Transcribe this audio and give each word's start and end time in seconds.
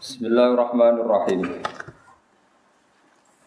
Bismillahirrahmanirrahim. 0.00 1.60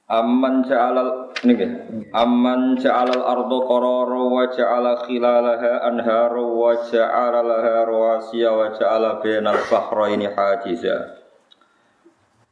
Amman 0.06 0.62
ja'alal 0.70 1.34
niki 1.42 1.66
amman 2.14 2.78
ja'alal 2.78 3.26
ardo 3.26 3.66
qarara 3.66 4.22
wa 4.22 4.46
ja'ala 4.54 5.02
khilalaha 5.02 5.82
anhara 5.90 6.46
wa 6.46 6.78
ja'ala 6.78 7.42
laha 7.42 7.90
rawasiya 7.90 8.54
wa 8.54 8.70
ja'ala 8.70 9.18
bainal 9.26 9.66
bahraini 9.66 10.30
hajiza. 10.30 11.26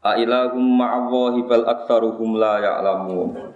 A 0.01 0.17
ilahum 0.17 0.81
ma'allahi 0.81 1.45
bal 1.45 1.69
aktsaruhum 1.69 2.41
la 2.41 2.57
ya'lamun. 2.57 3.53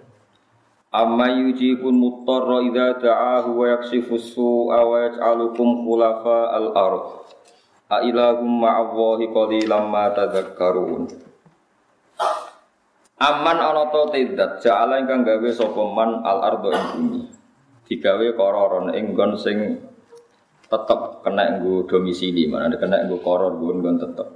Amma 0.93 1.25
yujibun 1.41 1.97
muttarra 1.97 2.61
idza 2.69 3.01
da'ahu 3.01 3.49
wa 3.49 3.81
yakshifu 3.81 4.13
su'a 4.21 4.77
wa 4.77 5.09
yaj'alukum 5.09 5.89
khulafa 5.89 6.53
al-ardh. 6.53 7.33
Ilahum 8.03 8.59
ma'allahi 8.59 9.31
qalilam 9.31 9.87
ma 9.87 10.11
tadzakkarun. 10.11 11.07
Aman 13.15 13.57
ana 13.63 13.87
ta 13.87 14.01
tidak 14.11 14.59
ja'ala 14.59 14.99
ingkang 14.99 15.23
gawe 15.23 15.49
sapa 15.55 15.83
man 15.87 16.19
al 16.27 16.39
ardo 16.43 16.69
ing 16.75 16.85
bumi. 16.91 17.21
Digawe 17.87 18.27
kororon 18.35 18.91
ing 18.91 19.15
nggon 19.15 19.39
sing 19.39 19.57
tetep 20.65 21.23
kena 21.23 21.61
nggo 21.61 21.87
domisili, 21.87 22.49
manane 22.51 22.75
kena 22.75 23.07
nggo 23.07 23.23
koror 23.23 23.55
nggon 23.55 24.01
tetep. 24.01 24.27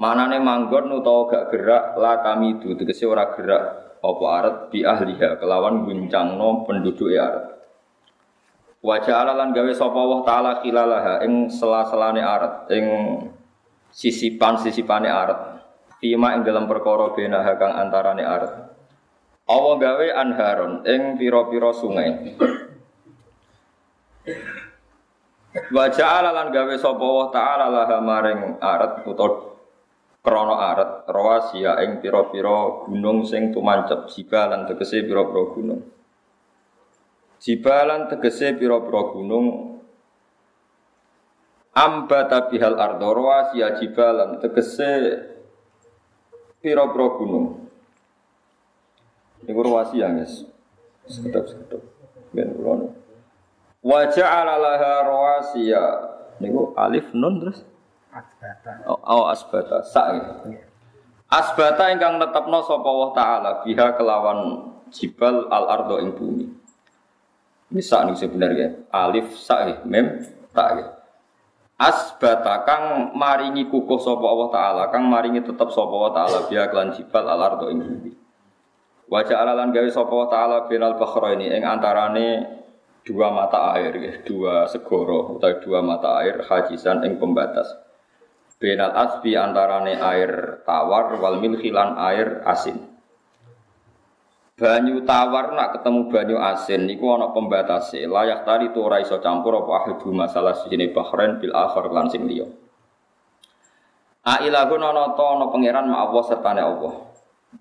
Manane 0.00 0.40
manggon 0.40 0.96
utawa 0.96 1.28
gak 1.28 1.44
gerak 1.52 1.84
la 2.00 2.24
kami 2.24 2.56
du 2.56 2.72
tegese 2.72 3.04
ora 3.04 3.36
gerak 3.36 3.64
apa 4.00 4.24
aret 4.40 4.56
bi 4.72 4.80
ahliha 4.80 5.36
kelawan 5.36 5.84
guncangno 5.84 6.64
penduduke 6.64 7.20
aret. 7.20 7.59
Wajah 8.80 9.12
Allah 9.12 9.36
lan 9.36 9.52
gawe 9.52 9.72
sapa 9.76 9.92
Allah 9.92 10.20
taala 10.24 10.52
khilalaha 10.64 11.20
ing 11.28 11.52
sela-selane 11.52 12.24
aret, 12.24 12.64
ing 12.72 12.86
sisipan-sisipane 13.92 15.04
aret. 15.04 15.60
Fima 16.00 16.32
ing 16.32 16.48
dalam 16.48 16.64
perkara 16.64 17.12
benaha 17.12 17.60
kang 17.60 17.76
antarane 17.76 18.24
aret. 18.24 18.52
Allah 19.44 19.74
gawe 19.76 20.06
anharon 20.16 20.72
ing 20.88 21.20
pira-pira 21.20 21.76
sungai. 21.76 22.40
Wajah 25.76 26.08
Allah 26.08 26.32
lan 26.32 26.48
gawe 26.48 26.74
sapa 26.80 27.04
Allah 27.04 27.28
taala 27.36 27.66
laha 27.68 27.98
maring 28.00 28.64
aret 28.64 29.04
utawa 29.04 29.60
krana 30.24 30.56
aret 30.72 30.90
rawasia 31.04 31.84
ing 31.84 32.00
pira-pira 32.00 32.88
gunung 32.88 33.28
sing 33.28 33.52
tumancep 33.52 34.08
jibalan 34.08 34.64
tegese 34.64 35.04
pira-pira 35.04 35.42
gunung. 35.52 35.99
Jibalan 37.40 38.12
tegese 38.12 38.52
pira-pira 38.54 39.02
gunung 39.16 39.80
ambata 41.72 42.52
bihal 42.52 42.76
ardo 42.76 43.08
rawasia 43.16 43.80
jibalan 43.80 44.36
tegese 44.44 45.24
pira-pira 46.60 47.06
gunung. 47.16 47.64
Iku 49.48 49.60
rawasia 49.64 50.12
guys. 50.12 50.44
Sekedap-sekedap. 51.08 51.80
Ben 52.30 52.54
kula 52.54 52.92
Wa 53.80 54.00
ja'ala 54.12 54.60
laha 54.60 54.92
rawasiya. 55.08 55.84
Niku 56.44 56.76
alif 56.76 57.08
nun 57.16 57.40
terus 57.40 57.64
Asbata. 58.10 58.72
Oh, 58.90 58.98
oh 58.98 59.24
asbata, 59.30 59.86
sak 59.86 60.06
ya. 60.18 60.58
Asbata 61.30 61.94
ingkang 61.94 62.18
netepno 62.18 62.58
sapa 62.66 62.88
Allah 62.90 63.10
taala 63.14 63.50
biha 63.62 63.94
kelawan 63.94 64.38
jibal 64.90 65.46
al 65.46 65.64
ardo 65.70 66.02
ing 66.02 66.10
bumi. 66.18 66.46
Ini 67.70 67.82
sak 67.82 68.10
nih 68.10 68.16
sebenarnya. 68.18 68.68
Alif 68.90 69.30
sak 69.38 69.86
mem 69.86 70.26
tak 70.50 70.68
ya. 70.74 70.86
Asbata 71.80 72.60
kang 72.68 73.16
maringi 73.16 73.64
kukuh 73.70 73.96
sapa 73.96 74.20
Allah 74.20 74.48
taala, 74.52 74.82
kang 74.92 75.08
maringi 75.08 75.40
tetep 75.40 75.72
sapa 75.72 75.88
Allah 75.88 76.12
taala 76.12 76.38
biha 76.44 76.68
kelan 76.68 76.92
jibal 76.92 77.24
al 77.24 77.40
ardo 77.40 77.72
ing 77.72 77.80
bumi. 77.80 78.12
Wajah 79.08 79.40
alalan 79.40 79.72
gawe 79.72 79.88
sapa 79.88 80.12
Allah 80.12 80.30
taala 80.30 80.56
binal 80.68 80.94
ini 81.32 81.48
ing 81.48 81.64
antarane 81.64 82.28
dua 83.00 83.32
mata 83.32 83.72
air, 83.72 83.96
ya, 83.96 84.12
dua 84.20 84.68
segoro 84.68 85.40
atau 85.40 85.56
dua 85.64 85.80
mata 85.80 86.20
air 86.20 86.44
hajisan 86.44 87.00
ing 87.08 87.16
pembatas. 87.16 87.72
Benal 88.60 88.92
asbi 88.92 89.40
antarane 89.40 89.96
air 89.96 90.60
tawar 90.68 91.16
wal 91.16 91.40
milhilan 91.40 91.96
air 91.96 92.44
asin. 92.44 92.76
Banyu 94.60 95.08
tawar 95.08 95.56
nak 95.56 95.72
ketemu 95.72 96.12
banyu 96.12 96.36
asin 96.36 96.84
niku 96.84 97.16
ana 97.16 97.32
pembatase. 97.32 98.04
Layak 98.04 98.44
tadi 98.44 98.68
tu 98.76 98.84
ora 98.84 99.00
iso 99.00 99.16
campur 99.16 99.56
apa 99.56 99.72
ahadu 99.72 100.12
masalah 100.12 100.52
sini 100.52 100.92
bahrain 100.92 101.40
bil 101.40 101.56
akhir 101.56 101.88
lan 101.88 102.12
sing 102.12 102.28
liya. 102.28 102.44
A 104.20 104.44
ilahun 104.44 104.84
ana 104.84 105.16
ta 105.16 105.24
ana 105.32 105.48
pangeran 105.48 105.88
ma 105.88 106.04
Allah 106.04 106.22
sertane 106.28 106.60
Allah. 106.60 106.92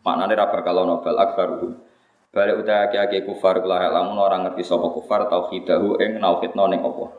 Maknane 0.04 0.36
ra 0.36 0.52
bakal 0.52 0.76
ana 0.76 1.00
bal 1.00 1.16
akbaru. 1.24 1.72
Balik 2.36 2.68
utai 2.68 2.92
ake 2.92 3.24
kufar 3.24 3.64
kula 3.64 3.80
lamun 3.96 4.20
orang 4.20 4.52
ngerti 4.52 4.68
sapa 4.68 4.92
kufar 4.92 5.32
tauhidahu 5.32 6.04
ing 6.04 6.20
nauhidno 6.20 6.68
ning 6.68 6.84
apa. 6.84 7.16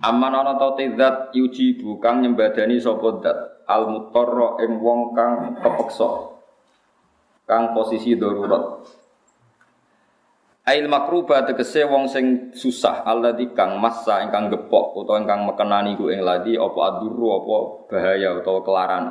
Aman 0.00 0.32
ana 0.32 0.56
ta 0.56 0.72
zat 0.80 1.36
yuji 1.36 1.76
kang 2.00 2.24
nyembadani 2.24 2.80
sapa 2.80 3.20
zat 3.20 3.68
al 3.68 3.84
mutarra 3.92 4.64
ing 4.64 4.80
wong 4.80 5.12
kang 5.12 5.60
kepeksa. 5.60 6.35
Kang 7.46 7.70
posisi 7.78 8.18
darurat. 8.18 8.82
Ail 10.66 10.90
makruba 10.90 11.46
tegese 11.46 11.86
wong 11.86 12.10
sing 12.10 12.50
susah 12.50 13.06
alladzi 13.06 13.54
kang 13.54 13.78
massa 13.78 14.18
ingkang 14.26 14.50
gepok 14.50 14.98
utawa 14.98 15.22
ingkang 15.22 15.46
mekenani 15.46 15.94
ku 15.94 16.10
ing 16.10 16.26
ladi 16.26 16.58
apa 16.58 16.78
aduru 16.90 17.38
apa 17.38 17.56
bahaya 17.86 18.34
utawa 18.34 18.66
kelaran. 18.66 19.04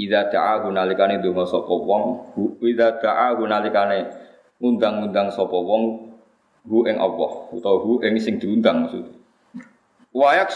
Idza 0.00 0.32
ta'ahu 0.32 0.72
nalikane 0.72 1.20
donga 1.20 1.44
sapa 1.44 1.68
wong, 1.68 2.32
idza 2.64 2.96
ta'ahu 2.96 3.44
nalikane 3.44 4.08
ngundang-undang 4.56 5.28
sapa 5.28 5.52
wong 5.52 6.16
hu 6.64 6.88
ing 6.88 6.96
Allah 6.96 7.52
utawa 7.52 7.84
hu 7.84 8.00
ing 8.00 8.16
sing 8.16 8.40
diundang 8.40 8.88
maksud. 8.88 9.04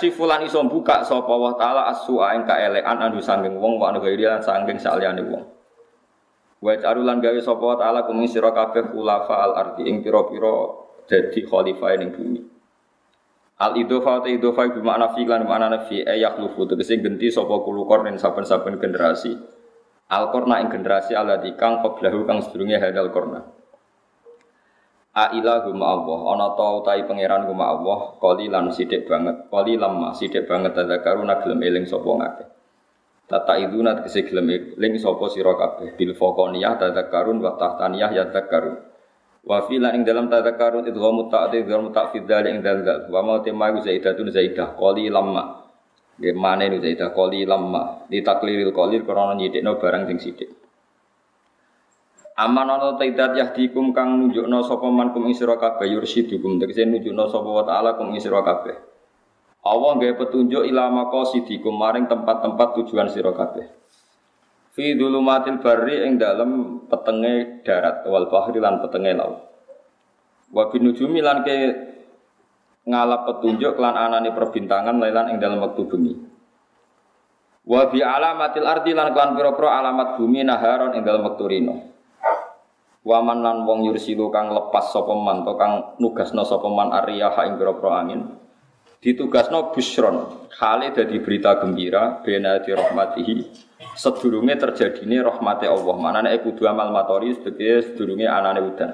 Si 0.00 0.08
fulan 0.08 0.40
iso 0.40 0.64
buka 0.72 1.04
sapa 1.04 1.36
wa 1.36 1.52
taala 1.52 1.92
asu 1.92 2.16
ing 2.32 2.48
kaelekan 2.48 2.96
anu 2.96 3.20
sanging 3.20 3.60
wong 3.60 3.76
wa 3.76 3.92
anu 3.92 4.00
lan 4.00 4.40
sanging 4.40 4.80
saliyane 4.80 5.20
wong. 5.20 5.51
Wa 6.62 6.78
carulan 6.78 7.18
gawe 7.18 7.40
sapa 7.42 7.74
taala 7.74 8.06
kumi 8.06 8.30
sira 8.30 8.54
kabeh 8.54 8.94
khulafa 8.94 9.34
al 9.34 9.52
ardi 9.58 9.90
ing 9.90 9.98
pira-pira 9.98 10.78
dadi 11.10 11.42
khalifah 11.42 11.90
ning 11.98 12.14
bumi. 12.14 12.40
Al 13.58 13.74
idhofa 13.74 14.22
ta 14.22 14.30
idhofa 14.30 14.70
bi 14.70 14.78
makna 14.78 15.10
fi 15.10 15.26
lan 15.26 15.42
makna 15.42 15.74
nafi 15.74 16.06
ayak 16.06 16.38
lufu 16.38 16.70
tegese 16.70 17.02
genti 17.02 17.34
sapa 17.34 17.50
kulo 17.66 17.82
kornen 17.90 18.14
saben-saben 18.14 18.78
generasi. 18.78 19.34
Al 20.06 20.30
korna 20.30 20.62
ing 20.62 20.70
generasi 20.70 21.18
alati 21.18 21.58
kang 21.58 21.82
qablahu 21.82 22.30
kang 22.30 22.38
sedurunge 22.46 22.78
hadal 22.78 23.10
korna. 23.10 23.42
A 25.12 25.28
ilahu 25.36 25.76
Allah, 25.76 26.20
ana 26.32 26.46
ta 26.56 26.72
utahi 26.78 27.04
pangeran 27.04 27.44
ku 27.44 27.52
Allah, 27.58 28.16
qalilan 28.16 28.72
sithik 28.72 29.04
banget, 29.04 29.44
qalilan 29.52 29.92
ma 29.92 30.08
sithik 30.16 30.48
banget 30.48 30.72
tadzakaruna 30.72 31.36
gelem 31.44 31.60
eling 31.60 31.84
sapa 31.84 32.08
ngakeh. 32.08 32.48
Tata 33.32 33.56
iduna 33.56 33.96
tegese 33.96 34.28
gelem 34.28 34.76
eling 34.76 35.00
sapa 35.00 35.24
sira 35.32 35.56
kabeh 35.56 35.96
bil 35.96 36.12
faqaniyah 36.12 36.76
tadzakarun 36.76 37.40
wa 37.40 37.56
tahtaniyah 37.56 38.12
ya 38.12 38.28
tadzakarun. 38.28 38.76
Wa 39.48 39.64
fi 39.64 39.80
lan 39.80 39.96
ing 39.96 40.02
dalam 40.04 40.28
tadzakarun 40.28 40.84
idghamu 40.84 41.32
ta'did 41.32 41.64
wa 41.64 41.88
mutafid 41.88 42.28
dzalik 42.28 42.52
ing 42.52 42.60
dalal. 42.60 43.08
Wa 43.08 43.24
ma 43.24 43.40
tema 43.40 43.72
zaidatun 43.80 44.28
zaidah 44.28 44.76
qalilan 44.76 45.26
ma. 45.32 45.64
Nggih 46.20 46.36
mane 46.36 46.68
nu 46.68 46.76
zaidah 46.84 47.08
qalilan 47.16 47.62
ma. 47.72 48.04
Di 48.04 48.20
takliril 48.20 48.68
qalil 48.68 49.00
krana 49.00 49.32
nyithikno 49.32 49.80
barang 49.80 50.12
sing 50.12 50.20
sithik. 50.20 50.52
Aman 52.36 52.68
ana 52.68 53.00
taidat 53.00 53.32
yahdikum 53.32 53.96
kang 53.96 54.20
nunjukno 54.20 54.60
sapa 54.60 54.92
man 54.92 55.16
kum 55.16 55.24
ing 55.24 55.32
sira 55.32 55.56
kabeh 55.56 55.88
yursidukum 55.88 56.60
tegese 56.60 56.84
nunjukno 56.84 57.32
sapa 57.32 57.48
wa 57.48 57.64
taala 57.64 57.96
kum 57.96 58.12
ing 58.12 58.20
sira 58.20 58.44
kabeh. 58.44 58.91
Allah 59.62 59.94
gawe 59.94 60.14
petunjuk 60.18 60.66
ilama 60.66 61.06
qasidikum 61.06 61.78
maring 61.78 62.10
tempat-tempat 62.10 62.68
tujuan 62.82 63.06
sira 63.06 63.30
kabeh. 63.30 63.70
Fi 64.74 64.98
dulumatil 64.98 65.62
barri 65.62 66.02
ing 66.02 66.18
dalem 66.18 66.82
petenge 66.90 67.62
darat 67.62 68.02
wal 68.10 68.26
bahri 68.26 68.58
lan 68.58 68.82
petenge 68.82 69.14
laut. 69.14 69.38
Wa 70.50 70.66
binujumi 70.66 71.22
lan 71.22 71.46
ke 71.46 71.54
ngalap 72.90 73.22
petunjuk 73.30 73.78
lan 73.78 73.94
anane 73.94 74.34
perbintangan 74.34 74.98
lan 74.98 75.30
ing 75.30 75.38
dalam 75.38 75.62
waktu 75.62 75.82
bumi. 75.86 76.12
Wa 77.62 77.86
bi 77.86 78.02
alamatil 78.02 78.66
ardi 78.66 78.90
lan 78.90 79.14
kelan 79.14 79.38
pira-pira 79.38 79.78
alamat 79.78 80.18
bumi 80.18 80.42
naharon 80.42 80.98
ing 80.98 81.06
dalam 81.06 81.22
waktu 81.22 81.44
rino. 81.46 81.76
Waman 83.06 83.38
lan 83.46 83.62
wong 83.62 83.86
yursilu 83.86 84.30
kang 84.34 84.50
lepas 84.50 84.90
sapa 84.90 85.14
man 85.14 85.46
to 85.46 85.54
kang 85.54 85.94
nugasno 86.02 86.42
sapa 86.42 86.66
man 86.66 86.90
ariyah 86.90 87.34
ing 87.46 87.54
pira-pira 87.54 88.02
angin. 88.02 88.42
Ditugasno 89.02 89.74
busron, 89.74 90.46
hale 90.62 90.94
dadi 90.94 91.18
berita 91.18 91.58
gembira 91.58 92.22
bena 92.22 92.62
di 92.62 92.70
rahmatihi. 92.70 93.34
Sedurunge 93.98 94.54
terjadine 94.54 95.18
rahmate 95.26 95.66
Allah. 95.66 95.96
Manane 95.98 96.38
kudu 96.38 96.70
amal 96.70 96.94
matori 96.94 97.34
sedaya 97.34 97.82
sedurunge 97.82 98.30
anane 98.30 98.62
udan. 98.62 98.90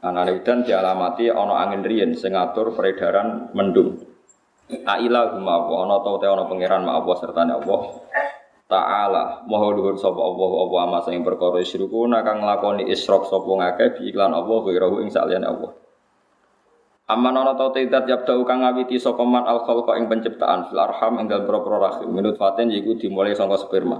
Anane 0.00 0.32
udan 0.32 0.64
dialamati 0.64 1.28
ana 1.28 1.60
angin 1.60 1.84
riyen 1.84 2.16
sing 2.16 2.32
peredaran 2.32 3.52
mendung. 3.52 4.00
Aila 4.88 5.36
huma 5.36 5.60
Allah 5.60 5.78
ana 5.84 5.96
ta 6.00 6.28
ana 6.32 6.44
pangeran 6.48 6.80
ma 6.80 6.96
Allah 6.96 7.14
serta 7.20 7.44
Allah. 7.44 7.80
Ta'ala 8.64 9.44
maha 9.44 9.76
luhur 9.76 10.00
sapa 10.00 10.24
Allah 10.24 10.50
apa 10.56 10.76
ama 10.88 10.98
sing 11.04 11.20
perkara 11.20 11.60
isyriku 11.60 12.08
kang 12.08 12.40
nglakoni 12.40 12.88
isyrok 12.88 13.28
sapa 13.28 13.44
ngakeh 13.44 14.00
bi 14.00 14.08
iklan 14.08 14.32
Allah 14.32 14.56
ghirahu 14.64 15.04
ing 15.04 15.12
saliyane 15.12 15.44
Allah. 15.44 15.76
Aman 17.10 17.34
ana 17.34 17.58
ta 17.58 17.74
tidak 17.74 18.06
yabda 18.06 18.38
kang 18.46 18.62
ngawiti 18.62 18.94
sapa 18.94 19.26
man 19.26 19.42
al 19.42 19.66
khalqa 19.66 19.98
ing 19.98 20.06
penciptaan 20.06 20.70
fil 20.70 20.78
arham 20.78 21.18
ing 21.18 21.26
dalem 21.26 21.42
propro 21.42 21.82
rahim 21.82 22.06
minut 22.14 22.38
faten 22.38 22.70
yiku 22.70 22.94
dimulai 22.94 23.34
saka 23.34 23.58
sperma. 23.58 23.98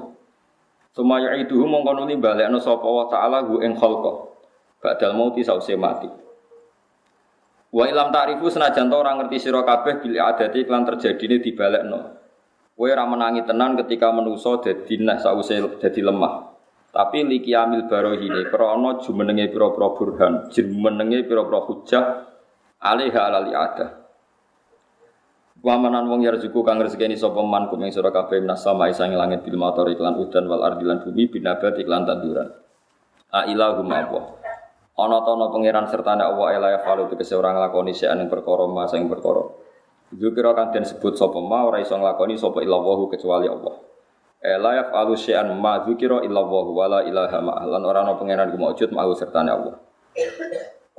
Sumaya 0.94 1.34
itu 1.34 1.58
mongko 1.58 1.90
nuli 1.90 2.14
balekno 2.22 2.62
sapa 2.62 2.86
wa 2.86 3.10
taala 3.10 3.42
hu 3.42 3.58
ing 3.66 3.74
khalqa. 3.74 4.30
Badal 4.78 5.18
mauti 5.18 5.42
sause 5.42 5.74
mati. 5.74 6.06
Wa 7.74 7.90
ilam 7.90 8.14
ta'rifu 8.14 8.46
senajan 8.46 8.86
to 8.86 8.94
ora 8.94 9.18
ngerti 9.18 9.42
sira 9.42 9.66
kabeh 9.66 10.06
bil 10.06 10.14
adati 10.14 10.62
lan 10.70 10.86
terjadine 10.86 11.42
dibalekno. 11.42 11.98
Kowe 12.78 12.88
ora 12.94 13.10
menangi 13.10 13.42
tenan 13.42 13.74
ketika 13.74 14.14
menusa 14.14 14.62
dadi 14.62 15.02
nah 15.02 15.18
sause 15.18 15.82
dadi 15.82 15.98
lemah. 15.98 16.46
Tapi 16.94 17.26
liki 17.26 17.58
amil 17.58 17.90
barohine 17.90 18.46
krana 18.50 19.02
jumenenge 19.02 19.50
pira-pira 19.50 19.94
burhan, 19.98 20.46
jumenenge 20.50 21.26
pira-pira 21.26 21.58
hujah 21.62 22.29
alaiha 22.80 23.20
alali 23.20 23.52
ada. 23.52 24.00
Wamanan 25.60 26.08
wong 26.08 26.24
yarzuku 26.24 26.64
kang 26.64 26.80
rezekeni 26.80 27.20
sapa 27.20 27.44
man 27.44 27.68
kum 27.68 27.84
ing 27.84 27.92
sira 27.92 28.08
kabeh 28.08 28.40
minas 28.40 28.64
sama 28.64 28.88
isang 28.88 29.12
langit 29.12 29.44
bil 29.44 29.60
mator 29.60 29.92
iklan 29.92 30.16
udan 30.16 30.48
wal 30.48 30.64
ardi 30.64 30.88
lan 30.88 31.04
bumi 31.04 31.28
binabat 31.28 31.76
iklan 31.76 32.08
tanduran. 32.08 32.48
A 33.28 33.44
ilahum 33.44 33.84
apa? 33.92 34.40
Ana 34.96 35.20
ta 35.20 35.36
ana 35.36 35.52
pangeran 35.52 35.84
sertane 35.84 36.24
Allah 36.24 36.56
ela 36.56 36.68
ya 36.72 36.80
falu 36.80 37.12
tegese 37.12 37.36
ora 37.36 37.52
nglakoni 37.52 37.92
sing 37.92 38.24
perkara 38.32 38.64
ma 38.72 38.88
sing 38.88 39.04
perkara. 39.04 39.44
Zukira 40.16 40.56
kang 40.56 40.72
den 40.72 40.88
sebut 40.88 41.20
sapa 41.20 41.36
ma 41.44 41.68
ora 41.68 41.84
iso 41.84 41.92
nglakoni 41.92 42.40
sapa 42.40 42.64
illallahu 42.64 43.12
kecuali 43.12 43.44
Allah. 43.44 43.76
Ela 44.40 44.80
ya 44.80 44.84
falu 44.88 45.12
syai'an 45.12 45.52
ma 45.60 45.84
zukira 45.84 46.24
illallahu 46.24 46.72
wala 46.72 47.04
ilaha 47.04 47.36
ma 47.44 47.60
lan 47.68 47.84
ora 47.84 48.00
ana 48.00 48.16
pangeran 48.16 48.48
ku 48.48 48.56
maujud 48.56 48.96
ma 48.96 49.04
sertane 49.12 49.52
Allah. 49.52 49.76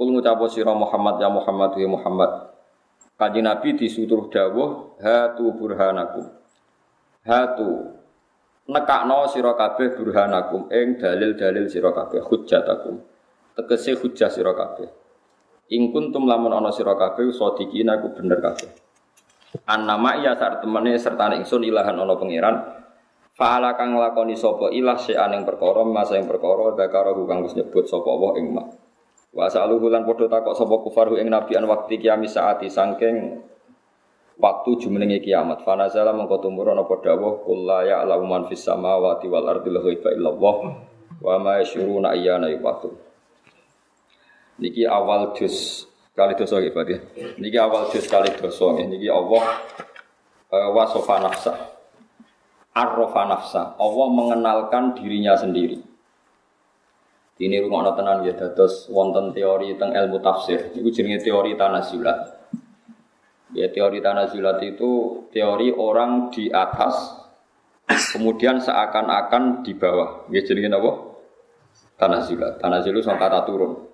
Kul 0.02 0.18
ngucapo 0.18 0.50
sira 0.50 0.74
Muhammad 0.74 1.22
ya 1.22 1.30
Muhammad 1.30 1.78
ya 1.78 1.86
Muhammad. 1.86 2.50
Kanjeng 3.22 3.46
Nabi 3.46 3.78
disuruh 3.78 4.34
dawuh 4.34 4.98
hatu 4.98 5.54
burhanakum. 5.54 6.26
Hatu 7.22 8.02
nekakno 8.66 9.30
sira 9.30 9.54
kabeh 9.54 9.94
burhanakum 9.94 10.74
ing 10.74 10.98
dalil-dalil 10.98 11.70
sira 11.70 11.94
kabeh 11.94 12.18
hujjatakum. 12.18 12.98
Tegese 13.54 13.94
hujjah 13.94 14.34
sira 14.34 14.58
kabeh. 14.58 14.90
Ing 15.70 15.94
kuntum 15.94 16.26
lamun 16.26 16.50
ana 16.50 16.74
sira 16.74 16.98
kabeh 16.98 17.30
sadiqina 17.30 18.02
aku 18.02 18.18
bener 18.18 18.42
kabeh. 18.42 18.74
An 19.70 19.86
nama 19.86 20.18
iya 20.18 20.34
saat 20.34 20.66
temene 20.66 20.98
serta 20.98 21.30
ingsun 21.30 21.62
ilahan 21.62 21.94
ono 21.94 22.18
pangeran. 22.18 22.58
Fa'ala 23.38 23.78
kang 23.78 23.94
nglakoni 23.94 24.34
sapa 24.34 24.74
ilah 24.74 24.98
sean 24.98 25.38
ing 25.38 25.46
perkara 25.46 25.86
masa 25.86 26.18
ing 26.18 26.26
perkara 26.26 26.74
dakara 26.74 27.14
kang 27.14 27.46
wis 27.46 27.54
nyebut 27.54 27.86
sapa 27.86 28.10
Allah 28.10 28.34
ing 28.42 28.50
mak. 28.50 28.90
Wa 29.32 29.48
saluhu 29.48 29.88
lan 29.88 30.04
padha 30.04 30.28
takok 30.28 30.52
sapa 30.60 30.76
kufaru 30.84 31.16
ing 31.16 31.32
nabi 31.32 31.56
an 31.56 31.64
waktu 31.64 32.04
kiamat 32.04 32.28
saati 32.28 32.68
sangking 32.68 33.40
waktu 34.36 34.70
jumenenge 34.76 35.24
kiamat. 35.24 35.64
Fa 35.64 35.80
nazala 35.80 36.12
mengko 36.12 36.44
tumurun 36.44 36.76
apa 36.76 37.00
dawuh 37.00 37.48
qul 37.48 37.64
la 37.64 37.88
ya'lamu 37.88 38.28
man 38.28 38.44
fis 38.52 38.60
samawati 38.68 39.32
wal 39.32 39.48
ardi 39.48 39.72
ghaiba 39.72 40.12
illallah 40.12 40.56
wa 41.24 41.36
ma 41.40 41.64
yashuruna 41.64 42.12
ayyana 42.12 42.52
yubatu. 42.52 42.92
Niki 44.60 44.84
awal 44.84 45.32
juz 45.32 45.88
kali 46.12 46.36
dosa 46.36 46.60
nggih 46.60 46.76
Pak 46.76 46.90
Niki 47.40 47.56
awal 47.56 47.88
juz 47.88 48.06
kali 48.12 48.30
dosa 48.36 48.76
nggih 48.76 48.88
niki 48.94 49.08
Allah 49.08 49.64
uh, 50.52 50.70
wasofa 50.76 51.24
nafsa. 51.24 51.54
Arrofa 52.76 53.32
nafsa. 53.32 53.62
Allah 53.80 54.08
mengenalkan 54.12 54.96
dirinya 54.96 55.40
sendiri. 55.40 55.91
Ini 57.42 57.58
rumah 57.66 57.90
tenan 57.98 58.22
ya 58.22 58.38
dados 58.38 58.86
wonten 58.94 59.34
teori 59.34 59.74
tentang 59.74 59.98
ilmu 59.98 60.22
tafsir. 60.22 60.70
Itu 60.78 60.94
jenenge 60.94 61.26
teori 61.26 61.58
tanazulat. 61.58 62.38
Ya 63.58 63.66
teori 63.74 63.98
tanazulat 63.98 64.62
itu 64.62 65.26
teori 65.34 65.74
orang 65.74 66.30
di 66.30 66.54
atas 66.54 67.18
kemudian 68.14 68.62
seakan-akan 68.62 69.66
di 69.66 69.74
bawah. 69.74 70.30
Ya 70.30 70.46
jenenge 70.46 70.70
apa? 70.70 70.92
Tanazulat. 71.98 72.62
Tanazulat 72.62 73.02
itu 73.02 73.10
kata 73.10 73.40
turun. 73.50 73.90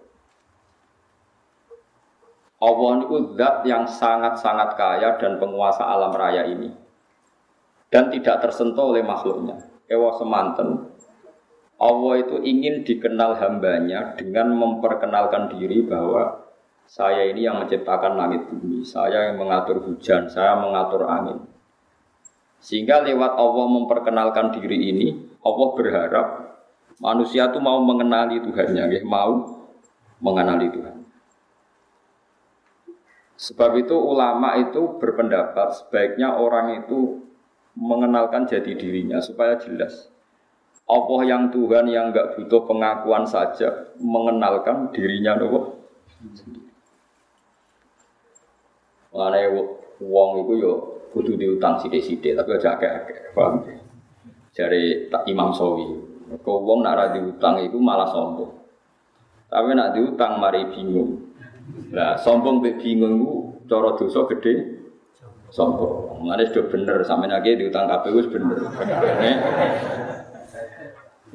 Allah 2.58 2.92
itu 3.06 3.38
zat 3.38 3.64
yang 3.70 3.86
sangat-sangat 3.88 4.76
kaya 4.76 5.16
dan 5.22 5.40
penguasa 5.40 5.88
alam 5.88 6.12
raya 6.12 6.44
ini. 6.52 6.74
Dan 7.88 8.12
tidak 8.12 8.44
tersentuh 8.44 8.92
oleh 8.92 9.06
makhluknya. 9.06 9.56
Ewa 9.88 10.12
semanten, 10.20 10.92
Allah 11.78 12.14
itu 12.26 12.42
ingin 12.42 12.82
dikenal 12.82 13.38
hambanya 13.38 14.18
dengan 14.18 14.50
memperkenalkan 14.50 15.54
diri 15.54 15.86
bahwa 15.86 16.42
saya 16.90 17.30
ini 17.30 17.46
yang 17.46 17.62
menciptakan 17.62 18.18
langit 18.18 18.50
bumi, 18.50 18.82
saya 18.82 19.30
yang 19.30 19.38
mengatur 19.38 19.86
hujan, 19.86 20.26
saya 20.26 20.58
mengatur 20.58 21.06
angin. 21.06 21.46
Sehingga 22.58 23.06
lewat 23.06 23.38
Allah 23.38 23.66
memperkenalkan 23.70 24.58
diri 24.58 24.90
ini, 24.90 25.08
Allah 25.46 25.68
berharap 25.78 26.28
manusia 26.98 27.46
itu 27.54 27.62
mau 27.62 27.78
mengenali 27.84 28.42
Tuhannya, 28.42 29.06
mau 29.06 29.62
mengenali 30.18 30.74
Tuhan. 30.74 30.98
Sebab 33.38 33.78
itu 33.78 33.94
ulama 33.94 34.58
itu 34.58 34.98
berpendapat 34.98 35.78
sebaiknya 35.78 36.34
orang 36.34 36.82
itu 36.82 37.22
mengenalkan 37.78 38.50
jati 38.50 38.74
dirinya 38.74 39.22
supaya 39.22 39.62
jelas. 39.62 40.10
Allah 40.88 41.20
yang 41.28 41.52
Tuhan 41.52 41.92
yang 41.92 42.16
nggak 42.16 42.40
butuh 42.40 42.64
pengakuan 42.64 43.28
saja 43.28 43.92
mengenalkan 44.00 44.88
dirinya 44.96 45.36
nopo. 45.36 45.76
Mengenai 49.12 49.52
wong 50.00 50.30
itu 50.48 50.54
yo 50.64 50.74
butuh 51.12 51.36
diutang 51.36 51.76
sidik-sidik 51.84 52.40
tapi 52.40 52.56
aja 52.56 52.80
agak-agak 52.80 53.36
paham 53.36 53.68
Jari 54.56 55.12
tak 55.12 55.28
Imam 55.28 55.52
Sawi. 55.52 55.86
Kau 56.42 56.64
wong 56.64 56.88
nak 56.88 57.12
diutang 57.12 57.60
itu 57.62 57.78
malah 57.78 58.08
sombong. 58.08 58.52
Tapi 59.52 59.76
nak 59.76 59.92
diutang 59.92 60.40
mari 60.40 60.72
bingung. 60.72 61.36
Nah, 61.92 62.16
sombong 62.16 62.64
be 62.64 62.80
bingung 62.80 63.20
ku 63.20 63.34
cara 63.68 63.92
dosa 64.00 64.24
gede 64.32 64.82
sombong. 65.52 66.24
Mane 66.24 66.48
sudah 66.48 66.66
bener 66.72 66.98
sampe 67.04 67.28
lagi 67.28 67.60
diutang 67.60 67.92
wis 68.12 68.28
bener. 68.32 68.60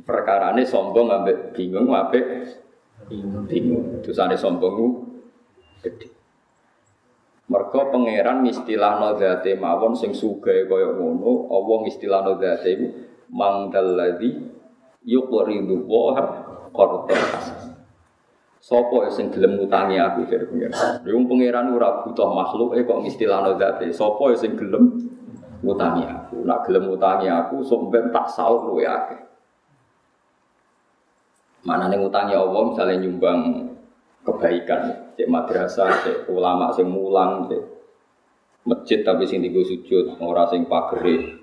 Perkarane 0.03 0.67
sombong 0.67 1.09
ambek 1.15 1.55
bingung 1.55 1.91
ambek 1.95 2.51
bingung. 3.47 4.03
Dosane 4.03 4.35
sombong 4.35 5.07
gede. 5.83 6.11
Mergo 7.51 7.91
pangeran 7.91 8.47
istilahno 8.49 9.19
zate 9.19 9.59
mawon 9.59 9.93
sing 9.93 10.17
sugih 10.17 10.65
kaya 10.71 10.95
ngono, 10.95 11.53
Allah 11.53 11.81
istilahno 11.85 12.33
zate 12.41 12.69
iku 12.73 12.87
mangdal 13.29 13.99
ladzi 13.99 14.31
yuqridu 15.05 15.85
wa 15.85 16.17
hasan. 16.17 17.75
Sopo 18.63 19.03
sing 19.11 19.35
gelem 19.35 19.59
ngutangi 19.59 19.99
aku 19.99 20.23
dari 20.31 20.47
pengiran. 20.47 21.03
Wong 21.03 21.27
pengiran 21.27 21.75
ora 21.75 22.07
butuh 22.07 22.31
makhluk 22.31 22.79
eh 22.79 22.87
kok 22.87 23.03
istilahno 23.03 23.59
zate. 23.59 23.91
Sopo 23.91 24.31
sing 24.39 24.55
gelem 24.55 25.03
ngutangi 25.67 26.07
aku. 26.07 26.47
Nak 26.47 26.71
gelem 26.71 26.87
ngutangi 26.87 27.27
aku 27.27 27.59
sok 27.67 27.91
ben 27.91 28.15
tak 28.15 28.31
saur 28.31 28.71
luwe 28.71 28.87
akeh. 28.87 29.32
Mana 31.63 31.87
nih 31.87 31.99
ngutangi 32.03 32.35
Allah 32.35 32.63
misalnya 32.67 32.97
nyumbang 33.07 33.39
kebaikan, 34.27 35.15
cek 35.15 35.31
madrasah, 35.31 35.91
cek 36.03 36.17
ulama 36.31 36.75
sing 36.75 36.91
mulang, 36.91 37.47
cek 37.47 37.63
masjid 38.67 39.03
tapi 39.07 39.27
sing 39.27 39.43
digo 39.43 39.63
sujud, 39.63 40.19
ora 40.19 40.47
sing 40.51 40.67
pagere. 40.67 41.43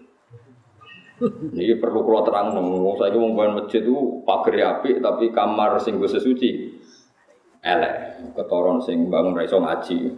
Ini 1.51 1.75
perlu 1.79 2.07
kalau 2.07 2.23
terang 2.23 2.55
nunggu. 2.55 2.95
Saya 2.95 3.11
mau 3.19 3.51
masjid 3.51 3.83
itu 3.83 4.23
pagere 4.23 4.63
api 4.63 5.03
tapi 5.03 5.31
kamar 5.35 5.75
sing 5.83 5.99
gue 5.99 6.07
sesuci 6.07 6.79
elek 7.59 8.23
ketoron 8.39 8.79
sing 8.79 9.11
bangun 9.11 9.35
raiso 9.35 9.59
ngaji 9.59 10.15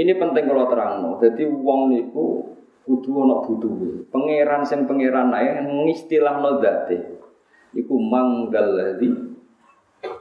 ini 0.00 0.12
penting 0.16 0.44
kalau 0.48 0.64
terang 0.72 1.04
no. 1.04 1.20
jadi 1.20 1.44
uang 1.44 1.92
niku 1.92 2.56
kudu 2.90 3.10
ono 3.22 3.46
butuh 3.46 3.70
pangeran 4.10 4.66
sing 4.66 4.82
pangeran 4.90 5.30
ae 5.30 5.62
ngistilah 5.86 6.42
no 6.42 6.58
date 6.58 7.22
iku 7.70 7.94
manggal 7.94 8.74
ladzi 8.74 9.14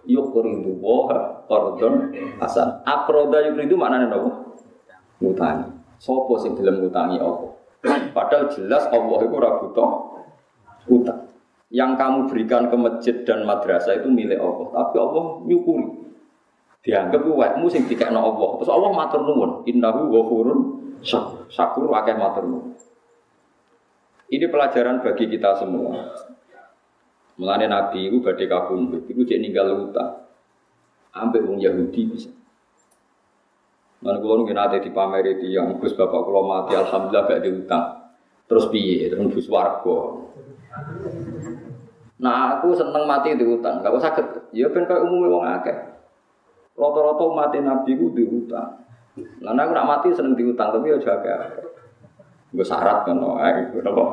yuqridu 0.05 0.77
wa 0.77 1.09
qardon 1.49 2.13
hasan 2.37 2.85
akroda 2.85 3.41
yuqridu 3.49 3.73
maknane 3.73 4.05
napa 4.05 4.53
ngutangi 5.17 5.65
sapa 5.97 6.33
sing 6.37 6.53
gelem 6.53 6.85
ngutangi 6.85 7.17
apa 7.17 7.57
padahal 8.13 8.53
jelas 8.53 8.85
Allah 8.93 9.17
iku 9.25 9.33
ora 9.41 9.51
butuh 9.65 9.89
utang 10.93 11.25
yang 11.73 11.97
kamu 11.97 12.29
berikan 12.29 12.69
ke 12.69 12.75
masjid 12.77 13.15
dan 13.25 13.45
madrasah 13.45 14.01
itu 14.01 14.09
milik 14.09 14.41
Allah. 14.41 14.73
Tapi 14.73 14.95
Allah 14.97 15.25
nyukuri. 15.45 16.01
Dianggap 16.81 17.21
wetmu 17.21 17.69
sing 17.69 17.85
dikekno 17.85 18.17
Allah. 18.17 18.49
Terus 18.57 18.73
Allah 18.73 18.89
matur 18.89 19.21
nuwun, 19.21 19.61
innahu 19.69 20.09
ghafurun 20.09 20.59
syakur 21.03 21.89
akeh 21.95 22.15
matur 22.15 22.45
nuwun. 22.45 22.75
Ini 24.29 24.45
pelajaran 24.45 25.01
bagi 25.01 25.25
kita 25.25 25.57
semua. 25.57 26.13
Mulane 27.39 27.65
Nabi 27.65 28.11
itu 28.11 28.19
badhe 28.19 28.45
kabundut, 28.45 29.07
itu 29.09 29.23
cek 29.25 29.39
ninggal 29.41 29.89
utang. 29.89 30.27
Ambek 31.15 31.47
wong 31.47 31.57
Yahudi 31.57 32.01
bisa. 32.11 32.29
Mana 33.99 34.19
kalau 34.23 34.43
nunggu 34.43 34.55
nanti 34.55 34.79
di 34.79 34.91
pamer 34.95 35.27
itu 35.27 35.51
yang 35.51 35.75
Gus 35.75 35.91
bapak 35.91 36.23
kalau 36.23 36.47
mati 36.47 36.71
alhamdulillah 36.71 37.23
gak 37.27 37.43
diutang. 37.43 37.85
Terus 38.47 38.65
piye? 38.71 39.11
Terus 39.11 39.27
bus 39.33 39.47
warga. 39.51 39.99
Nah 42.19 42.59
aku 42.59 42.75
seneng 42.75 43.03
mati 43.03 43.35
diutang, 43.35 43.83
gak 43.83 43.91
usah 43.91 44.11
sakit. 44.15 44.55
Ya 44.55 44.71
ben 44.71 44.87
kayak 44.87 45.03
umumnya 45.03 45.27
wong 45.31 45.43
akeh. 45.47 45.77
Rata-rata 46.79 47.25
mati 47.35 47.57
Nabi 47.59 47.91
ku 47.99 48.11
diutang. 48.15 48.87
Lah 49.41 49.51
aku 49.55 49.71
nak 49.73 49.87
mati 49.87 50.07
seneng 50.13 50.37
diutang 50.37 50.69
tapi 50.75 50.93
ya 50.93 50.97
jaga. 51.01 51.65
Gue 52.49 52.65
syarat 52.65 53.05
kan, 53.05 53.21
eh, 53.45 53.69
apa? 53.77 54.05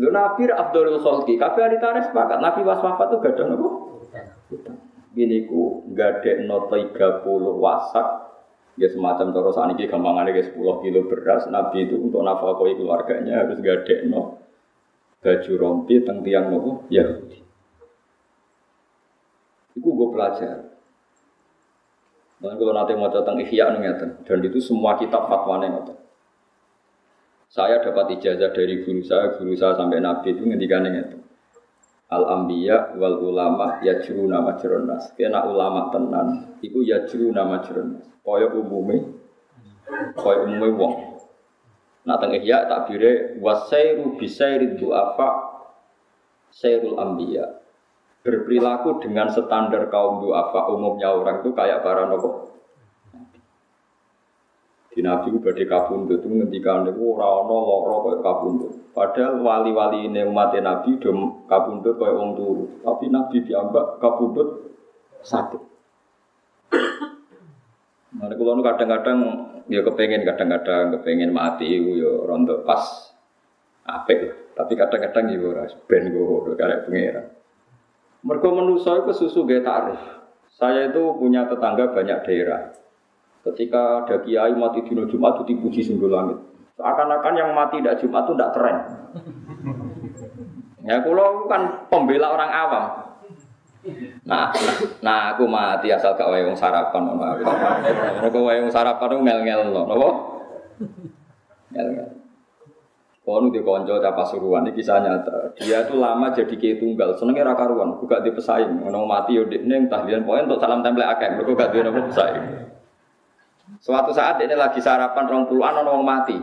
Lu 0.00 0.08
Nabi 0.08 0.48
Abdul 0.48 0.96
Khalqi, 1.00 1.36
kabeh 1.36 1.62
ahli 1.68 1.76
tarikh 1.76 2.08
sepakat 2.08 2.40
Nabi 2.40 2.64
was 2.64 2.80
wafat 2.80 3.12
tuh 3.12 3.18
gak 3.20 3.36
ada 3.36 3.52
nopo. 3.52 3.68
Gini 5.12 5.44
ku 5.44 5.84
no 6.48 6.56
30 6.72 6.96
wasak 7.60 8.08
ya 8.80 8.88
semacam 8.88 9.36
terus 9.36 9.52
saniki 9.52 9.84
gampangannya 9.84 10.32
kayak 10.32 10.56
10 10.56 10.80
kilo 10.80 11.00
beras 11.04 11.44
Nabi 11.52 11.84
itu 11.84 12.00
untuk 12.00 12.24
nafkahi 12.24 12.72
keluarganya 12.80 13.44
harus 13.44 13.60
gak 13.60 14.08
no 14.08 14.40
baju 15.20 15.52
rompi 15.60 16.00
teng 16.00 16.24
tiang 16.24 16.48
nopo 16.48 16.88
Yahudi. 16.88 17.44
Iku 19.76 19.88
gue 19.88 20.08
pelajar. 20.12 20.71
Dan 22.42 22.58
kalau 22.58 22.74
nanti 22.74 22.98
mau 22.98 23.06
tentang 23.06 23.38
ikhya 23.38 23.70
dan 23.70 24.38
itu 24.42 24.58
semua 24.58 24.98
kitab 24.98 25.30
fatwane 25.30 25.70
ngoten. 25.70 25.94
Saya 27.46 27.78
dapat 27.78 28.18
ijazah 28.18 28.50
dari 28.50 28.82
guru 28.82 29.04
saya, 29.04 29.38
guru 29.38 29.54
saya 29.54 29.78
sampai 29.78 30.02
Nabi 30.02 30.34
itu 30.34 30.42
ngendikan 30.42 30.82
itu. 30.90 31.22
Al 32.10 32.24
ambiya 32.26 32.98
wal 32.98 33.22
ulama 33.22 33.78
yajru 33.86 34.26
nama 34.26 34.58
jeronas. 34.58 35.14
Kena 35.14 35.46
ulama 35.46 35.92
tenan, 35.94 36.58
itu 36.64 36.82
yajru 36.82 37.30
nama 37.30 37.62
jeronas. 37.62 38.08
Kaya 38.26 38.50
umume, 38.50 39.06
kaya 40.18 40.38
umume 40.48 40.68
wong. 40.74 40.94
Nah 42.02 42.18
teng 42.18 42.34
ihya 42.34 42.66
tak 42.66 42.90
bire 42.90 43.38
wasairu 43.38 44.18
bisairi 44.18 44.74
du'afa 44.74 45.30
sairul 46.50 46.98
ambiya. 46.98 47.61
Berperilaku 48.22 49.02
dengan 49.02 49.26
standar 49.34 49.90
kaum 49.90 50.22
du'afa 50.22 50.70
umumnya 50.70 51.10
orang 51.10 51.42
itu 51.42 51.50
kayak 51.50 51.82
para 51.82 52.06
nopo 52.06 52.52
di 54.92 55.00
Nabi 55.00 55.32
itu 55.32 55.40
badai 55.40 55.64
kabundut 55.64 56.20
itu 56.20 56.28
ngendikan 56.28 56.84
itu 56.84 57.00
orang 57.00 57.48
ono 57.48 57.56
loro 57.64 57.96
kayak 58.04 58.20
kabundut. 58.20 58.72
Padahal 58.92 59.40
wali-wali 59.40 60.04
ini 60.04 60.20
umat 60.28 60.52
Nabi 60.60 61.00
udah 61.00 61.48
kabundut 61.48 61.96
kayak 61.96 62.12
orang 62.12 62.36
turu. 62.36 62.64
Tapi 62.84 63.08
Nabi 63.08 63.36
diambak 63.40 63.96
kabundut 64.04 64.48
sakit. 65.24 65.62
Nah, 68.12 68.28
kalau 68.28 68.60
kadang-kadang 68.60 69.18
ya 69.72 69.80
kepengen 69.80 70.28
kadang-kadang 70.28 70.92
kepengen 71.00 71.32
mati 71.32 71.64
itu 71.72 72.04
ya 72.04 72.12
rontok 72.28 72.68
pas 72.68 72.84
apik 73.88 74.52
Tapi 74.52 74.72
kadang-kadang 74.76 75.32
ya 75.32 75.40
ora 75.40 75.64
ben 75.88 76.12
gue 76.12 76.52
karek 76.52 76.84
pengiran. 76.84 77.26
Mereka 78.22 78.48
menuso 78.54 78.90
itu 79.02 79.12
susu 79.26 79.42
tarif. 79.46 79.98
Saya 80.54 80.94
itu 80.94 81.02
punya 81.18 81.50
tetangga 81.50 81.90
banyak 81.90 82.22
daerah. 82.22 82.70
Ketika 83.42 84.06
ada 84.06 84.22
kiai 84.22 84.54
mati 84.54 84.86
di 84.86 84.94
Jumat 84.94 85.42
itu 85.42 85.50
dipuji 85.50 85.82
sungguh 85.82 86.06
langit. 86.06 86.38
Seakan-akan 86.78 87.34
yang 87.34 87.50
mati 87.50 87.82
tidak 87.82 87.98
Jumat 87.98 88.22
itu 88.30 88.32
tidak 88.38 88.52
keren. 88.54 88.76
Ya 90.86 91.02
kalau 91.02 91.50
kan 91.50 91.90
pembela 91.90 92.30
orang 92.30 92.50
awam. 92.50 92.84
Nah, 94.22 94.54
nah 95.02 95.34
aku 95.34 95.42
mati 95.50 95.90
asal 95.90 96.14
gak 96.14 96.30
wayung 96.30 96.54
sarapan 96.54 97.02
ngono 97.02 97.42
wayung 98.46 98.70
sarapan 98.70 99.26
ngel-ngel 99.26 99.74
loh, 99.74 99.84
napa? 99.90 100.10
Ngel-ngel. 101.74 102.21
Kono 103.22 103.54
di 103.54 103.62
konco 103.62 104.02
capa 104.02 104.26
suruhan 104.26 104.66
ini 104.66 104.74
kisah 104.74 104.98
nyata. 104.98 105.54
Dia 105.54 105.86
itu 105.86 105.94
lama 105.94 106.34
jadi 106.34 106.58
kiai 106.58 106.82
tunggal, 106.82 107.14
senengnya 107.14 107.54
raka 107.54 107.70
ruan, 107.70 107.94
buka 108.02 108.18
di 108.18 108.34
pesaing. 108.34 108.82
Ngono 108.82 109.06
mati 109.06 109.38
yo 109.38 109.46
dekne 109.46 109.86
tahlilan 109.86 110.26
poin 110.26 110.50
untuk 110.50 110.58
salam 110.58 110.82
tempel 110.82 111.06
akeh, 111.06 111.38
mergo 111.38 111.54
gak 111.54 111.70
duwe 111.70 111.86
napa 111.86 112.02
pesaing. 112.10 112.44
Suatu 113.78 114.10
saat 114.10 114.42
ini 114.42 114.58
lagi 114.58 114.82
sarapan 114.82 115.30
rong 115.30 115.46
puluhan 115.46 115.86
orang 115.86 116.02
mati. 116.02 116.34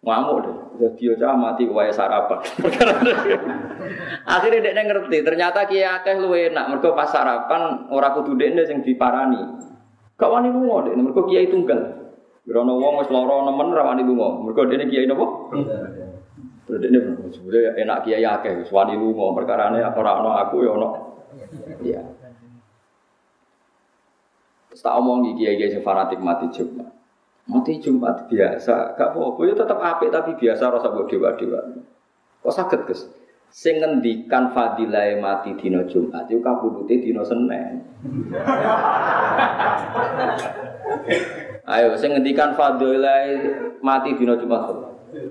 Ngamuk 0.00 0.36
deh, 0.48 0.56
jadi 0.80 1.04
aja 1.12 1.36
mati 1.36 1.68
wae 1.68 1.92
sarapan. 1.92 2.40
Akhirnya 4.34 4.64
dia 4.64 4.82
ngerti, 4.82 5.20
ternyata 5.20 5.68
kia 5.68 6.00
akeh 6.00 6.24
lu 6.24 6.32
enak. 6.32 6.72
Mereka 6.72 6.96
pas 6.96 7.12
sarapan 7.12 7.84
orang 7.92 8.16
kudu 8.16 8.40
dia 8.40 8.48
yang 8.48 8.80
diparani. 8.80 9.60
Gak 10.16 10.32
wani 10.32 10.48
lungo 10.48 10.88
deh, 10.88 10.96
mereka 10.96 11.20
kiai 11.28 11.52
tunggal. 11.52 12.01
Gerono 12.42 12.74
wong 12.74 12.98
wis 12.98 13.10
lara 13.14 13.46
nemen 13.46 13.70
ra 13.70 13.86
wani 13.86 14.02
lungo. 14.02 14.42
Mereka 14.42 14.66
dia 14.66 14.82
kiai 14.90 15.06
nopo? 15.06 15.54
Terus 16.66 16.78
dia 16.82 16.98
sebenarnya 17.30 17.70
enak 17.86 17.98
kiai 18.02 18.26
akeh, 18.26 18.58
wis 18.58 18.70
wani 18.74 18.98
lungo. 18.98 19.30
Perkara 19.38 19.70
ini 19.70 19.78
ora 19.78 20.12
ono 20.18 20.30
aku 20.34 20.66
ya 20.66 20.70
ono. 20.74 20.88
Iya. 21.86 22.02
Tak 24.74 24.94
omong 24.98 25.38
kiai 25.38 25.54
kiai 25.54 25.78
fanatik 25.78 26.18
mati 26.18 26.50
Jumat. 26.50 26.90
Mati 27.46 27.78
Jumat 27.78 28.26
biasa, 28.30 28.94
gak 28.94 29.14
apa-apa. 29.14 29.40
Ya 29.46 29.54
tetap 29.54 29.78
apik 29.78 30.14
tapi 30.14 30.34
biasa 30.38 30.70
rasa 30.70 30.94
buat 30.94 31.10
dewa 31.10 31.34
dewa. 31.38 31.58
Kok 32.42 32.54
sakit 32.54 32.80
kes? 32.90 33.06
Sing 33.54 33.78
ngendikan 33.78 34.50
fadilah 34.50 35.14
mati 35.22 35.54
dino 35.54 35.86
Jumat 35.86 36.26
itu 36.26 36.42
kabudute 36.42 36.98
dino 36.98 37.22
Senin. 37.22 37.86
Ayo, 41.62 41.94
sing 41.94 42.10
ngendikan 42.10 42.58
fadilah 42.58 43.38
mati 43.78 44.18
dino 44.18 44.34
Jumat. 44.34 44.74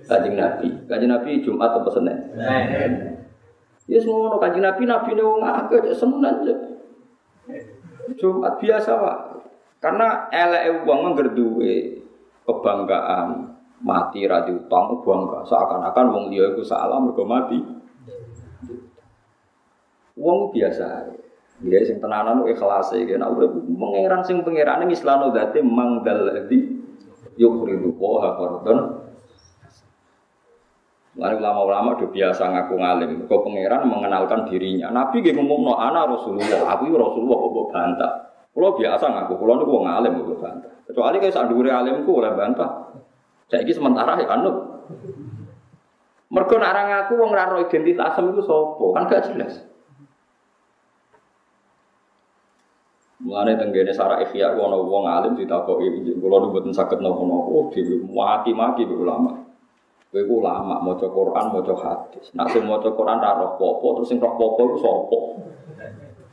Kanjeng 0.07 0.38
Nabi, 0.38 0.69
kanjeng 0.85 1.11
Nabi 1.11 1.41
Jumat 1.41 1.73
atau 1.73 1.91
Senin? 1.91 2.17
Ya 3.89 3.97
semua 4.00 4.38
kanjeng 4.38 4.63
Nabi, 4.63 4.85
Nabi 4.88 5.17
nih 5.17 5.25
wong 5.25 5.41
akeh 5.43 5.91
Senin 5.91 6.23
aja. 6.23 6.55
Jumat 8.15 8.61
biasa 8.61 8.91
pak. 8.95 9.17
Karena 9.81 10.29
elek 10.29 10.85
uang 10.85 11.00
menggerduwe 11.11 12.00
kebanggaan 12.45 13.57
mati 13.81 14.29
radi 14.29 14.53
utang 14.53 15.01
bangga 15.01 15.41
seakan-akan 15.41 16.05
wong 16.13 16.25
dia 16.29 16.53
itu 16.53 16.61
salah 16.61 17.01
mergo 17.01 17.25
mati. 17.25 17.57
Wong 20.15 20.53
biasa. 20.53 21.17
Dia 21.62 21.86
sing 21.86 22.01
tenanan 22.01 22.41
ikhlas 22.50 22.89
iki 22.98 23.13
nek 23.22 23.38
urip 23.38 23.53
mengeran 23.70 24.25
sing 24.25 24.41
pangerane 24.41 24.89
mislano 24.89 25.30
date 25.30 25.62
mangdal 25.62 26.25
ladzi 26.25 26.58
yukhridu 27.38 27.94
wa 28.01 28.34
fardhan 28.34 29.01
Lalu 31.12 31.44
ulama-ulama 31.44 32.00
udah 32.00 32.08
biasa 32.08 32.44
ngaku 32.56 32.74
ngalim. 32.80 33.12
Kau 33.27 33.44
pangeran 33.44 33.84
mengenalkan 33.84 34.48
dirinya. 34.48 34.88
Nabi 34.96 35.20
gak 35.20 35.36
ngomong 35.36 35.68
no 35.68 35.74
ana 35.75 36.08
Rasulullah. 36.08 36.63
Aku 36.72 36.88
Rasulullah 36.88 37.36
kok 37.36 37.68
bantah. 37.68 38.12
Kalau 38.56 38.72
biasa 38.80 39.06
ngaku, 39.12 39.34
kalau 39.36 39.53
niku 39.60 39.72
wong 39.75 39.88
alim 39.91 40.12
kok 40.24 40.39
bantah. 40.39 40.72
Kecuali 40.88 41.20
kayak 41.20 41.36
sak 41.36 41.51
dhuwure 41.51 41.68
alimku 41.68 42.12
oleh 42.15 42.32
bantah. 42.32 42.96
Saiki 43.51 43.75
sementara 43.75 44.15
ya 44.24 44.24
kanut. 44.24 44.56
Mergo 46.32 46.56
ora 46.56 46.80
ngaku 46.80 47.13
ora 47.20 47.60
identitas 47.60 48.15
itu 48.15 48.41
sapa? 48.48 48.86
Kan 48.96 49.03
gak 49.12 49.24
jelas. 49.27 49.53
Mulane 53.21 53.53
tenggene 53.53 53.93
sarah 53.93 54.17
ikhya 54.25 54.57
ana 54.57 54.81
wong 54.81 55.05
alim 55.05 55.37
ditakoki 55.37 56.17
kula 56.17 56.41
nu 56.41 56.49
mboten 56.49 56.73
saged 56.73 56.97
napa-napa 57.05 57.49
oh 57.53 57.69
dhewe 57.69 58.01
maki-maki 58.09 58.89
ulama. 58.89 59.37
Kowe 60.09 60.21
ku 60.25 60.43
ulama 60.43 60.81
maca 60.81 61.05
Quran, 61.05 61.45
maca 61.53 61.73
hadis. 61.77 62.33
Nek 62.33 62.49
sing 62.49 62.65
maca 62.65 62.89
Quran 62.89 63.21
ra 63.21 63.37
roh 63.37 63.55
apa 63.55 63.87
terus 63.95 64.07
sing 64.09 64.17
roh 64.17 64.33
apa 64.33 64.61
iku 64.65 64.77
sapa? 64.81 65.19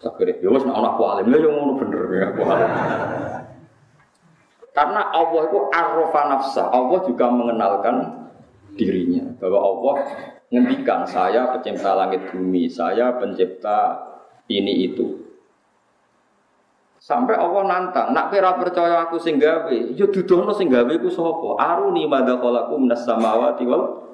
Sakire 0.00 0.40
ya 0.40 0.49
wis 0.49 0.64
ana 0.64 0.97
alim 0.97 1.28
lha 1.28 1.38
yo 1.38 1.50
ngono 1.52 1.73
bener 1.76 2.02
ya 2.09 2.26
aku 2.33 2.42
alim. 2.49 2.71
Karena 4.73 5.11
Allah 5.11 5.42
itu 5.50 5.59
arrofa 5.75 6.21
nafsa, 6.30 6.64
Allah 6.71 7.02
juga 7.02 7.26
mengenalkan 7.35 7.97
dirinya 8.78 9.26
bahwa 9.42 9.59
Allah 9.59 9.95
ngendikan 10.54 11.02
saya 11.02 11.50
pencipta 11.50 11.99
langit 11.99 12.30
bumi, 12.30 12.71
saya 12.71 13.18
pencipta 13.18 13.99
ini 14.49 14.88
itu. 14.88 15.28
Sampai 17.09 17.41
Allah 17.41 17.65
nantang, 17.65 18.12
nak 18.12 18.29
kira 18.29 18.53
percaya 18.61 19.09
aku 19.09 19.17
sing 19.17 19.41
gawe, 19.41 19.73
ya 19.73 20.05
dudono 20.12 20.53
sing 20.53 20.69
gawe 20.69 20.93
ku 21.00 21.09
sapa? 21.09 21.57
Aruni 21.57 22.05
madza 22.05 22.37
khalaqu 22.37 22.77
minas 22.77 23.00
samawati 23.09 23.65
wal 23.65 24.05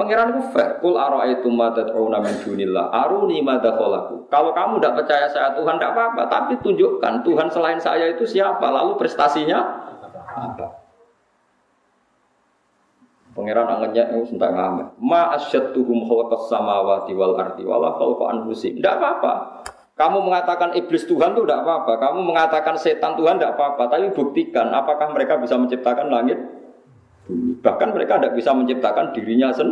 Pangeran 0.00 0.32
itu 0.32 0.42
fair. 0.50 0.80
Kul 0.80 0.96
itu 1.28 1.48
ma 1.52 1.70
tad'una 1.76 2.18
min 2.24 2.34
dunillah. 2.40 2.88
Aruni 2.88 3.44
ma 3.44 3.60
Kalau 3.60 4.50
kamu 4.56 4.80
tidak 4.80 5.04
percaya 5.04 5.28
saya 5.28 5.52
Tuhan 5.52 5.76
tidak 5.76 5.92
apa-apa, 5.92 6.22
tapi 6.26 6.56
tunjukkan 6.64 7.20
Tuhan 7.20 7.52
selain 7.52 7.78
saya 7.78 8.08
itu 8.08 8.24
siapa, 8.24 8.64
lalu 8.72 8.96
prestasinya 8.96 9.60
apa. 10.34 10.66
Pangeran 13.36 13.66
angannya 13.68 14.02
itu 14.08 14.32
sentak 14.32 14.56
ngamen. 14.56 14.96
Ma 15.04 15.36
asyadduhum 15.36 16.08
khalaqas 16.08 16.48
samawati 16.48 17.12
wal 17.12 17.36
ardi 17.36 17.62
wala 17.62 17.92
khalqa 17.92 18.24
anfusihim. 18.40 18.80
Tidak 18.80 18.94
apa-apa. 18.98 19.32
Kamu 19.94 20.26
mengatakan 20.26 20.74
iblis 20.74 21.06
Tuhan 21.06 21.38
itu 21.38 21.46
tidak 21.46 21.62
apa-apa. 21.62 22.02
Kamu 22.02 22.26
mengatakan 22.26 22.74
setan 22.74 23.14
Tuhan 23.14 23.38
tidak 23.38 23.54
apa-apa. 23.54 23.94
Tapi 23.94 24.10
buktikan 24.10 24.74
apakah 24.74 25.14
mereka 25.14 25.38
bisa 25.38 25.54
menciptakan 25.54 26.10
langit. 26.10 26.34
Bahkan 27.62 27.88
mereka 27.94 28.18
tidak 28.18 28.34
bisa 28.34 28.50
menciptakan 28.50 29.14
dirinya 29.14 29.54
sen 29.54 29.70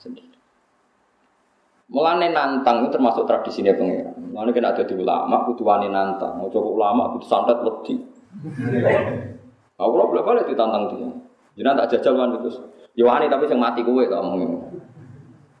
sendiri. 0.00 0.32
Mulane 1.92 2.32
nantang 2.32 2.80
itu 2.86 2.96
termasuk 2.96 3.28
tradisinya 3.28 3.76
pengiran. 3.76 4.16
Mulane 4.32 4.50
kena 4.56 4.72
ada 4.72 4.88
di 4.88 4.94
ulama, 4.96 5.44
butuh 5.44 5.68
wani 5.68 5.92
nantang. 5.92 6.40
Mau 6.40 6.48
coba 6.48 6.68
ulama, 6.72 7.02
butuh 7.12 7.28
santet 7.28 7.60
lebih. 7.60 8.00
Aku 9.76 9.94
lo 10.00 10.08
boleh 10.08 10.24
boleh 10.24 10.42
ditantang 10.48 10.96
dia. 10.96 11.10
Jangan 11.60 11.84
tak 11.84 11.88
jajal 11.92 12.16
kan 12.16 12.40
itu. 12.40 12.50
Ya 12.96 13.04
wani 13.04 13.28
tapi 13.28 13.44
yang 13.52 13.60
mati 13.60 13.84
kue 13.84 14.08
ngomong. 14.08 14.80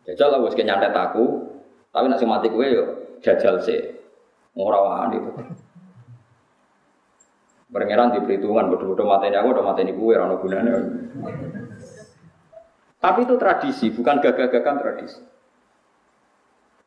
Jajal 0.08 0.32
lah, 0.32 0.38
gue 0.40 0.64
nyantet 0.64 0.96
aku. 0.96 1.44
Tapi 1.92 2.08
nak 2.08 2.24
mati 2.24 2.48
kue 2.48 2.66
yo 2.72 3.09
jajal 3.20 3.60
sih. 3.62 3.80
Ora 4.56 4.78
wani 4.82 5.16
itu. 5.20 5.30
Pangeran 7.70 8.10
di 8.10 8.18
perhitungan, 8.26 8.66
bodoh-bodoh 8.66 9.06
mateni 9.06 9.38
aku, 9.38 9.54
udah 9.54 9.62
mateni 9.62 9.94
kue, 9.94 10.18
rano 10.18 10.42
gunanya. 10.42 10.74
Tapi 12.98 13.22
itu 13.22 13.38
tradisi, 13.38 13.94
bukan 13.94 14.18
gagah-gagahan 14.18 14.78
tradisi. 14.82 15.22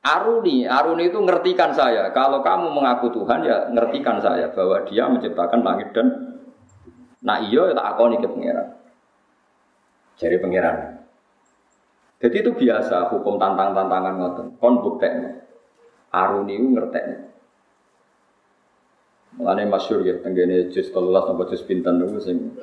Aruni, 0.03 0.67
Aruni 0.67 1.07
itu 1.07 1.15
ngertikan 1.23 1.71
saya. 1.71 2.11
Kalau 2.11 2.43
kamu 2.43 2.75
mengaku 2.75 3.15
Tuhan 3.15 3.47
ya 3.47 3.71
ngertikan 3.71 4.19
saya 4.19 4.51
bahwa 4.51 4.83
Dia 4.83 5.07
menciptakan 5.07 5.63
langit 5.63 5.95
dan 5.95 6.35
nah 7.23 7.39
iya 7.39 7.71
ya 7.71 7.73
tak 7.79 7.87
akoni 7.95 8.19
ke 8.19 8.27
pangeran. 8.27 8.67
Jadi 10.19 10.35
pangeran. 10.43 10.77
Jadi 12.19 12.35
itu 12.35 12.51
biasa 12.51 13.15
hukum 13.15 13.39
tantang-tantangan 13.39 14.13
ngoten. 14.19 14.45
Kon 14.59 14.83
buktekno. 14.83 15.42
Aruni 16.13 16.53
itu 16.61 16.67
ngertekno. 16.77 17.19
Mulane 19.33 19.65
masyhur 19.65 20.05
ya 20.05 20.21
tenggene 20.21 20.69
juz 20.69 20.93
13 20.93 21.09
sampai 21.25 21.49
juz 21.49 21.65
pinten 21.65 21.97
niku 21.97 22.21
sing 22.21 22.53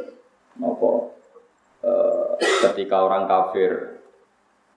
uh, 0.62 2.30
ketika 2.38 3.02
orang 3.02 3.26
kafir 3.26 3.98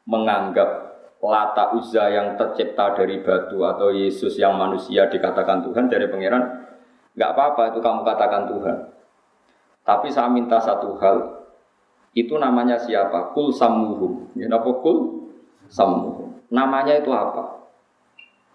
menganggap 0.09 0.89
Lata 1.23 1.71
Uzza 1.77 2.11
yang 2.11 2.35
tercipta 2.35 2.97
dari 2.97 3.23
batu 3.23 3.63
atau 3.63 3.93
Yesus 3.93 4.35
yang 4.35 4.59
manusia 4.59 5.07
dikatakan 5.07 5.63
Tuhan 5.63 5.87
dari 5.87 6.09
pangeran 6.11 6.67
nggak 7.13 7.29
apa-apa 7.31 7.71
itu 7.71 7.79
kamu 7.79 8.01
katakan 8.03 8.43
Tuhan. 8.49 8.77
Tapi 9.85 10.07
saya 10.09 10.27
minta 10.33 10.57
satu 10.57 10.97
hal. 10.97 11.45
Itu 12.17 12.35
namanya 12.41 12.81
siapa? 12.81 13.31
Kul 13.37 13.53
samuhum 13.53 14.33
ya 14.35 14.49
kul 14.59 15.29
samuhum 15.69 16.33
namanya 16.53 17.01
itu 17.01 17.09
apa 17.09 17.62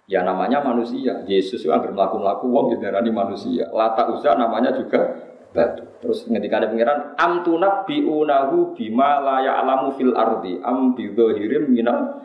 Ya 0.08 0.24
namanya 0.24 0.64
manusia. 0.64 1.20
Yesus 1.28 1.60
itu 1.60 1.68
agar 1.68 1.92
melaku 1.92 2.16
melaku 2.16 2.44
wong 2.48 2.66
ya 2.72 2.76
darani 2.80 3.12
manusia. 3.12 3.68
Lata 3.68 4.08
usaha 4.08 4.32
namanya 4.32 4.72
juga 4.72 5.20
batu. 5.52 5.84
Terus 6.00 6.24
ketika 6.24 6.64
ada 6.64 6.72
pengiran 6.72 7.12
am 7.20 7.44
tunabbi'unahu 7.44 8.72
bima 8.72 9.20
la 9.20 9.44
ya'lamu 9.44 9.92
fil 10.00 10.16
ardi 10.16 10.64
am 10.64 10.96
bidzahirim 10.96 11.68
minal 11.68 12.24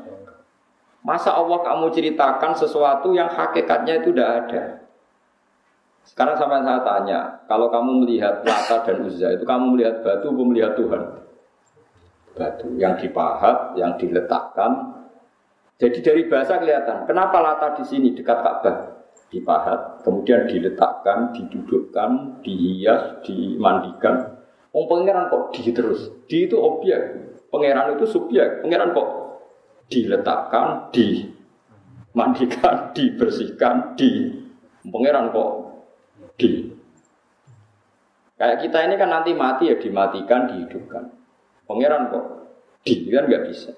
Masa 1.04 1.36
Allah 1.36 1.60
kamu 1.60 1.92
ceritakan 1.92 2.56
sesuatu 2.56 3.12
yang 3.12 3.28
hakikatnya 3.28 4.00
itu 4.00 4.16
tidak 4.16 4.48
ada? 4.48 4.64
Sekarang 6.08 6.40
sampai 6.40 6.64
saya 6.64 6.80
tanya, 6.80 7.20
kalau 7.48 7.68
kamu 7.68 8.08
melihat 8.08 8.40
Lata 8.48 8.88
dan 8.88 9.04
Uzza 9.04 9.28
itu 9.36 9.44
kamu 9.44 9.76
melihat 9.76 10.00
batu 10.00 10.32
atau 10.32 10.44
melihat 10.48 10.80
Tuhan? 10.80 11.02
Batu 12.40 12.68
yang 12.80 12.96
dipahat, 12.96 13.76
yang 13.76 14.00
diletakkan, 14.00 15.03
jadi 15.82 16.00
dari 16.06 16.30
bahasa 16.30 16.62
kelihatan, 16.62 17.10
kenapa 17.10 17.42
latar 17.42 17.74
di 17.74 17.84
sini 17.86 18.14
dekat 18.14 18.46
Ka'bah? 18.46 18.78
Dipahat, 19.34 20.06
kemudian 20.06 20.46
diletakkan, 20.46 21.34
didudukkan, 21.34 22.46
dihias, 22.46 23.26
dimandikan. 23.26 24.38
Oh 24.70 24.86
pangeran 24.86 25.34
kok 25.34 25.50
di 25.58 25.74
terus? 25.74 26.14
Di 26.30 26.46
itu 26.46 26.54
objek, 26.54 27.02
pangeran 27.50 27.98
itu 27.98 28.06
subjek. 28.06 28.62
Pangeran 28.62 28.94
kok 28.94 29.10
diletakkan, 29.90 30.94
dimandikan, 30.94 32.76
dibersihkan, 32.96 33.98
di 33.98 34.30
pangeran 34.86 35.34
kok 35.34 35.50
di. 36.38 36.70
Kayak 38.38 38.58
kita 38.62 38.78
ini 38.86 38.96
kan 39.02 39.10
nanti 39.10 39.34
mati 39.34 39.74
ya 39.74 39.82
dimatikan, 39.82 40.46
dihidupkan. 40.54 41.10
Pangeran 41.66 42.14
kok 42.14 42.26
di 42.86 43.10
kan 43.10 43.26
nggak 43.26 43.50
bisa. 43.50 43.74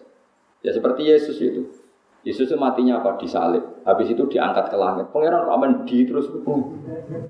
Ya 0.59 0.75
seperti 0.75 1.07
Yesus 1.07 1.39
itu. 1.39 1.84
Yesus 2.25 2.49
itu 2.49 2.57
matinya 2.57 3.05
apa? 3.05 3.21
Disalib. 3.21 3.85
Habis 3.85 4.17
itu 4.17 4.25
diangkat 4.25 4.73
ke 4.73 4.77
langit. 4.81 5.13
Pangeran 5.13 5.45
kok 5.45 5.55
aman 5.61 5.71
di 5.85 6.09
terus. 6.09 6.25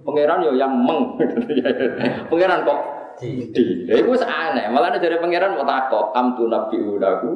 Pangeran 0.08 0.40
yo 0.48 0.56
yang 0.56 0.72
meng. 0.72 1.20
pangeran 2.32 2.64
kok 2.64 2.80
di. 3.20 3.52
di. 3.52 3.92
Ya 3.92 4.00
itu 4.00 4.08
aneh. 4.24 4.72
Malah 4.72 4.96
ada 4.96 5.00
dari 5.04 5.20
pangeran 5.20 5.60
mau 5.60 5.68
takok. 5.68 6.16
Am 6.16 6.40
tu 6.40 6.48
nabi 6.48 6.80
udaku. 6.80 7.32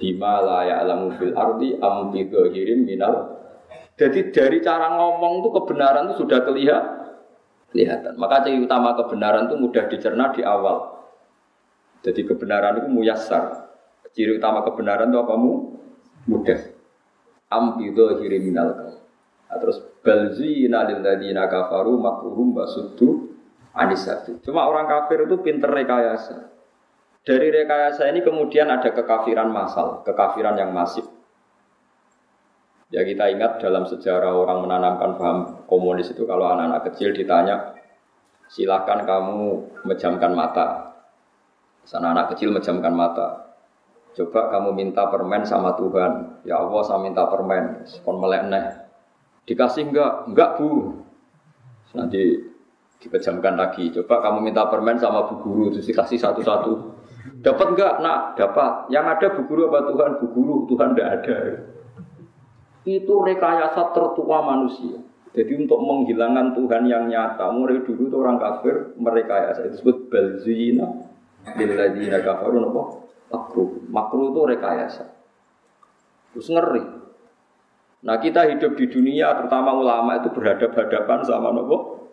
Bima 0.00 0.40
la 0.40 0.64
ya'lamu 0.64 1.12
fil 1.20 1.36
ardi 1.36 1.76
am 1.76 2.08
bi 2.08 2.24
minal. 2.80 3.36
Jadi 3.96 4.32
dari 4.32 4.60
cara 4.64 4.96
ngomong 4.96 5.44
tuh 5.44 5.52
kebenaran 5.60 6.08
itu 6.08 6.24
sudah 6.24 6.40
kelihatan. 6.40 7.20
kelihatan. 7.72 8.16
Maka 8.16 8.48
ciri 8.48 8.64
utama 8.64 8.96
kebenaran 8.96 9.52
itu 9.52 9.60
mudah 9.60 9.84
dicerna 9.92 10.32
di 10.32 10.40
awal. 10.40 11.04
Jadi 12.00 12.24
kebenaran 12.24 12.80
itu 12.80 12.88
muyasar. 12.88 13.72
Ciri 14.16 14.40
utama 14.40 14.64
kebenaran 14.64 15.12
itu 15.12 15.20
apa 15.20 15.36
mu? 15.36 15.76
Mudah. 16.28 16.60
Ambido 17.46 18.18
minal 18.26 18.98
nah, 19.46 19.56
terus 19.62 19.78
balzina 20.02 20.82
lil 20.90 20.98
ladina 20.98 21.46
kafaru 21.46 21.94
makruhum 21.94 22.50
basuddu 22.50 23.38
anisatu 23.70 24.42
cuma 24.42 24.66
orang 24.66 24.90
kafir 24.90 25.24
itu 25.24 25.38
pinter 25.40 25.70
rekayasa. 25.70 26.50
Dari 27.26 27.50
rekayasa 27.50 28.10
ini 28.10 28.22
kemudian 28.22 28.70
ada 28.70 28.90
kekafiran 28.90 29.50
masal 29.50 30.02
kekafiran 30.02 30.58
yang 30.58 30.74
masif. 30.74 31.06
Ya 32.90 33.02
kita 33.02 33.30
ingat 33.30 33.58
dalam 33.58 33.86
sejarah 33.86 34.30
orang 34.30 34.62
menanamkan 34.62 35.18
paham 35.18 35.38
komunis 35.66 36.10
itu 36.14 36.22
kalau 36.22 36.50
anak-anak 36.50 36.90
kecil 36.90 37.10
ditanya 37.14 37.74
silahkan 38.46 39.02
kamu 39.06 39.70
menjamkan 39.86 40.34
mata. 40.34 40.94
Sana 41.86 42.14
anak 42.14 42.34
kecil 42.34 42.50
menjamkan 42.50 42.94
mata. 42.94 43.45
Coba 44.16 44.48
kamu 44.48 44.72
minta 44.72 45.12
permen 45.12 45.44
sama 45.44 45.76
Tuhan. 45.76 46.40
Ya 46.48 46.56
Allah, 46.56 46.80
saya 46.88 47.04
minta 47.04 47.28
permen. 47.28 47.84
Kon 48.00 48.16
melek 48.16 48.48
neh. 48.48 48.64
Dikasih 49.44 49.92
enggak? 49.92 50.24
Enggak, 50.32 50.56
Bu. 50.56 51.04
Nanti 51.92 52.40
dipejamkan 52.96 53.60
lagi. 53.60 53.92
Coba 53.92 54.24
kamu 54.24 54.40
minta 54.40 54.64
permen 54.72 54.96
sama 54.96 55.28
Bu 55.28 55.44
Guru, 55.44 55.68
terus 55.68 55.84
dikasih 55.84 56.16
satu-satu. 56.16 56.96
Dapat 57.44 57.66
enggak? 57.76 57.94
Nak, 58.00 58.40
dapat. 58.40 58.88
Yang 58.88 59.04
ada 59.04 59.26
Bu 59.36 59.42
Guru 59.52 59.68
apa 59.68 59.84
Tuhan? 59.84 60.10
Bu 60.24 60.26
Guru, 60.32 60.54
Tuhan 60.64 60.96
enggak 60.96 61.10
ada. 61.20 61.36
Itu 62.88 63.20
rekayasa 63.20 63.92
tertua 63.92 64.40
manusia. 64.40 64.96
Jadi 65.36 65.52
untuk 65.52 65.76
menghilangkan 65.84 66.56
Tuhan 66.56 66.88
yang 66.88 67.12
nyata, 67.12 67.52
mulai 67.52 67.84
dulu 67.84 68.08
itu 68.08 68.16
orang 68.16 68.40
kafir 68.40 68.96
merekayasa. 68.96 69.68
Itu 69.68 69.76
disebut 69.76 70.08
balzina. 70.08 70.88
Lilladzina 71.60 72.24
kafaru 72.24 72.72
apa? 72.72 73.05
Makruh. 73.30 73.70
Makruh 73.90 74.32
itu 74.32 74.40
rekayasa. 74.46 75.04
Terus 76.36 76.48
ngeri. 76.52 76.84
Nah 78.06 78.16
kita 78.22 78.46
hidup 78.46 78.76
di 78.78 78.86
dunia, 78.86 79.34
terutama 79.34 79.74
ulama 79.74 80.20
itu 80.20 80.30
berhadapan-hadapan 80.30 81.18
sama 81.26 81.50
nopo, 81.50 82.06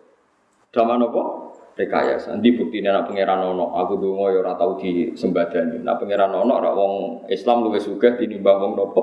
sama 0.74 0.98
nopo 0.98 1.52
rekayasa. 1.78 2.34
Nanti 2.34 2.50
bukti 2.56 2.82
anak 2.82 3.10
pangeran 3.10 3.44
nono, 3.44 3.74
aku 3.78 4.00
dulu 4.00 4.26
ya 4.32 4.42
ora 4.42 4.58
tau 4.58 4.74
di 4.74 5.14
sembadani. 5.14 5.82
Nah 5.84 5.94
pangeran 5.94 6.34
nono, 6.34 6.52
orang 6.56 6.74
wong 6.74 6.94
Islam 7.30 7.62
luwes 7.68 7.86
suka 7.86 8.18
tinimbang 8.18 8.58
wong 8.58 8.72
nopo. 8.74 9.02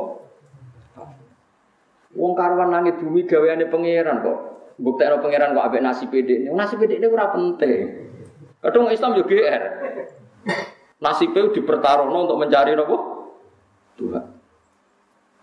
Wong 2.12 2.36
karuan 2.36 2.76
langit 2.76 3.00
bumi 3.00 3.24
gaweane 3.24 3.72
pangeran 3.72 4.20
kok. 4.20 4.38
Bukti 4.76 5.08
anak 5.08 5.24
pangeran 5.24 5.56
kok 5.56 5.68
abek 5.72 5.82
nasi 5.86 6.12
pede. 6.12 6.50
Nasi 6.52 6.76
pede 6.76 7.00
ini 7.00 7.08
ora 7.08 7.32
penting. 7.32 7.80
Kadang 8.60 8.92
Islam 8.92 9.16
juga 9.16 9.32
GR. 9.32 9.64
Nasibnya 11.02 11.50
dipertaruhkan 11.50 12.30
untuk 12.30 12.38
mencari 12.38 12.78
apa? 12.78 12.98
Tuhan. 13.98 14.26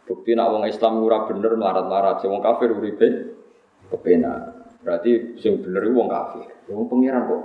Bukti 0.06 0.32
nak 0.32 0.54
wong 0.54 0.64
Islam 0.70 1.02
ora 1.04 1.26
bener 1.26 1.52
marat-marat, 1.58 2.22
wong 2.24 2.40
kafir 2.40 2.72
uripe 2.72 3.36
kepena. 3.90 4.54
Berarti 4.80 5.36
sing 5.36 5.60
bener 5.60 5.84
wong 5.90 6.08
kafir. 6.08 6.46
Wong 6.70 6.86
pangeran 6.86 7.26
kok 7.26 7.42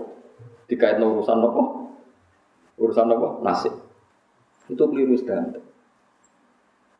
dikaitno 0.69 1.17
urusan 1.17 1.41
apa? 1.41 1.61
Urusan 2.79 3.07
apa? 3.09 3.27
Nasib. 3.41 3.73
Itu 4.69 4.87
keliru 4.87 5.17
standar. 5.19 5.59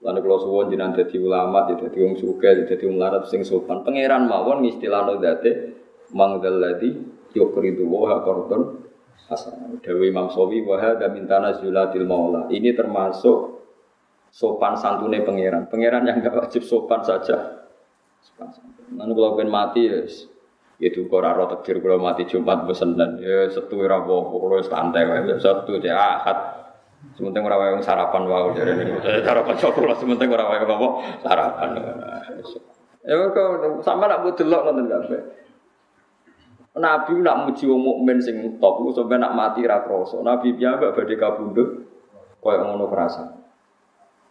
Lalu 0.03 0.19
kalau 0.19 0.39
suwon 0.43 0.67
jinan 0.67 0.91
jadi 0.91 1.15
ulama, 1.15 1.63
jadi 1.63 1.95
wong 1.95 2.19
suka, 2.19 2.67
jadi 2.67 2.83
wong 2.83 2.99
larat 2.99 3.23
sing 3.31 3.47
sopan. 3.47 3.87
Pangeran 3.87 4.27
mawon 4.27 4.67
istilah 4.67 5.07
no 5.07 5.15
date 5.21 5.79
mangdal 6.11 6.59
ladi 6.59 6.91
yukridu 7.31 7.87
wa 7.87 8.19
hasan. 8.19 8.83
Dewi 9.81 10.13
Imam 10.13 10.29
Sawi 10.29 10.61
wa 10.61 10.77
hadza 10.77 11.09
min 11.09 11.25
tanazulatil 11.25 12.05
maula. 12.05 12.45
Ini 12.53 12.75
termasuk 12.77 13.65
sopan 14.29 14.77
santune 14.77 15.23
pangeran. 15.25 15.71
Pangeran 15.71 16.05
yang 16.05 16.21
enggak 16.21 16.37
wajib 16.37 16.61
sopan 16.61 17.01
saja. 17.01 17.65
Sopan 18.21 18.49
santun. 18.53 18.93
Lalu 18.93 19.11
kalau 19.17 19.31
pengen 19.37 19.49
mati 19.49 19.81
ya 19.89 20.01
itu 20.83 21.07
kok 21.07 21.15
ora 21.15 21.47
takdir 21.47 21.79
kalau 21.79 22.01
mati 22.01 22.27
Jumat 22.27 22.67
besen 22.67 22.99
dan 22.99 23.15
ya 23.21 23.47
setu 23.47 23.79
ora 23.79 24.03
apa 24.03 24.15
kalau 24.19 24.59
santai 24.59 25.07
wae 25.07 25.39
setu 25.39 25.79
ya 25.79 25.95
ahad 25.95 26.63
Sementing 27.13 27.43
ora 27.43 27.59
wae 27.59 27.83
sarapan 27.83 28.23
wae 28.31 28.55
jare 28.55 28.79
niku. 28.79 28.95
Sarapan 29.03 29.55
coklat 29.59 29.97
sementing 29.99 30.31
ora 30.31 30.47
wae 30.47 30.63
apa 30.63 30.87
sarapan. 31.19 31.69
Ya 33.03 33.15
kok 33.19 33.83
sampe 33.83 34.07
nak 34.07 34.23
mbok 34.23 34.39
delok 34.39 34.61
ngoten 34.63 34.87
kabeh. 34.87 35.21
Nabi 36.73 37.21
nak 37.21 37.45
muji 37.45 37.69
wong 37.69 37.81
mukmin 37.85 38.17
sing 38.17 38.57
top 38.57 38.81
iku 38.81 38.89
sampe 38.97 39.13
nak 39.21 39.37
mati 39.37 39.61
ra 39.61 39.85
krasa. 39.85 40.17
Nabi 40.25 40.57
piyambak 40.57 40.97
badhe 40.97 41.15
kabundut 41.21 41.69
koyo 42.41 42.65
ngono 42.65 42.89
kerasa. 42.89 43.29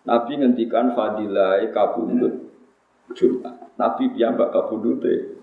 Nabi 0.03 0.43
ngendikan 0.43 0.91
fadilai 0.91 1.71
kabundut 1.71 2.51
Jumat. 3.15 3.79
Nabi 3.79 4.11
piyambak 4.11 4.51
kabundute. 4.51 5.39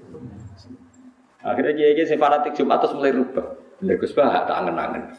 Akhirnya 1.39 1.71
kiai 1.71 1.95
kiai 1.95 2.03
sing 2.03 2.19
fanatik 2.19 2.51
Jumat 2.51 2.83
terus 2.83 2.99
mulai 2.99 3.15
rubah. 3.15 3.47
Lha 3.79 3.95
Gus 3.95 4.11
Bah 4.11 4.43
tak 4.43 4.59
angen-angen. 4.59 5.15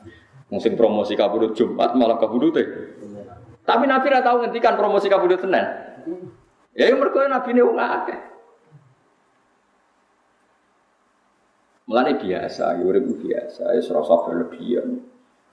Mungkin 0.52 0.76
promosi 0.76 1.16
kabudut 1.16 1.56
Jumat 1.56 1.96
malah 1.96 2.20
kabudut 2.20 2.52
Tapi 3.64 3.84
Nabi 3.88 4.06
tidak 4.12 4.28
tahu 4.28 4.44
ngendikan 4.44 4.76
promosi 4.76 5.08
kabudut 5.08 5.40
Senin. 5.40 5.64
Ya 6.76 6.92
mereka 6.92 7.24
Nabi 7.24 7.56
ini 7.56 7.64
wong 7.64 7.80
akeh. 7.80 8.20
Mulane 11.90 12.22
biasa, 12.22 12.78
ya 12.78 12.86
urip 12.86 13.02
biasa, 13.18 13.74
ya 13.74 13.82
serasa 13.82 14.14
berlebihan. 14.22 15.02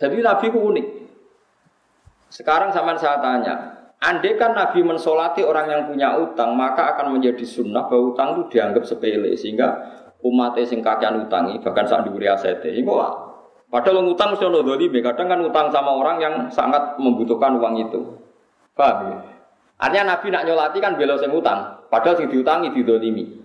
Jadi 0.00 0.16
Nabi 0.22 0.44
itu 0.48 0.60
unik. 0.62 0.86
Sekarang 2.30 2.70
sama 2.70 2.94
saya 2.94 3.18
tanya, 3.18 3.54
Andai 4.00 4.38
kan 4.38 4.56
Nabi 4.56 4.80
mensolati 4.80 5.44
orang 5.44 5.66
yang 5.68 5.82
punya 5.90 6.16
utang, 6.16 6.56
maka 6.56 6.96
akan 6.96 7.18
menjadi 7.18 7.44
sunnah 7.44 7.84
bahwa 7.84 8.16
utang 8.16 8.28
itu 8.32 8.56
dianggap 8.56 8.86
sepele 8.86 9.36
sehingga 9.36 9.76
umat 10.24 10.56
sing 10.64 10.84
kakean 10.84 11.26
utangi 11.26 11.60
bahkan 11.64 11.84
saat 11.88 12.04
diberi 12.04 12.28
aset 12.28 12.60
ini 12.64 12.84
padahal 13.70 14.04
utang 14.10 14.34
mesti 14.34 14.44
ono 14.44 14.60
kadang 14.66 15.26
kan 15.30 15.40
utang 15.40 15.66
sama 15.70 15.90
orang 15.94 16.16
yang 16.18 16.34
sangat 16.50 16.98
membutuhkan 16.98 17.56
uang 17.56 17.74
itu. 17.86 18.00
Paham 18.74 19.14
ya? 19.14 19.16
Artinya 19.80 20.12
Nabi 20.12 20.26
nak 20.28 20.44
nyolati 20.44 20.78
kan 20.82 20.92
bela 21.00 21.16
sing 21.16 21.32
utang, 21.32 21.88
padahal 21.88 22.20
sing 22.20 22.28
diutangi 22.28 22.68
didolimi. 22.76 23.40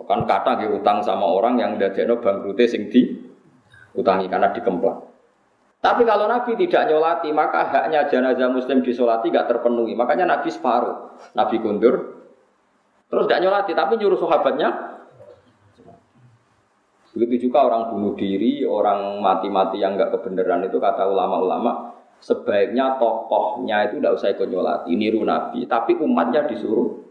Kan 0.00 0.26
kata 0.26 0.58
ke 0.58 0.66
utang 0.66 1.06
sama 1.06 1.22
orang 1.22 1.54
yang 1.60 1.78
dadekno 1.78 2.18
bangkrute 2.18 2.66
sing 2.66 2.90
di 2.90 3.06
utangi 3.94 4.26
karena 4.26 4.50
dikemplang. 4.50 5.10
Tapi 5.80 6.04
kalau 6.04 6.28
Nabi 6.28 6.60
tidak 6.60 6.92
nyolati, 6.92 7.32
maka 7.32 7.64
haknya 7.64 8.04
jenazah 8.04 8.52
Muslim 8.52 8.84
disolati 8.84 9.32
gak 9.32 9.48
terpenuhi. 9.48 9.96
Makanya 9.96 10.28
Nabi 10.28 10.52
separuh. 10.52 11.16
Nabi 11.32 11.56
kundur, 11.56 12.20
terus 13.08 13.24
gak 13.24 13.40
nyolati, 13.40 13.72
tapi 13.72 13.96
nyuruh 13.96 14.20
sahabatnya. 14.20 14.99
Begitu 17.10 17.50
juga 17.50 17.66
orang 17.66 17.90
bunuh 17.90 18.14
diri, 18.14 18.62
orang 18.62 19.18
mati-mati 19.18 19.82
yang 19.82 19.98
gak 19.98 20.14
kebenaran 20.14 20.62
itu 20.62 20.78
kata 20.78 21.10
ulama-ulama, 21.10 21.90
sebaiknya 22.22 23.02
tokohnya 23.02 23.90
itu 23.90 23.98
tidak 23.98 24.14
usah 24.14 24.28
ikut 24.30 24.46
nyolati, 24.46 24.94
niru 24.94 25.26
Nabi, 25.26 25.66
tapi 25.66 25.98
umatnya 25.98 26.46
disuruh. 26.46 27.02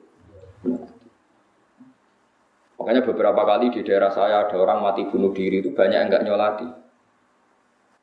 Makanya 2.80 3.04
beberapa 3.04 3.42
kali 3.44 3.76
di 3.76 3.84
daerah 3.84 4.08
saya 4.08 4.48
ada 4.48 4.56
orang 4.56 4.80
mati 4.80 5.04
bunuh 5.04 5.36
diri 5.36 5.60
itu 5.60 5.76
banyak 5.76 6.00
yang 6.00 6.08
nggak 6.08 6.24
nyolati. 6.24 6.68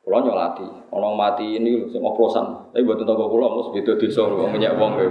Kulo 0.05 0.23
nyolati, 0.23 0.63
orang 0.93 1.13
mati 1.17 1.57
ini 1.57 1.89
sing 1.89 1.99
oplosan. 1.99 2.71
Tapi 2.71 2.85
buat 2.85 3.01
tentang 3.01 3.19
kulo 3.19 3.57
mus 3.57 3.67
itu 3.75 3.91
desa 3.99 4.23
wong 4.23 4.53
minyak 4.53 4.77
wong 4.77 4.95
kowe. 4.95 5.07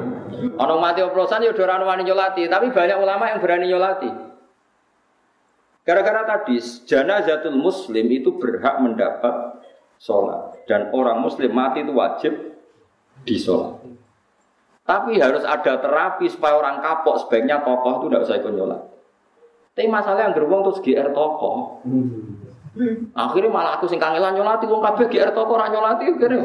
Orang 0.56 0.78
mati 0.80 1.02
oplosan 1.02 1.42
ya 1.42 1.50
udah 1.50 1.82
wani 1.82 2.06
nyolati, 2.06 2.46
tapi 2.46 2.70
banyak 2.70 2.96
ulama 2.96 3.28
yang 3.28 3.42
berani 3.42 3.66
nyolati. 3.68 4.08
Gara-gara 5.86 6.26
tadi 6.26 6.58
janazatul 6.82 7.54
muslim 7.54 8.10
itu 8.10 8.34
berhak 8.42 8.82
mendapat 8.82 9.62
sholat 10.02 10.66
dan 10.66 10.90
orang 10.90 11.22
muslim 11.22 11.54
mati 11.54 11.86
itu 11.86 11.94
wajib 11.94 12.34
disolat. 13.22 13.78
Tapi 14.82 15.22
harus 15.22 15.46
ada 15.46 15.78
terapi 15.78 16.26
supaya 16.26 16.58
orang 16.58 16.82
kapok 16.82 17.22
sebaiknya 17.22 17.62
tokoh 17.62 18.02
itu 18.02 18.04
tidak 18.10 18.22
usah 18.26 18.36
ikut 18.38 18.52
nyolat. 18.54 18.82
Tapi 19.78 19.86
masalah 19.86 20.26
yang 20.26 20.34
gerbong 20.34 20.66
terus 20.66 20.82
GR 20.82 21.08
tokoh. 21.14 21.82
Akhirnya 23.16 23.48
malah 23.48 23.78
aku 23.78 23.86
sing 23.86 24.02
kangelan 24.02 24.36
nyolati 24.36 24.66
wong 24.66 24.82
kabeh 24.84 25.06
GR 25.06 25.30
toko 25.32 25.54
ora 25.54 25.70
nyolati 25.70 26.02
kene. 26.18 26.38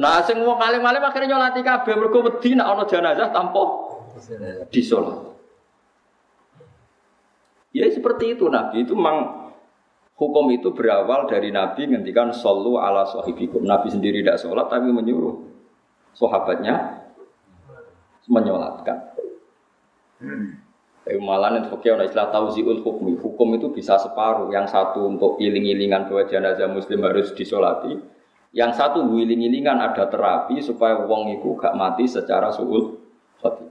Nah 0.00 0.24
sing 0.24 0.40
wong 0.40 0.56
alim-alim 0.56 1.04
akhirnya 1.04 1.36
nyolati 1.36 1.60
kabeh 1.60 1.94
mergo 2.00 2.24
wedi 2.32 2.56
nek 2.56 2.64
ana 2.64 2.84
jenazah 2.88 3.28
tanpa 3.28 3.62
disolat. 4.72 5.35
Ya 7.76 7.84
seperti 7.92 8.32
itu 8.32 8.48
Nabi 8.48 8.88
itu 8.88 8.96
memang 8.96 9.52
hukum 10.16 10.48
itu 10.48 10.72
berawal 10.72 11.28
dari 11.28 11.52
Nabi 11.52 11.92
ngendikan 11.92 12.32
sallu 12.32 12.80
ala 12.80 13.04
sahibikum. 13.04 13.68
Nabi 13.68 13.92
sendiri 13.92 14.24
tidak 14.24 14.40
sholat 14.40 14.72
tapi 14.72 14.88
menyuruh 14.88 15.44
sahabatnya 16.16 17.04
menyolatkan. 18.32 19.12
Tapi 21.06 21.22
malah 21.22 21.54
itu 21.60 21.70
fakir 21.70 21.94
ada 21.94 22.08
istilah 22.08 22.32
tauziul 22.32 22.82
hukmi. 22.82 23.14
Hukum 23.20 23.54
itu 23.54 23.70
bisa 23.70 23.94
separuh. 24.00 24.50
Yang 24.50 24.74
satu 24.74 25.06
untuk 25.06 25.38
iling-ilingan 25.38 26.10
bahwa 26.10 26.26
jenazah 26.26 26.66
muslim 26.66 27.04
harus 27.06 27.30
disolati. 27.36 27.94
Yang 28.56 28.72
satu 28.80 29.04
wiling-ilingan 29.06 29.78
ada 29.78 30.08
terapi 30.10 30.58
supaya 30.64 30.98
wong 31.04 31.38
itu 31.38 31.54
gak 31.60 31.76
mati 31.76 32.08
secara 32.08 32.50
suul 32.50 32.98
hati. 33.44 33.68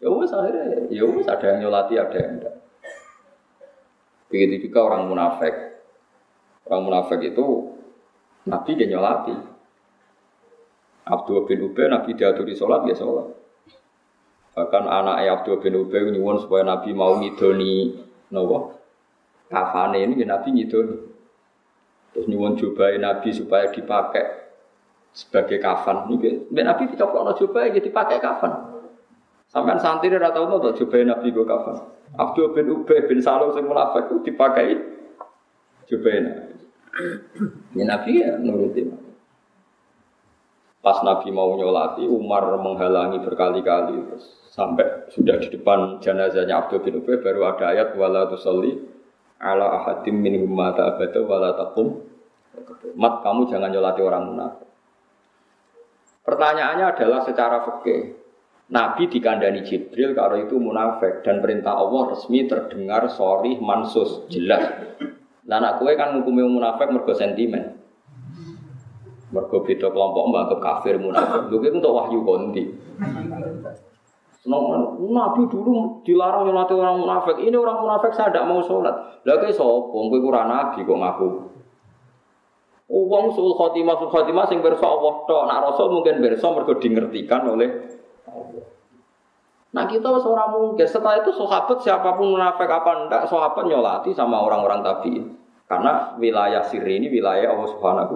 Ya 0.00 0.08
wes 0.08 0.32
akhirnya, 0.32 0.88
ya 0.88 1.04
wes 1.04 1.28
ada 1.28 1.44
yang 1.44 1.68
nyolati, 1.68 1.94
ada 2.00 2.16
yang 2.16 2.40
enggak. 2.40 2.59
Begitu 4.30 4.70
juga 4.70 4.86
orang 4.86 5.10
munafik. 5.10 5.52
Orang 6.70 6.86
munafik 6.86 7.18
itu 7.34 7.74
Nabi 8.46 8.78
dia 8.78 8.86
nyolati. 8.86 9.34
Abdul 11.10 11.42
bin 11.50 11.66
Ubay 11.66 11.90
Nabi 11.90 12.14
diaturi 12.14 12.54
sholat, 12.54 12.86
ya 12.86 12.94
sholat. 12.94 13.34
Bahkan 14.54 14.84
anak 14.86 15.26
Abdul 15.26 15.58
bin 15.58 15.74
Ubay 15.82 16.06
nyuwun 16.06 16.38
supaya 16.38 16.62
Nabi 16.62 16.94
mau 16.94 17.18
ngidoni 17.18 18.06
nopo 18.30 18.78
kafane 19.50 20.06
ini 20.06 20.22
ya 20.22 20.30
Nabi 20.30 20.54
ngidoni. 20.54 20.96
Terus 22.14 22.26
nyuwun 22.30 22.54
jubai 22.54 23.02
Nabi 23.02 23.34
supaya 23.34 23.66
dipakai 23.74 24.26
sebagai 25.10 25.58
kafan. 25.58 26.06
Ini 26.06 26.54
Nabi 26.54 26.86
tidak 26.94 27.10
perlu 27.10 27.34
jubai 27.34 27.74
jadi 27.74 27.90
dipakai 27.90 28.22
kafan. 28.22 28.69
Sampai 29.50 29.82
santri 29.82 30.14
ora 30.14 30.30
tau 30.30 30.46
tuh 30.46 30.78
jubahe 30.78 31.02
Nabi 31.02 31.34
go 31.34 31.42
kafan. 31.42 31.82
Abdul 32.14 32.54
bin 32.54 32.70
Ubay 32.70 33.02
bin 33.10 33.18
Salul 33.18 33.50
sing 33.50 33.66
munafik 33.66 34.06
itu 34.06 34.30
dipakai 34.30 34.78
jubahe 35.90 36.18
Nabi. 36.22 36.54
Ya 37.74 37.84
Nabi 37.90 38.12
ya 38.22 38.38
nuruti. 38.38 38.86
Pas 40.80 41.02
Nabi 41.02 41.28
mau 41.34 41.52
nyolati, 41.58 42.08
Umar 42.08 42.56
menghalangi 42.56 43.20
berkali-kali 43.20 44.00
sampai 44.48 45.12
sudah 45.12 45.36
di 45.42 45.52
depan 45.52 45.98
jenazahnya 45.98 46.62
Abdul 46.62 46.86
bin 46.86 47.02
Ubay 47.02 47.18
baru 47.18 47.50
ada 47.50 47.74
ayat 47.74 47.98
wala 47.98 48.30
tusalli 48.30 48.78
ala 49.42 49.82
ahadim 49.82 50.14
minhum 50.14 50.46
mata 50.46 50.94
abada 50.94 51.20
wala 51.26 51.58
taqum 51.58 52.06
Mat 52.98 53.22
kamu 53.22 53.46
jangan 53.46 53.70
nyolati 53.70 54.02
orang 54.02 54.24
munafik. 54.30 54.68
Pertanyaannya 56.26 56.86
adalah 56.92 57.20
secara 57.22 57.62
fikih. 57.62 58.19
Nabi 58.70 59.10
dikandani 59.10 59.66
Jibril 59.66 60.14
kalau 60.14 60.38
itu 60.38 60.54
munafik 60.54 61.26
dan 61.26 61.42
perintah 61.42 61.74
Allah 61.74 62.14
resmi 62.14 62.46
terdengar 62.46 63.10
sorry 63.10 63.58
mansus 63.58 64.22
jelas. 64.30 64.62
Nah, 65.50 65.58
anak 65.58 65.82
kue 65.82 65.98
kan 65.98 66.14
ngukumi 66.14 66.46
munafik 66.46 66.86
mergo 66.94 67.10
sentimen. 67.10 67.74
Mergo 69.34 69.66
beda 69.66 69.90
kelompok 69.90 70.22
mbak 70.30 70.62
kafir 70.62 71.02
munafik. 71.02 71.50
Lho 71.50 71.58
untuk 71.58 71.94
wahyu 71.98 72.22
konti. 72.22 72.62
Nabi 75.10 75.42
dulu 75.50 76.00
dilarang 76.06 76.46
nyolati 76.46 76.72
orang 76.78 77.02
munafik. 77.02 77.36
Ini 77.42 77.56
orang 77.58 77.82
munafik 77.82 78.14
saya 78.14 78.30
tidak 78.30 78.46
mau 78.46 78.62
sholat. 78.62 78.94
Lah 79.26 79.36
kayak 79.42 79.58
sopo, 79.58 80.08
kowe 80.08 80.18
kurang 80.22 80.46
nabi 80.46 80.86
kok 80.86 80.94
ngaku. 80.94 81.28
Uang 82.90 83.34
sul 83.34 83.50
khotimah 83.54 83.98
sul 83.98 84.10
khotimah 84.10 84.46
sing 84.46 84.62
berso 84.62 84.86
Allah 84.86 85.14
tok. 85.26 85.42
Nak 85.50 85.58
rasul 85.66 85.90
mungkin 85.90 86.22
berso 86.22 86.46
mergo 86.54 86.78
dingertikan 86.78 87.50
oleh. 87.50 87.98
Nah 89.70 89.84
kita 89.86 90.08
seorang 90.18 90.50
mungkin. 90.50 90.86
Setelah 90.86 91.22
itu 91.22 91.30
sahabat 91.30 91.78
siapa 91.78 92.18
pun 92.18 92.34
munafik 92.34 92.66
apa 92.66 93.06
ndak 93.06 93.30
sahabat 93.30 93.64
nyolati 93.70 94.10
sama 94.10 94.42
orang-orang 94.42 94.82
tabiin. 94.82 95.24
Karena 95.70 96.18
wilayah 96.18 96.66
sirri 96.66 96.98
ini 96.98 97.06
wilayah 97.06 97.54
Allah 97.54 97.68
Subhanahu 97.70 98.14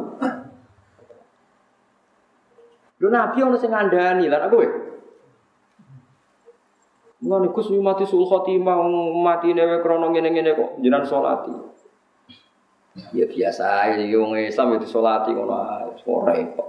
Lho 2.99 3.09
nabi 3.11 3.39
ono 3.47 3.55
sing 3.55 3.71
ngandani. 3.71 4.27
Lan 4.27 4.51
aku 4.51 4.59
Ngono 7.25 7.57
Gus 7.57 7.73
mati 7.81 8.05
sul 8.05 8.29
khotimah 8.29 8.85
mati 9.25 9.57
newe 9.57 9.81
krana 9.81 10.13
ngene-ngene 10.13 10.53
kok 10.53 10.71
jenengan 10.85 11.09
salati. 11.09 11.55
Ya 13.17 13.25
biasa 13.25 13.97
iki 13.97 14.13
wong 14.13 14.37
Islam 14.37 14.77
itu 14.77 14.85
salati 14.85 15.33
ngono 15.33 15.89
ora 16.05 16.35
kok. 16.37 16.69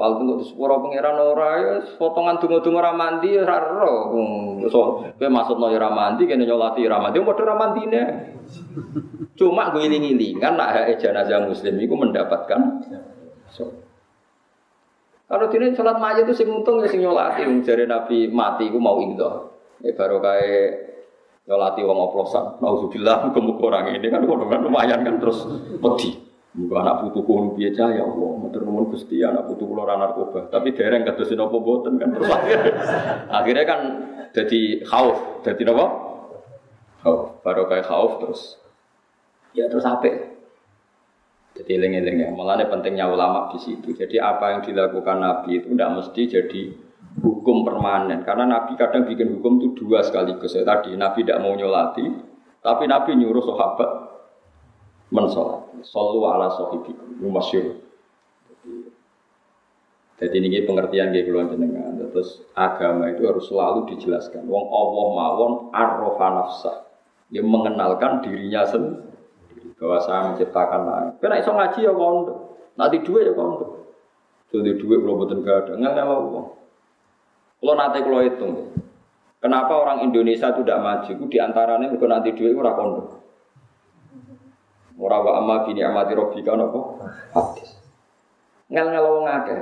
Soal 0.00 0.16
tunggu 0.16 0.40
di 0.40 0.48
sepuro 0.48 0.80
pangeran 0.80 1.12
ora 1.12 1.48
ya 1.60 1.76
potongan 2.00 2.40
tunggu-tunggu 2.40 2.80
ora 2.80 2.96
mandi 2.96 3.36
ora 3.36 3.60
ro. 3.68 4.16
So, 4.72 5.04
kowe 5.04 5.28
maksudno 5.28 5.68
ora 5.68 5.92
mandi 5.92 6.24
kene 6.24 6.48
nyolati 6.48 6.80
ora 6.88 7.04
mandi 7.04 7.20
padha 7.20 7.44
ora 7.44 7.60
mandine. 7.60 8.02
Cuma 9.36 9.68
gue 9.76 9.84
iling-ilingan 9.84 10.56
nak 10.56 10.72
hak 10.72 11.04
jenazah 11.04 11.44
muslim 11.44 11.76
itu 11.76 11.92
mendapatkan 11.92 12.80
so. 13.52 13.68
Kalau 15.28 15.52
dini 15.52 15.76
sholat 15.76 16.00
mayat 16.00 16.24
itu 16.24 16.32
sing 16.32 16.48
untung 16.48 16.80
ya 16.80 16.88
sing 16.88 17.04
nyolati, 17.04 17.44
wong 17.44 17.60
Nabi 17.60 18.32
mati 18.32 18.72
ku 18.72 18.80
mau 18.80 19.04
itu. 19.04 19.52
Ya 19.84 19.92
baru 19.92 20.16
kayak 20.24 20.80
nyolati 21.44 21.84
wong 21.84 21.98
oplosan. 22.08 22.56
Nauzubillah 22.64 23.36
muga 23.36 23.68
orang 23.68 24.00
ini 24.00 24.08
kan 24.08 24.24
lumayan 24.24 25.04
kan 25.04 25.20
terus 25.20 25.44
wedi. 25.84 26.29
Muga 26.50 26.82
anak 26.82 26.96
putu 27.06 27.22
kulo 27.22 27.54
piye 27.54 27.70
ya 27.70 27.86
Allah, 27.86 28.30
matur 28.42 28.66
nuwun 28.66 28.90
Gusti 28.90 29.22
anak 29.22 29.46
putu 29.46 29.70
kulo 29.70 29.86
narkoba. 29.86 30.50
Tapi 30.50 30.74
dereng 30.74 31.06
kados 31.06 31.30
napa 31.38 31.56
boten 31.62 31.94
kan 31.94 32.10
terus 32.10 32.26
akhirnya, 33.30 33.62
kan 33.62 33.80
jadi 34.34 34.82
khauf, 34.82 35.46
jadi 35.46 35.62
napa? 35.70 35.86
Khauf, 37.06 37.38
baru 37.46 37.70
kayak 37.70 37.86
khauf 37.86 38.18
terus. 38.18 38.58
Ya 39.54 39.70
terus 39.70 39.86
apik. 39.86 40.42
Jadi 41.54 41.70
eling-eling 41.78 42.26
ya, 42.26 42.28
malah 42.34 42.58
pentingnya 42.66 43.06
ulama 43.06 43.54
di 43.54 43.58
situ. 43.62 43.94
Jadi 43.94 44.18
apa 44.18 44.54
yang 44.54 44.60
dilakukan 44.66 45.22
Nabi 45.22 45.62
itu 45.62 45.70
tidak 45.70 45.90
mesti 46.02 46.22
jadi 46.26 46.62
hukum 47.22 47.62
permanen. 47.62 48.26
Karena 48.26 48.46
Nabi 48.46 48.74
kadang 48.74 49.06
bikin 49.06 49.38
hukum 49.38 49.62
itu 49.62 49.86
dua 49.86 50.02
sekaligus. 50.02 50.54
Ya, 50.54 50.66
tadi 50.66 50.98
Nabi 50.98 51.22
tidak 51.22 51.42
mau 51.42 51.54
nyolati, 51.54 52.06
tapi 52.58 52.90
Nabi 52.90 53.18
nyuruh 53.18 53.44
sahabat 53.44 53.90
mensolat. 55.10 55.66
Sallu 55.84 56.24
ala 56.26 56.48
sahibikum. 56.54 57.20
Masyur. 57.30 57.78
Jadi 60.20 60.36
ini 60.36 60.62
pengertian 60.68 61.12
kayak 61.12 61.26
keluar 61.28 61.48
jenengan. 61.48 61.96
Terus 62.10 62.44
agama 62.52 63.08
itu 63.08 63.24
harus 63.24 63.48
selalu 63.48 63.88
dijelaskan. 63.94 64.44
Wong 64.44 64.66
Allah 64.68 65.06
mawon 65.16 65.52
arrofa 65.72 66.26
nafsah. 66.28 66.76
Yang 67.30 67.46
mengenalkan 67.46 68.26
dirinya 68.26 68.66
sendiri 68.66 69.10
bahwa 69.80 69.98
saya 70.04 70.20
menciptakan 70.28 70.80
langit. 70.84 71.12
Kena 71.24 71.40
iso 71.40 71.56
ngaji 71.56 71.78
ya 71.88 71.92
kondo, 71.96 72.58
nanti 72.76 73.00
dua 73.00 73.24
ya 73.24 73.32
kondo. 73.32 73.88
Jadi 74.52 74.76
dua 74.76 74.98
kalau 75.00 75.16
betul 75.24 75.40
gak 75.46 75.56
ada, 75.64 75.72
nggak 75.78 75.94
ada 75.94 76.04
uang. 76.20 76.48
Kalau 77.62 77.74
nanti 77.78 77.98
kalau 78.02 78.20
hitung, 78.20 78.52
kenapa 79.38 79.72
orang 79.72 80.04
Indonesia 80.04 80.50
tidak 80.52 80.78
maju? 80.82 81.10
Itu 81.14 81.24
di 81.30 81.38
antaranya 81.38 81.86
kalau 81.96 82.10
nanti 82.12 82.34
dua 82.36 82.48
itu 82.50 82.60
kondo. 82.60 83.19
Orang 85.00 85.24
wa 85.24 85.32
amma 85.40 85.56
bini 85.64 85.80
amati 85.80 86.12
robbika 86.12 86.52
nopo 86.52 87.00
hadis. 87.32 87.72
Ngel 88.68 88.92
ngel 88.92 89.06
wong 89.08 89.26
akeh. 89.26 89.60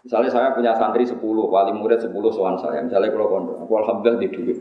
Misalnya 0.00 0.30
saya 0.32 0.56
punya 0.56 0.72
santri 0.74 1.04
10, 1.04 1.20
wali 1.22 1.72
murid 1.76 2.00
10 2.00 2.10
soal 2.32 2.56
saya. 2.56 2.80
Misalnya 2.80 3.12
kalau 3.12 3.28
kondo, 3.28 3.52
aku 3.60 3.72
alhamdulillah 3.84 4.20
di 4.20 4.28
duit. 4.32 4.58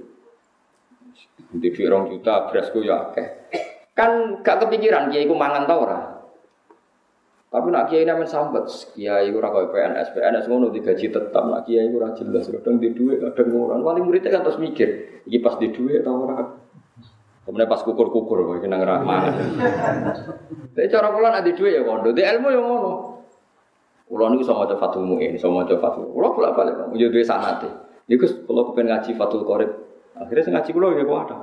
Di 1.56 1.67
duit 1.72 1.88
rong 1.88 2.12
juta, 2.12 2.52
berasku 2.52 2.84
ya 2.84 3.10
akeh. 3.10 3.50
Kan 3.95 4.43
gak 4.43 4.67
kepikiran 4.67 5.08
kiai 5.10 5.26
ku 5.26 5.36
mangan 5.39 5.63
tau 5.63 5.88
ora. 5.88 6.00
Tapi 7.50 7.67
nak 7.74 7.89
kiai 7.89 8.06
namen 8.06 8.30
sambat, 8.30 8.69
kiai 8.93 9.34
ora 9.34 9.50
kaya 9.50 9.74
PNS, 9.74 10.13
PNS 10.13 10.45
ngono 10.45 10.69
digaji 10.69 11.10
tetap, 11.10 11.43
nak 11.50 11.65
kiai 11.65 11.89
ora 11.89 12.13
jelas, 12.13 12.45
kadang 12.45 12.78
di 12.78 12.93
duit, 12.93 13.17
kadang 13.17 13.48
ngono. 13.50 13.82
Wali 13.82 14.06
muridnya 14.06 14.30
kan 14.30 14.45
terus 14.45 14.62
mikir, 14.62 15.24
iki 15.26 15.41
pas 15.41 15.58
di 15.58 15.74
duit 15.74 16.06
tau 16.06 16.30
ora. 16.30 16.45
Kemudian 17.47 17.65
pas 17.65 17.82
kukur-kukur, 17.82 18.62
kena 18.62 18.78
ngerak 18.78 19.02
mangan. 19.02 19.34
Tapi 20.75 20.86
cara 20.86 21.08
kula 21.10 21.34
nak 21.34 21.43
di 21.47 21.58
duit 21.58 21.78
ya 21.78 21.82
kondo, 21.82 22.13
di 22.13 22.21
ilmu 22.21 22.47
ya 22.54 22.62
ngono. 22.62 22.91
Kula 24.06 24.30
niku 24.30 24.45
sama 24.45 24.65
maca 24.65 24.78
Fathul 24.78 25.06
Muin, 25.06 25.34
sama 25.38 25.65
maca 25.65 25.73
Fathul. 25.82 26.13
Kula 26.13 26.30
bolak-balik, 26.30 26.93
yo 26.93 27.10
duwe 27.10 27.25
sanate. 27.25 27.69
Niku 28.06 28.30
kula 28.45 28.69
kepen 28.69 28.86
ngaji 28.89 29.12
Fathul 29.17 29.45
Qorib. 29.45 29.71
Akhirnya 30.13 30.45
sing 30.45 30.54
ngaji 30.54 30.69
kula 30.73 30.88
ya 30.93 31.04
kok 31.06 31.19
ada. 31.25 31.38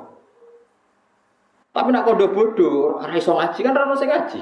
Tapi 1.75 1.89
nak 1.93 2.05
kodo 2.09 2.27
bodoh, 2.33 3.03
karena 3.03 3.17
iso 3.19 3.33
ngaji 3.35 3.61
kan 3.61 3.75
rano 3.75 3.95
sing 3.99 4.09
ngaji. 4.09 4.41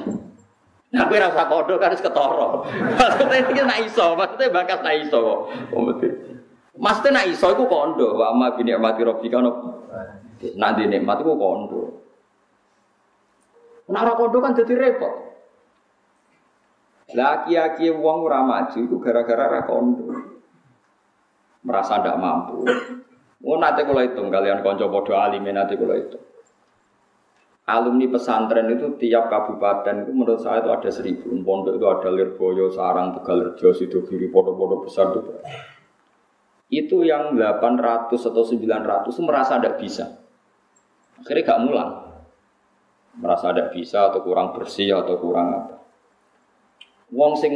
Nah, 0.94 1.10
kowe 1.10 1.18
rasa 1.18 1.42
kodo 1.50 1.74
kan 1.82 1.90
ketoro. 1.96 2.62
Maksudnya 2.70 3.40
ini 3.40 3.60
nak 3.66 3.80
iso, 3.82 4.14
maksudnya 4.14 4.54
bakat 4.54 4.84
nak 4.86 4.94
iso 5.00 5.18
kok. 5.18 5.40
Maksudnya 6.78 7.10
nak 7.10 7.26
iso 7.32 7.46
itu 7.50 7.64
kondo, 7.66 8.14
wa 8.14 8.30
amma 8.30 8.54
bini 8.54 8.70
amati 8.70 9.02
robbi 9.02 9.26
kan 9.32 9.48
nanti 10.52 10.84
nikmat 10.84 11.24
itu 11.24 11.32
kondo. 11.32 11.82
Nak 13.88 14.16
kondo 14.16 14.38
kan 14.44 14.52
jadi 14.52 14.74
repot. 14.76 15.14
Laki-laki 17.14 17.92
wong 17.92 18.24
ora 18.24 18.40
maju 18.44 18.78
itu 18.80 18.96
gara-gara 19.00 19.48
ra 19.48 19.60
kondo. 19.64 20.12
Merasa 21.64 22.04
ndak 22.04 22.20
mampu. 22.20 22.64
Oh 23.44 23.60
nanti 23.60 23.84
kalau 23.84 24.00
hitung 24.00 24.32
kalian 24.32 24.64
konco 24.64 24.88
bodoh 24.88 25.20
alimin 25.20 25.56
nanti 25.56 25.76
kalau 25.76 25.96
itu 25.96 26.16
alumni 27.64 28.08
pesantren 28.12 28.68
itu 28.72 28.96
tiap 29.00 29.32
kabupaten 29.32 30.04
itu 30.04 30.12
menurut 30.12 30.40
saya 30.40 30.60
itu 30.60 30.70
ada 30.72 30.90
seribu 30.92 31.32
pondok 31.44 31.80
itu 31.80 31.86
ada 31.88 32.08
Lirboyo, 32.12 32.68
Sarang, 32.68 33.16
Tegal 33.16 33.52
Rejo, 33.52 33.72
Sidogiri, 33.72 34.28
pondok-pondok 34.28 34.80
besar 34.88 35.12
itu 35.16 35.32
itu 36.72 36.96
yang 37.04 37.36
800 37.36 38.16
atau 38.16 38.44
900 38.44 39.12
itu 39.12 39.20
merasa 39.24 39.60
tidak 39.60 39.76
bisa 39.80 40.23
akhirnya 41.20 41.46
gak 41.46 41.62
mulang 41.62 41.90
merasa 43.14 43.54
tidak 43.54 43.70
bisa 43.70 44.10
atau 44.10 44.20
kurang 44.26 44.50
bersih 44.56 44.90
atau 44.90 45.14
kurang 45.18 45.46
apa 45.54 45.76
wong 47.14 47.38
sing 47.38 47.52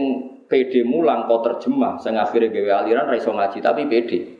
PD 0.47 0.87
mulang 0.87 1.27
kau 1.27 1.43
terjemah 1.43 1.99
saya 1.99 2.23
akhirnya 2.23 2.55
gawe 2.55 2.87
aliran 2.87 3.11
raiso 3.11 3.35
ngaji 3.35 3.59
tapi 3.59 3.91
PD 3.91 4.39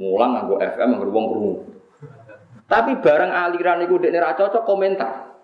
mulang 0.00 0.34
nganggo 0.34 0.56
FM 0.58 0.88
nganggo 0.96 1.12
wong 1.12 1.26
krungu 1.30 1.74
tapi 2.64 2.96
barang 2.96 3.28
aliran 3.28 3.84
itu 3.84 4.00
dekne 4.00 4.18
ra 4.24 4.32
cocok 4.32 4.64
komentar. 4.64 5.36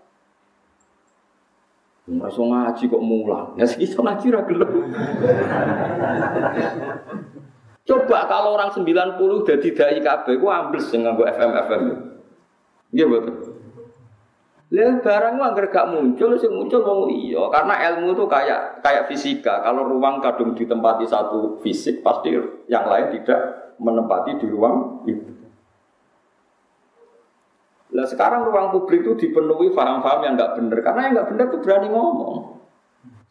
Masuk 2.10 2.48
ngaji 2.48 2.90
kok 2.90 3.04
mulang. 3.04 3.54
Ya 3.60 3.68
segitu 3.68 4.00
ngaji 4.00 4.26
ra. 4.32 4.40
Coba 7.84 8.18
kalau 8.26 8.56
orang 8.56 8.72
90 8.72 9.46
jadi 9.46 9.68
dai 9.74 9.98
kabeh 10.00 10.34
ku 10.40 10.48
ambles 10.48 10.88
sing 10.88 11.04
nganggo 11.04 11.28
FM 11.28 11.50
FM. 11.54 11.82
Iya 12.90 13.06
betul. 13.06 13.60
Lah 14.70 15.02
barang 15.02 15.34
anggar 15.42 15.66
gak 15.66 15.90
muncul 15.90 16.38
sing 16.38 16.54
muncul 16.54 16.86
wong 16.86 17.10
iya 17.10 17.42
karena 17.50 17.74
ilmu 17.90 18.14
itu 18.14 18.24
kayak 18.30 18.78
kayak 18.86 19.10
fisika. 19.10 19.66
Kalau 19.66 19.82
ruang 19.82 20.22
kadung 20.22 20.54
ditempati 20.54 21.10
satu 21.10 21.58
fisik 21.58 22.06
pasti 22.06 22.38
yang 22.70 22.86
lain 22.86 23.10
tidak 23.10 23.74
menempati 23.82 24.38
di 24.38 24.46
ruang 24.46 25.02
itu. 25.10 25.26
Lah 27.90 28.06
sekarang 28.06 28.46
ruang 28.46 28.70
publik 28.70 29.02
itu 29.02 29.18
dipenuhi 29.18 29.74
paham-paham 29.74 30.22
yang 30.22 30.34
nggak 30.38 30.54
benar 30.54 30.78
karena 30.86 31.00
yang 31.10 31.12
nggak 31.18 31.28
benar 31.34 31.44
itu 31.50 31.58
berani 31.58 31.88
ngomong. 31.90 32.34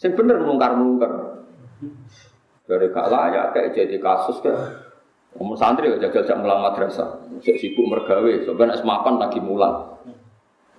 Yang 0.04 0.14
benar 0.20 0.38
mungkar-mungkar. 0.44 1.12
Dari 2.70 2.88
gak 2.94 3.10
layak 3.10 3.46
kayak 3.56 3.72
jadi 3.74 3.98
kasus 3.98 4.44
kayak 4.44 4.89
Ngomong 5.38 5.58
santri 5.60 5.94
ya 5.94 5.98
jaga-jaga 6.10 6.42
mulang 6.42 6.66
madrasah. 6.66 7.22
Sibuk 7.44 7.86
mergawe, 7.86 8.34
sebenarnya 8.42 8.82
semapan 8.82 9.22
lagi 9.22 9.38
mulang. 9.38 10.00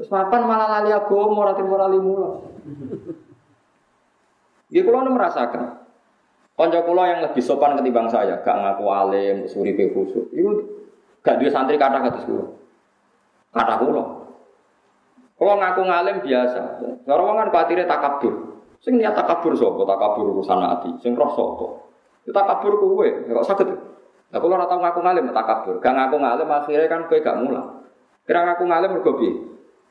Terus 0.00 0.10
mapan 0.10 0.48
malah 0.48 0.80
lali 0.80 0.90
agama, 0.90 1.44
ora 1.44 1.52
timur 1.52 1.76
lali 1.76 2.00
mula. 2.00 2.40
Nggih 4.72 4.82
kula 4.88 5.12
merasakan. 5.12 5.76
Kanca 6.56 6.80
kula 6.84 7.02
yang 7.08 7.20
lebih 7.24 7.40
sopan 7.40 7.76
ketimbang 7.76 8.08
saya, 8.08 8.40
gak 8.44 8.52
ngaku 8.52 8.84
alim, 8.88 9.36
suripe 9.48 9.92
khusuk. 9.96 10.28
Iku 10.32 10.50
gak 11.24 11.40
duwe 11.40 11.48
santri 11.48 11.76
kata 11.76 12.00
kados 12.00 12.24
kula. 12.24 12.44
Kata 13.52 13.74
kula. 13.80 14.04
Kula 15.40 15.54
ngaku 15.56 15.80
ngalim 15.84 16.16
biasa. 16.20 16.62
Cara 17.04 17.20
wong 17.20 17.36
kan 17.36 17.48
batire 17.48 17.84
takabur. 17.88 18.60
Sing 18.80 18.96
niat 18.96 19.12
takabur 19.12 19.52
sapa? 19.52 19.84
Takabur 19.84 20.36
urusan 20.36 20.60
ati. 20.64 20.90
Sing 21.00 21.12
roh 21.12 21.32
sapa? 21.32 21.66
Ya 22.24 22.32
takabur 22.36 22.76
kowe, 22.76 23.08
kok 23.08 23.46
saged. 23.48 23.68
Lah 24.30 24.38
kula 24.38 24.62
ora 24.62 24.66
tau 24.70 24.78
ngaku 24.78 25.00
ngalim 25.02 25.24
takabur. 25.34 25.74
Gak 25.82 25.94
ngaku 25.94 26.16
ngalim 26.22 26.48
akhirnya 26.48 26.86
kan 26.86 27.00
kowe 27.10 27.18
gak 27.18 27.36
mulang. 27.42 27.68
Kira 28.22 28.46
ngaku 28.46 28.62
ngalim 28.70 28.90
mergo 28.94 29.12
piye? 29.18 29.34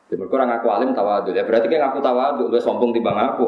Ya 0.10 0.18
orang 0.18 0.50
ngaku 0.58 0.68
alim 0.74 0.90
tawadul. 0.98 1.38
Ya 1.38 1.46
berarti 1.46 1.70
kan 1.70 1.80
ngaku 1.86 2.00
tawadul, 2.02 2.46
lebih 2.50 2.64
sombong 2.66 2.90
timbang 2.96 3.20
aku. 3.20 3.48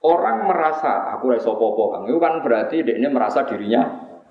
Orang 0.00 0.48
merasa 0.48 1.12
aku 1.12 1.28
raiso 1.28 1.52
popo 1.60 1.92
kang, 1.92 2.08
itu 2.08 2.16
kan 2.16 2.40
berarti 2.40 2.80
dia 2.80 2.96
ini 2.96 3.10
merasa 3.12 3.44
dirinya 3.44 3.84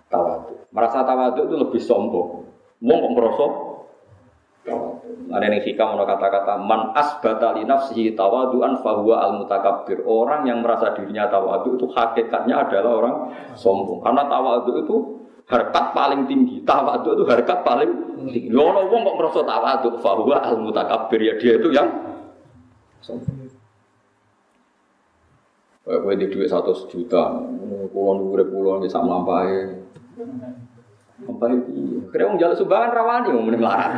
tawadul. 0.10 0.66
Merasa 0.74 1.06
tawadul 1.06 1.46
itu 1.46 1.56
lebih 1.60 1.82
sombong. 1.84 2.30
Mau 2.80 2.96
kok 3.04 3.12
merasa 3.12 3.46
Ada 5.30 5.46
yang 5.46 5.62
hikam 5.62 5.94
mau 5.94 6.10
kata-kata 6.10 6.58
man 6.58 6.90
asbata 6.98 7.54
li 7.54 7.62
nafsihi 7.62 8.18
tawaduan 8.18 8.82
fahuwa 8.82 9.22
al 9.22 9.32
mutakabbir. 9.38 10.02
Orang 10.06 10.50
yang 10.50 10.66
merasa 10.66 10.98
dirinya 10.98 11.30
tawadu 11.30 11.78
itu 11.78 11.86
hakikatnya 11.94 12.66
adalah 12.66 12.92
orang 12.98 13.16
sombong. 13.54 14.02
Karena 14.02 14.26
tawadu 14.26 14.72
itu 14.82 14.96
harkat 15.50 15.86
paling 15.94 16.26
tinggi. 16.30 16.62
Tawaduk 16.66 17.14
itu 17.14 17.26
harkat 17.30 17.60
paling 17.62 17.90
tinggi. 18.18 18.50
Ono 18.54 18.90
wong 18.90 19.02
kok 19.06 19.18
merasa 19.18 19.42
tawaduk 19.46 19.94
bahwa 20.02 20.36
al 20.42 20.58
mutakabbir 20.62 21.20
ya 21.22 21.34
dia 21.38 21.54
itu 21.58 21.70
yang 21.74 21.90
Kayak 25.90 26.06
gue 26.06 26.14
di 26.22 26.28
duit 26.30 26.46
satu 26.46 26.70
juta, 26.86 27.42
puluhan 27.90 28.22
dua 28.22 28.46
puluhan 28.46 28.86
bisa 28.86 29.02
melampai. 29.02 29.82
Melampai 31.20 31.52
itu, 31.52 32.08
kira 32.16 32.24
orang 32.32 32.40
jalan 32.40 32.56
sumbangan 32.56 32.96
rawani 32.96 33.28
mau 33.36 33.44
menelar. 33.44 33.92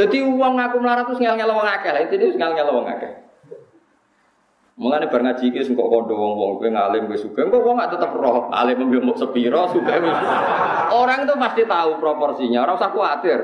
Jadi 0.00 0.16
uang 0.24 0.54
aku 0.56 0.76
melarat 0.80 1.04
terus 1.12 1.20
ngel 1.20 1.36
ngel 1.36 1.52
wong 1.52 1.68
akeh 1.68 1.90
lah, 1.92 2.00
itu 2.08 2.14
ngel 2.40 2.52
ngel 2.56 2.70
wong 2.72 2.86
akeh. 2.88 3.12
Mengenai 4.80 5.12
bar 5.12 5.20
ngaji 5.20 5.52
iki 5.52 5.76
kok 5.76 5.88
kondo 5.92 6.16
wong-wong 6.16 6.56
kowe 6.56 6.68
ngalim 6.72 7.04
kowe 7.04 7.18
sugih. 7.20 7.52
Kok 7.52 7.60
wong 7.60 7.76
gak 7.84 7.92
tetep 8.00 8.16
roh 8.16 8.48
alim 8.48 8.80
mbok 8.80 9.20
sepiro 9.20 9.68
sugih. 9.76 10.00
Orang 10.88 11.28
itu 11.28 11.34
pasti 11.36 11.62
tahu 11.68 12.00
proporsinya, 12.00 12.64
ora 12.64 12.80
usah 12.80 12.88
kuatir. 12.88 13.40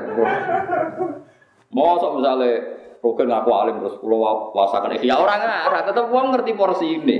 Mosok 1.69 2.17
misale 2.17 2.51
Rogen 2.97 3.29
ngaku 3.29 3.51
alim 3.53 3.75
terus 3.77 3.95
pulau 4.01 4.49
wasakan 4.57 4.97
ya 5.05 5.21
orang 5.21 5.39
ngarah, 5.39 5.81
tetep 5.85 6.09
wong 6.09 6.33
ngerti 6.33 6.51
porsi 6.57 6.97
ini. 6.97 7.17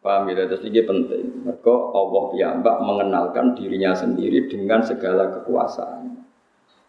Paham 0.00 0.32
ya, 0.32 0.48
terus 0.48 0.64
ini 0.64 0.80
penting. 0.80 1.44
Maka 1.44 1.74
Allah 1.92 2.22
piyambak 2.32 2.76
mengenalkan 2.80 3.52
dirinya 3.52 3.92
sendiri 3.92 4.48
dengan 4.48 4.80
segala 4.80 5.28
kekuasaan. 5.28 6.24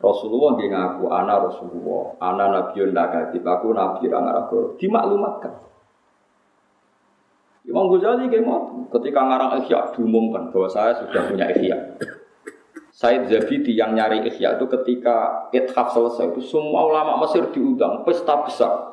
Rasulullah 0.02 0.58
nggih 0.58 0.70
ngaku 0.74 1.04
ana 1.14 1.36
Rasulullah, 1.46 2.18
ana 2.18 2.46
nabiyun 2.50 2.90
lakatib, 2.96 3.46
aku 3.46 3.70
nabi 3.76 4.10
ra 4.10 4.18
ngarang 4.18 4.74
dimaklumatkan. 4.82 5.54
Imam 7.70 7.86
Ghazali 7.94 8.26
nggih 8.26 8.42
ketika 8.90 9.22
ngarang 9.22 9.62
Ihya 9.62 9.94
diumumkan 9.94 10.50
bahwa 10.50 10.66
saya 10.66 10.98
sudah 10.98 11.30
punya 11.30 11.46
Ihya. 11.54 11.78
Said 12.90 13.30
Zabidi 13.30 13.78
yang 13.78 13.94
nyari 13.94 14.26
Ihya 14.26 14.58
itu 14.58 14.66
ketika 14.68 15.48
ithaf 15.54 15.94
selesai 15.94 16.34
itu 16.34 16.42
semua 16.42 16.90
ulama 16.90 17.22
Mesir 17.22 17.46
diundang 17.54 18.02
pesta 18.02 18.42
besar. 18.42 18.91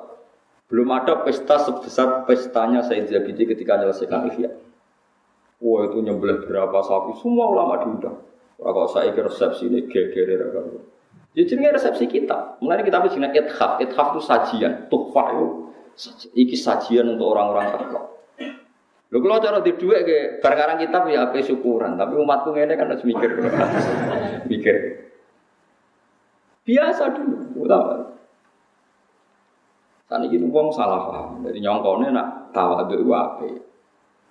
Belum 0.68 0.88
ada 0.92 1.24
pesta 1.24 1.56
sebesar 1.64 2.28
pestanya 2.28 2.84
Said 2.84 3.08
Zabidi 3.08 3.48
ketika 3.48 3.80
menyelesaikan 3.80 4.28
Ihya. 4.28 4.52
Wah 5.58 5.88
itu 5.88 5.98
nyembelih 6.04 6.44
berapa 6.44 6.78
sapi, 6.84 7.18
semua 7.18 7.50
ulama 7.50 7.82
diundang. 7.82 8.20
Kalau 8.58 8.86
saya 8.90 9.10
kira 9.16 9.32
resepsi 9.32 9.66
ini 9.66 9.88
gegere 9.88 10.38
Ya 11.36 11.42
jenenge 11.46 11.78
resepsi 11.78 12.10
kita. 12.10 12.58
Mulai 12.58 12.82
kita 12.82 12.98
harus 13.00 13.14
jenenge 13.14 13.38
ithaf. 13.38 13.78
Ithaf 13.78 14.14
itu 14.14 14.22
sajian, 14.22 14.90
tuhfah 14.90 15.26
itu. 15.34 15.46
Iki 16.34 16.56
sajian 16.58 17.06
untuk 17.10 17.32
orang-orang 17.34 17.74
takwa. 17.74 18.02
Lho 19.08 19.18
kalau 19.24 19.40
cara 19.40 19.58
di 19.64 19.72
dua 19.72 20.04
ke 20.04 20.36
barang 20.44 20.84
kitab 20.84 21.08
ya 21.08 21.32
apa 21.32 21.40
syukuran, 21.40 21.96
tapi 21.96 22.12
umatku 22.20 22.52
ini 22.52 22.76
kan 22.76 22.92
harus 22.92 23.02
mikir. 23.08 23.40
mikir. 24.52 24.76
Biasa 26.68 27.16
dulu, 27.16 27.64
utama. 27.64 28.07
Saat 30.08 30.24
ini 30.24 30.48
wong 30.48 30.72
salah 30.72 31.04
paham. 31.04 31.44
Jadi 31.44 31.60
nyongkone 31.60 32.08
nak 32.08 32.48
tawadu 32.56 32.96
apa? 33.12 33.44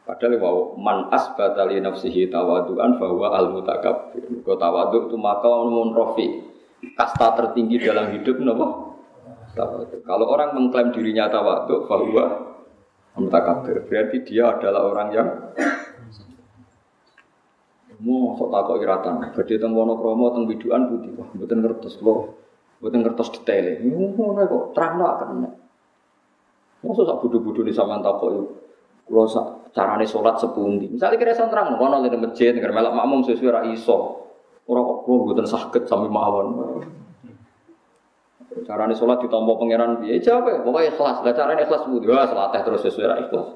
Padahal 0.09 0.41
wow 0.41 0.57
man 0.73 1.11
asbata 1.13 1.69
li 1.69 1.77
nafsihi 1.77 2.33
tawaduan 2.33 2.97
bahwa 2.97 3.29
al 3.29 3.53
mutakabbir. 3.53 4.25
Kau 4.41 4.57
tawadu 4.57 5.05
itu 5.05 5.15
maka 5.21 5.45
mun 5.45 5.93
rofi 5.93 6.41
kasta 6.97 7.37
tertinggi 7.37 7.77
dalam 7.81 8.09
hidup 8.13 8.41
nopo 8.41 8.97
Kalau 10.05 10.25
orang 10.29 10.53
mengklaim 10.53 10.93
dirinya 10.93 11.25
tawaduk 11.33 11.89
bahwa 11.89 12.53
mutakabir, 13.17 13.89
berarti 13.89 14.21
dia 14.21 14.53
adalah 14.53 14.85
orang 14.85 15.09
yang 15.09 15.27
mau 18.05 18.37
sok 18.37 18.53
takok 18.53 18.77
iratan. 18.85 19.33
Badhe 19.33 19.57
teng 19.57 19.73
Wonokromo 19.73 20.29
teng 20.37 20.45
biduan 20.45 20.85
putih, 20.93 21.09
wah 21.17 21.25
mboten 21.33 21.65
ngertos 21.65 21.97
kula. 21.97 22.29
Mboten 22.77 23.01
ngertos 23.01 23.33
detaile. 23.33 23.81
Ngono 23.81 24.45
kok 24.45 24.63
terangno 24.77 25.05
akan 25.09 25.29
nek. 25.41 25.53
Mosok 26.88 27.04
sak 27.04 27.17
bodho-bodho 27.19 27.67
ni 27.67 27.76
sampean 27.76 28.00
takok. 28.00 28.47
Kula 29.04 29.28
sak 29.28 29.76
carane 29.76 30.08
salat 30.08 30.39
sepundi. 30.39 30.88
Misalnya 30.88 31.19
kira 31.19 31.36
terang 31.36 31.76
kono 31.76 32.00
ning 32.00 32.15
masjid, 32.15 32.56
nek 32.56 32.71
melok 32.71 32.95
makmum 32.95 33.28
sesuai 33.28 33.52
ra 33.52 33.62
iso. 33.67 34.23
Orang 34.67 34.84
kok 34.84 35.00
kulo 35.08 35.32
buatan 35.32 35.47
sakit 35.47 35.84
sampai 35.88 36.12
mawon. 36.12 36.47
Carane 38.67 38.91
sholat 38.91 39.23
ditompo 39.23 39.56
pangeran 39.56 40.02
piye? 40.02 40.19
Jawab 40.19 40.50
ya, 40.50 40.60
pokoknya 40.60 40.91
ikhlas. 40.91 41.17
Lah 41.23 41.34
carane 41.36 41.62
ikhlas 41.63 41.88
bu, 41.88 42.04
wah 42.10 42.28
selatih 42.28 42.62
terus 42.67 42.82
sesuai 42.84 43.30
ikhlas. 43.30 43.47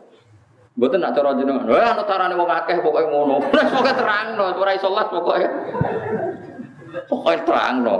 Buatan 0.71 1.03
nak 1.03 1.11
cara 1.11 1.35
jenengan. 1.35 1.67
Wah, 1.67 1.91
ana 1.91 2.03
carane 2.07 2.35
wong 2.37 2.47
akeh 2.47 2.79
pokoknya 2.79 3.11
ngono. 3.11 3.35
Wis 3.51 3.67
pokoke 3.75 3.91
terangno, 3.91 4.45
ora 4.55 4.71
iso 4.71 4.87
sholat 4.87 5.07
pokoknya. 5.11 5.49
Pokoknya 7.11 7.39
terangno. 7.43 7.95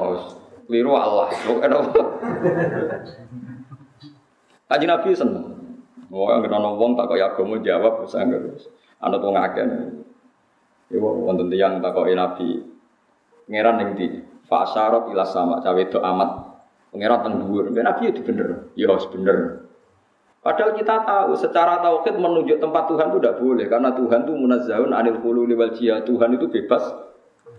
Liru 0.72 0.92
Allah. 0.96 1.28
Pokoknya 1.36 1.80
Kaji 4.72 4.88
Nabi 4.88 5.12
seneng. 5.12 5.52
Wah, 6.08 6.40
nggak 6.40 6.48
ana 6.48 6.72
wong 6.80 6.96
tak 6.96 7.12
kaya 7.12 7.36
agama 7.36 7.60
jawab 7.60 8.08
wis 8.08 8.16
angger. 8.16 8.56
Ana 9.04 9.20
wong 9.20 9.36
akeh. 9.36 9.68
Ibu 10.96 11.28
wonten 11.28 11.52
tiyang 11.52 11.84
takoki 11.84 12.16
Nabi, 12.16 12.60
Pangeran 13.48 13.84
yang 13.84 13.92
di 14.00 14.08
Fasarot 14.48 15.08
ila 15.12 15.24
sama 15.24 15.64
cawe 15.64 15.80
itu 15.80 16.00
amat 16.00 16.30
Pangeran 16.92 17.20
teng 17.24 17.36
dhuwur. 17.44 17.72
Nabi 17.72 18.12
itu 18.12 18.24
ya 18.24 18.28
bener. 18.28 18.48
Ya 18.76 18.96
bener. 18.96 19.38
Padahal 20.42 20.72
kita 20.74 21.04
tahu 21.04 21.32
secara 21.38 21.84
tauhid 21.84 22.18
menunjuk 22.18 22.58
tempat 22.58 22.90
Tuhan 22.90 23.14
itu 23.14 23.18
tidak 23.22 23.38
boleh 23.38 23.66
karena 23.70 23.94
Tuhan 23.94 24.26
itu 24.26 24.34
munazzahun 24.34 24.92
anil 24.92 25.20
khululi 25.20 25.54
wal 25.56 25.72
jihad. 25.76 26.08
Tuhan 26.08 26.36
itu 26.36 26.48
bebas 26.48 26.84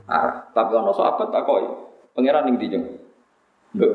arah. 0.08 0.48
Tapi 0.52 0.72
ono 0.76 0.92
sahabat 0.96 1.28
takoi 1.28 1.64
pangeran 2.16 2.48
ning 2.48 2.56
dijeng. 2.56 2.84
Lho, 3.76 3.88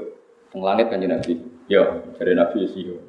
teng 0.49 0.61
langit 0.61 0.89
kan 0.89 1.01
Nabi. 1.01 1.33
Ya, 1.67 1.83
dari 2.15 2.33
Nabi 2.33 2.63
sih. 2.71 3.06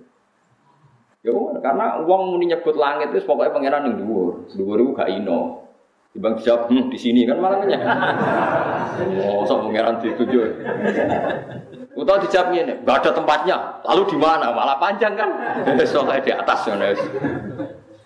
Ya, 1.26 1.34
karena 1.58 1.98
uang 2.06 2.30
muni 2.30 2.46
nyebut 2.46 2.78
langit 2.78 3.10
itu 3.10 3.26
pokoknya 3.26 3.50
pangeran 3.50 3.82
ning 3.90 3.94
dhuwur. 3.98 4.46
Dhuwur 4.54 4.78
itu 4.78 4.90
gak 4.94 5.10
ino. 5.10 5.66
Ibang 6.14 6.38
dijawab, 6.38 6.70
hmm, 6.70 6.84
di 6.94 6.98
sini 6.98 7.26
kan 7.26 7.42
malah 7.42 7.58
nanya. 7.62 7.78
Oh, 8.98 9.46
sok 9.46 9.70
pangeran 9.70 10.02
dituju. 10.02 10.38
Utau 11.94 12.18
dijawab 12.22 12.54
ini, 12.54 12.74
gak 12.86 13.02
ada 13.02 13.10
tempatnya. 13.14 13.56
Lalu 13.82 14.02
di 14.14 14.16
mana? 14.18 14.54
Malah 14.54 14.78
panjang 14.78 15.18
kan? 15.18 15.30
Soalnya 15.90 16.22
di 16.22 16.30
atas 16.34 16.70
ya, 16.70 16.74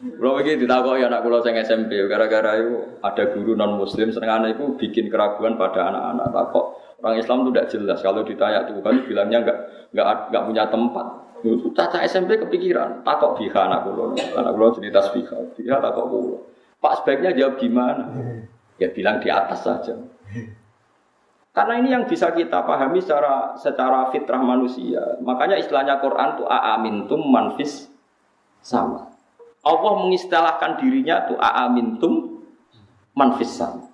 Kalau 0.02 0.38
begitu 0.38 0.66
ya 0.66 1.06
anak 1.06 1.22
kulo 1.22 1.42
sing 1.42 1.54
SMP 1.58 1.98
gara-gara 2.10 2.58
itu 2.58 2.98
ada 3.02 3.22
guru 3.34 3.58
non 3.58 3.78
muslim 3.78 4.10
senengane 4.10 4.54
itu 4.54 4.74
bikin 4.78 5.10
keraguan 5.10 5.54
pada 5.58 5.90
anak-anak 5.90 6.26
takok 6.30 6.66
orang 7.02 7.18
Islam 7.18 7.36
itu 7.42 7.50
tidak 7.50 7.66
jelas 7.74 7.98
kalau 8.02 8.22
ditanya 8.22 8.66
Tuhan 8.70 9.02
bilangnya 9.02 9.38
enggak 9.42 9.58
enggak 9.90 10.06
enggak 10.30 10.42
punya 10.46 10.64
tempat. 10.70 11.06
Itu 11.42 11.74
caca 11.74 11.98
SMP 12.06 12.38
kepikiran 12.38 13.02
takok 13.02 13.42
biha 13.42 13.66
anak 13.66 13.82
kulo 13.82 14.14
anak 14.14 14.52
kulo 14.54 14.66
cerita 14.78 15.02
biha 15.10 15.38
biha 15.58 15.76
takok 15.82 16.06
kulo. 16.06 16.36
Pak 16.78 17.02
sebaiknya 17.02 17.34
jawab 17.34 17.58
gimana? 17.58 18.04
Ya 18.78 18.90
bilang 18.90 19.18
di 19.18 19.30
atas 19.30 19.66
saja. 19.66 19.94
Karena 21.52 21.74
ini 21.82 21.92
yang 21.92 22.08
bisa 22.08 22.32
kita 22.32 22.64
pahami 22.64 23.02
secara 23.02 23.58
secara 23.60 24.08
fitrah 24.08 24.40
manusia. 24.40 25.20
Makanya 25.20 25.60
istilahnya 25.60 26.00
Quran 26.00 26.38
itu 26.38 26.44
aamintum 26.48 27.20
manfis 27.28 27.92
sama. 28.64 29.12
Allah 29.62 29.92
mengistilahkan 30.00 30.80
dirinya 30.80 31.28
tuh 31.28 31.36
aamintum 31.36 32.40
manfis 33.12 33.52
sama. 33.52 33.90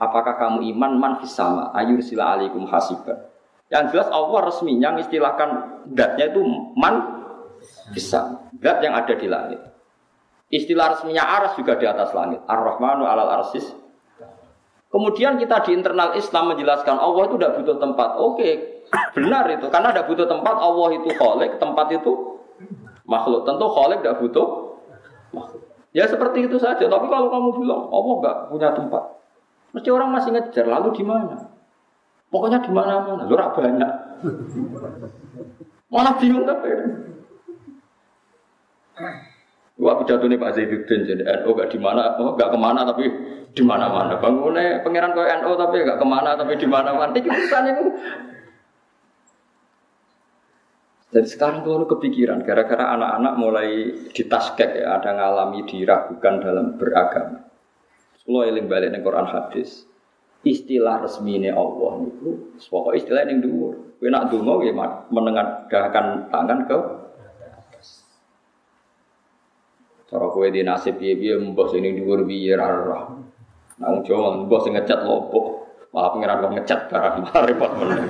Apakah 0.00 0.34
kamu 0.36 0.66
iman 0.74 0.92
manfis 0.98 1.32
sama? 1.32 1.70
Ayur 1.72 2.02
sila 2.02 2.36
alaikum 2.36 2.66
hasiban. 2.66 3.33
Yang 3.74 3.84
jelas 3.90 4.08
Allah 4.14 4.40
resminya 4.46 4.94
mengistilahkan 4.94 5.48
datnya 5.90 6.30
itu 6.30 6.40
man 6.78 7.26
bisa. 7.90 8.46
Dat 8.54 8.78
yang 8.86 8.94
ada 8.94 9.18
di 9.18 9.26
langit. 9.26 9.58
Istilah 10.46 10.94
resminya 10.94 11.26
aras 11.26 11.58
juga 11.58 11.74
di 11.74 11.82
atas 11.82 12.14
langit. 12.14 12.38
Ar-Rahmanu 12.46 13.02
alal 13.02 13.42
arsis. 13.42 13.66
Kemudian 14.94 15.42
kita 15.42 15.66
di 15.66 15.74
internal 15.74 16.14
Islam 16.14 16.54
menjelaskan 16.54 17.02
Allah 17.02 17.26
itu 17.26 17.34
tidak 17.34 17.58
butuh 17.58 17.76
tempat. 17.82 18.14
Oke, 18.22 18.48
benar 19.10 19.50
itu. 19.50 19.66
Karena 19.66 19.90
tidak 19.90 20.06
butuh 20.06 20.26
tempat, 20.30 20.54
Allah 20.54 20.88
itu 20.94 21.10
kholek, 21.18 21.58
tempat 21.58 21.90
itu 21.98 22.38
makhluk. 23.02 23.42
Tentu 23.42 23.66
Khalik 23.74 24.06
tidak 24.06 24.22
butuh. 24.22 24.48
Ya 25.90 26.06
seperti 26.06 26.46
itu 26.46 26.62
saja. 26.62 26.86
Tapi 26.86 27.06
kalau 27.10 27.26
kamu 27.26 27.48
bilang 27.58 27.90
Allah 27.90 28.14
nggak 28.22 28.36
punya 28.54 28.68
tempat, 28.70 29.02
mesti 29.74 29.88
orang 29.90 30.14
masih 30.14 30.30
ngejar. 30.34 30.66
Lalu 30.66 30.88
di 30.94 31.02
mana? 31.02 31.53
Pokoknya 32.34 32.58
di 32.66 32.70
mana-mana. 32.74 33.30
Lu 33.30 33.38
banyak. 33.38 33.92
Malah 35.86 36.14
bingung 36.18 36.42
tapi. 36.42 36.66
Wah 39.74 39.94
pidato 40.02 40.26
ini 40.26 40.38
Pak 40.38 40.54
Zaiduddin 40.54 41.06
jadi 41.06 41.22
NU 41.42 41.50
gak 41.54 41.70
di 41.70 41.78
mana, 41.82 42.14
oh 42.18 42.34
gak 42.38 42.50
ke 42.50 42.58
mana 42.58 42.82
tapi 42.86 43.06
di 43.54 43.62
mana-mana. 43.62 44.18
Bangunnya 44.18 44.82
pangeran 44.82 45.14
kau 45.14 45.26
NU 45.26 45.50
tapi 45.54 45.76
gak 45.82 45.98
ke 45.98 46.06
mana 46.06 46.34
tapi 46.34 46.58
di 46.58 46.66
mana-mana. 46.66 47.10
Ini 47.14 47.70
itu 47.70 47.86
jadi 51.14 51.30
sekarang 51.30 51.62
tuh 51.62 51.86
kepikiran, 51.86 52.42
gara-gara 52.42 52.90
anak-anak 52.98 53.34
mulai 53.38 53.70
ditaskek 54.10 54.82
ya, 54.82 54.98
ada 54.98 55.14
ngalami 55.14 55.62
diragukan 55.62 56.42
dalam 56.42 56.74
beragama. 56.74 57.46
Kalau 58.26 58.42
eling 58.42 58.66
balik 58.66 58.90
nih 58.90 58.98
Quran 58.98 59.30
hadis, 59.30 59.86
istilah 60.44 61.02
resmi 61.02 61.40
ini 61.40 61.50
Allah 61.50 62.04
itu, 62.04 62.54
pokok 62.68 62.94
istilah 62.94 63.24
yang 63.24 63.40
dulu. 63.40 63.96
Kue 63.98 64.12
nak 64.12 64.28
dungo 64.28 64.60
ya 64.60 64.76
menengadahkan 65.08 66.28
tangan 66.28 66.58
ke. 66.68 66.78
Cara 70.12 70.26
kue 70.30 70.52
di 70.52 70.60
nasib 70.60 71.00
biye 71.00 71.16
biye 71.16 71.34
mbah 71.40 71.66
sini 71.72 71.96
dhuwur 71.96 72.28
biye 72.28 72.54
rara. 72.54 73.08
Nang 73.80 74.04
Jawa 74.04 74.44
mbah 74.44 74.62
ngecat 74.68 75.00
lopo, 75.02 75.66
malah 75.90 76.12
pengiran 76.12 76.44
kok 76.44 76.52
ngecat 76.60 76.80
barang 76.92 77.14
repot 77.48 77.70
bener. 77.80 78.00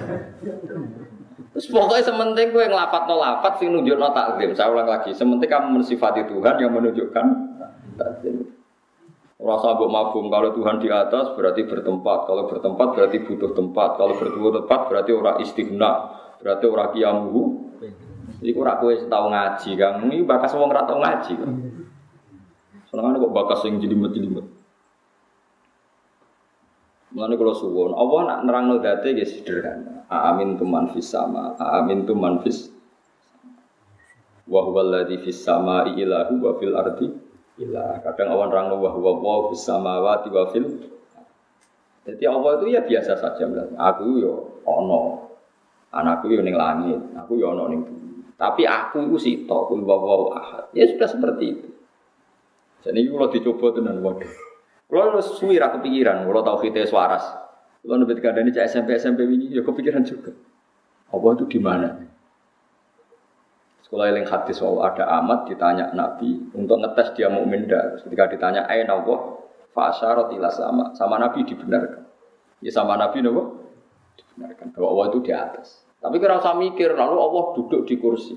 Terus 1.55 1.71
pokoknya 1.71 2.03
sementing 2.03 2.51
gue 2.51 2.67
ngelapat 2.67 3.07
no 3.07 3.15
lapat 3.23 3.63
sing 3.63 3.71
nunjuk 3.71 3.95
no 3.95 4.11
taklim. 4.11 4.51
Saya 4.59 4.75
ulang 4.75 4.91
lagi, 4.91 5.15
sementing 5.15 5.47
kamu 5.47 5.79
mensifati 5.79 6.27
Tuhan 6.27 6.59
yang 6.59 6.75
menunjukkan. 6.75 7.27
Rasa 9.45 9.77
buk 9.77 9.93
mafhum 9.93 10.33
kalau 10.33 10.57
Tuhan 10.57 10.81
di 10.81 10.89
atas 10.89 11.37
berarti 11.37 11.69
bertempat, 11.69 12.25
kalau 12.25 12.49
bertempat 12.49 12.97
berarti 12.97 13.21
butuh 13.29 13.53
tempat, 13.53 14.01
kalau 14.01 14.17
butuh 14.17 14.65
tempat 14.65 14.81
berarti 14.89 15.13
orang 15.13 15.37
istighna, 15.45 15.93
berarti 16.41 16.65
orang 16.65 16.89
kiamu. 16.97 17.43
Jadi 18.41 18.51
kurang 18.57 18.81
gue 18.81 19.05
tahu 19.05 19.27
ngaji, 19.29 19.71
kang 19.77 19.95
ini 20.09 20.25
bakas 20.25 20.57
wong 20.57 20.73
ora 20.73 20.89
tau 20.89 20.97
ngaji. 20.97 21.37
Senengane 22.89 23.21
kok 23.21 23.35
bakas 23.37 23.61
yang 23.69 23.77
jelimet-jelimet. 23.85 24.47
Mulane 27.13 27.35
kalau 27.37 27.55
suwon, 27.55 27.93
Allah 27.93 28.21
nak 28.27 28.39
nerangno 28.49 28.81
date 28.81 29.13
nggih 29.13 29.29
sederhana. 29.29 30.09
Amin 30.09 30.57
tu 30.57 30.65
man 30.65 30.89
fis 30.89 31.05
sama, 31.05 31.53
amin 31.61 32.09
tu 32.09 32.17
man 32.17 32.41
fis 32.41 32.73
wa 34.45 34.61
huwa 34.61 34.85
alladzi 34.85 35.21
fis 35.25 35.41
samai 35.41 35.97
ilahu 35.97 36.37
wa 36.41 36.53
fil 36.61 36.77
ardi 36.77 37.09
ilah. 37.61 38.03
Kadang 38.03 38.35
awan 38.35 38.51
nerangno 38.51 38.79
wa 38.83 38.91
huwa 38.95 39.13
wa 39.19 39.49
fis 39.51 39.63
samawati 39.67 40.29
wa 40.31 40.45
fil 40.51 40.67
jadi 42.05 42.25
Allah 42.29 42.61
itu 42.61 42.67
ya 42.69 42.85
biasa 42.85 43.17
saja 43.17 43.49
bilang, 43.49 43.73
aku 43.81 44.21
yo 44.21 44.61
ono, 44.69 45.25
anakku 45.89 46.29
yo 46.29 46.45
ning 46.45 46.53
langit, 46.53 47.01
aku 47.17 47.41
yo 47.41 47.57
ono 47.57 47.65
ning 47.73 47.81
bumi. 47.81 48.29
Tapi 48.37 48.69
aku 48.69 49.09
itu 49.09 49.17
sito, 49.17 49.65
kul 49.65 49.89
wa 49.89 49.97
ahad. 50.37 50.69
Ya 50.77 50.85
sudah 50.85 51.09
seperti 51.09 51.45
itu. 51.57 51.69
Jadi 52.85 53.09
kalau 53.09 53.33
dicoba 53.33 53.67
tenan 53.73 54.05
waduh. 54.05 54.35
Kalau 54.85 55.17
suwi 55.25 55.57
ra 55.57 55.73
kepikiran, 55.73 56.29
kalau 56.29 56.45
tahu 56.45 56.69
kita 56.69 56.85
suaras. 56.85 57.25
Kalau 57.81 57.97
nabi 57.97 58.13
tiga 58.21 58.37
ini 58.37 58.53
SMP 58.53 59.01
SMP 59.01 59.25
ini, 59.25 59.49
ya 59.49 59.65
kepikiran 59.65 60.05
juga. 60.05 60.37
Allah 61.09 61.31
itu 61.41 61.45
di 61.57 61.61
mana? 61.61 61.89
Sekolah 63.85 64.17
yang 64.17 64.25
hadis 64.25 64.65
bahwa 64.65 64.81
ada 64.89 65.05
amat 65.21 65.45
ditanya 65.45 65.93
Nabi 65.93 66.41
untuk 66.57 66.81
ngetes 66.81 67.13
dia 67.21 67.29
mau 67.29 67.45
dah. 67.45 68.01
Ketika 68.01 68.25
ditanya 68.33 68.65
ayat 68.65 68.89
Allah, 68.89 69.45
fasyarot 69.77 70.33
ila 70.33 70.49
sama, 70.49 70.97
sama 70.97 71.21
Nabi 71.21 71.45
dibenarkan. 71.45 72.01
Ya 72.65 72.73
sama 72.73 72.97
Nabi 72.97 73.21
nopo 73.21 73.61
dibenarkan 74.17 74.73
bahwa 74.73 74.89
Allah 74.89 75.07
itu 75.13 75.19
di 75.21 75.33
atas. 75.37 75.85
Tapi 76.01 76.17
kira 76.17 76.41
usah 76.41 76.57
mikir, 76.57 76.97
lalu 76.97 77.17
Allah 77.17 77.45
duduk 77.61 77.85
di 77.85 78.01
kursi. 78.01 78.37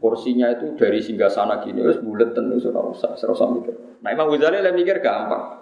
Kursinya 0.00 0.48
itu 0.58 0.74
dari 0.74 0.98
singgah 1.04 1.30
sana 1.30 1.60
gini, 1.60 1.84
wes 1.84 2.00
bulat 2.00 2.32
terus 2.32 2.66
ora 2.66 2.90
usah, 2.90 3.14
ora 3.14 3.32
usah 3.36 3.48
mikir. 3.52 3.74
Nah 4.00 4.10
Imam 4.10 4.32
Ghazali 4.32 4.58
lah 4.58 4.72
mikir 4.72 4.98
gampang. 4.98 5.60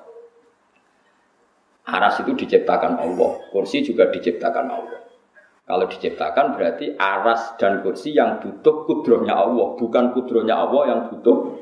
Aras 1.89 2.21
itu 2.21 2.37
diciptakan 2.37 3.01
Allah, 3.01 3.31
kursi 3.51 3.81
juga 3.81 4.09
diciptakan 4.13 4.67
Allah. 4.69 5.08
Kalau 5.69 5.85
diciptakan 5.85 6.57
berarti 6.57 6.97
aras 6.97 7.53
dan 7.61 7.85
kursi 7.85 8.17
yang 8.17 8.41
butuh 8.41 8.89
kudrohnya 8.89 9.37
Allah, 9.37 9.77
bukan 9.77 10.17
kudrohnya 10.17 10.57
Allah 10.57 10.83
yang 10.89 11.01
butuh 11.13 11.61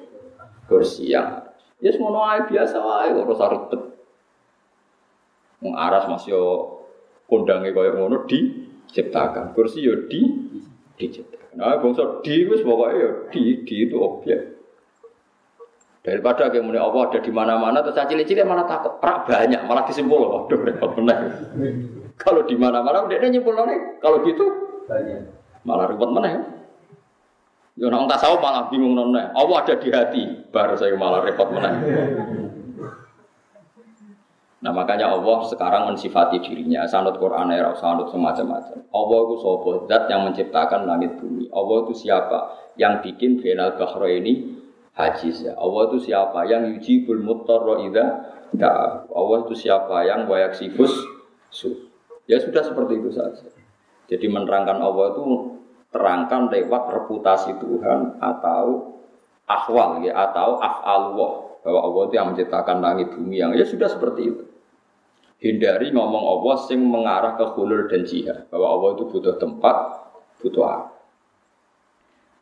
kursi 0.70 1.10
yang 1.10 1.42
Ya 1.76 1.92
semono 1.92 2.24
ae 2.24 2.40
biasa 2.48 2.80
wae 2.80 3.12
ora 3.12 3.32
usah 3.36 3.52
ribet. 3.52 3.82
Wong 5.60 5.76
aras 5.76 6.08
masih 6.08 6.32
yo 6.32 6.42
kondange 7.28 7.76
koyo 7.76 7.92
ngono 7.92 8.24
diciptakan. 8.24 9.52
Kursi 9.52 9.84
yo 9.84 10.08
di 10.08 10.24
diciptakan. 10.96 11.60
Nah, 11.60 11.76
bangsa 11.80 12.24
di 12.24 12.48
wis 12.48 12.64
pokoknya 12.64 12.96
ya 12.96 13.10
di 13.28 13.42
di 13.68 13.74
itu 13.84 13.96
objek. 14.00 14.56
Daripada 16.00 16.48
kayak 16.48 16.62
mulai 16.62 16.78
Allah 16.78 17.10
ada 17.10 17.18
di 17.18 17.32
mana-mana, 17.34 17.82
terus 17.82 17.98
cilik-cilik 17.98 18.46
malah 18.46 18.62
takut, 18.62 18.94
rak 19.02 19.26
banyak, 19.26 19.58
malah 19.66 19.82
disimpul, 19.90 20.22
waduh 20.22 20.62
repot 20.62 20.94
benar. 20.94 21.18
Kalau 22.16 22.42
di 22.48 22.56
mana-mana 22.56 23.04
udah 23.04 23.28
nyimpul 23.28 23.54
nih, 23.54 24.00
kalau 24.00 24.24
gitu 24.24 24.44
malah 25.66 25.86
repot 25.90 26.10
mana 26.10 26.28
ya. 26.28 26.40
Ya 27.76 27.92
orang 27.92 28.08
tasawuf 28.08 28.40
malah 28.40 28.72
bingung 28.72 28.96
nona. 28.96 29.36
Allah 29.36 29.60
ada 29.60 29.76
di 29.76 29.92
hati, 29.92 30.48
baru 30.48 30.80
saya 30.80 30.96
malah 30.96 31.20
repot 31.20 31.52
mana. 31.52 31.76
Nah 34.64 34.72
makanya 34.72 35.12
Allah 35.12 35.44
sekarang 35.44 35.92
mensifati 35.92 36.40
dirinya. 36.40 36.88
Sanut 36.88 37.20
Quran 37.20 37.52
ya, 37.52 37.76
sanut 37.76 38.08
semacam-macam. 38.08 38.80
Allah 38.80 39.18
itu 39.28 39.34
sopo 39.44 39.84
zat 39.84 40.08
yang 40.08 40.24
menciptakan 40.24 40.88
langit 40.88 41.20
bumi. 41.20 41.52
Allah 41.52 41.84
itu 41.84 41.94
siapa 42.08 42.72
yang 42.80 43.04
bikin 43.04 43.44
final 43.44 43.76
bahro 43.76 44.08
ini 44.08 44.56
hajiz 44.96 45.44
ya. 45.44 45.52
Allah 45.60 45.92
itu 45.92 46.08
siapa 46.08 46.48
yang 46.48 46.72
yujibul 46.72 47.20
muttarra 47.20 47.84
idza. 47.84 48.06
Allah 49.12 49.36
itu 49.44 49.54
siapa 49.54 50.02
yang 50.08 50.24
wayak 50.24 50.56
sifus 50.56 50.96
su. 51.52 51.85
Ya 52.26 52.42
sudah 52.42 52.62
seperti 52.66 52.98
itu 52.98 53.10
saja. 53.14 53.46
Jadi 54.06 54.26
menerangkan 54.30 54.78
Allah 54.82 55.14
itu 55.14 55.24
terangkan 55.94 56.50
lewat 56.50 56.82
reputasi 56.90 57.58
Tuhan 57.62 58.18
atau 58.18 58.98
akhwal 59.46 60.02
ya 60.02 60.12
atau 60.30 60.58
af'alullah 60.58 61.32
bahwa 61.62 61.80
Allah 61.82 62.02
itu 62.10 62.14
yang 62.18 62.28
menciptakan 62.34 62.78
langit 62.82 63.14
bumi 63.14 63.42
yang 63.42 63.50
ya 63.54 63.66
sudah 63.66 63.86
seperti 63.90 64.22
itu. 64.30 64.42
Hindari 65.36 65.92
ngomong 65.94 66.22
Allah 66.22 66.54
sing 66.66 66.80
mengarah 66.82 67.38
ke 67.38 67.44
hulul 67.54 67.86
dan 67.86 68.02
jihad 68.06 68.48
bahwa 68.50 68.66
Allah 68.72 68.88
itu 68.98 69.04
butuh 69.10 69.36
tempat, 69.36 69.76
butuh 70.42 70.64
apa. 70.64 70.96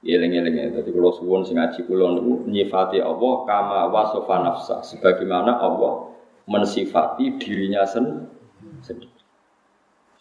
Eling-eling 0.05 0.55
ya. 0.61 0.68
Jadi 0.80 0.93
kalau 0.93 1.12
suwon 1.16 1.49
sing 1.49 1.57
ngaji 1.57 1.80
kula 1.89 2.20
nyifati 2.45 3.01
Allah 3.01 3.35
kama 3.49 3.89
wasofa 3.89 4.37
nafsa 4.45 4.76
sebagaimana 4.85 5.57
Allah 5.57 6.12
mensifati 6.45 7.41
dirinya 7.41 7.89
sendiri. 7.89 9.14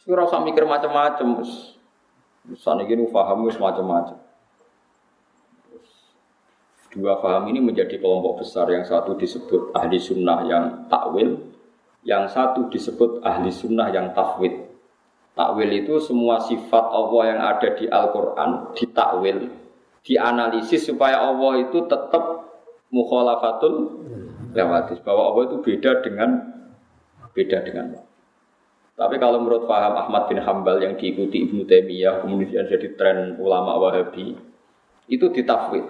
Ora 0.03 0.27
usah 0.27 0.43
mikir 0.43 0.67
macam-macam 0.67 1.39
wis. 1.39 1.79
Saniki 2.59 2.99
nu 2.99 3.07
paham 3.07 3.47
wis 3.47 3.55
macam-macam. 3.55 4.19
Dua 6.93 7.17
faham 7.17 7.49
ini 7.49 7.57
menjadi 7.57 7.97
kelompok 7.97 8.45
besar. 8.45 8.69
Yang 8.69 8.93
satu 8.93 9.17
disebut 9.17 9.73
ahli 9.73 9.97
sunnah 9.97 10.45
yang 10.45 10.85
takwil, 10.91 11.41
yang 12.05 12.29
satu 12.29 12.69
disebut 12.69 13.25
ahli 13.25 13.49
sunnah 13.49 13.89
yang 13.89 14.13
tafwid. 14.13 14.69
Takwil 15.33 15.73
itu 15.73 15.97
semua 15.97 16.37
sifat 16.37 16.85
Allah 16.93 17.23
yang 17.33 17.41
ada 17.41 17.67
di 17.73 17.89
Al-Quran 17.89 18.77
ditakwil, 18.77 19.49
dianalisis 20.05 20.85
supaya 20.85 21.17
Allah 21.17 21.65
itu 21.65 21.81
tetap 21.89 22.45
mukhalafatul 22.93 24.05
lewatis. 24.53 25.01
Bahwa 25.01 25.33
Allah 25.33 25.49
itu 25.49 25.57
beda 25.65 26.05
dengan 26.05 26.29
beda 27.33 27.57
dengan 27.65 27.97
Allah. 27.97 28.12
Tapi 28.93 29.17
kalau 29.17 29.41
menurut 29.41 29.65
paham 29.65 29.97
Ahmad 29.97 30.29
bin 30.29 30.37
Hambal 30.37 30.77
yang 30.77 30.93
diikuti 30.93 31.49
Ibnu 31.49 31.65
Taimiyah 31.65 32.21
kemudian 32.21 32.69
jadi 32.69 32.93
tren 32.93 33.41
ulama 33.41 33.73
Wahabi 33.81 34.37
itu 35.09 35.25
ditafwid. 35.33 35.81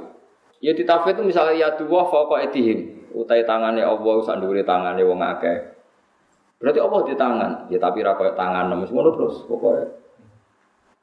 Ya 0.63 0.71
ditafwid 0.71 1.19
itu 1.19 1.23
misalnya 1.27 1.55
ya 1.59 1.69
dua 1.75 2.07
fauqa 2.07 2.39
etihim, 2.47 3.11
utai 3.11 3.43
tangannya 3.43 3.83
Allah 3.83 4.15
sanduri 4.23 4.63
tangannya 4.63 5.03
wong 5.03 5.19
akeh. 5.19 5.75
Berarti 6.63 6.79
Allah 6.79 7.01
di 7.03 7.13
tangan, 7.19 7.51
ya 7.67 7.75
tapi 7.75 7.99
ra 7.99 8.15
koyo 8.15 8.39
tangan 8.39 8.71
nemes 8.71 8.87
ngono 8.87 9.11
terus 9.11 9.43
pokoknya. 9.51 9.99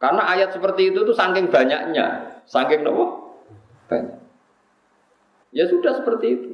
Karena 0.00 0.24
ayat 0.32 0.56
seperti 0.56 0.88
itu 0.88 1.04
tuh 1.04 1.12
saking 1.12 1.52
banyaknya, 1.52 2.40
saking 2.48 2.80
nopo? 2.80 3.36
Banyak. 3.92 4.16
Ya 5.52 5.68
sudah 5.68 6.00
seperti 6.00 6.26
itu. 6.32 6.50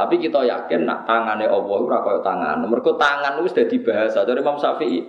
Tapi 0.00 0.16
kita 0.16 0.40
yakin 0.48 0.88
nak 0.88 1.04
tangannya 1.04 1.44
Allah 1.44 1.76
ora 1.76 2.00
kaya 2.00 2.24
tangan. 2.24 2.64
Mergo 2.64 2.96
tangan 2.96 3.36
itu 3.44 3.52
sudah 3.52 3.66
dibahas 3.68 4.16
dari 4.16 4.40
Imam 4.40 4.56
Syafi'i. 4.56 5.00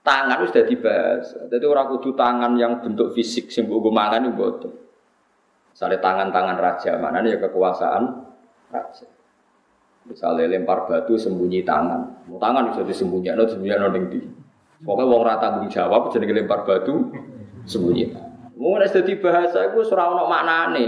Tangan 0.00 0.40
itu 0.40 0.48
sudah 0.48 0.64
dibahas. 0.64 1.24
Jadi 1.52 1.64
orang 1.68 1.86
kudu 1.92 2.16
tangan 2.16 2.56
yang 2.56 2.80
bentuk 2.80 3.12
fisik 3.12 3.52
sing 3.52 3.68
mbok 3.68 3.92
mangan 3.92 4.24
itu 4.24 4.32
boten. 4.32 4.72
Misalnya 5.76 6.00
tangan-tangan 6.00 6.56
raja, 6.56 6.96
mana 6.96 7.20
ya 7.20 7.36
kekuasaan 7.36 8.02
raja. 8.72 9.06
Misalnya 10.08 10.48
lempar 10.48 10.88
batu 10.88 11.20
sembunyi 11.20 11.60
tangan, 11.60 12.24
tangan 12.40 12.72
bisa 12.72 12.82
disembunyikan, 12.88 13.36
no 13.36 13.44
disembunyikan 13.44 13.80
no 13.84 13.92
di. 14.08 14.20
Pokoknya 14.80 15.12
wong 15.12 15.22
rata 15.28 15.40
tanggung 15.52 15.68
jawab, 15.68 16.08
jadi 16.08 16.32
lempar 16.32 16.64
batu 16.64 17.12
sembunyi. 17.68 18.16
Mau 18.56 18.80
nek 18.80 18.88
dadi 18.88 19.12
bahasa 19.20 19.68
iku 19.68 19.84
ora 19.84 20.04
ono 20.16 20.24
maknane. 20.24 20.86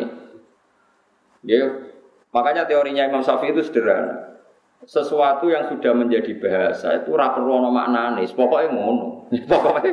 Ya, 1.45 1.92
Makanya 2.33 2.65
teorinya 2.65 3.05
Imam 3.05 3.21
Syafi'i 3.21 3.53
itu 3.53 3.61
sederhana. 3.61 4.41
Sesuatu 4.83 5.47
yang 5.47 5.71
sudah 5.71 5.95
menjadi 5.95 6.35
bahasa 6.43 6.99
itu 6.99 7.15
ora 7.15 7.31
perlu 7.31 7.61
ana 7.61 7.71
maknane, 7.71 8.27
pokoknya 8.35 8.75
ngono. 8.75 9.31
Pokoknya 9.53 9.91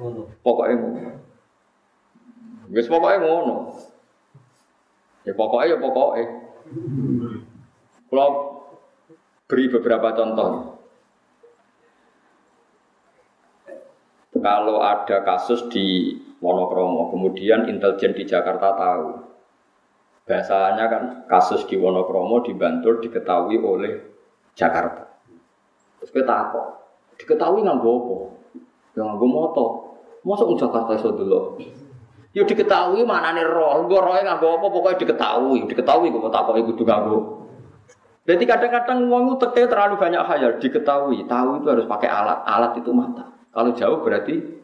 ngono. 0.00 0.22
Pokoknya 0.42 0.74
ngono. 0.82 1.10
Wis 2.72 2.88
pokoknya 2.88 3.18
ngono. 3.22 3.56
Ya 5.22 5.32
pokoknya 5.36 5.70
ya 5.70 5.76
pokoknya. 5.78 6.26
Kalau 8.10 8.30
beri 9.46 9.64
beberapa 9.68 10.08
contoh. 10.16 10.50
Kalau 14.32 14.82
ada 14.82 15.22
kasus 15.22 15.70
di 15.70 16.18
Wonokromo, 16.42 17.14
kemudian 17.14 17.70
intelijen 17.70 18.16
di 18.16 18.26
Jakarta 18.26 18.74
tahu, 18.74 19.31
Bahasanya 20.22 20.84
kan 20.86 21.02
kasus 21.26 21.66
di 21.66 21.74
Wonokromo 21.74 22.46
di 22.46 22.54
Bantul 22.54 23.02
diketahui 23.02 23.58
oleh 23.58 23.92
Jakarta. 24.54 25.02
Terus 25.98 26.10
kita 26.14 26.34
apa? 26.50 26.62
Diketahui 27.18 27.66
nggak 27.66 27.82
apa? 27.82 28.16
Ya 28.94 29.02
nggak 29.02 29.26
moto. 29.26 29.66
Masuk 30.22 30.54
Jakarta 30.54 30.94
itu 30.94 31.10
dulu. 31.10 31.58
Ya 32.32 32.46
diketahui 32.46 33.02
mana 33.04 33.34
nih 33.36 33.44
roh, 33.44 33.84
gue 33.90 33.98
roh 33.98 34.14
nggak 34.14 34.40
apa, 34.40 34.66
pokoknya 34.70 34.96
diketahui, 35.02 35.68
diketahui 35.68 36.08
gue 36.08 36.30
tak 36.30 36.48
apa 36.48 36.56
ikut 36.62 36.76
juga 36.78 37.02
gue. 37.04 37.20
Jadi 38.22 38.46
kadang-kadang 38.46 39.10
uang 39.10 39.34
itu 39.34 39.46
terlalu 39.66 39.98
banyak 39.98 40.22
hal 40.22 40.54
diketahui, 40.62 41.26
tahu 41.26 41.50
itu 41.58 41.66
harus 41.66 41.86
pakai 41.90 42.06
alat, 42.06 42.46
alat 42.46 42.78
itu 42.78 42.94
mata. 42.94 43.26
Kalau 43.50 43.74
jauh 43.74 43.98
berarti 44.00 44.61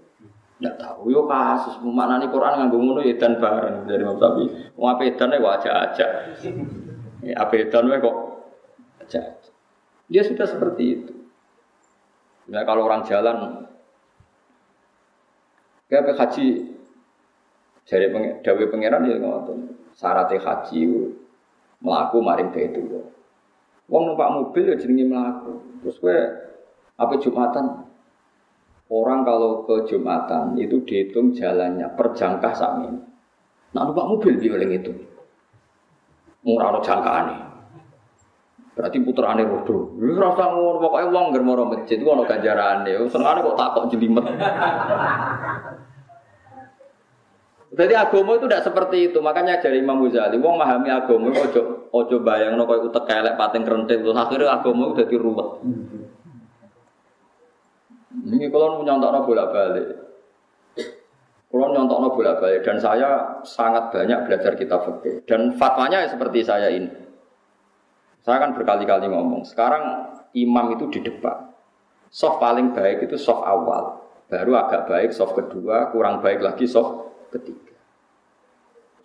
tidak 0.59 0.75
tahu 0.83 1.15
yo 1.15 1.23
kasus 1.31 1.79
mana 1.87 2.19
nih 2.19 2.35
Quran 2.35 2.59
nganggo 2.59 2.79
ngono 2.83 3.01
ya 3.07 3.15
bareng 3.15 3.87
dari 3.87 4.03
Imam 4.03 4.19
Syafi'i. 4.19 4.75
Wong 4.75 4.89
ape 4.91 5.15
edan 5.15 5.31
wae 5.39 5.55
aja 5.55 5.71
aja. 5.87 6.07
Ya 7.23 7.35
ape 7.39 7.63
edan 7.63 7.87
kok 8.03 8.17
aja. 9.07 9.39
Dia 10.11 10.23
sudah 10.27 10.51
seperti 10.51 10.85
itu. 10.99 11.15
Nah 12.51 12.67
kalau 12.67 12.91
orang 12.91 13.07
jalan 13.07 13.71
kayak 15.87 16.19
haji 16.19 16.75
dari 17.87 18.07
peng, 18.11 18.43
pangeran 18.43 19.07
ya 19.07 19.17
ngoten. 19.23 19.79
Syaratnya 19.95 20.43
haji 20.43 20.79
melaku 21.79 22.19
maring 22.19 22.51
itu. 22.51 23.07
Wong 23.87 24.03
numpak 24.11 24.35
mobil 24.35 24.75
ya 24.75 24.77
jenenge 24.77 25.07
melaku. 25.07 25.63
Terus 25.87 25.97
gue 26.03 26.19
apa 26.99 27.15
Jumatan 27.23 27.88
Orang 28.89 29.21
kalau 29.21 29.69
ke 29.69 29.85
Jumatan 29.85 30.57
itu 30.57 30.81
dihitung 30.81 31.37
jalannya 31.37 31.93
per 31.93 32.17
jangkah 32.17 32.57
sami. 32.57 32.89
Nah, 33.77 33.85
numpak 33.85 34.09
mobil 34.09 34.41
di 34.41 34.49
oleh 34.49 34.81
itu. 34.81 34.93
Murah 36.49 36.73
lo 36.73 36.81
jangkaan 36.81 37.49
Berarti 38.73 39.03
putrane 39.03 39.43
rodo. 39.43 39.93
Wis 39.99 40.15
rasa 40.15 40.55
ngono 40.55 40.79
pokoke 40.79 41.11
wong 41.11 41.35
ngger 41.35 41.43
maro 41.43 41.67
masjid 41.67 41.99
ono 41.99 42.23
ganjarane. 42.23 42.95
Senengane 43.11 43.43
kok 43.43 43.59
takok 43.59 43.91
jelimet. 43.91 44.23
Jadi 47.79 47.93
agama 47.93 48.39
itu 48.39 48.47
tidak 48.47 48.65
seperti 48.65 49.13
itu. 49.13 49.19
Makanya 49.19 49.61
dari 49.61 49.83
Imam 49.83 50.01
Ghazali, 50.07 50.41
wong 50.41 50.57
memahami 50.57 50.89
agama 50.95 51.29
ojo 51.35 51.91
ojo 51.91 52.17
bayang 52.23 52.55
no 52.55 52.65
kau 52.65 52.81
utek 52.81 53.05
kelek 53.05 53.37
pating 53.37 53.67
kerentil 53.67 53.99
terus 54.09 54.17
akhirnya 54.17 54.57
agama 54.63 54.95
udah 54.95 55.05
ruwet. 55.11 55.49
Ini 58.29 58.53
kalau 58.53 58.85
nyontok 58.85 59.25
bolak 59.25 59.49
balik. 59.57 59.89
Kalau 61.49 61.67
nyontok 61.73 62.13
bolak 62.13 62.37
balik 62.45 62.61
dan 62.61 62.77
saya 62.77 63.41
sangat 63.41 63.89
banyak 63.89 64.29
belajar 64.29 64.53
kitab 64.53 64.85
fikih 64.85 65.25
dan 65.25 65.57
fatwanya 65.57 66.05
seperti 66.05 66.45
saya 66.45 66.69
ini. 66.69 66.93
Saya 68.21 68.45
kan 68.45 68.53
berkali-kali 68.53 69.09
ngomong. 69.09 69.49
Sekarang 69.49 70.13
imam 70.37 70.77
itu 70.77 70.93
di 70.93 71.01
depan. 71.01 71.49
Soft 72.13 72.37
paling 72.37 72.77
baik 72.77 73.09
itu 73.09 73.17
soft 73.17 73.49
awal. 73.49 74.05
Baru 74.29 74.53
agak 74.61 74.85
baik 74.85 75.17
soft 75.17 75.33
kedua, 75.33 75.89
kurang 75.89 76.21
baik 76.21 76.45
lagi 76.45 76.69
soft 76.69 77.09
ketiga. 77.33 77.73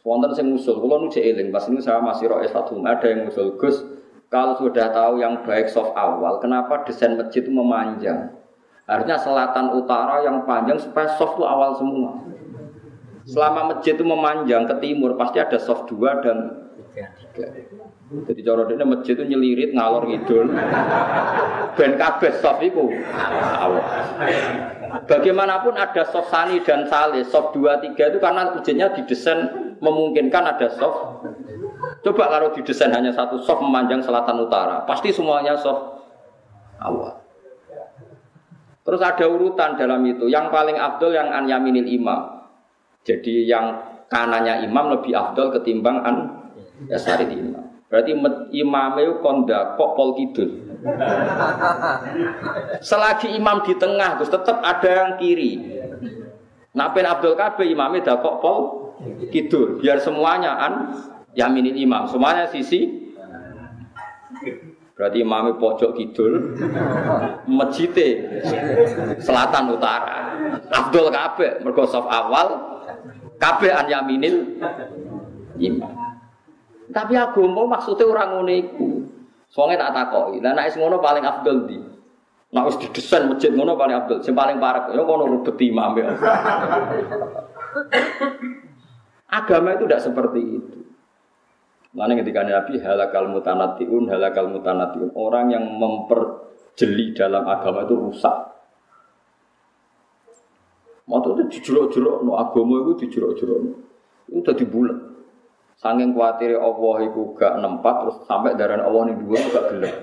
Wonten 0.03 0.35
sing 0.35 0.51
ngusul, 0.51 0.83
kalau 0.83 0.99
nu 0.99 1.07
eling, 1.07 1.47
pas 1.47 1.63
ini 1.71 1.79
saya 1.79 2.03
masih 2.03 2.27
roh 2.27 2.43
S1 2.43 2.75
ada 2.83 3.07
yang 3.07 3.23
ngusul 3.23 3.55
Gus, 3.55 3.87
kalau 4.27 4.59
sudah 4.59 4.91
tahu 4.91 5.23
yang 5.23 5.47
baik 5.47 5.71
soft 5.71 5.95
awal, 5.95 6.43
kenapa 6.43 6.83
desain 6.83 7.15
masjid 7.15 7.39
itu 7.39 7.47
memanjang? 7.47 8.42
Harusnya 8.83 9.15
selatan 9.15 9.79
utara 9.79 10.27
yang 10.27 10.43
panjang 10.43 10.75
supaya 10.75 11.07
soft 11.15 11.39
itu 11.39 11.43
awal 11.47 11.71
semua. 11.79 12.19
Selama 13.23 13.71
masjid 13.71 13.95
itu 13.95 14.03
memanjang 14.03 14.67
ke 14.67 14.75
timur 14.83 15.15
pasti 15.15 15.39
ada 15.39 15.55
soft 15.55 15.87
dua 15.87 16.19
dan 16.19 16.67
tiga. 16.91 17.47
Jadi 18.13 18.41
cara 18.43 18.67
ini 18.67 18.83
masjid 18.83 19.15
itu 19.15 19.23
nyelirit 19.23 19.71
ngalor 19.71 20.03
ngidul. 20.03 20.51
Ben 21.79 21.95
kabeh 21.95 22.31
soft 22.43 22.59
itu. 22.59 22.91
Bagaimanapun 25.07 25.79
ada 25.79 26.03
soft 26.11 26.27
sani 26.27 26.59
dan 26.67 26.83
sale, 26.91 27.23
soft 27.23 27.55
dua 27.55 27.79
tiga 27.79 28.11
itu 28.11 28.19
karena 28.19 28.51
masjidnya 28.51 28.91
didesain 28.91 29.47
memungkinkan 29.79 30.43
ada 30.43 30.67
soft. 30.75 31.23
Coba 32.03 32.27
kalau 32.27 32.51
didesain 32.51 32.91
hanya 32.91 33.15
satu 33.15 33.39
soft 33.39 33.63
memanjang 33.63 34.03
selatan 34.03 34.43
utara, 34.43 34.83
pasti 34.83 35.15
semuanya 35.15 35.55
soft 35.55 36.03
awal. 36.83 37.22
Terus 38.83 38.99
ada 38.99 39.25
urutan 39.31 39.79
dalam 39.79 40.03
itu. 40.03 40.27
Yang 40.27 40.51
paling 40.51 40.75
afdol 40.75 41.15
yang 41.15 41.31
an 41.31 41.47
yaminil 41.47 41.87
imam. 41.87 42.43
Jadi 43.03 43.47
yang 43.47 43.79
kanannya 44.11 44.67
imam 44.67 44.99
lebih 44.99 45.15
afdol 45.15 45.55
ketimbang 45.55 46.03
an 46.03 46.15
yasari 46.91 47.31
imam. 47.31 47.63
Berarti 47.87 48.11
imam 48.57 48.91
itu 48.99 49.13
konda 49.21 49.77
kok 49.79 49.91
pol 49.95 50.17
kidul. 50.17 50.49
Selagi 52.89 53.37
imam 53.37 53.63
di 53.63 53.77
tengah, 53.77 54.19
terus 54.19 54.33
tetap 54.33 54.59
ada 54.65 54.89
yang 54.89 55.11
kiri. 55.21 55.61
Nah, 56.73 56.89
pen 56.89 57.05
Abdul 57.05 57.37
Kabeh 57.37 57.69
imamnya 57.69 58.01
dah 58.01 58.17
kok 58.17 58.41
pol 58.41 58.59
kidul. 59.29 59.77
Biar 59.77 60.01
semuanya 60.01 60.57
an 60.57 60.73
yaminil 61.37 61.77
imam. 61.77 62.09
Semuanya 62.09 62.49
sisi 62.49 63.13
Berarti 64.93 65.25
imami 65.25 65.57
pojok 65.57 65.97
kidul, 65.97 66.53
masjid 67.49 67.89
selatan 69.17 69.73
utara. 69.73 70.37
Abdul 70.69 71.09
Kabe, 71.09 71.65
mergo 71.65 71.89
awal, 71.89 72.47
Kabe 73.41 73.73
an 73.73 73.89
yaminil 73.89 74.61
imam. 75.57 75.93
Tapi 76.93 77.13
agama 77.17 77.65
maksudnya 77.65 78.05
orang 78.05 78.29
ngono 78.37 78.53
iku. 78.53 78.89
Soalnya 79.49 79.89
tak 79.89 79.93
takoki. 79.97 80.37
Lah 80.45 80.53
nek 80.53 80.77
ngono 80.77 81.01
paling 81.01 81.25
abdul 81.25 81.65
di. 81.65 81.77
Nek 82.53 82.65
wis 82.69 82.77
didesain 82.77 83.25
masjid 83.25 83.49
ngono 83.49 83.73
paling 83.73 83.97
abdul. 83.97 84.21
Sing 84.21 84.37
paling 84.37 84.61
parek 84.61 84.93
ya 84.93 85.01
ngono 85.01 85.25
rubet 85.25 85.57
imam. 85.57 85.97
Agama 89.33 89.73
itu 89.73 89.89
tidak 89.89 90.05
seperti 90.05 90.41
itu. 90.61 90.82
Lalu 91.93 92.25
ketika 92.25 92.41
Nabi 92.41 92.81
halakal 92.81 93.29
mutanatiun, 93.29 94.09
halakal 94.09 94.49
mutanatiun. 94.49 95.13
Orang 95.13 95.53
yang 95.53 95.77
memperjeli 95.77 97.13
dalam 97.13 97.45
agama 97.45 97.85
itu 97.85 97.93
rusak. 97.93 98.37
Mata 101.05 101.29
itu 101.37 101.43
dijuruk-juruk, 101.59 102.25
no 102.25 102.33
agama 102.39 102.81
itu 102.81 103.05
dijuruk-juruk. 103.05 103.59
Itu 104.31 104.41
udah 104.41 104.55
dibulat. 104.57 104.97
Sangking 105.77 106.15
khawatir 106.15 106.57
Allah 106.57 106.95
itu 107.05 107.35
gak 107.37 107.59
nempat, 107.59 107.95
terus 108.05 108.17
sampai 108.25 108.55
darah 108.55 108.81
Allah 108.81 109.11
ini 109.11 109.19
dua 109.19 109.37
gak 109.51 109.65
gelap. 109.73 109.95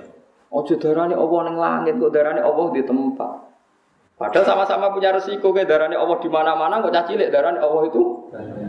Ojo 0.50 0.74
darahnya 0.76 1.16
Allah 1.16 1.40
yang 1.46 1.58
langit, 1.58 1.94
kok 1.98 2.12
darahnya 2.12 2.42
Allah 2.42 2.66
di 2.74 2.82
tempat. 2.82 3.34
Padahal 4.20 4.44
sama-sama 4.44 4.92
punya 4.92 5.10
resiko, 5.16 5.50
kayak 5.56 5.66
darahnya 5.72 5.96
Allah 5.96 6.20
di 6.20 6.28
mana-mana, 6.28 6.84
kok 6.84 6.92
cacilik 6.92 7.32
darahnya 7.32 7.64
Allah 7.64 7.82
itu 7.88 8.02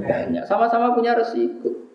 banyak. 0.07 0.43
Sama-sama 0.47 0.95
punya 0.95 1.13
resiko. 1.19 1.90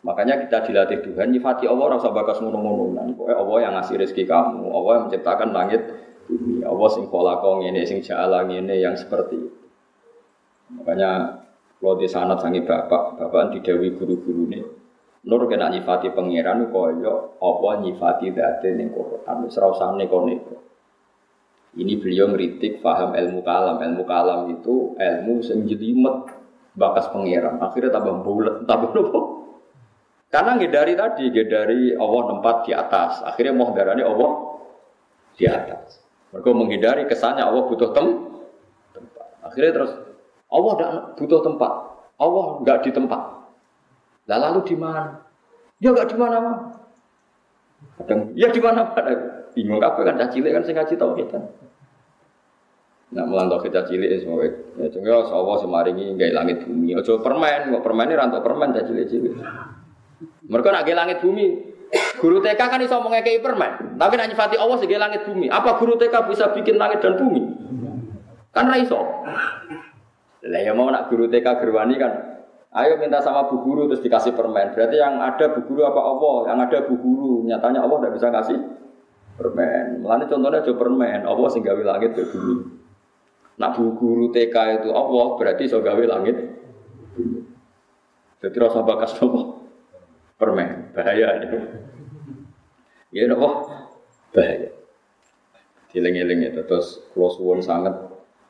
Makanya 0.00 0.40
kita 0.48 0.64
dilatih 0.64 1.04
Tuhan, 1.04 1.28
nyifati 1.28 1.68
Allah 1.68 2.00
rasa 2.00 2.08
bakas 2.08 2.40
ngono-ngono. 2.40 2.96
Pokoknya 3.14 3.36
Allah 3.36 3.58
yang 3.60 3.72
ngasih 3.76 4.00
rezeki 4.00 4.24
kamu, 4.24 4.72
Allah 4.72 4.92
yang 4.96 5.04
menciptakan 5.12 5.48
langit 5.52 5.82
bumi, 6.24 6.64
Allah 6.64 6.88
sing 6.88 7.04
kholaqo 7.12 7.60
ini, 7.60 7.84
sing 7.84 8.00
ja'ala 8.00 8.48
ini 8.48 8.80
yang 8.80 8.96
seperti. 8.96 9.36
Makanya 10.72 11.42
kalau 11.76 12.00
di 12.00 12.08
sana 12.08 12.40
sangi 12.40 12.64
bapak, 12.64 13.20
bapak 13.20 13.52
didawi 13.52 13.92
guru-guru 13.92 14.48
ini, 14.48 14.60
Nur 15.20 15.44
kena 15.52 15.68
nyifati 15.68 16.16
pangeran 16.16 16.72
koyo 16.72 17.36
apa 17.36 17.84
nyifati 17.84 18.32
date 18.32 18.72
ning 18.72 18.88
Quran 18.88 19.44
wis 19.44 19.60
ora 19.60 19.68
usah. 19.68 19.92
Ini 21.70 21.92
beliau 22.02 22.32
ngeritik 22.32 22.80
faham 22.80 23.12
ilmu 23.12 23.44
kalam. 23.44 23.78
Ilmu 23.84 24.02
kalam 24.08 24.48
itu 24.48 24.96
ilmu 24.96 25.44
sing 25.44 25.68
jelimet 25.68 26.24
bakas 26.72 27.12
pangeran. 27.12 27.60
Akhirnya 27.60 27.92
tambah 27.92 28.24
bulat, 28.24 28.64
tambah 28.64 28.96
nopo? 28.96 29.20
Karena 30.30 30.54
ngedari 30.54 30.94
tadi, 30.94 31.26
ngedari 31.26 31.98
Allah 31.98 32.22
tempat 32.30 32.56
di 32.62 32.70
atas. 32.70 33.12
Akhirnya 33.26 33.50
mau 33.50 33.74
darani 33.74 34.06
Allah 34.06 34.30
di 35.34 35.44
atas. 35.50 35.98
Mereka 36.30 36.50
menghindari 36.54 37.02
kesannya 37.10 37.42
Allah 37.42 37.66
butuh 37.66 37.90
tem 37.90 38.30
tempat. 38.94 39.26
Akhirnya 39.42 39.70
terus 39.74 39.92
Allah 40.46 40.72
tidak 40.78 40.90
butuh 41.18 41.40
tempat. 41.42 41.72
Allah 42.22 42.44
nggak 42.62 42.78
di 42.86 42.90
tempat. 42.94 43.22
Lah 44.30 44.38
lalu 44.38 44.60
di 44.70 44.76
mana? 44.78 45.18
Ya 45.82 45.90
nggak 45.90 46.14
di 46.14 46.16
mana-mana. 46.16 46.78
Kadang 47.98 48.30
ya 48.38 48.54
di 48.54 48.60
mana-mana. 48.62 49.50
Bingung 49.50 49.82
apa 49.82 49.98
kan 50.06 50.30
cilik 50.30 50.54
kan 50.54 50.62
sing 50.62 50.78
ngaji 50.78 50.94
tau 50.94 51.18
kita. 51.18 51.42
Nah, 53.10 53.26
melantau 53.26 53.58
kita 53.58 53.82
cilik 53.90 54.22
semua. 54.22 54.46
Ya, 54.78 54.86
cuma 54.94 55.26
Allah 55.26 55.56
semaringi 55.58 56.14
nggak 56.14 56.30
langit 56.30 56.62
bumi. 56.62 56.94
Ojo 56.94 57.18
permen, 57.18 57.74
kok 57.74 57.82
permen 57.82 58.06
ini 58.06 58.14
rantok 58.14 58.46
permen 58.46 58.70
cah 58.70 58.86
cilik-cilik. 58.86 59.34
Mereka 60.48 60.68
nak 60.68 60.84
langit 60.84 61.18
bumi. 61.24 61.46
Guru 62.22 62.38
TK 62.38 62.60
kan 62.60 62.78
bisa 62.78 63.02
mengekei 63.02 63.42
permen, 63.42 63.98
tapi 63.98 64.14
nak 64.14 64.30
nyifati 64.30 64.54
Allah 64.54 64.78
sebagai 64.78 65.02
langit 65.02 65.26
bumi. 65.26 65.50
Apa 65.50 65.74
guru 65.74 65.98
TK 65.98 66.14
bisa 66.30 66.54
bikin 66.54 66.78
langit 66.78 67.02
dan 67.02 67.18
bumi? 67.18 67.42
Kan 68.54 68.70
raiso. 68.70 69.00
Lah 70.46 70.60
ya 70.62 70.70
mau 70.70 70.86
nak 70.86 71.10
guru 71.10 71.26
TK 71.26 71.46
gerwani 71.58 71.98
kan. 71.98 72.12
Ayo 72.70 72.94
minta 73.02 73.18
sama 73.18 73.50
bu 73.50 73.66
guru 73.66 73.90
terus 73.90 73.98
dikasih 74.06 74.38
permen. 74.38 74.70
Berarti 74.70 75.02
yang 75.02 75.18
ada 75.18 75.50
bu 75.50 75.66
guru 75.66 75.82
apa 75.82 75.98
Allah? 75.98 76.36
Yang 76.54 76.58
ada 76.70 76.78
bu 76.86 76.94
guru. 77.02 77.32
Nyatanya 77.50 77.82
Allah 77.82 77.96
tidak 77.98 78.12
bisa 78.14 78.28
kasih 78.30 78.58
permen. 79.34 79.84
Melani 80.06 80.24
contohnya 80.30 80.62
aja 80.62 80.72
permen. 80.78 81.20
Allah 81.26 81.48
sing 81.50 81.66
gawe 81.66 81.82
langit 81.82 82.14
ke 82.14 82.22
bumi. 82.30 82.54
Nak 83.58 83.70
bu 83.74 83.98
guru 83.98 84.30
TK 84.30 84.54
itu 84.78 84.88
Allah 84.94 85.26
berarti 85.34 85.66
so 85.66 85.82
gawe 85.82 86.04
langit. 86.06 86.38
Jadi 88.38 88.56
rasa 88.62 88.86
bakas 88.86 89.18
Allah 89.18 89.58
permen. 90.40 90.90
Bahaya. 90.96 91.44
Itu 91.44 91.56
ya 93.12 93.28
nopo 93.28 93.68
bahaya. 94.32 94.72
Diling-iling 95.92 96.48
itu 96.48 96.64
terus 96.64 97.04
close 97.12 97.36
one 97.36 97.60
sangat 97.60 97.92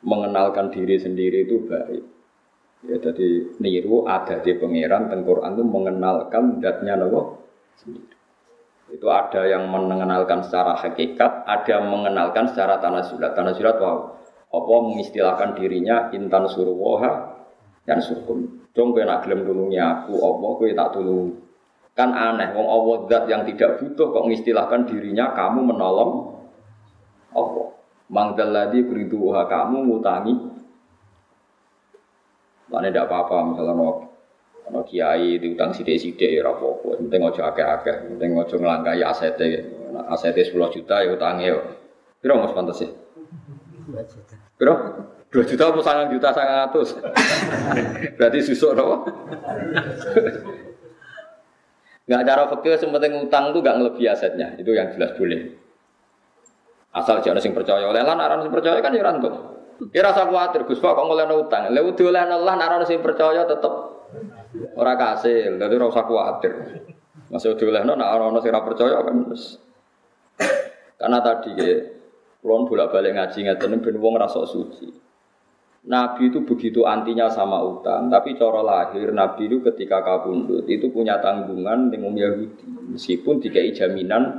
mengenalkan 0.01 0.71
diri 0.71 0.95
sendiri 0.95 1.43
itu 1.43 1.67
baik. 1.67 2.03
Ya 2.87 2.97
jadi 2.97 3.51
niru 3.61 4.09
ada 4.09 4.41
di 4.41 4.57
pangeran 4.57 5.11
tengkorak 5.11 5.53
itu 5.53 5.63
mengenalkan 5.67 6.63
datnya 6.63 6.97
nopo 6.97 7.43
itu 8.91 9.07
ada 9.07 9.47
yang 9.47 9.71
mengenalkan 9.71 10.43
secara 10.43 10.75
hakikat 10.75 11.47
ada 11.47 11.79
yang 11.79 11.87
mengenalkan 11.87 12.43
secara 12.51 12.75
tanah 12.83 13.05
surat 13.07 13.31
tanah 13.31 13.55
surat 13.55 13.79
wow 13.79 14.19
apa 14.51 14.73
mengistilahkan 14.83 15.55
dirinya 15.55 16.11
intan 16.11 16.43
surwoha 16.43 17.39
dan 17.87 18.03
surkum. 18.03 18.67
Jom 18.75 18.91
kowe 18.95 19.03
nak 19.03 19.23
gelem 19.23 19.47
tulungi 19.47 19.79
aku, 19.79 20.15
apa 20.19 20.47
kowe 20.59 20.69
tak 20.75 20.89
tulung 20.95 21.39
Kan 21.91 22.15
aneh, 22.15 22.55
wong 22.55 22.67
Allah 22.71 22.95
zat 23.11 23.23
yang 23.27 23.43
tidak 23.43 23.83
butuh 23.83 24.15
kok 24.15 24.23
mengistilahkan 24.23 24.87
dirinya 24.87 25.35
kamu 25.35 25.59
menolong 25.75 26.39
Allah. 27.35 27.67
Mangdaladi 28.11 28.83
beriduha 28.83 29.47
kamu 29.47 29.87
ngutangi. 29.87 30.33
Mana 32.71 32.87
tidak 32.87 33.11
apa-apa 33.11 33.51
misalnya 33.51 33.75
mau 33.75 34.07
mau 34.71 34.87
kiai 34.87 35.35
diutang 35.35 35.75
sidik-sidik 35.75 36.31
ya 36.31 36.47
apa-apa. 36.47 36.95
Penting 37.03 37.21
ojo 37.27 37.41
akeh-akeh, 37.43 38.15
penting 38.15 38.39
ojo 38.39 38.55
ngelangkai 38.55 39.03
asetnya. 39.03 39.67
Asetnya 40.07 40.47
10 40.47 40.75
juta 40.75 40.95
ya 41.03 41.11
utangnya. 41.11 41.59
Kira 42.23 42.39
mas 42.39 42.55
pantas 42.55 42.79
sih? 42.79 42.87
2 42.87 43.99
juta. 44.07 44.35
Kira? 44.55 44.75
2 45.27 45.43
juta 45.47 45.63
apa 45.67 45.79
sangat 45.83 46.07
juta 46.11 46.27
sangat 46.31 46.55
ratus? 46.67 46.89
Berarti 48.19 48.39
susuk 48.43 48.75
apa? 48.79 48.95
Nggak 52.11 52.27
cara 52.27 52.43
fakir 52.51 52.75
sementing 52.75 53.23
utang 53.23 53.55
tuh 53.55 53.63
nggak 53.63 53.75
ngelebihi 53.79 54.11
asetnya. 54.11 54.51
Itu 54.59 54.75
yang 54.75 54.91
jelas 54.91 55.15
boleh. 55.15 55.47
Asal 56.91 57.23
jangan 57.23 57.39
sing 57.39 57.55
percaya 57.55 57.87
oleh 57.87 58.03
lah, 58.03 58.19
naran 58.19 58.43
sing 58.43 58.51
percaya 58.51 58.83
kan 58.83 58.91
ya 58.91 58.99
rantuk. 58.99 59.31
Kira 59.95 60.11
rasa 60.11 60.27
khawatir, 60.27 60.67
Gus 60.67 60.83
Pak 60.83 60.91
kok 60.91 61.07
ngoleh 61.07 61.23
utang. 61.39 61.71
Lewu 61.71 61.95
dioleh 61.95 62.27
Allah, 62.27 62.53
naran 62.59 62.83
sing 62.83 62.99
percaya 62.99 63.47
tetep 63.47 63.71
orang 64.75 64.99
kasil. 64.99 65.55
Jadi 65.55 65.75
rasa 65.79 66.03
khawatir. 66.03 66.53
Masih 67.31 67.55
dioleh 67.55 67.87
no, 67.87 67.95
naran 67.95 68.35
sing 68.43 68.51
percaya 68.51 68.99
kan 69.07 69.15
terus. 69.23 69.55
Karena 70.99 71.23
tadi 71.23 71.55
ya, 71.55 71.79
kulon 72.43 72.67
bolak 72.67 72.91
balik 72.91 73.15
ngaji 73.15 73.39
ngeten 73.47 73.79
ben 73.79 73.95
wong 74.03 74.19
rasa 74.19 74.43
suci. 74.43 74.91
Nabi 75.81 76.29
itu 76.29 76.45
begitu 76.45 76.85
antinya 76.85 77.25
sama 77.25 77.57
utang, 77.57 78.05
tapi 78.13 78.37
cara 78.37 78.61
lahir 78.61 79.09
Nabi 79.09 79.49
itu 79.49 79.65
ketika 79.65 80.05
kabundut 80.05 80.69
itu 80.69 80.93
punya 80.93 81.17
tanggungan 81.17 81.89
dengan 81.89 82.13
Yahudi, 82.13 82.93
meskipun 82.93 83.41
dikai 83.41 83.73
jaminan 83.73 84.29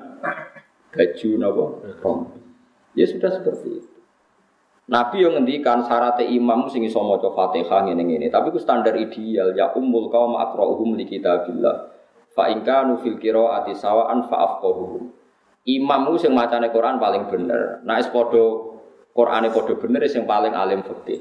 baju 0.95 1.31
rom. 1.99 2.21
Ya 2.95 3.11
sudah 3.11 3.35
seperti 3.35 3.69
itu. 3.83 3.91
Nabi 4.87 5.27
yang 5.27 5.35
ngendikan 5.35 5.83
syarat 5.83 6.23
imam 6.23 6.71
sing 6.71 6.87
iso 6.87 7.03
maca 7.03 7.35
Fatihah 7.35 7.91
ngene 7.91 8.07
ngene, 8.07 8.27
tapi 8.31 8.55
itu 8.55 8.63
standar 8.63 8.95
ideal 8.95 9.51
ya 9.55 9.75
ummul 9.75 10.15
kaum 10.15 10.39
aqra'uhum 10.39 10.95
li 10.95 11.11
kitabillah. 11.11 11.91
Fa 12.39 12.55
in 12.55 12.63
kanu 12.63 13.03
fil 13.03 13.19
qiraati 13.19 13.75
sawaan 13.75 14.31
fa 14.31 14.47
afqahuhum. 14.47 15.11
Imam 15.67 16.07
sing 16.19 16.35
macane 16.35 16.71
Quran 16.71 17.03
paling 17.03 17.27
bener. 17.27 17.83
Nah 17.83 17.99
es 17.99 18.07
padha 18.11 18.72
Qurane 19.13 19.53
padha 19.53 19.77
bener 19.77 20.09
sing 20.09 20.25
paling 20.25 20.57
alim 20.57 20.81
fikih. 20.81 21.21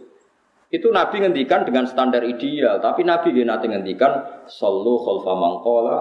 Itu 0.72 0.88
Nabi 0.88 1.20
ngendikan 1.20 1.68
dengan 1.68 1.84
standar 1.84 2.24
ideal, 2.24 2.80
tapi 2.80 3.04
Nabi 3.04 3.36
dia 3.36 3.44
nanti 3.44 3.68
ngendikan 3.68 4.48
sallu 4.48 5.04
khalfa 5.04 5.34
mangkola 5.36 5.98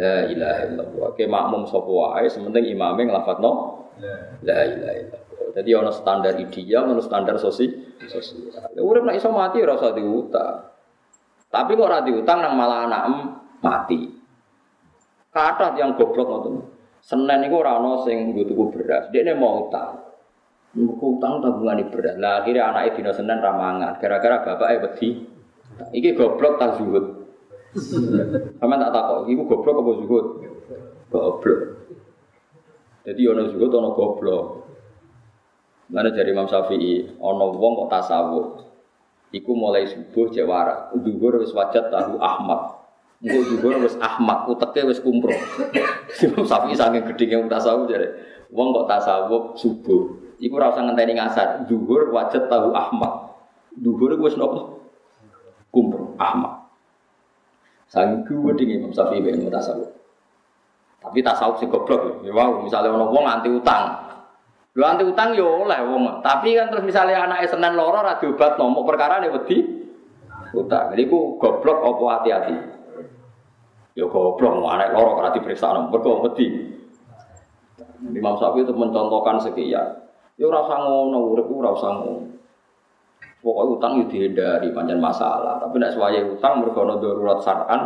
la 0.00 0.24
ilaha 0.24 0.60
illallah. 0.72 1.08
Ke 1.12 1.28
makmum 1.28 1.68
sapa 1.68 1.84
wae 1.84 2.24
sementing 2.32 2.64
imame 2.72 3.12
nglafadzno 3.12 3.52
la 4.40 4.60
ilaha 4.64 4.94
illallah. 4.96 5.52
Jadi 5.52 5.70
ono 5.76 5.92
standar 5.92 6.32
ideal, 6.40 6.88
ono 6.88 7.04
standar 7.04 7.36
sosi 7.36 7.68
sosial. 8.08 8.72
Ya 8.72 8.80
urip 8.80 9.04
nek 9.04 9.20
iso 9.20 9.28
mati 9.28 9.60
ora 9.60 9.76
usah 9.76 9.92
diutang. 9.92 10.64
Tapi 11.52 11.76
kok 11.76 11.84
ora 11.84 12.00
diutang 12.00 12.40
nang 12.40 12.56
malah 12.56 12.88
anak 12.88 13.02
mati. 13.60 14.00
Kata 15.28 15.76
yang 15.76 15.92
goblok 15.96 16.24
ngoten. 16.24 16.54
Senin 17.04 17.44
iku 17.44 17.60
ora 17.60 17.76
ono 17.76 18.00
sing 18.08 18.32
nggo 18.32 18.48
tuku 18.48 18.64
beras. 18.72 19.12
Dekne 19.12 19.36
mau 19.36 19.68
utang. 19.68 20.05
Muku 20.76 21.16
utang 21.16 21.40
tabungan 21.40 21.88
berat. 21.88 22.20
Lah 22.20 22.44
akhirnya 22.44 22.68
anaknya 22.68 23.00
dino 23.00 23.12
Senin 23.16 23.40
ramangan. 23.40 23.96
Gara-gara 23.96 24.44
bapaknya 24.44 24.84
wedi. 24.84 25.24
Iki 25.96 26.12
goblok 26.12 26.60
tak 26.60 26.76
zuhud. 26.76 27.24
Sama 28.60 28.76
tak 28.76 28.92
takut. 28.92 29.24
Iku 29.24 29.42
goblok 29.48 29.80
apa 29.80 29.92
zuhud? 30.04 30.26
Goblok. 31.08 31.60
Jadi 33.08 33.22
ono 33.24 33.42
zuhud 33.48 33.72
ono 33.72 33.88
goblok. 33.96 34.44
Mana 35.86 36.10
dari 36.10 36.34
Imam 36.34 36.50
Syafi'i, 36.50 37.14
ono 37.22 37.54
wong 37.54 37.72
kok 37.86 37.90
tasawuf. 37.94 38.46
Iku 39.30 39.54
mulai 39.54 39.86
subuh 39.86 40.28
cek 40.28 40.44
waras. 40.44 40.92
Duhur 40.98 41.38
wis 41.38 41.54
wajat 41.54 41.88
tahu 41.88 42.18
Ahmad. 42.18 42.84
Engko 43.22 43.54
duhur 43.54 43.80
wis 43.80 43.94
Ahmad, 44.02 44.50
uteke 44.50 44.82
wis 44.84 44.98
kumpro. 44.98 45.32
Imam 46.26 46.44
Syafi'i 46.44 46.74
saking 46.74 47.06
gedhe 47.06 47.38
tasawuf 47.48 47.88
jare. 47.88 48.12
Wong 48.50 48.74
kok 48.76 48.88
tasawuf 48.90 49.56
subuh. 49.56 50.25
Iku 50.36 50.54
rasa 50.60 50.84
ngenteni 50.84 51.16
ngasar. 51.16 51.64
Duhur 51.64 52.12
wajat 52.12 52.48
tahu 52.52 52.76
Ahmad. 52.76 53.32
Duhur 53.76 54.16
gue 54.16 54.28
wis 54.28 54.36
nopo? 54.36 54.84
Kumpul 55.72 56.16
Ahmad. 56.20 56.66
Sang 57.86 58.26
gede 58.26 58.64
Imam 58.66 58.90
Syafi'i 58.90 59.22
ben 59.22 59.46
tasawuf. 59.46 59.88
Tapi 61.00 61.22
tasawuf 61.22 61.62
sih 61.62 61.70
goblok. 61.70 62.26
Ya 62.26 62.34
wow, 62.34 62.60
misalnya 62.60 62.92
ono 62.92 63.08
wong 63.14 63.24
anti 63.24 63.46
utang. 63.46 63.94
Lu 64.74 64.82
anti 64.82 65.06
utang 65.06 65.32
yo 65.38 65.64
oleh 65.64 65.78
wong. 65.86 66.20
Tapi 66.20 66.58
kan 66.58 66.68
terus 66.68 66.84
misalnya 66.84 67.24
anak 67.24 67.46
Senin 67.46 67.78
loro 67.78 68.02
ra 68.02 68.18
diobat 68.18 68.58
nomor 68.58 68.82
perkara 68.82 69.22
ne 69.22 69.30
wedi 69.30 69.62
utang. 70.52 70.92
Jadi 70.92 71.02
ku 71.06 71.38
goblok 71.38 71.78
apa 71.80 72.04
hati-hati. 72.18 72.56
Yo 73.94 74.10
goblok 74.10 74.60
mau 74.60 74.74
anak 74.74 74.92
loro 74.92 75.22
ora 75.22 75.30
diperiksa 75.30 75.70
nomor 75.70 75.94
mergo 75.94 76.26
wedi. 76.26 76.74
Imam 78.12 78.34
Syafi'i 78.36 78.66
itu 78.66 78.74
mencontohkan 78.74 79.40
sekian. 79.40 80.05
Yo 80.36 80.52
ora 80.52 80.68
usah 80.68 80.78
ngono, 80.84 81.18
urip 81.32 81.48
ora 81.48 81.72
usah 81.72 81.90
ngono. 81.96 82.36
Pokoknya 83.40 83.72
utang 83.78 83.92
itu 84.02 84.08
dihindari, 84.10 84.68
panjang 84.74 84.98
masalah. 84.98 85.56
Tapi 85.62 85.78
tidak 85.78 85.94
sesuai 85.94 86.20
utang, 86.34 86.52
mereka 86.60 86.82
darurat 86.98 87.38
saran. 87.40 87.82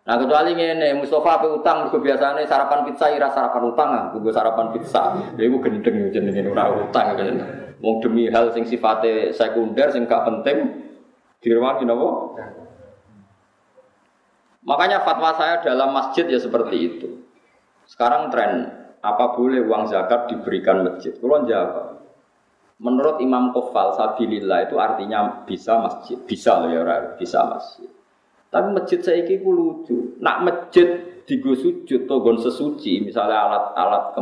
Nah 0.00 0.16
kecuali 0.16 0.56
ini 0.56 0.96
Mustafa 0.96 1.42
apa 1.42 1.46
utang, 1.50 1.84
mereka 1.84 1.98
biasanya 2.00 2.46
sarapan 2.48 2.88
pizza, 2.88 3.06
ira 3.12 3.28
sarapan 3.28 3.62
utang 3.68 3.88
ah, 3.90 4.04
gue 4.14 4.32
sarapan 4.32 4.66
pizza. 4.72 5.12
Ya 5.36 5.44
gue 5.44 5.60
gendeng 5.60 6.08
jenengin 6.14 6.48
ora 6.54 6.72
utang 6.72 7.18
kan. 7.18 7.36
Mau 7.82 8.00
demi 8.00 8.30
hal 8.32 8.54
sing 8.54 8.64
sifatnya 8.64 9.34
sekunder, 9.34 9.90
sing 9.92 10.08
gak 10.08 10.24
penting, 10.24 10.88
direwangi 11.42 11.84
nopo. 11.84 12.36
Makanya 14.62 15.02
fatwa 15.02 15.32
saya 15.36 15.64
dalam 15.64 15.90
masjid 15.90 16.28
ya 16.28 16.38
seperti 16.38 16.76
itu. 16.76 17.08
Sekarang 17.88 18.30
tren 18.30 18.79
apa 19.00 19.24
boleh 19.36 19.64
uang 19.64 19.88
zakat 19.88 20.28
diberikan 20.28 20.84
masjid? 20.84 21.16
Kalau 21.16 21.44
jawab, 21.48 22.00
Menurut 22.80 23.20
Imam 23.20 23.52
Kofal, 23.52 23.92
Sabilillah 23.92 24.64
itu 24.64 24.80
artinya 24.80 25.44
bisa 25.44 25.76
masjid, 25.76 26.16
bisa 26.24 26.64
loh 26.64 26.72
ya 26.72 27.12
bisa 27.20 27.44
masjid. 27.44 27.84
Tapi 28.48 28.72
masjid 28.72 29.04
saya 29.04 29.20
ini 29.20 29.44
lucu. 29.44 30.16
Nak 30.16 30.36
masjid 30.48 30.88
digo 31.28 31.52
sujud 31.52 32.08
atau 32.08 32.24
gon 32.24 32.40
sesuci, 32.40 33.04
misalnya 33.04 33.36
alat-alat 33.36 34.16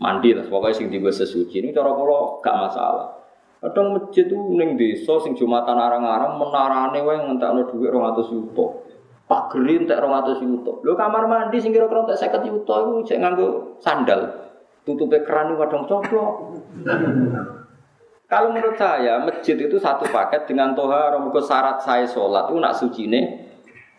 mandi 0.00 0.32
lah, 0.32 0.48
pokoknya 0.48 0.74
sing 0.74 0.88
digo 0.88 1.12
sesuci 1.12 1.60
ini 1.60 1.70
cara 1.76 1.92
kalau 1.92 2.40
gak 2.40 2.56
masalah. 2.56 3.12
Kadang 3.60 3.94
masjid 3.94 4.26
itu 4.26 4.34
neng 4.34 4.74
desa 4.74 5.22
sing 5.22 5.36
jumatan 5.36 5.76
arang-arang 5.76 6.40
menarane 6.40 6.98
wae 7.04 7.14
ngentekno 7.14 7.70
dhuwit 7.70 7.92
200 7.92 8.32
juta. 8.32 8.66
Pak 9.32 9.56
Gerin 9.56 9.88
tak 9.88 10.04
200 10.04 10.44
juta. 10.44 10.72
Lho 10.84 10.92
kamar 10.92 11.24
mandi 11.24 11.56
sing 11.56 11.72
kira-kira 11.72 12.04
entek 12.04 12.20
50 12.20 12.52
juta 12.52 12.74
iku 12.84 12.92
cek 13.00 13.18
nganggo 13.24 13.48
sandal. 13.80 14.20
Tutupe 14.84 15.24
keran 15.24 15.56
kadang 15.56 15.88
coplok. 15.88 16.60
Kalau 18.28 18.52
menurut 18.52 18.76
saya 18.76 19.24
masjid 19.24 19.56
itu 19.56 19.80
satu 19.80 20.04
paket 20.12 20.44
dengan 20.44 20.76
toha 20.76 21.16
romuko 21.16 21.40
syarat 21.40 21.80
saya 21.80 22.04
sholat 22.04 22.52
itu 22.52 22.60
nak 22.60 22.76
suci 22.76 23.08
nih 23.08 23.24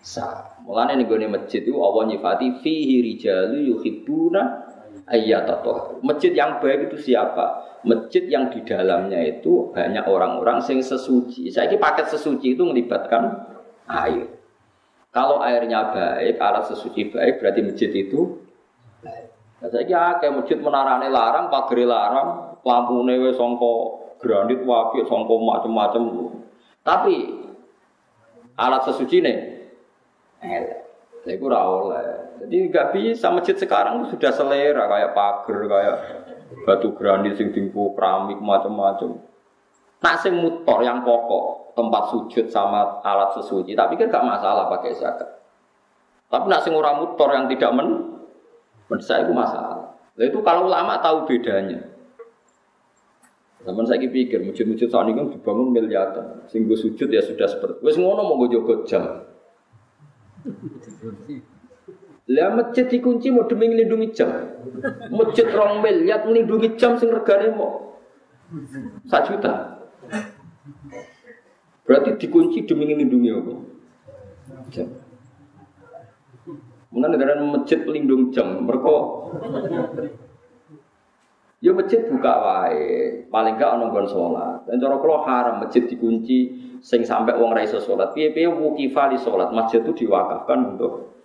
sah. 0.05 0.61
Mulanya 0.69 1.01
nih 1.01 1.05
gue 1.09 1.25
masjid 1.25 1.65
itu 1.65 1.81
Allah 1.81 2.13
nyifati 2.13 2.61
fihi 2.61 3.01
rijalu 3.01 3.73
yuhibbuna 3.73 4.69
toh. 5.65 5.97
Masjid 6.05 6.29
yang 6.29 6.61
baik 6.61 6.93
itu 6.93 7.09
siapa? 7.09 7.73
Masjid 7.89 8.29
yang 8.29 8.53
di 8.53 8.61
dalamnya 8.61 9.17
itu 9.17 9.73
banyak 9.73 10.05
orang-orang 10.05 10.61
sing 10.61 10.77
sesuci. 10.77 11.49
Saya 11.49 11.73
ini 11.73 11.81
paket 11.81 12.13
sesuci 12.13 12.53
itu 12.53 12.61
melibatkan 12.61 13.49
air. 13.89 14.42
Kalau 15.13 15.45
airnya 15.45 15.93
baik, 15.93 16.41
alat 16.41 16.73
sesuci 16.73 17.13
baik, 17.13 17.37
berarti 17.37 17.61
masjid 17.61 17.91
itu 17.93 18.41
baik. 19.05 19.29
Nah, 19.61 19.69
saya 19.69 19.85
kira 19.85 20.17
kayak 20.17 20.41
masjid 20.41 20.57
menarane 20.57 21.07
larang, 21.13 21.53
pagari 21.53 21.85
larang, 21.85 22.57
lampu 22.65 22.97
newe 23.05 23.29
songko 23.37 24.01
granit 24.17 24.65
wapi 24.65 25.05
songko 25.05 25.37
macam-macam. 25.37 26.03
Tapi 26.81 27.15
alat 28.57 28.81
sesuci 28.89 29.21
nih, 29.21 29.37
saya 31.21 31.33
itu 31.37 31.45
oleh. 31.45 32.05
Jadi 32.43 32.55
nggak 32.73 32.97
bisa 32.97 33.29
masjid 33.29 33.55
sekarang 33.55 34.03
sudah 34.09 34.33
selera 34.33 34.89
kayak 34.89 35.13
pagar, 35.13 35.57
kayak 35.69 35.95
batu 36.65 36.89
granit 36.97 37.37
sing 37.37 37.53
keramik 37.53 38.41
macam-macam. 38.41 39.21
Nak 40.03 40.19
sing 40.19 40.35
motor 40.35 40.83
yang 40.83 40.99
pokok 41.07 41.73
tempat 41.79 42.11
sujud 42.11 42.45
sama 42.51 42.99
alat 43.07 43.39
sesuci, 43.39 43.71
tapi 43.71 43.95
kan 43.95 44.11
gak 44.11 44.27
masalah 44.27 44.67
pakai 44.67 44.91
zakat. 44.99 45.25
Tapi 46.27 46.45
nak 46.51 46.61
sing 46.61 46.75
ora 46.75 46.91
motor 46.91 47.31
yang 47.31 47.47
tidak 47.47 47.71
men, 47.71 48.19
men 48.91 48.99
saya 48.99 49.23
itu 49.23 49.31
masalah. 49.31 49.95
Nah, 50.13 50.25
itu 50.27 50.43
kalau 50.43 50.67
ulama 50.67 50.99
tahu 50.99 51.25
bedanya. 51.25 51.81
Zaman 53.63 53.87
saya 53.87 54.03
pikir 54.03 54.43
masjid-masjid 54.43 54.91
saat 54.91 55.07
ini 55.07 55.15
kan 55.15 55.31
dibangun 55.31 55.71
miliaran, 55.71 56.43
sehingga 56.51 56.75
sujud 56.75 57.07
ya 57.07 57.23
sudah 57.23 57.47
seperti. 57.47 57.79
Wes 57.79 57.95
ngono 57.95 58.27
mau 58.27 58.35
gue 58.43 58.59
jogot 58.59 58.83
jam. 58.83 59.23
Lah 62.27 62.49
masjid 62.59 62.91
dikunci 62.91 63.31
mau 63.31 63.47
demi 63.47 63.71
melindungi 63.71 64.11
jam. 64.11 64.35
Masjid 65.15 65.47
rong 65.47 65.79
miliar 65.79 66.27
melindungi 66.27 66.75
jam 66.75 66.99
sing 66.99 67.07
regane 67.07 67.55
mau 67.55 67.95
satu 69.07 69.39
juta. 69.39 69.72
Berarti 71.83 72.15
dikunci 72.15 72.63
demi 72.63 72.87
melindungi 72.87 73.29
apa? 73.31 73.53
Jam. 74.71 74.87
Mungkin 76.93 77.09
negara 77.09 77.41
masjid 77.41 77.81
pelindung 77.81 78.29
jam, 78.29 78.63
mereka 78.63 78.93
Ya 81.63 81.71
masjid 81.71 82.03
buka 82.11 82.33
wae, 82.43 83.23
paling 83.31 83.55
gak 83.55 83.79
ono 83.79 83.87
nggon 83.87 84.03
salat. 84.03 84.67
Dan 84.67 84.83
cara 84.83 84.99
kula 84.99 85.23
haram 85.23 85.55
masjid 85.63 85.87
dikunci 85.87 86.59
sing 86.83 87.07
sampai 87.07 87.39
wong 87.39 87.55
ra 87.55 87.63
iso 87.63 87.79
salat. 87.79 88.11
Piye-piye 88.11 88.51
wukifa 88.51 89.15
salat, 89.15 89.55
masjid 89.55 89.79
itu 89.79 90.03
diwakafkan 90.03 90.75
untuk 90.75 91.15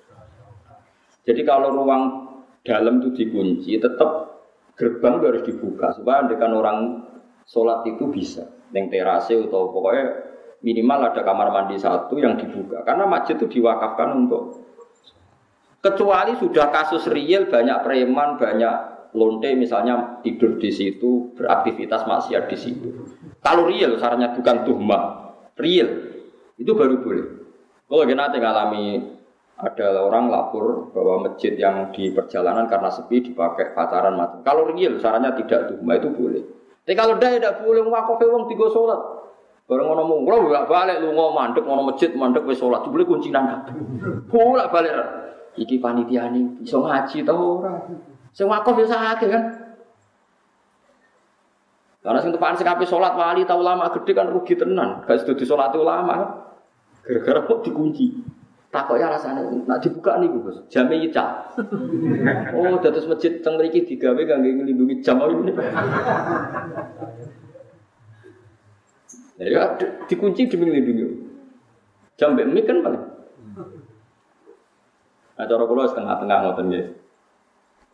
Jadi 1.26 1.42
kalau 1.44 1.74
ruang 1.74 2.02
dalam 2.62 3.02
itu 3.02 3.12
dikunci, 3.12 3.76
tetap 3.82 4.40
gerbang 4.78 5.18
itu 5.18 5.26
harus 5.26 5.42
dibuka 5.44 5.92
supaya 5.92 6.24
andekan 6.24 6.54
orang 6.54 6.78
sholat 7.44 7.82
itu 7.84 8.06
bisa. 8.08 8.46
Neng 8.70 8.88
terase 8.88 9.34
atau 9.34 9.74
pokoknya 9.74 10.06
minimal 10.62 11.14
ada 11.14 11.22
kamar 11.22 11.48
mandi 11.54 11.78
satu 11.78 12.18
yang 12.18 12.34
dibuka. 12.34 12.82
Karena 12.82 13.06
masjid 13.06 13.38
itu 13.38 13.60
diwakafkan 13.60 14.26
untuk 14.26 14.66
kecuali 15.78 16.34
sudah 16.38 16.68
kasus 16.74 17.06
real 17.06 17.46
banyak 17.46 17.78
preman, 17.86 18.34
banyak 18.36 18.74
lonte 19.14 19.50
misalnya 19.54 20.20
tidur 20.20 20.58
di 20.58 20.68
situ, 20.68 21.32
beraktivitas 21.38 22.04
maksiat 22.04 22.44
di 22.50 22.58
situ. 22.58 22.88
Kalau 23.38 23.70
real, 23.70 23.96
sarannya 23.96 24.34
bukan 24.34 24.56
tuhma, 24.66 24.98
real, 25.56 25.88
itu 26.58 26.72
baru 26.74 27.00
boleh. 27.00 27.26
Kalau 27.88 28.04
kita 28.04 28.18
nanti 28.18 28.36
ngalami 28.42 28.84
ada 29.58 30.06
orang 30.06 30.30
lapor 30.30 30.94
bahwa 30.94 31.30
masjid 31.30 31.56
yang 31.58 31.90
di 31.90 32.14
perjalanan 32.14 32.70
karena 32.70 32.94
sepi 32.94 33.32
dipakai 33.32 33.74
pacaran 33.74 34.14
macam. 34.14 34.44
Kalau 34.44 34.68
real, 34.70 34.98
sarannya 35.02 35.34
tidak 35.38 35.72
tuhma 35.72 35.96
itu 35.96 36.10
boleh. 36.12 36.42
Tapi 36.84 36.94
kalau 36.96 37.20
dah 37.20 37.30
tidak 37.32 37.64
boleh 37.64 37.84
ngakofe 37.84 38.24
wong 38.28 38.44
tiga 38.48 38.66
sholat. 38.70 39.17
Bareng 39.68 39.84
ngono 39.84 40.02
mung, 40.08 40.20
lo 40.24 40.48
gak 40.48 40.64
balik 40.64 41.04
lu 41.04 41.12
ngomong 41.12 41.36
mandek 41.36 41.60
ngono 41.68 41.92
masjid 41.92 42.08
mandek 42.16 42.40
wis 42.48 42.56
sholat, 42.56 42.88
boleh 42.88 43.04
kunci 43.04 43.28
nang 43.28 43.68
Bolak 44.32 44.72
balik. 44.72 44.96
Iki 45.60 45.76
panitia 45.76 46.32
nih, 46.32 46.64
iso 46.64 46.80
ngaji 46.80 47.20
tau 47.20 47.60
ora? 47.60 47.76
Sing 48.32 48.48
wakaf 48.48 48.80
ya 48.80 49.12
akeh 49.12 49.28
kan. 49.28 49.44
Karena 52.00 52.18
sing 52.24 52.32
tepaan 52.32 52.56
sing 52.56 52.64
sholat 52.64 53.12
wali 53.12 53.44
tau 53.44 53.60
lama 53.60 53.92
gede 53.92 54.16
kan 54.16 54.32
rugi 54.32 54.56
tenan. 54.56 55.04
Gak 55.04 55.20
sedo 55.20 55.36
sholat 55.44 55.76
ulama 55.76 56.12
kan. 56.16 56.30
Gara-gara 57.04 57.44
kok 57.44 57.60
dikunci. 57.60 58.06
Takok 58.68 59.00
ya 59.00 59.08
rasanya, 59.08 59.48
nak 59.64 59.80
dibuka 59.80 60.20
nih 60.20 60.28
Gus. 60.28 60.60
Jame 60.68 61.00
ica. 61.00 61.56
Oh, 62.52 62.76
dados 62.84 63.08
masjid 63.08 63.40
teng 63.40 63.56
mriki 63.56 63.84
digawe 63.84 64.20
kangge 64.28 64.48
nglindungi 64.52 65.00
jam 65.00 65.20
ini. 65.24 65.52
Ya 69.38 69.78
dikunci 70.10 70.50
demi 70.50 70.66
nglindungi. 70.66 71.06
Jam 72.18 72.34
mbek 72.34 72.66
kan 72.66 72.82
paling. 72.82 73.04
Nah, 75.38 75.46
cara 75.46 75.64
kula 75.70 75.86
setengah-tengah 75.86 76.38
ngoten 76.42 76.66
nggih. 76.66 76.86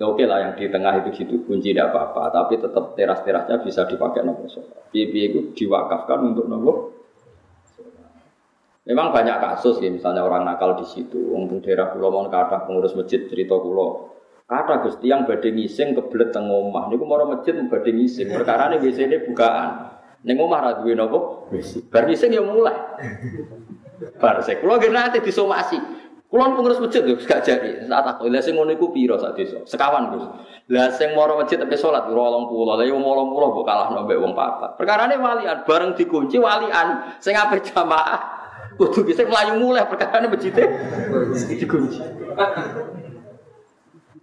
Ya 0.01 0.05
oke 0.11 0.25
lah 0.25 0.43
yang 0.43 0.53
di 0.57 0.67
tengah 0.73 1.05
itu 1.05 1.23
gitu 1.23 1.45
kunci 1.47 1.71
tidak 1.71 1.95
apa-apa, 1.95 2.33
tapi 2.33 2.59
tetap 2.59 2.99
teras-terasnya 2.99 3.63
bisa 3.63 3.87
dipakai 3.87 4.27
nopo 4.27 4.49
sholat. 4.51 4.91
Biaya 4.91 5.31
itu 5.31 5.55
diwakafkan 5.55 6.35
untuk 6.35 6.49
nopo. 6.51 6.73
Memang 8.89 9.15
banyak 9.15 9.39
kasus 9.39 9.79
ya, 9.81 9.89
misalnya 9.93 10.27
orang 10.27 10.49
nakal 10.49 10.75
di 10.75 10.85
situ. 10.89 11.31
Untuk 11.31 11.63
daerah 11.63 11.95
pulau 11.95 12.11
mau 12.11 12.27
kata 12.27 12.67
pengurus 12.67 12.97
masjid 12.97 13.23
cerita 13.29 13.55
pulau. 13.55 14.13
Kata 14.45 14.83
gusti 14.85 15.09
yang 15.09 15.25
badai 15.25 15.57
ngising 15.57 15.97
kebelet 15.97 16.35
teng 16.35 16.51
omah. 16.51 16.91
Niku 16.91 17.05
mau 17.07 17.21
masjid 17.25 17.55
badai 17.65 17.93
ngising. 17.95 18.35
Perkara 18.35 18.75
ini 18.75 18.91
ini 18.91 19.17
bukaan. 19.25 19.94
Neng 20.25 20.37
omah 20.41 20.61
radui 20.61 20.97
nopo. 20.97 21.53
Bar 21.93 22.09
ngising 22.09 22.33
ya 22.33 22.43
mulai. 22.43 22.75
Bar 24.17 24.41
saya 24.41 24.59
pulau 24.59 24.81
nanti 24.89 25.21
disomasi. 25.21 25.77
Kulon 26.35 26.59
pengurus 26.59 26.83
masjid 26.83 27.07
tuh 27.07 27.15
gak 27.15 27.47
jadi. 27.47 27.87
Saat 27.87 28.19
aku 28.19 28.27
lah 28.27 28.43
sing 28.43 28.59
ngono 28.59 28.75
iku 28.75 28.91
piro 28.91 29.15
sak 29.23 29.39
desa? 29.39 29.63
Sekawan, 29.71 30.11
Gus. 30.11 30.27
Lah 30.67 30.91
sing 30.91 31.15
moro 31.15 31.39
masjid 31.39 31.63
tapi 31.63 31.79
salat 31.79 32.11
80. 32.11 32.19
Lah 32.51 32.83
yo 32.83 32.99
80 32.99 33.55
mbok 33.55 33.63
kalah 33.63 33.87
mbek 33.95 34.19
wong 34.19 34.35
papat. 34.35 34.75
Perkarane 34.75 35.15
walian 35.15 35.63
bareng 35.63 35.95
dikunci 35.95 36.43
walian 36.43 37.15
sing 37.23 37.39
ape 37.39 37.63
jamaah 37.63 38.43
Kudu 38.75 39.07
bisa 39.07 39.23
melayu 39.23 39.63
mulai 39.63 39.87
perkara 39.87 40.19
ini 40.19 40.27
bejite 40.27 40.67
dikunci. 41.55 42.03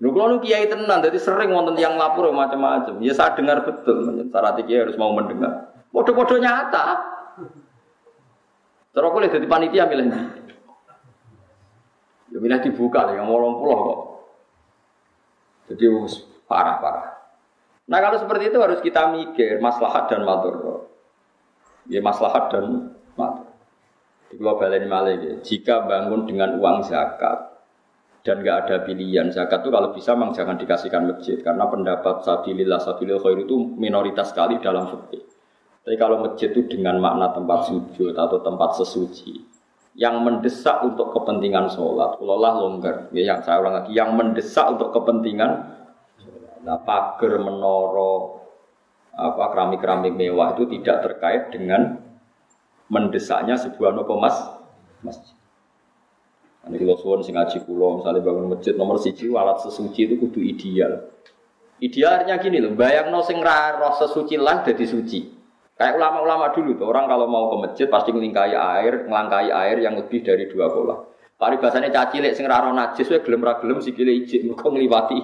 Lu 0.02 0.12
kalau 0.12 0.42
kiai 0.44 0.68
tenan, 0.68 1.00
jadi 1.00 1.16
sering 1.16 1.54
wonten 1.54 1.78
yang 1.80 1.96
lapor 1.96 2.28
macam-macam. 2.34 3.00
Ya 3.00 3.14
saya 3.16 3.38
dengar 3.38 3.64
betul, 3.64 4.02
syarat 4.28 4.60
kiai 4.66 4.84
harus 4.84 4.98
mau 5.00 5.16
mendengar. 5.16 5.71
Bodoh-bodoh 5.92 6.40
nyata. 6.40 6.86
Terus 8.92 9.08
aku 9.08 9.18
lihat 9.24 9.40
di 9.40 9.48
panitia 9.48 9.88
milih 9.88 10.08
nih. 10.08 10.24
Ya 12.32 12.38
milih 12.40 12.60
dibuka, 12.64 13.12
yang 13.12 13.28
mau 13.28 13.40
pulau 13.60 13.80
kok. 13.84 14.00
Jadi 15.72 15.88
parah-parah. 16.48 17.08
Nah 17.88 18.00
kalau 18.00 18.18
seperti 18.20 18.52
itu 18.52 18.60
harus 18.60 18.80
kita 18.80 19.12
mikir 19.12 19.60
maslahat 19.60 20.08
dan 20.08 20.24
matur. 20.24 20.88
Ya 21.88 22.00
maslahat 22.00 22.52
dan 22.52 22.96
matur. 23.20 23.52
Di 24.32 24.40
global 24.40 24.72
ini 24.72 24.88
malah 24.88 25.16
jika 25.44 25.84
bangun 25.84 26.24
dengan 26.24 26.56
uang 26.56 26.88
zakat, 26.88 27.52
dan 28.22 28.46
nggak 28.46 28.58
ada 28.68 28.76
pilihan 28.86 29.28
zakat 29.34 29.66
itu 29.66 29.74
kalau 29.74 29.90
bisa 29.92 30.14
memang 30.14 30.32
jangan 30.32 30.56
dikasihkan 30.56 31.10
masjid 31.10 31.42
karena 31.42 31.66
pendapat 31.68 32.22
sabilillah 32.22 32.80
sabilil 32.80 33.18
khair 33.18 33.44
itu 33.44 33.58
minoritas 33.76 34.30
sekali 34.30 34.62
dalam 34.62 34.88
fikih. 34.88 35.26
Tapi 35.82 35.96
kalau 35.98 36.22
masjid 36.22 36.54
itu 36.54 36.62
dengan 36.70 37.02
makna 37.02 37.34
tempat 37.34 37.70
sujud 37.70 38.14
atau 38.14 38.38
tempat 38.46 38.78
sesuci 38.78 39.50
yang 39.98 40.22
mendesak 40.24 40.86
untuk 40.86 41.12
kepentingan 41.12 41.68
sholat, 41.74 42.22
Allah 42.22 42.54
longgar. 42.62 42.96
Ya, 43.12 43.34
yang 43.34 43.40
saya 43.44 43.60
ulang 43.60 43.76
lagi, 43.82 43.92
yang 43.92 44.14
mendesak 44.16 44.72
untuk 44.72 44.94
kepentingan 44.94 45.82
Nah, 46.62 46.78
pagar 46.86 47.42
menoro 47.42 48.38
apa 49.12 49.52
keramik-keramik 49.52 50.14
mewah 50.14 50.56
itu 50.56 50.70
tidak 50.78 50.98
terkait 51.04 51.44
dengan 51.52 52.00
mendesaknya 52.88 53.58
sebuah 53.58 53.92
nopo 53.98 54.16
mas 54.22 54.38
masjid. 55.02 55.36
Ini 56.62 56.78
kalau 56.78 56.98
suwon 57.02 57.26
sing 57.26 57.34
ngaji 57.34 57.66
kulo, 57.66 58.00
misalnya 58.00 58.22
bangun 58.22 58.54
masjid 58.54 58.78
nomor 58.78 59.02
siji, 59.02 59.34
alat 59.34 59.66
sesuci 59.66 60.06
itu 60.06 60.16
kudu 60.22 60.46
ideal. 60.46 61.10
Idealnya 61.82 62.38
gini 62.38 62.62
loh, 62.62 62.78
bayang 62.78 63.10
no 63.10 63.26
sing 63.26 63.42
sesuci 63.42 64.38
lah 64.38 64.62
jadi 64.62 64.86
suci. 64.86 65.41
Kayak 65.82 65.98
ulama-ulama 65.98 66.54
dulu 66.54 66.78
tuh, 66.78 66.94
orang 66.94 67.10
kalau 67.10 67.26
mau 67.26 67.50
ke 67.50 67.58
masjid 67.66 67.88
pasti 67.90 68.14
ngelingkai 68.14 68.54
air, 68.54 69.10
ngelangkai 69.10 69.50
air 69.50 69.82
yang 69.82 69.98
lebih 69.98 70.22
dari 70.22 70.46
dua 70.46 70.70
bola. 70.70 70.94
Bahasanya 71.42 71.90
caci 71.90 72.22
lek 72.22 72.38
sing 72.38 72.46
raro 72.46 72.70
najis, 72.70 73.10
we 73.10 73.18
gelem 73.26 73.42
ra 73.42 73.58
gelem 73.58 73.82
sikile 73.82 74.14
ijik, 74.14 74.46
mergo 74.46 74.70
ngliwati. 74.70 75.20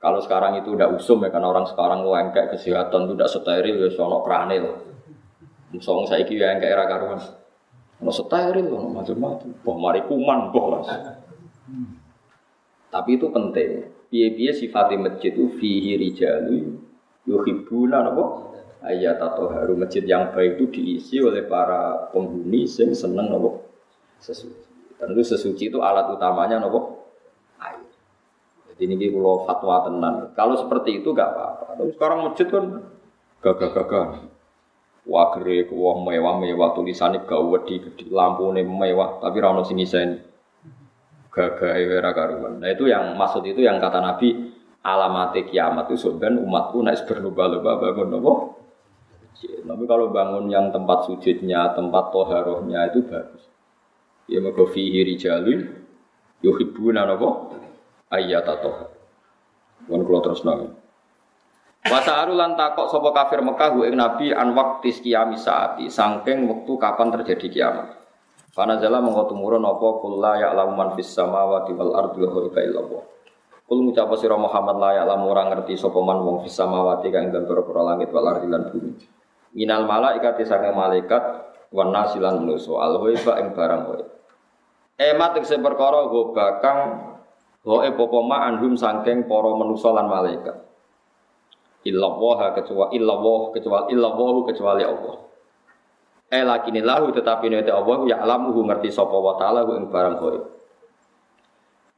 Kalau 0.00 0.16
sekarang 0.24 0.64
itu 0.64 0.72
udah 0.72 0.88
usum 0.96 1.20
ya, 1.20 1.28
karena 1.28 1.52
orang 1.52 1.68
sekarang 1.68 2.08
kayak 2.32 2.56
kesehatan 2.56 3.04
itu 3.04 3.12
udah 3.20 3.28
steril, 3.28 3.84
ya 3.84 3.92
sono 3.92 4.24
kranil. 4.24 4.80
Song 5.84 6.08
saya 6.08 6.24
kira 6.24 6.56
kayak 6.56 6.72
era 6.72 6.88
karuan. 6.88 7.20
Ono 8.00 8.12
steril 8.16 8.64
loh 8.64 8.96
macam-macam. 8.96 9.60
Boh 9.60 9.76
mari 9.76 10.00
kuman 10.08 10.48
boh 10.48 10.72
lah. 10.72 10.88
Tapi 12.88 13.10
itu 13.20 13.28
penting. 13.28 13.92
Piye-piye 14.08 14.56
sifatnya 14.56 15.12
masjid 15.12 15.36
itu 15.36 15.52
fihi 15.60 16.00
rijalu 16.00 16.80
yuhibuna 17.26 18.06
napa 18.06 18.53
ayat 18.84 19.16
atau 19.16 19.48
haru 19.48 19.80
masjid 19.80 20.04
yang 20.04 20.30
baik 20.36 20.60
itu 20.60 20.64
diisi 20.68 21.16
oleh 21.18 21.48
para 21.48 22.12
penghuni 22.12 22.68
yang 22.68 22.92
seneng 22.92 23.32
nopo 23.32 23.64
sesuci. 24.20 24.60
Tentu 25.00 25.20
sesuci 25.24 25.72
itu 25.72 25.80
alat 25.80 26.12
utamanya 26.12 26.60
nopo 26.60 27.08
air. 27.56 27.80
Jadi 28.72 28.82
ini 28.84 29.08
kalau 29.08 29.48
fatwa 29.48 29.88
tenan. 29.88 30.14
Kalau 30.36 30.54
seperti 30.60 31.00
itu 31.00 31.16
gak 31.16 31.32
apa-apa. 31.32 31.80
Tapi 31.80 31.90
sekarang 31.96 32.18
masjid 32.28 32.46
kan 32.48 32.64
gagah-gagah. 33.40 34.08
Gere 35.04 35.68
wah 35.68 36.00
mewah-mewah 36.00 36.72
tulisannya 36.72 37.28
gak 37.28 37.40
wedi 37.44 37.76
lampu 38.08 38.48
mewah 38.56 39.20
tapi 39.20 39.36
rano 39.36 39.60
sini 39.60 39.84
sen 39.84 40.16
gagah 41.28 41.76
era 41.76 42.16
karuan. 42.16 42.60
Nah 42.60 42.72
itu 42.72 42.88
yang 42.88 43.12
maksud 43.12 43.44
itu 43.44 43.60
yang 43.60 43.76
kata 43.80 44.00
Nabi 44.00 44.54
alamat 44.80 45.36
kiamat 45.48 45.92
itu 45.92 46.08
sebenarnya 46.08 46.40
umatku 46.40 46.80
naik 46.80 47.04
berlomba-lomba 47.04 47.80
bangun 47.84 48.08
nopo. 48.16 48.32
Tapi 49.64 49.84
kalau 49.88 50.12
bangun 50.12 50.46
yang 50.52 50.68
tempat 50.68 51.08
sujudnya, 51.08 51.72
tempat 51.72 52.12
toharohnya 52.12 52.92
itu 52.92 53.04
bagus. 53.04 53.44
Ya 54.28 54.40
mergo 54.40 54.64
fihi 54.68 55.04
rijalun 55.04 55.84
yuhibbuna 56.40 57.04
nopo 57.04 57.52
ayat 58.08 58.44
atau. 58.44 58.92
Kan 59.84 60.00
kalau 60.00 60.20
terus 60.24 60.44
nangis. 60.44 60.72
Wasa 61.84 62.24
lan 62.24 62.56
takok 62.56 62.88
sapa 62.88 63.12
kafir 63.12 63.44
Mekah 63.44 63.76
ing 63.84 64.00
Nabi 64.00 64.32
an 64.32 64.56
waqti 64.56 64.88
kiamat 65.04 65.36
saati 65.36 65.92
saking 65.92 66.48
wektu 66.48 66.80
kapan 66.80 67.12
terjadi 67.12 67.46
kiamat. 67.52 68.00
Karena 68.56 68.80
jala 68.80 69.04
mengko 69.04 69.28
tumurun 69.28 69.66
apa 69.66 69.88
kulla 70.00 70.40
ya'lamu 70.40 70.72
man 70.78 70.88
fis 70.96 71.12
samawati 71.12 71.76
wal 71.76 71.92
ardi 71.92 72.24
wa 72.24 72.28
huwa 72.32 72.56
illallah. 72.56 73.04
Kul 73.68 73.80
ngucap 73.84 74.08
sira 74.16 74.40
Muhammad 74.40 74.76
la 74.80 74.90
ya'lamu 75.04 75.28
ora 75.28 75.44
ngerti 75.52 75.76
sapa 75.76 76.00
man 76.00 76.24
wong 76.24 76.40
fis 76.40 76.56
kang 76.56 77.12
ing 77.12 77.32
dalem 77.36 77.52
langit 77.60 78.08
wal 78.14 78.26
ardi 78.32 78.46
bumi. 78.48 78.92
Minal 79.54 79.86
malaikat 79.86 80.42
saking 80.42 80.74
malaikat 80.74 81.22
wan 81.70 81.94
nasilan 81.94 82.42
manusa 82.42 82.74
al 82.82 82.98
ghaiba 82.98 83.38
ing 83.38 83.54
barang 83.54 83.82
ghaib. 83.86 84.08
Emat 84.98 85.38
ing 85.38 85.62
perkara 85.62 86.06
go 86.10 86.34
bakang 86.34 87.10
Goe 87.64 87.88
popoma 87.96 88.44
anhum 88.44 88.76
saking 88.76 89.24
para 89.24 89.50
manusa 89.56 89.88
lan 89.88 90.04
malaikat 90.04 90.52
illallah 91.84 92.56
kecuali 92.56 92.96
illallah 92.96 93.40
kecuali 93.52 93.84
illallah 93.92 94.34
kecuali 94.48 94.82
Allah. 94.84 95.16
Eh 96.32 96.42
lakini 96.42 96.80
lahu 96.80 97.12
tetapi 97.12 97.52
nek 97.52 97.68
Allah 97.68 97.96
ya 98.08 98.16
alamuhu 98.24 98.64
ngerti 98.64 98.90
sapa 98.90 99.14
wa 99.14 99.36
taala 99.36 99.62
ing 99.76 99.92
barang 99.92 100.16
kowe. 100.18 100.38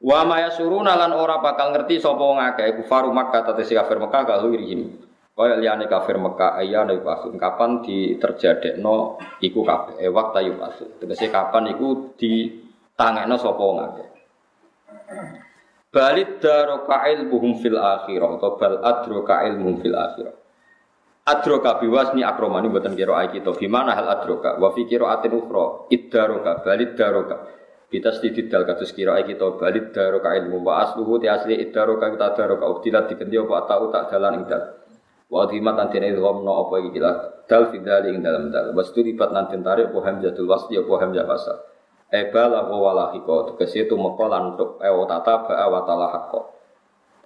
Wa 0.03 0.29
ma 0.29 0.45
yasuruna 0.45 0.93
lan 0.99 1.15
ora 1.15 1.41
bakal 1.41 1.73
ngerti 1.73 2.03
sapa 2.03 2.21
wong 2.21 2.37
akeh 2.43 2.77
Makkah 2.87 3.43
tetesi 3.55 3.73
kafir 3.79 3.97
Makkah 3.97 4.29
kalau 4.29 4.53
irihim. 4.53 4.93
Kaya 5.37 5.61
liyane 5.61 5.85
kafir 5.85 6.17
Mekah 6.17 6.57
ayane 6.57 6.97
pasun 7.05 7.37
kapan 7.37 7.85
diterjadekno 7.85 9.21
iku 9.45 9.61
kabeh 9.69 10.01
eh 10.01 10.09
waktu 10.09 10.49
yu 10.49 10.57
pasun. 10.57 10.97
Tegese 10.97 11.29
kapan 11.29 11.77
iku 11.77 12.17
ditangekno 12.17 13.37
sapa 13.37 13.61
wong 13.61 13.79
akeh. 13.85 14.09
Balid 15.93 16.41
daroka 16.41 17.05
ilmuhum 17.05 17.61
fil 17.61 17.77
akhirah 17.77 18.41
atau 18.41 18.57
bal 18.57 18.81
adroka 18.81 19.45
ilmuhum 19.45 19.77
fil 19.85 19.93
akhirah. 19.93 20.33
Adroka 21.29 21.85
biwasni 21.85 22.25
akromani 22.25 22.73
buatan 22.73 22.97
ayat 22.97 23.37
kita. 23.37 23.53
Gimana 23.61 23.93
hal 23.93 24.09
adroka? 24.09 24.57
Wa 24.57 24.73
fi 24.73 24.89
kira 24.89 25.21
atin 25.21 25.37
ukhra. 25.37 25.91
Iddaroka 25.93 26.65
balid 26.65 26.97
daroka. 26.97 27.45
Kita 27.93 28.09
sedikit 28.17 28.49
dal 28.49 28.65
katus 28.65 28.97
ayat 28.97 29.29
kita 29.29 29.61
balid 29.61 29.93
daroka 29.93 30.33
ilmu 30.33 30.65
wa 30.65 30.81
asluhu 30.81 31.21
ti 31.21 31.29
asli 31.29 31.61
iddaroka 31.61 32.09
kita 32.09 32.33
daroka 32.33 32.65
ubtilat 32.73 33.05
dikendi 33.13 33.37
apa 33.37 33.69
tau 33.69 33.93
tak 33.93 34.09
jalan 34.09 34.41
ing 34.41 34.45
dal. 34.49 34.86
Wa 35.27 35.51
dhimat 35.51 35.75
nanti 35.75 35.99
ne 35.99 36.15
gomno 36.15 36.67
apa 36.67 36.75
iki 36.87 37.03
dal 37.03 37.65
fidali 37.75 38.15
ing 38.15 38.23
dalam 38.23 38.55
dal. 38.55 38.71
Was 38.79 38.95
tu 38.95 39.03
lipat 39.03 39.35
nanti 39.35 39.59
tarik 39.59 39.91
apa 39.91 39.99
hamzatul 40.07 40.47
wasli 40.47 40.79
apa 40.79 40.93
hamzah 41.03 41.27
wasal. 41.27 41.59
Eba 42.07 42.47
lahu 42.47 42.87
walahiko 42.87 43.51
Tegesi 43.51 43.83
itu 43.83 43.99
mekolan 43.99 44.55
untuk 44.55 44.79
Ewa 44.79 45.11
tata 45.11 45.43
ba'a 45.43 45.67
wa 45.67 45.83
talahako 45.83 46.55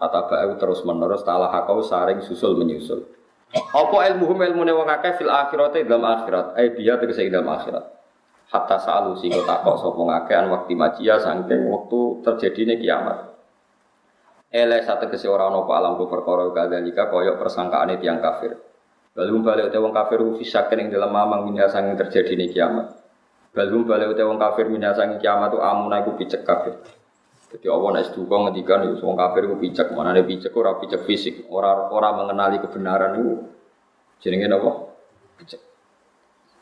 Tata 0.00 0.24
ba'a 0.24 0.56
terus 0.56 0.80
menerus 0.88 1.20
talahako 1.20 1.84
saring 1.84 2.24
susul 2.24 2.56
menyusul. 2.56 3.04
Apa 3.52 4.08
ilmuhum 4.08 4.40
ilmu 4.40 4.64
wong 4.64 4.88
akeh 4.88 5.20
fil 5.20 5.28
akhirat 5.28 5.76
dalam 5.84 6.08
akhirat? 6.08 6.56
Eh 6.56 6.72
biya 6.72 6.96
tegesi 6.96 7.28
dalam 7.28 7.52
akhirat. 7.52 7.84
Hatta 8.48 8.80
sa'alu 8.80 9.20
singgo 9.20 9.44
takok 9.44 9.76
sopong 9.76 10.08
akeh 10.08 10.32
an 10.32 10.48
waktu 10.48 10.72
majia 10.72 11.20
sangking 11.20 11.68
waktu 11.68 12.24
terjadinya 12.24 12.74
kiamat 12.80 13.29
Ele 14.50 14.82
satu 14.82 15.06
kesi 15.06 15.30
orang 15.30 15.54
nopo 15.54 15.70
alam 15.72 15.94
ku 15.94 16.10
perkara 16.10 16.50
kadalika 16.50 17.06
koyok 17.06 17.38
persangkaane 17.38 18.02
tiang 18.02 18.18
kafir 18.18 18.58
Lalu 19.14 19.42
balik 19.42 19.74
wong 19.74 19.94
kafir 19.94 20.22
fisaken 20.38 20.86
ing 20.86 20.88
dalam 20.90 21.10
mamang 21.10 21.46
minha 21.46 21.66
sanging 21.70 21.98
terjadinya 21.98 22.46
kiamat 22.50 22.86
Balum 23.50 23.82
balik 23.82 24.14
utai 24.14 24.22
wong 24.22 24.38
kafir 24.38 24.70
minasangi 24.70 25.18
kiamat 25.18 25.50
tu 25.50 25.58
amuna 25.58 26.06
iku 26.06 26.14
picek 26.14 26.46
kafir. 26.46 26.78
Jadi 27.50 27.66
Allah 27.66 27.98
nek 27.98 28.04
seduka 28.06 28.46
ngendikan 28.46 28.86
ya 28.86 28.94
wong 28.94 29.18
kafir 29.18 29.42
iku 29.50 29.56
picek, 29.58 29.90
mana 29.90 30.14
nek 30.14 30.22
picek 30.30 30.54
ora 30.54 30.78
picek 30.78 31.02
fisik, 31.02 31.50
ora 31.50 31.90
ora 31.90 32.14
mengenali 32.14 32.62
kebenaran 32.62 33.18
itu 33.18 33.42
jenenge 34.22 34.46
napa? 34.46 34.70
Picek. 35.42 35.60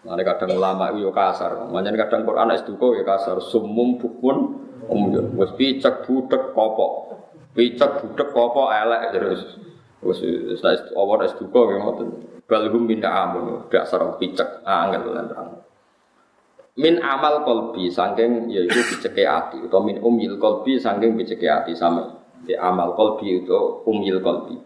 Mana 0.09 0.25
kadang 0.25 0.57
ulama 0.57 0.89
itu 0.97 1.05
yo 1.05 1.13
kasar, 1.13 1.69
makanya 1.69 2.09
kadang 2.09 2.25
Quran 2.25 2.47
nek 2.49 2.65
seduka 2.65 2.97
ya 2.97 3.05
kasar, 3.05 3.37
sumum 3.45 4.01
bukun 4.01 4.37
umur, 4.89 5.29
wis 5.45 5.53
picek 5.61 6.09
budek 6.09 6.57
kopok. 6.57 7.21
Picek 7.59 8.07
budek 8.07 8.31
kopok 8.31 8.71
elek 8.71 9.11
terus. 9.11 9.43
Wis 9.99 10.23
wis 10.23 10.63
Allah 10.63 11.15
nek 11.19 11.31
seduka 11.35 11.75
ya 11.75 11.83
ngoten. 11.83 12.09
Balhum 12.47 12.87
min 12.87 13.03
amun, 13.03 13.67
dasar 13.67 14.15
picek, 14.23 14.63
angel 14.63 15.11
lan 15.11 15.27
min 16.79 17.03
amal 17.03 17.43
kolbi 17.43 17.91
sangking 17.91 18.55
yaitu 18.55 18.79
biceke 18.79 19.27
hati 19.27 19.59
atau 19.67 19.83
min 19.83 19.99
umil 19.99 20.39
kolbi 20.39 20.79
sangking 20.79 21.19
biceke 21.19 21.51
hati 21.51 21.75
sama 21.75 22.23
di 22.47 22.55
amal 22.55 22.95
kolbi 22.95 23.43
itu 23.43 23.83
umil 23.83 24.23
kolbi 24.23 24.57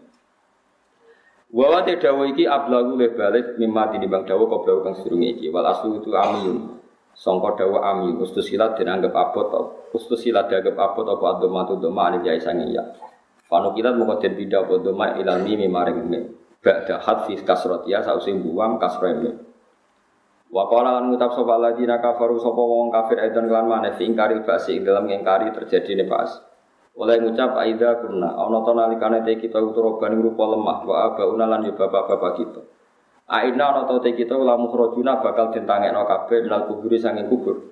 Wa 1.53 1.69
wa 1.69 1.85
te 1.85 2.01
dawa 2.01 2.25
iki 2.33 2.49
ablagu 2.49 2.97
le 2.97 3.13
balik 3.13 3.61
mimma 3.61 3.93
tinimbang 3.93 4.25
dawa 4.25 4.49
koblau 4.49 4.81
kang 4.81 4.97
sedurunge 4.97 5.37
iki. 5.37 5.53
Wal 5.53 5.69
aslu 5.69 6.01
itu 6.01 6.09
amiyun. 6.09 6.81
Sangka 7.13 7.53
dawa 7.55 7.93
amiyun 7.93 8.25
silat 8.25 8.73
dianggap 8.75 9.13
abot 9.13 9.49
silat 10.17 10.49
dianggap 10.49 10.75
abot 10.75 11.05
apa 11.05 11.25
adomatu 11.37 11.77
doma 11.77 12.09
alif 12.09 12.25
ya 12.25 12.35
ya. 12.65 12.83
Panu 13.45 13.69
kilat 13.77 13.93
muka 13.93 14.17
den 14.17 14.33
pindah 14.33 14.65
apa 14.65 14.81
doma 14.81 15.13
ilal 15.21 15.45
mimi 15.45 15.69
maring 15.69 16.09
mim. 16.09 16.23
Ba'da 16.63 16.97
kasrot 16.99 17.85
ya 17.85 18.01
sausi 18.01 18.33
buang 18.33 18.81
kasroh 18.81 19.13
mim. 19.13 19.35
Wa 20.53 20.69
qala 20.69 21.01
lan 21.01 21.09
ngucap 21.09 21.33
sapa 21.33 21.57
ladina 21.57 21.97
kafaru 21.97 22.37
sapa 22.37 22.61
wong 22.61 22.93
kafir 22.93 23.17
edan 23.25 23.49
kelan 23.49 23.65
maneh 23.65 23.97
fi 23.97 24.05
ingkari 24.05 24.37
basi 24.45 24.77
ing 24.77 24.85
dalam 24.85 25.09
ingkari 25.09 25.49
terjadi 25.49 26.05
bas. 26.05 26.29
Oleh 26.93 27.17
ngucap 27.17 27.57
aida 27.57 27.97
kunna 28.05 28.37
ana 28.37 28.61
nalikane 28.61 29.25
te 29.25 29.41
kita 29.41 29.57
uturoban 29.57 30.13
rupa 30.21 30.45
lemah 30.53 30.85
wa 30.85 30.95
abauna 31.09 31.49
lan 31.49 31.65
yo 31.65 31.73
bapak-bapak 31.73 32.31
kita. 32.37 32.61
Aina 33.33 33.73
ana 33.73 33.89
te 33.89 34.13
kita 34.13 34.37
la 34.37 34.53
mukhrajuna 34.61 35.17
bakal 35.17 35.49
ditangekno 35.49 36.05
kabeh 36.05 36.45
minal 36.45 36.69
kuburi 36.69 37.01
sanging 37.01 37.25
kubur. 37.33 37.65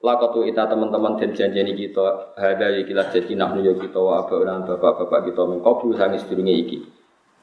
Lakatu 0.00 0.48
ita 0.48 0.64
teman-teman 0.64 1.20
dan 1.20 1.36
janjeni 1.36 1.76
kita 1.76 2.32
hada 2.40 2.72
ikilah 2.80 3.12
jadi 3.12 3.36
nahnu 3.36 3.60
yo 3.60 3.76
kita 3.76 4.00
wa 4.00 4.24
abauna 4.24 4.64
bapak-bapak 4.64 5.28
kita 5.28 5.44
mengkobu 5.44 5.92
sanging 5.92 6.24
sedurunge 6.24 6.54
iki. 6.56 6.78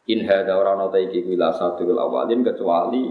In 0.10 0.26
hada 0.26 0.58
ora 0.58 0.74
ana 0.74 0.90
te 0.90 1.06
iki 1.06 1.22
kuwi 1.22 1.38
satul 1.38 1.94
awalin 2.02 2.42
kecuali 2.42 3.06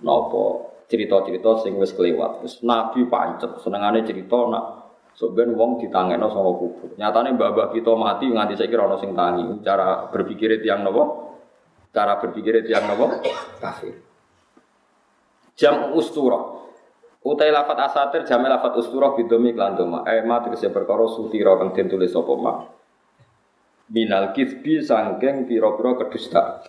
nopo 0.00 0.72
cerita-cerita 0.88 1.60
sing 1.60 1.76
wis 1.76 1.92
kelewat. 1.92 2.40
Wis 2.40 2.64
nabi 2.64 3.04
pancet 3.04 3.60
senengane 3.60 4.00
cerita 4.08 4.48
nak 4.48 4.64
Sebenarnya 5.14 5.54
wong 5.54 5.78
ditangekno 5.78 6.26
sama 6.26 6.50
kubur. 6.58 6.90
Nyatane 6.98 7.38
mbah 7.38 7.70
kita 7.70 7.94
mati 7.94 8.26
nganti 8.26 8.58
saya 8.58 8.66
kira 8.66 8.82
sing 8.98 9.14
tangi. 9.14 9.62
Cara 9.62 10.10
berpikir 10.10 10.58
yang 10.66 10.82
nopo? 10.82 11.23
Cara 11.94 12.18
berpikir 12.18 12.66
yang 12.66 12.90
nopo? 12.90 13.22
Kafir. 13.62 13.94
Jam 15.54 15.94
ustura. 15.94 16.66
Utai 17.22 17.54
lafat 17.54 17.78
asatir 17.86 18.26
jam 18.26 18.42
lafat 18.42 18.74
ustura 18.74 19.14
bidomi 19.14 19.54
klan 19.54 19.78
doma. 19.78 20.02
Eh 20.10 20.26
ma 20.26 20.42
tegese 20.42 20.74
perkara 20.74 21.06
sutira 21.06 21.54
kang 21.54 21.70
den 21.70 21.86
tulis 21.86 22.10
ma. 22.42 22.66
Minal 23.94 24.34
kisbi 24.34 24.82
sangking 24.82 25.46
pira-pira 25.46 25.94
kedustaan. 25.94 26.66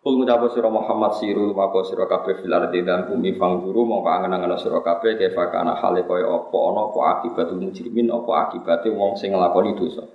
Kul 0.00 0.16
ngucap 0.16 0.48
Muhammad 0.72 1.20
siru 1.20 1.52
maka 1.52 1.84
sira 1.84 2.08
kabeh 2.08 2.40
fil 2.40 2.56
ardi 2.56 2.80
dan 2.80 3.04
bumi 3.04 3.36
fangguru 3.36 3.84
mongko 3.84 4.08
angen-angen 4.08 4.56
sira 4.56 4.80
kabeh 4.80 5.20
kefa 5.20 5.52
kana 5.52 5.76
hale 5.76 6.08
kaya 6.08 6.24
apa 6.24 6.56
ana 6.56 6.88
apa 6.88 7.00
akibatul 7.20 7.60
mujrimin 7.60 8.08
apa 8.08 8.48
akibate 8.48 8.88
wong 8.88 9.20
sing 9.20 9.36
nglakoni 9.36 9.76
dosa. 9.76 10.08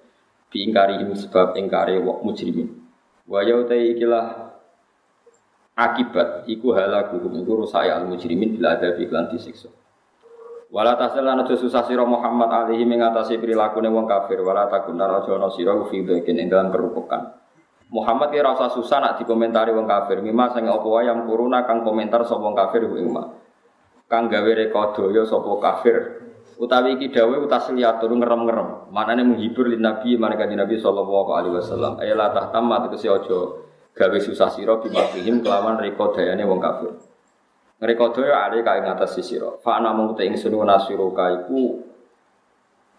Bi 0.49 0.65
ingkari 0.65 0.97
sebab 1.13 1.53
ingkari 1.53 2.01
wong 2.01 2.25
mujrimin. 2.25 2.84
Wa 3.25 3.41
ya 3.41 3.57
ikilah 3.65 4.25
akibat 5.75 6.45
iku 6.47 6.71
halaku 6.77 7.19
iku 7.25 7.51
rusak 7.65 7.89
al 7.89 8.05
mujrimin 8.05 8.55
bila 8.55 8.77
ada 8.77 8.95
iklan 8.95 9.27
disiksa. 9.33 9.73
Wala 10.69 10.97
tasal 10.97 11.23
lan 11.23 11.45
aja 11.45 11.55
susah 11.55 11.85
sira 11.85 12.03
Muhammad 12.03 12.49
alaihi 12.49 12.83
mengatasi 12.89 13.37
prilakune 13.37 13.87
wong 13.87 14.09
kafir 14.09 14.41
wala 14.41 14.65
takun 14.67 14.97
aja 14.97 15.29
ana 15.37 15.47
sira 15.53 15.77
fi 15.87 16.01
ing 16.01 16.47
dalam 16.49 16.73
kerupukan. 16.73 17.37
Muhammad 17.93 18.33
ya 18.33 18.41
rasa 18.41 18.73
susah 18.73 18.97
nak 18.97 19.13
dikomentari 19.21 19.69
wong 19.71 19.85
kafir. 19.85 20.19
Mima 20.25 20.49
sing 20.51 20.65
apa 20.65 20.83
wae 20.83 21.05
yang 21.05 21.29
kuruna 21.29 21.69
kang 21.69 21.85
komentar 21.85 22.25
sapa 22.25 22.41
wong 22.41 22.57
kafir 22.57 22.81
ing 22.81 23.13
Kang 24.05 24.29
gawe 24.29 24.51
rekodaya 24.51 25.21
sapa 25.25 25.49
kafir. 25.61 26.24
Utawi 26.55 26.95
iki 26.95 27.11
dawuh 27.11 27.43
utasliatur 27.43 28.11
ngerem-ngerem. 28.15 28.89
Manane 28.91 29.27
menghibur 29.27 29.67
lin 29.67 29.83
Nabi 29.83 30.15
kanjeng 30.15 30.59
Nabi 30.59 30.79
sallallahu 30.79 31.29
alaihi 31.35 31.55
wasallam. 31.59 31.99
Ayala 31.99 32.31
tahtamma 32.31 32.87
tegese 32.87 33.11
aja 33.11 33.39
gawe 33.95 34.17
susah 34.19 34.49
sira 34.51 34.79
bimakihim 34.79 35.43
kelawan 35.43 35.75
rekodayane 35.79 36.43
wong 36.47 36.59
kafir. 36.63 36.95
Rekodaya 37.83 38.47
ale 38.47 38.63
kae 38.63 38.79
ngatas 38.87 39.19
sira. 39.19 39.59
Fa 39.59 39.83
ana 39.83 39.91
mung 39.91 40.15
te 40.15 40.23
ingsun 40.23 40.55
nasiruka 40.55 41.43
iku 41.43 41.83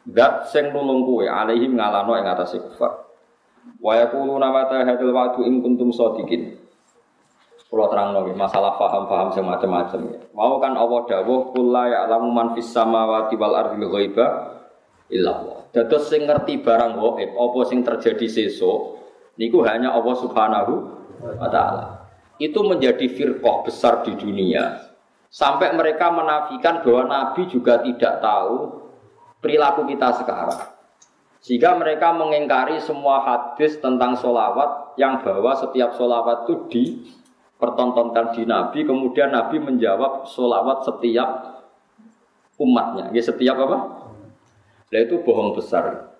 Dat 0.06 0.46
sing 0.54 0.70
nulung 0.70 1.02
kowe 1.02 1.26
alaihim 1.26 1.74
ngalano 1.74 2.14
ing 2.14 2.30
atase 2.30 2.62
kufar. 2.62 3.10
Wa 3.82 3.98
yaquluna 3.98 4.54
mata 4.54 4.86
hadzal 4.86 5.10
wa'du 5.10 5.42
in 5.42 5.58
kuntum 5.66 5.90
shadiqin. 5.90 6.54
Kula 7.76 7.92
terangno 7.92 8.24
masalah 8.32 8.72
paham-paham 8.80 9.36
sing 9.36 9.44
macam-macam. 9.44 10.00
Mau 10.32 10.56
kan 10.56 10.72
Allah 10.80 10.96
dawuh 11.12 11.52
kul 11.52 11.76
la 11.76 11.84
ya'lamu 11.84 12.32
man 12.32 12.56
fis 12.56 12.72
samawati 12.72 13.36
wal 13.36 13.52
ardi 13.52 13.84
ghaiba 13.84 14.26
illa 15.12 15.36
Allah. 15.36 15.58
Dados 15.76 16.08
sing 16.08 16.24
ngerti 16.24 16.64
barang 16.64 16.96
gaib 16.96 17.36
apa 17.36 17.60
sing 17.68 17.84
terjadi 17.84 18.24
sesuk 18.32 18.96
niku 19.36 19.60
hanya 19.68 19.92
Allah 19.92 20.16
Subhanahu 20.16 20.72
wa 21.20 21.48
taala. 21.52 22.08
Itu 22.40 22.64
menjadi 22.64 23.12
firqah 23.12 23.68
besar 23.68 24.08
di 24.08 24.16
dunia. 24.16 24.96
Sampai 25.28 25.76
mereka 25.76 26.08
menafikan 26.08 26.80
bahwa 26.80 27.12
Nabi 27.12 27.44
juga 27.44 27.84
tidak 27.84 28.24
tahu 28.24 28.72
perilaku 29.44 29.84
kita 29.84 30.16
sekarang. 30.24 30.64
Sehingga 31.44 31.76
mereka 31.76 32.16
mengingkari 32.16 32.80
semua 32.80 33.20
hadis 33.20 33.76
tentang 33.84 34.16
solawat 34.16 34.96
yang 34.96 35.20
bahwa 35.20 35.52
setiap 35.60 35.92
solawat 35.92 36.48
itu 36.48 36.72
dipertontonkan 37.56 38.36
di 38.36 38.44
Nabi, 38.44 38.84
kemudian 38.84 39.32
Nabi 39.32 39.56
menjawab 39.56 40.28
solawat 40.28 40.84
setiap 40.84 41.64
umatnya. 42.60 43.08
Ya 43.16 43.24
setiap 43.24 43.56
apa? 43.64 43.78
Nah 44.92 45.00
itu 45.00 45.24
bohong 45.24 45.56
besar. 45.56 46.12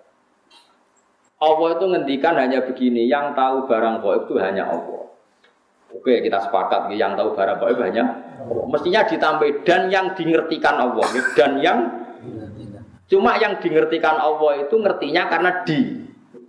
Allah 1.37 1.69
itu 1.77 1.85
ngendikan 1.85 2.33
hanya 2.41 2.65
begini, 2.65 3.05
yang 3.05 3.37
tahu 3.37 3.69
barang 3.69 4.01
gaib 4.01 4.25
itu 4.25 4.41
hanya 4.41 4.65
Allah. 4.65 5.13
Oke, 5.93 6.25
kita 6.25 6.41
sepakat 6.41 6.89
yang 6.97 7.13
tahu 7.13 7.37
barang 7.37 7.61
gaib 7.61 7.77
hanya 7.85 8.17
Allah. 8.41 8.65
Mestinya 8.73 9.05
ditambah 9.05 9.61
dan 9.61 9.93
yang 9.93 10.17
dimengertikan 10.17 10.81
Allah, 10.81 11.05
dan 11.37 11.61
yang 11.61 11.79
Cuma 13.07 13.39
yang 13.39 13.55
dimengertikan 13.63 14.19
Allah 14.19 14.67
itu 14.67 14.75
ngertinya 14.75 15.31
karena 15.31 15.63
di. 15.63 15.79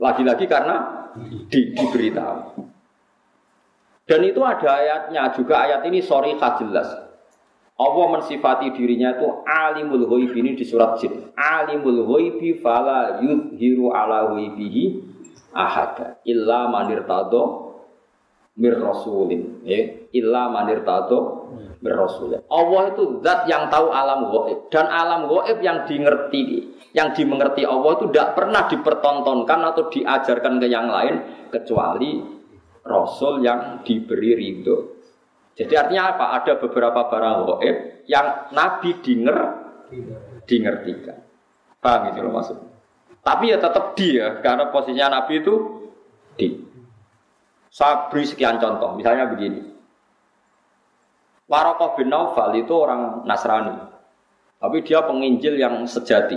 Lagi-lagi 0.02 0.50
karena 0.50 1.06
di, 1.46 1.70
diberitahu. 1.70 2.66
Dan 4.08 4.24
itu 4.24 4.40
ada 4.40 4.80
ayatnya 4.80 5.28
juga 5.36 5.68
ayat 5.68 5.84
ini 5.84 6.00
sorry 6.00 6.34
jelas. 6.40 6.88
Allah 7.78 8.06
mensifati 8.10 8.74
dirinya 8.74 9.14
itu 9.14 9.28
alimul 9.46 10.08
ghaib 10.08 10.34
ini 10.34 10.56
di 10.56 10.64
surat 10.66 10.98
jin. 10.98 11.30
Alimul 11.36 12.08
ghaibi 12.08 12.58
fala 12.58 13.22
yudhiru 13.22 13.94
ala 13.94 14.34
ghaibihi 14.34 14.84
ahada 15.54 16.18
illa 16.26 16.66
manir 16.66 17.06
tado 17.06 17.76
mir 18.58 18.74
rasulin 18.74 19.62
ya 19.62 20.10
illa 20.10 20.50
manir 20.50 20.82
tado 20.82 21.46
berasul. 21.78 22.34
Allah 22.50 22.82
itu 22.90 23.22
zat 23.22 23.46
yang 23.46 23.70
tahu 23.70 23.94
alam 23.94 24.34
goib 24.34 24.66
dan 24.66 24.90
alam 24.90 25.30
goib 25.30 25.62
yang 25.62 25.86
dimengerti 25.86 26.74
yang 26.90 27.14
dimengerti 27.14 27.62
Allah 27.62 27.94
itu 27.94 28.10
tidak 28.10 28.34
pernah 28.34 28.66
dipertontonkan 28.66 29.60
atau 29.70 29.86
diajarkan 29.86 30.58
ke 30.58 30.66
yang 30.66 30.90
lain 30.90 31.14
kecuali 31.54 32.37
Rasul 32.88 33.44
yang 33.44 33.84
diberi 33.84 34.32
ridho. 34.34 34.98
Jadi 35.54 35.74
artinya 35.76 36.16
apa? 36.16 36.24
Ada 36.40 36.56
beberapa 36.56 37.06
barang 37.12 37.36
goib 37.44 37.76
yang 38.08 38.50
Nabi 38.56 38.90
dinger 39.04 39.38
dingertikan. 40.48 41.18
Paham 41.78 42.10
itu 42.10 42.18
loh 42.24 42.32
maksud. 42.32 42.58
Tapi 43.22 43.52
ya 43.52 43.60
tetap 43.60 43.92
dia 43.92 44.40
karena 44.40 44.72
posisinya 44.72 45.20
Nabi 45.20 45.44
itu 45.44 45.54
di. 46.34 46.48
Saya 47.68 48.08
beri 48.08 48.24
sekian 48.24 48.56
contoh, 48.56 48.96
misalnya 48.96 49.28
begini. 49.28 49.60
Warokoh 51.48 52.00
bin 52.00 52.08
Naufal 52.08 52.56
itu 52.56 52.72
orang 52.72 53.24
Nasrani, 53.28 53.76
tapi 54.56 54.80
dia 54.84 55.04
penginjil 55.04 55.60
yang 55.60 55.84
sejati. 55.84 56.36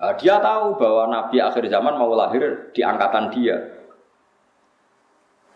Nah, 0.00 0.16
dia 0.16 0.40
tahu 0.40 0.80
bahwa 0.80 1.12
Nabi 1.12 1.42
akhir 1.42 1.68
zaman 1.68 1.94
mau 1.94 2.10
lahir 2.16 2.72
di 2.72 2.80
angkatan 2.80 3.30
dia. 3.34 3.79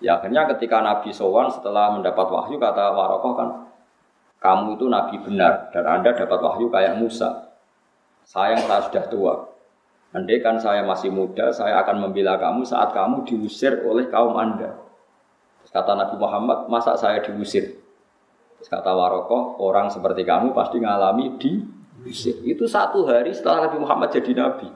Ya 0.03 0.19
akhirnya 0.19 0.47
ketika 0.55 0.83
Nabi 0.83 1.15
Sowan 1.15 1.51
setelah 1.53 1.95
mendapat 1.95 2.27
wahyu 2.27 2.59
kata 2.59 2.95
Warokoh 2.95 3.33
kan, 3.39 3.49
kamu 4.43 4.77
itu 4.77 4.87
Nabi 4.91 5.17
benar 5.23 5.71
dan 5.71 5.85
Anda 5.87 6.13
dapat 6.13 6.39
wahyu 6.43 6.69
kayak 6.69 6.99
Musa. 6.99 7.55
Saya 8.25 8.57
yang 8.59 8.67
sudah 8.67 9.05
tua. 9.13 9.35
Andai 10.15 10.39
kan 10.39 10.57
saya 10.63 10.87
masih 10.87 11.11
muda, 11.11 11.51
saya 11.51 11.83
akan 11.83 12.09
membela 12.09 12.39
kamu 12.39 12.63
saat 12.63 12.95
kamu 12.95 13.27
diusir 13.27 13.83
oleh 13.83 14.07
kaum 14.09 14.39
Anda. 14.39 14.79
Kata 15.75 15.99
Nabi 15.99 16.15
Muhammad, 16.23 16.71
masa 16.71 16.95
saya 16.95 17.19
diusir? 17.19 17.83
Kata 18.63 18.95
Warokoh, 18.95 19.59
orang 19.59 19.91
seperti 19.91 20.23
kamu 20.23 20.55
pasti 20.55 20.79
ngalami 20.79 21.35
diusir. 21.37 22.39
Itu 22.47 22.71
satu 22.71 23.05
hari 23.05 23.35
setelah 23.35 23.69
Nabi 23.69 23.77
Muhammad 23.83 24.15
jadi 24.15 24.33
Nabi. 24.39 24.71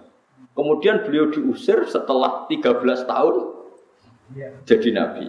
Kemudian 0.59 1.07
beliau 1.07 1.31
diusir 1.31 1.87
setelah 1.87 2.51
13 2.51 2.83
tahun 3.07 3.35
jadi 4.65 4.89
Nabi. 4.93 5.27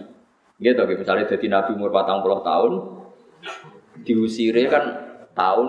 Gitu, 0.60 0.80
misalnya 0.84 1.24
jadi 1.24 1.46
Nabi 1.48 1.70
umur 1.72 1.88
40 1.88 2.44
tahun, 2.44 2.72
diusirnya 4.04 4.68
kan 4.68 4.84
tahun 5.32 5.68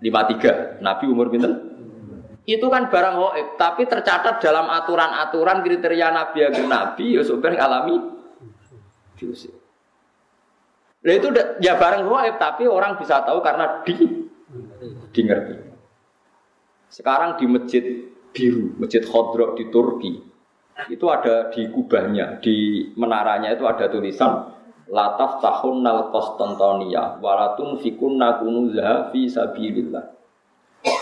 53. 0.00 0.80
Nabi 0.80 1.04
umur 1.08 1.28
pinter? 1.28 1.52
Itu 2.44 2.68
kan 2.68 2.92
barang 2.92 3.14
goib, 3.16 3.48
tapi 3.56 3.88
tercatat 3.88 4.36
dalam 4.44 4.68
aturan-aturan 4.68 5.64
kriteria 5.64 6.12
nabi 6.12 6.44
agar 6.44 6.64
nabi 6.68 7.16
ya 7.16 7.24
sebenarnya 7.24 7.64
alami 7.64 7.96
diusir. 9.16 9.56
Nah 11.04 11.14
itu 11.16 11.32
ya 11.64 11.80
barang 11.80 12.04
goib, 12.04 12.36
tapi 12.36 12.68
orang 12.68 13.00
bisa 13.00 13.24
tahu 13.24 13.40
karena 13.40 13.80
di 13.88 13.96
di 15.08 15.20
ngerti. 15.24 15.56
Sekarang 16.92 17.40
di 17.40 17.48
masjid 17.48 17.84
biru, 18.36 18.76
masjid 18.76 19.00
Khodro 19.00 19.56
di 19.56 19.72
Turki, 19.72 20.20
itu 20.90 21.06
ada 21.06 21.48
di 21.54 21.70
kubahnya, 21.70 22.42
di 22.42 22.88
menaranya 22.98 23.54
itu 23.54 23.64
ada 23.64 23.86
tulisan 23.86 24.54
Lataf 24.84 25.40
tahun 25.40 25.80
nal 25.80 26.12
Konstantonia, 26.12 27.16
walatun 27.16 27.80
fikun 27.80 28.20
nakunuzaha 28.20 29.08
fi 29.08 29.24
sabilillah. 29.24 30.12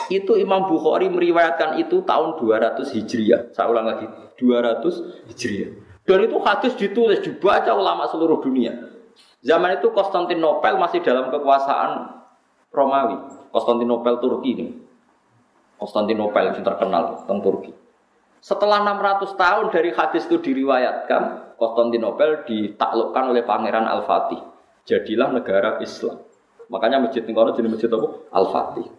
Itu 0.07 0.39
Imam 0.39 0.71
Bukhari 0.71 1.11
meriwayatkan 1.11 1.83
itu 1.83 2.07
tahun 2.07 2.39
200 2.39 2.79
Hijriah. 2.79 3.51
Saya 3.51 3.67
ulang 3.75 3.91
lagi, 3.91 4.07
200 4.39 5.27
Hijriah. 5.35 5.71
Dan 6.07 6.31
itu 6.31 6.39
hadis 6.47 6.79
ditulis, 6.79 7.19
dibaca 7.27 7.75
ulama 7.75 8.07
seluruh 8.07 8.39
dunia. 8.39 8.71
Zaman 9.43 9.83
itu 9.83 9.91
Konstantinopel 9.91 10.79
masih 10.79 11.03
dalam 11.03 11.35
kekuasaan 11.35 12.23
Romawi. 12.71 13.19
Konstantinopel 13.51 14.23
Turki 14.23 14.49
ini. 14.55 14.67
Konstantinopel 15.75 16.55
yang 16.55 16.63
terkenal 16.63 17.27
tentang 17.27 17.43
Turki. 17.43 17.82
Setelah 18.43 18.83
600 18.83 19.39
tahun 19.39 19.67
dari 19.71 19.95
hadis 19.95 20.27
itu 20.27 20.43
diriwayatkan, 20.43 21.55
Konstantinopel 21.55 22.43
ditaklukkan 22.43 23.31
oleh 23.31 23.47
Pangeran 23.47 23.87
Al-Fatih. 23.87 24.43
Jadilah 24.83 25.31
negara 25.31 25.79
Islam. 25.79 26.19
Makanya 26.67 26.99
masjid 26.99 27.23
ini 27.23 27.39
jadi 27.39 27.69
masjid 27.71 27.87
apa? 27.87 28.09
Al-Fatih. 28.35 28.91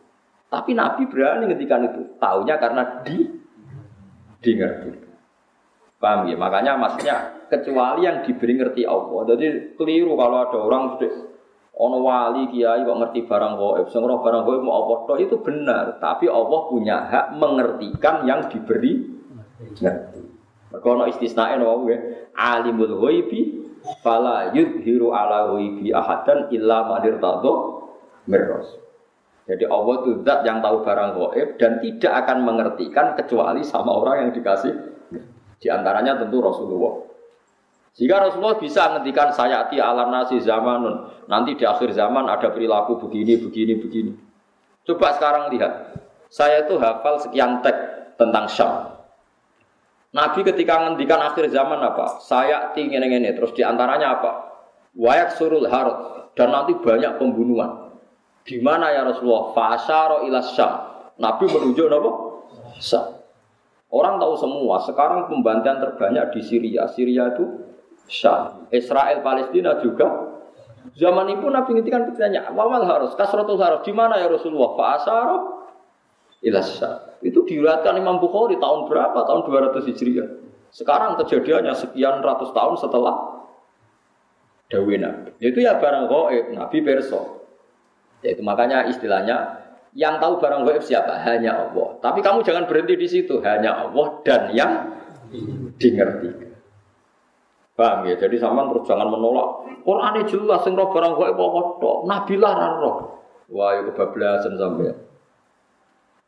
Tapi 0.48 0.72
Nabi 0.72 1.04
berani 1.12 1.52
ngendikan 1.52 1.84
itu. 1.84 2.16
Taunya 2.24 2.56
karena 2.56 3.04
di 3.04 3.20
ngerti. 4.40 4.92
Paham 6.00 6.32
ya? 6.32 6.40
Makanya 6.40 6.80
maksudnya 6.80 7.44
kecuali 7.52 8.08
yang 8.08 8.24
diberi 8.24 8.54
ngerti 8.56 8.88
Allah. 8.88 9.28
Jadi 9.36 9.76
keliru 9.76 10.16
kalau 10.16 10.38
ada 10.40 10.58
orang 10.64 10.84
ono 11.74 11.98
wali 12.00 12.48
kiai 12.54 12.86
kok 12.86 12.96
ngerti 13.02 13.20
barang 13.26 13.54
gaib, 13.58 13.88
sing 13.90 14.06
barang 14.06 14.44
gaib 14.46 14.62
mau 14.62 14.94
apa 14.94 15.18
itu 15.18 15.42
benar, 15.42 15.98
tapi 15.98 16.30
Allah 16.30 16.60
punya 16.70 17.02
hak 17.10 17.34
mengertikan 17.42 18.30
yang 18.30 18.46
diberi 18.46 19.23
ngerti. 19.80 20.22
Mergo 20.74 20.88
ono 20.98 21.06
istisnae 21.08 21.56
no 21.62 21.86
ya, 21.86 21.98
alimul 22.34 22.98
ghaibi 22.98 23.62
fala 24.02 24.52
yudhiru 24.52 25.14
ala 25.14 25.54
ghaibi 25.54 25.94
ahadan 25.94 26.50
illa 26.50 26.88
man 26.90 27.02
irtadha 27.06 27.54
mirras. 28.26 28.84
Jadi 29.44 29.68
Allah 29.68 29.94
itu 30.00 30.12
zat 30.24 30.40
yang 30.48 30.64
tahu 30.64 30.88
barang 30.88 31.20
goib 31.20 31.50
dan 31.60 31.84
tidak 31.84 32.14
akan 32.24 32.48
mengertikan 32.48 33.12
kecuali 33.20 33.60
sama 33.60 33.92
orang 33.92 34.28
yang 34.28 34.32
dikasih. 34.32 34.72
Di 35.60 35.68
antaranya 35.68 36.16
tentu 36.16 36.40
Rasulullah. 36.40 37.04
Jika 37.94 38.24
Rasulullah 38.24 38.58
bisa 38.58 38.88
menghentikan 38.90 39.36
sayati 39.36 39.78
ala 39.84 40.08
nasi 40.08 40.40
zamanun. 40.40 41.12
Nanti 41.28 41.60
di 41.60 41.64
akhir 41.68 41.92
zaman 41.92 42.26
ada 42.26 42.50
perilaku 42.56 43.04
begini, 43.04 43.38
begini, 43.38 43.74
begini. 43.78 44.12
Coba 44.88 45.14
sekarang 45.16 45.52
lihat. 45.54 45.92
Saya 46.32 46.66
itu 46.66 46.80
hafal 46.82 47.22
sekian 47.22 47.62
teks 47.62 48.18
tentang 48.18 48.50
Syam. 48.50 48.93
Nabi 50.14 50.46
ketika 50.46 50.78
menghentikan 50.78 51.26
akhir 51.26 51.50
zaman 51.50 51.82
apa? 51.82 52.22
Saya 52.22 52.70
tinggi 52.78 53.02
ini, 53.02 53.34
terus 53.34 53.50
di 53.58 53.66
antaranya 53.66 54.22
apa? 54.22 54.32
Wayak 54.94 55.34
surul 55.42 55.66
harut 55.66 56.30
dan 56.38 56.54
nanti 56.54 56.78
banyak 56.78 57.18
pembunuhan. 57.18 57.98
Di 58.46 58.62
mana 58.62 58.94
ya 58.94 59.10
Rasulullah? 59.10 59.58
Fasaro 59.58 60.30
ilas 60.30 60.54
Syam. 60.54 60.74
Nabi 61.18 61.50
menunjuk 61.50 61.90
apa? 61.90 62.12
Syam. 62.78 63.26
Orang 63.90 64.22
tahu 64.22 64.34
semua, 64.38 64.82
sekarang 64.86 65.30
pembantian 65.30 65.82
terbanyak 65.82 66.30
di 66.38 66.42
Syria. 66.46 66.86
Syria 66.94 67.34
itu 67.34 67.46
Syam. 68.06 68.70
Israel 68.70 69.26
Palestina 69.26 69.82
juga. 69.82 70.30
Zaman 70.94 71.26
itu 71.34 71.50
Nabi 71.50 71.74
ngintikan 71.74 72.06
bertanya, 72.06 72.54
awal 72.54 72.86
harus, 72.86 73.18
kasratul 73.18 73.58
harus, 73.58 73.82
di 73.82 73.94
mana 73.96 74.22
ya 74.22 74.30
Rasulullah? 74.30 74.78
Fasaro 74.78 75.38
ilas 76.44 76.78
Syam. 76.78 77.00
Itu 77.24 77.48
diriwayatkan 77.48 77.96
Imam 77.96 78.20
Bukhari 78.20 78.60
tahun 78.60 78.92
berapa? 78.92 79.16
Tahun 79.24 79.42
200 79.48 79.88
Hijriah. 79.90 80.30
Sekarang 80.76 81.16
kejadiannya 81.22 81.74
sekian 81.74 82.20
ratus 82.20 82.52
tahun 82.52 82.76
setelah 82.76 83.16
Dawe 84.68 84.96
Nabi. 85.00 85.30
Itu 85.40 85.64
ya 85.64 85.78
barang 85.80 86.10
goib, 86.10 86.46
Nabi 86.58 86.78
Perso. 86.84 87.46
Yaitu 88.26 88.42
makanya 88.42 88.90
istilahnya 88.90 89.64
yang 89.94 90.18
tahu 90.18 90.42
barang 90.42 90.66
gaib 90.66 90.82
siapa? 90.82 91.22
Hanya 91.22 91.70
Allah. 91.70 91.96
Tapi 92.02 92.20
kamu 92.26 92.42
jangan 92.42 92.66
berhenti 92.66 92.98
di 92.98 93.08
situ. 93.08 93.38
Hanya 93.46 93.86
Allah 93.86 94.08
dan 94.26 94.42
yang 94.52 94.72
dimengerti. 95.78 96.52
Paham 97.78 98.10
ya? 98.10 98.18
Jadi 98.18 98.42
sama 98.42 98.66
terus 98.70 98.90
jangan 98.90 99.10
menolak. 99.14 99.70
Quran 99.86 100.26
jelas 100.26 100.62
sing 100.66 100.74
roh 100.74 100.90
barang 100.90 101.14
gaib 101.22 101.38
apa 101.38 101.62
tok. 101.78 101.98
Nabi 102.10 102.36
lah 102.42 102.54
roh. 102.82 102.96
Wah, 103.54 103.78
ya 103.78 103.82
kebablasan 103.86 104.58
sampai. 104.58 105.13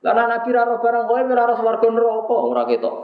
Karena 0.05 0.29
Nabi 0.29 0.53
roh 0.53 0.77
barang 0.77 1.05
gaib 1.09 1.27
ora 1.33 1.43
roh 1.49 1.57
swarga 1.57 1.87
neraka 1.89 2.35
ora 2.37 2.63
ketok. 2.69 2.95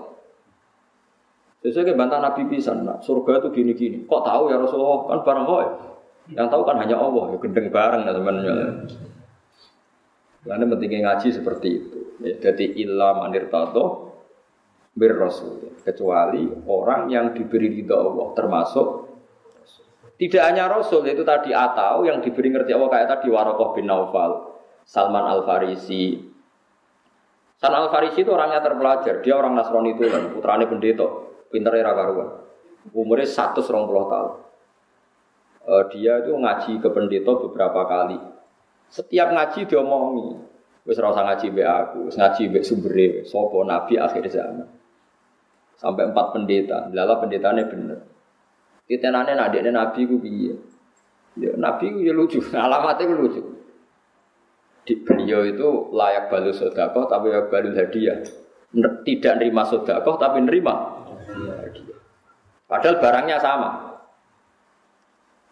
Sesuai 1.65 1.89
ke 1.89 1.93
bantah 1.97 2.21
Nabi 2.21 2.45
pisan, 2.45 2.85
nah, 2.85 3.01
surga 3.01 3.41
itu 3.41 3.49
gini-gini. 3.53 3.97
Kok 4.05 4.21
tahu 4.21 4.53
ya 4.53 4.61
Rasulullah? 4.61 5.09
Kan 5.09 5.19
barang 5.25 5.45
gaib. 5.49 5.71
Yang 6.37 6.47
tahu 6.53 6.61
kan 6.61 6.77
hanya 6.77 6.97
Allah, 7.01 7.33
ya 7.33 7.37
gendeng 7.41 7.67
bareng 7.73 8.01
ya 8.05 8.13
teman-teman. 8.13 8.65
Karena 10.41 10.65
pentingnya 10.69 10.99
ngaji 11.09 11.27
seperti 11.33 11.69
itu. 11.69 11.97
Ya, 12.21 12.33
jadi 12.37 12.65
ilah 12.85 13.17
manir 13.17 13.49
tato 13.49 14.13
bir 14.93 15.17
rasul. 15.17 15.73
Kecuali 15.81 16.45
orang 16.69 17.09
yang 17.09 17.33
diberi 17.33 17.81
ridho 17.81 17.97
Allah 17.97 18.27
termasuk 18.37 18.87
tidak 20.21 20.53
hanya 20.53 20.69
Rasul 20.69 21.01
itu 21.09 21.25
tadi 21.25 21.49
atau 21.49 22.05
yang 22.05 22.21
diberi 22.21 22.53
ngerti 22.53 22.77
Allah 22.77 22.93
kayak 22.93 23.09
tadi 23.09 23.33
Warokoh 23.33 23.73
bin 23.73 23.89
Naufal, 23.89 24.53
Salman 24.85 25.25
Al 25.25 25.41
Farisi. 25.49 26.30
Salman 27.61 27.85
Al 27.85 27.93
Farisi 27.93 28.25
itu 28.25 28.33
orangnya 28.33 28.57
terpelajar, 28.57 29.21
dia 29.21 29.37
orang 29.37 29.53
Nasrani 29.53 29.93
itu 29.93 30.09
kan, 30.09 30.33
putrane 30.33 30.65
pendeta, 30.65 31.05
pinter 31.53 31.77
era 31.77 31.93
karuan. 31.93 32.41
Umurnya 32.89 33.29
120 33.29 33.61
tahun 33.85 34.51
uh, 35.67 35.83
dia 35.91 36.21
itu 36.21 36.33
ngaji 36.33 36.71
ke 36.81 36.89
pendeta 36.89 37.31
beberapa 37.37 37.81
kali. 37.85 38.17
Setiap 38.91 39.31
ngaji 39.31 39.59
dia 39.69 39.79
omongi, 39.79 40.35
wis 40.83 40.99
ora 40.99 41.15
usah 41.15 41.23
ngaji 41.31 41.45
mbek 41.53 41.67
aku, 41.67 41.97
wis 42.11 42.15
ngaji 42.19 42.41
mbek 42.51 42.63
sumbere, 42.65 43.07
sapa 43.23 43.57
nabi 43.63 43.93
akhir 43.95 44.23
zaman. 44.27 44.67
Sampai 45.79 46.11
empat 46.11 46.25
pendeta, 46.35 46.91
lala 46.93 47.17
pendetanya 47.17 47.65
bener. 47.65 47.99
Titenane 48.85 49.33
nak 49.33 49.49
dekne 49.55 49.71
nabi 49.71 50.03
ku 50.03 50.19
piye? 50.19 50.53
Ya 51.39 51.55
nabi 51.55 51.95
ku 51.95 51.99
ya 52.03 52.11
lucu, 52.11 52.43
alamatnya 52.65 53.07
ku 53.07 53.15
lucu. 53.15 53.41
Di 54.91 54.99
beliau 55.07 55.47
itu 55.47 55.87
layak 55.95 56.27
balu 56.27 56.51
sodakoh 56.51 57.07
tapi 57.07 57.31
layak 57.31 57.47
balu 57.47 57.71
hadiah. 57.71 58.19
Tidak 59.07 59.33
nerima 59.39 59.63
sodakoh 59.63 60.19
tapi 60.19 60.43
nerima 60.43 60.99
hadiah. 61.63 61.95
Padahal 62.67 62.99
barangnya 62.99 63.39
sama. 63.39 63.69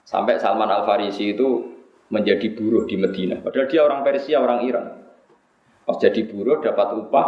Sampai 0.04 0.44
Salman 0.44 0.68
Al 0.68 0.84
Farisi 0.84 1.32
itu 1.32 1.72
menjadi 2.12 2.52
buruh 2.52 2.84
di 2.84 3.00
Medina. 3.00 3.40
Padahal 3.40 3.72
dia 3.72 3.80
orang 3.80 4.04
Persia, 4.04 4.44
orang 4.44 4.68
Iran. 4.68 5.08
Pas 5.88 5.96
jadi 5.96 6.20
buruh 6.28 6.60
dapat 6.60 7.00
upah, 7.00 7.28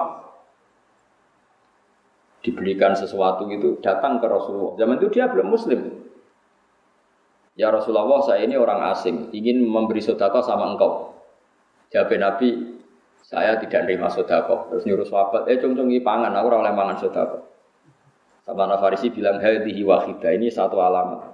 dibelikan 2.44 2.92
sesuatu 2.92 3.48
itu 3.48 3.80
datang 3.80 4.20
ke 4.20 4.28
Rasulullah. 4.28 4.76
Zaman 4.76 5.00
itu 5.00 5.08
dia 5.16 5.32
belum 5.32 5.48
Muslim. 5.48 5.80
Ya 7.56 7.72
Rasulullah, 7.72 8.20
saya 8.20 8.44
ini 8.44 8.60
orang 8.60 8.84
asing, 8.92 9.32
ingin 9.32 9.64
memberi 9.64 10.04
sodako 10.04 10.44
sama 10.44 10.76
engkau. 10.76 11.21
Jawab 11.92 12.12
Nabi, 12.16 12.80
saya 13.20 13.60
tidak 13.60 13.84
nerima 13.84 14.08
sodako. 14.08 14.72
Terus 14.72 14.84
nyuruh 14.88 15.08
sahabat, 15.08 15.48
eh 15.52 15.60
cung 15.60 15.76
cung 15.76 15.92
pangan, 16.04 16.32
aku 16.32 16.48
orang 16.48 16.76
mangan 16.76 16.98
sodako. 17.00 17.52
Sama 18.48 18.74
Farisi 18.80 19.14
bilang, 19.14 19.38
hadihi 19.38 19.86
wahidah, 19.86 20.32
ini 20.34 20.50
satu 20.50 20.82
alamat. 20.82 21.32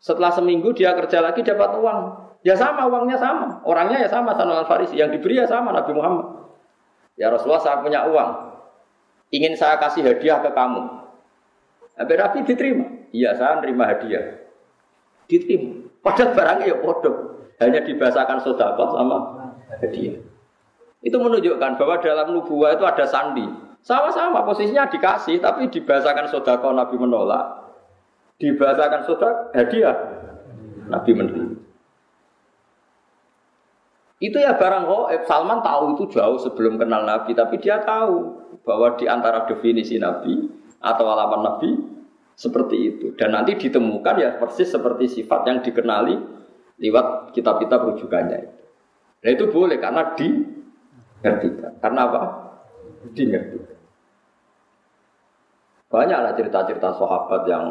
Setelah 0.00 0.32
seminggu 0.32 0.72
dia 0.72 0.96
kerja 0.96 1.20
lagi 1.20 1.44
dapat 1.44 1.76
uang. 1.76 2.00
Ya 2.40 2.56
sama, 2.56 2.88
uangnya 2.88 3.20
sama. 3.20 3.60
Orangnya 3.68 4.00
ya 4.00 4.08
sama 4.08 4.32
Salman 4.32 4.64
Al-Farisi. 4.64 4.96
Yang 4.96 5.20
diberi 5.20 5.44
ya 5.44 5.46
sama 5.46 5.76
Nabi 5.76 5.92
Muhammad. 5.92 6.56
Ya 7.20 7.28
Rasulullah 7.28 7.60
saya 7.60 7.84
punya 7.84 8.08
uang. 8.08 8.30
Ingin 9.28 9.52
saya 9.60 9.76
kasih 9.76 10.00
hadiah 10.00 10.40
ke 10.40 10.48
kamu. 10.56 11.04
Nabi 12.00 12.14
Nabi 12.16 12.38
diterima. 12.48 12.86
Iya 13.12 13.36
saya 13.36 13.60
nerima 13.60 13.92
hadiah. 13.92 14.40
Diterima. 15.28 15.84
Padahal 16.00 16.32
barangnya 16.32 16.64
ya 16.72 16.76
bodoh. 16.80 17.44
Hanya 17.60 17.84
dibahasakan 17.84 18.40
sodako 18.40 18.96
sama 18.96 19.16
hadiah. 19.78 20.18
Itu 21.00 21.16
menunjukkan 21.16 21.80
bahwa 21.80 21.96
dalam 22.02 22.34
nubuah 22.34 22.76
itu 22.76 22.84
ada 22.84 23.06
sandi. 23.06 23.46
Sama-sama 23.80 24.44
posisinya 24.44 24.90
dikasih, 24.90 25.40
tapi 25.40 25.70
dibahasakan 25.72 26.28
sodako 26.28 26.76
Nabi 26.76 27.00
menolak 27.00 27.60
dibahasakan 28.40 29.04
sudah 29.04 29.32
hadiah 29.52 29.96
Nabi 30.88 31.10
menerima. 31.12 31.56
Itu 34.20 34.36
ya 34.36 34.52
barang 34.52 34.84
goib. 34.84 35.22
Salman 35.24 35.64
tahu 35.64 35.96
itu 35.96 36.12
jauh 36.12 36.36
sebelum 36.36 36.76
kenal 36.76 37.08
Nabi, 37.08 37.32
tapi 37.32 37.56
dia 37.56 37.80
tahu 37.80 38.36
bahwa 38.68 38.92
di 39.00 39.08
antara 39.08 39.48
definisi 39.48 39.96
Nabi 39.96 40.44
atau 40.76 41.04
alaman 41.08 41.40
Nabi 41.40 41.70
seperti 42.36 42.76
itu. 42.76 43.06
Dan 43.16 43.32
nanti 43.32 43.56
ditemukan 43.56 44.14
ya 44.20 44.36
persis 44.36 44.68
seperti 44.68 45.08
sifat 45.08 45.40
yang 45.48 45.58
dikenali 45.64 46.20
lewat 46.80 47.32
kitab-kitab 47.32 47.80
rujukannya 47.92 48.38
itu. 48.44 48.59
Nah 49.20 49.30
itu 49.36 49.44
boleh 49.52 49.76
karena 49.76 50.16
dingertikan. 50.16 51.72
Karena 51.76 52.00
apa? 52.08 52.20
Dingertikan. 53.12 53.76
Banyaklah 55.90 56.32
cerita-cerita 56.38 56.88
sahabat 56.96 57.42
yang 57.50 57.64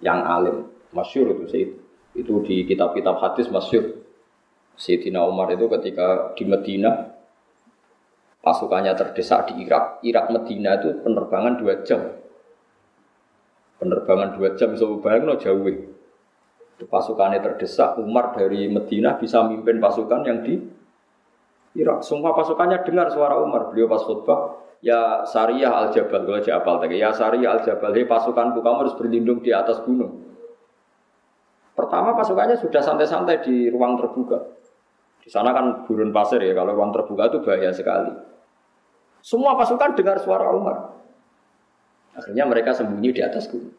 yang 0.00 0.24
alim, 0.24 0.66
masyur 0.90 1.36
itu 1.36 1.44
sih. 1.46 1.64
Itu 2.16 2.40
di 2.42 2.64
kitab-kitab 2.64 3.20
hadis 3.20 3.52
masyur. 3.52 4.02
Sayyidina 4.76 5.24
Umar 5.24 5.52
itu 5.52 5.68
ketika 5.68 6.32
di 6.36 6.44
Medina 6.48 7.16
pasukannya 8.40 8.92
terdesak 8.96 9.52
di 9.52 9.68
Irak. 9.68 10.00
Irak 10.04 10.32
Medina 10.32 10.80
itu 10.80 11.00
penerbangan 11.04 11.60
dua 11.60 11.84
jam. 11.84 12.00
Penerbangan 13.76 14.36
dua 14.40 14.56
jam, 14.56 14.72
so 14.72 14.96
no 14.96 15.34
jauh. 15.36 15.68
Pasukannya 16.76 17.40
terdesak, 17.40 17.96
Umar 18.00 18.36
dari 18.36 18.68
Medina 18.68 19.16
bisa 19.16 19.44
mimpin 19.48 19.80
pasukan 19.80 20.24
yang 20.28 20.44
di 20.44 20.60
Irak. 21.76 22.00
Semua 22.02 22.32
pasukannya 22.32 22.82
dengar 22.82 23.12
suara 23.12 23.36
Umar. 23.38 23.70
Beliau 23.70 23.86
pas 23.86 24.00
khutbah, 24.00 24.56
ya 24.80 25.22
Sariyah 25.28 25.72
al 25.72 25.88
Jabal, 25.92 26.24
kalau 26.24 26.40
apal 26.40 26.74
tadi. 26.80 26.96
Ya 26.98 27.12
Sariyah 27.12 27.50
al 27.56 27.62
Jabal, 27.62 27.92
hei 27.92 28.08
pasukanku 28.08 28.64
kamu 28.64 28.76
harus 28.82 28.94
berlindung 28.96 29.44
di 29.44 29.52
atas 29.52 29.78
gunung. 29.84 30.24
Pertama 31.76 32.16
pasukannya 32.16 32.56
sudah 32.56 32.80
santai-santai 32.80 33.44
di 33.44 33.68
ruang 33.68 34.00
terbuka. 34.00 34.40
Di 35.20 35.28
sana 35.28 35.52
kan 35.52 35.84
gurun 35.84 36.10
pasir 36.14 36.40
ya, 36.40 36.56
kalau 36.56 36.72
ruang 36.72 36.90
terbuka 36.90 37.28
itu 37.28 37.38
bahaya 37.44 37.70
sekali. 37.70 38.16
Semua 39.20 39.58
pasukan 39.58 39.92
dengar 39.92 40.16
suara 40.22 40.48
Umar. 40.56 40.96
Akhirnya 42.16 42.48
mereka 42.48 42.72
sembunyi 42.72 43.12
di 43.12 43.20
atas 43.20 43.44
gunung. 43.52 43.76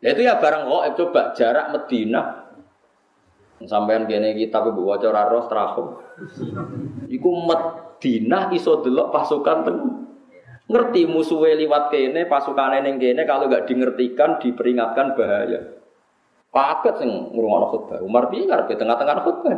Nah 0.00 0.08
itu 0.16 0.24
ya 0.24 0.40
barang 0.40 0.64
oh 0.68 0.80
coba 0.96 1.36
jarak 1.36 1.76
Medina 1.76 2.39
sampean 3.68 4.08
kene 4.08 4.32
kita 4.36 4.64
bu 4.72 4.88
waca 4.88 5.10
ora 5.12 5.28
roh 5.28 5.44
Iku 7.10 7.30
Medina 7.44 8.48
iso 8.54 8.80
delok 8.80 9.12
pasukan 9.12 9.58
ten 9.66 9.76
ngerti 10.70 11.04
musuhe 11.04 11.58
liwat 11.58 11.92
kene 11.92 12.24
pasukane 12.24 12.80
ning 12.80 12.96
kene 12.96 13.26
kalau 13.26 13.50
gak 13.50 13.66
dingertikan 13.66 14.38
diperingatkan 14.40 15.18
bahaya. 15.18 15.60
Paket 16.50 16.94
sing 16.98 17.10
ngrungokno 17.30 17.66
khutbah. 17.70 17.98
Umar 18.02 18.26
piye 18.26 18.46
ngarepe 18.48 18.74
tengah-tengah 18.74 19.22
khutbah 19.22 19.54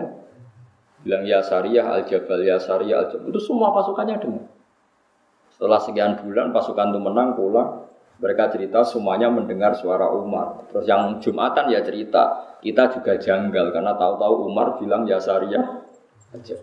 bilang 1.03 1.27
ya 1.27 1.43
Sariyah 1.43 1.99
al 1.99 2.03
Jabal 2.07 2.47
ya 2.47 2.63
Sariyah 2.63 2.97
al 3.03 3.07
Jabal 3.11 3.29
itu 3.35 3.41
semua 3.43 3.75
pasukannya 3.75 4.23
dengar. 4.23 4.47
Setelah 5.53 5.81
sekian 5.83 6.19
bulan 6.23 6.51
pasukan 6.51 6.95
itu 6.95 7.01
menang 7.03 7.39
pulang 7.39 7.87
mereka 8.23 8.49
cerita 8.55 8.87
semuanya 8.87 9.27
mendengar 9.29 9.75
suara 9.75 10.07
Umar. 10.15 10.71
Terus 10.71 10.87
yang 10.87 11.19
Jumatan 11.19 11.75
ya 11.75 11.83
cerita 11.83 12.55
kita 12.63 12.95
juga 12.95 13.19
janggal 13.19 13.75
karena 13.75 13.99
tahu-tahu 13.99 14.47
Umar 14.47 14.79
bilang 14.79 15.03
ya 15.05 15.19
Sariyah 15.19 15.67
aja. 16.39 16.57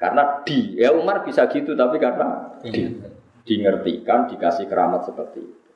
Karena 0.00 0.40
di 0.48 0.80
ya 0.80 0.96
Umar 0.96 1.22
bisa 1.28 1.44
gitu 1.52 1.76
tapi 1.76 2.00
karena 2.00 2.56
di 2.64 2.96
di 3.44 3.54
ngertikan 3.60 4.32
dikasih 4.32 4.64
keramat 4.64 5.04
seperti 5.04 5.44
itu. 5.44 5.68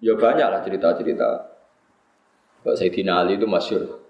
Ya 0.00 0.16
banyak 0.16 0.48
lah 0.48 0.64
cerita-cerita. 0.64 1.28
Pak 2.64 2.80
Sayyidina 2.80 3.20
Ali 3.20 3.36
itu 3.36 3.44
masyur 3.44 4.04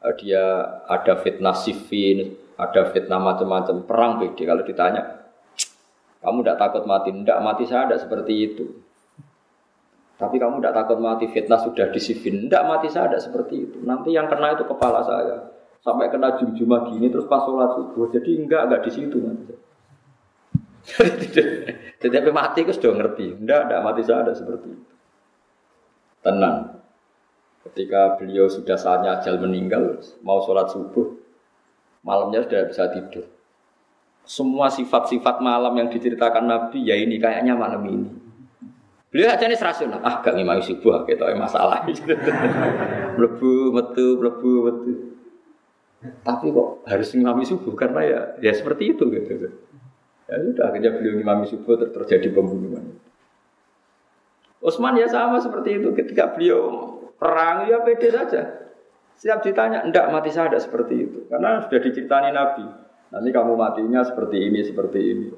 Eh, 0.00 0.14
dia 0.16 0.44
ada 0.88 1.20
fitnah 1.20 1.52
sifin, 1.52 2.32
ada 2.56 2.88
fitnah 2.88 3.20
macam-macam 3.20 3.84
perang 3.84 4.12
beda 4.16 4.42
kalau 4.48 4.64
ditanya 4.64 5.02
kamu 6.24 6.40
tidak 6.40 6.56
takut 6.56 6.84
mati, 6.88 7.12
tidak 7.12 7.40
mati 7.44 7.64
saya 7.68 7.84
tidak 7.84 8.00
seperti 8.08 8.32
itu. 8.48 8.64
Tapi 10.20 10.36
kamu 10.36 10.60
tidak 10.60 10.84
takut 10.84 11.00
mati 11.00 11.32
fitnah 11.32 11.56
sudah 11.56 11.88
di 11.88 11.96
sifin, 11.96 12.44
tidak 12.44 12.68
mati 12.68 12.92
saya 12.92 13.08
tidak 13.08 13.24
seperti 13.24 13.64
itu. 13.64 13.80
Nanti 13.80 14.12
yang 14.12 14.28
kena 14.28 14.52
itu 14.52 14.68
kepala 14.68 15.00
saya 15.00 15.48
sampai 15.80 16.12
kena 16.12 16.36
jum-jumah 16.36 16.92
gini 16.92 17.08
terus 17.08 17.24
pas 17.24 17.40
sholat 17.48 17.72
subuh. 17.72 18.12
Jadi 18.12 18.44
enggak 18.44 18.68
enggak 18.68 18.84
di 18.84 18.90
situ. 18.92 19.16
Jadi 22.04 22.28
mati 22.28 22.68
itu 22.68 22.72
sudah 22.76 22.92
ngerti, 23.00 23.40
enggak 23.40 23.60
enggak 23.64 23.80
mati 23.80 24.04
saya 24.04 24.28
ada 24.28 24.36
seperti 24.36 24.68
itu. 24.68 24.84
Tenang. 26.20 26.84
Ketika 27.64 28.20
beliau 28.20 28.48
sudah 28.48 28.76
saatnya 28.76 29.20
ajal 29.20 29.40
meninggal, 29.40 30.00
mau 30.20 30.44
sholat 30.44 30.68
subuh, 30.68 31.16
malamnya 32.04 32.44
sudah 32.44 32.68
bisa 32.68 32.92
tidur. 32.92 33.24
Semua 34.24 34.68
sifat-sifat 34.68 35.40
malam 35.40 35.72
yang 35.80 35.88
diceritakan 35.88 36.44
Nabi, 36.44 36.84
ya 36.84 36.96
ini 36.96 37.16
kayaknya 37.16 37.56
malam 37.56 37.84
ini. 37.88 38.29
Beliau 39.10 39.34
aja 39.34 39.44
nih 39.50 39.58
rasional, 39.58 39.98
ah 40.06 40.22
gak 40.22 40.38
ngimami 40.38 40.62
subuh, 40.62 41.02
gitu 41.02 41.18
ya 41.18 41.34
masalah. 41.34 41.82
Melebu, 43.18 43.74
metu, 43.74 44.06
melebu, 44.22 44.52
metu. 44.70 44.92
Tapi 46.22 46.46
kok 46.54 46.86
harus 46.86 47.08
ngimami 47.12 47.42
subuh 47.42 47.74
karena 47.74 48.00
ya 48.06 48.20
ya 48.38 48.52
seperti 48.54 48.94
itu 48.94 49.10
gitu. 49.10 49.50
Ya 50.30 50.36
sudah 50.38 50.70
akhirnya 50.70 50.94
beliau 50.94 51.18
ngimami 51.18 51.44
subuh 51.50 51.74
ter 51.74 51.90
terjadi 51.90 52.30
pembunuhan. 52.30 52.96
Utsman 54.62 54.94
ya 54.94 55.10
sama 55.10 55.42
seperti 55.42 55.82
itu 55.82 55.90
ketika 55.90 56.30
beliau 56.30 56.90
Perang 57.20 57.68
ya 57.68 57.84
pede 57.84 58.08
saja. 58.08 58.42
Siap 59.20 59.44
ditanya, 59.44 59.84
enggak 59.84 60.08
mati 60.08 60.32
saya 60.32 60.56
seperti 60.56 61.04
itu. 61.04 61.28
Karena 61.28 61.60
sudah 61.60 61.80
diceritani 61.84 62.32
Nabi. 62.32 62.64
Nanti 63.12 63.28
kamu 63.28 63.52
matinya 63.52 64.00
seperti 64.00 64.48
ini, 64.48 64.64
seperti 64.64 65.00
ini. 65.04 65.28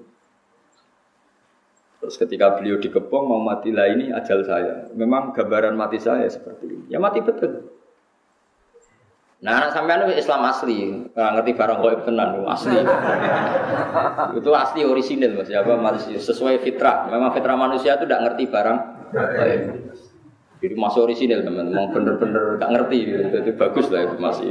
Terus 2.02 2.18
ketika 2.18 2.58
beliau 2.58 2.82
dikepung 2.82 3.30
mau 3.30 3.38
mati 3.38 3.70
lah 3.70 3.86
ini 3.86 4.10
ajal 4.10 4.42
saya. 4.42 4.90
Memang 4.98 5.30
gambaran 5.30 5.78
mati 5.78 6.02
saya 6.02 6.26
seperti 6.26 6.66
ini. 6.66 6.84
Ya 6.90 6.98
mati 6.98 7.22
betul. 7.22 7.70
Nah, 9.42 9.58
anak 9.58 9.74
sampean 9.74 10.06
itu 10.06 10.22
Islam 10.22 10.46
asli, 10.46 10.78
nggak 11.18 11.30
ngerti 11.34 11.50
barang 11.58 11.78
goib 11.82 12.00
tenan, 12.06 12.46
asli. 12.46 12.78
itu 14.38 14.50
asli 14.54 14.80
orisinil 14.86 15.34
mas, 15.34 15.50
ya, 15.50 15.66
apa 15.66 15.98
sesuai 15.98 16.62
fitrah. 16.62 17.10
Memang 17.10 17.34
fitrah 17.34 17.58
manusia 17.58 17.98
itu 17.98 18.06
tidak 18.06 18.22
ngerti 18.22 18.44
barang 18.46 18.78
jadi 20.62 20.78
masih 20.78 21.00
orisinil 21.02 21.42
teman-teman, 21.42 21.90
bener-bener 21.90 22.54
gak 22.62 22.70
ngerti. 22.70 22.98
Jadi 23.34 23.50
bagus 23.58 23.90
lah 23.90 24.06
itu 24.06 24.16
masih. 24.22 24.48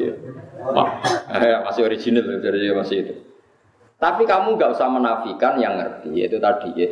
ya, 1.40 1.64
masih 1.64 1.82
orisinil 1.88 2.44
jadi 2.44 2.76
masih 2.76 2.98
itu. 3.08 3.14
Tapi 3.96 4.28
kamu 4.28 4.60
gak 4.60 4.76
usah 4.76 4.92
menafikan 4.92 5.56
yang 5.56 5.80
ngerti, 5.80 6.12
yaitu 6.12 6.36
tadi 6.44 6.70
ya. 6.76 6.90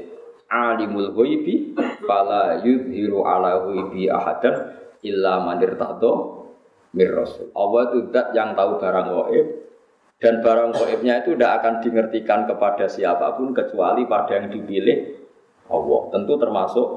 Alimul 0.50 1.14
ghaibi 1.14 1.78
fala 2.10 2.58
yudhiru 2.66 3.22
ala 3.22 3.70
ghaibi 3.70 4.10
ahadan 4.10 4.74
illa 5.06 5.46
man 5.46 5.62
irtado 5.62 6.46
mir 6.98 7.14
rasul. 7.14 7.54
Allah 7.54 7.94
itu 7.94 8.10
dat 8.10 8.34
yang 8.34 8.58
tahu 8.58 8.82
barang 8.82 9.08
gaib 9.14 9.48
dan 10.20 10.42
barang 10.42 10.76
gaibnya 10.76 11.22
itu 11.24 11.38
tidak 11.38 11.64
akan 11.64 11.74
dimengertikan 11.86 12.50
kepada 12.50 12.90
siapa 12.90 13.38
pun 13.38 13.54
kecuali 13.54 14.04
pada 14.10 14.42
yang 14.42 14.50
dipilih 14.50 15.22
Allah. 15.70 16.02
Tentu 16.12 16.34
termasuk 16.36 16.88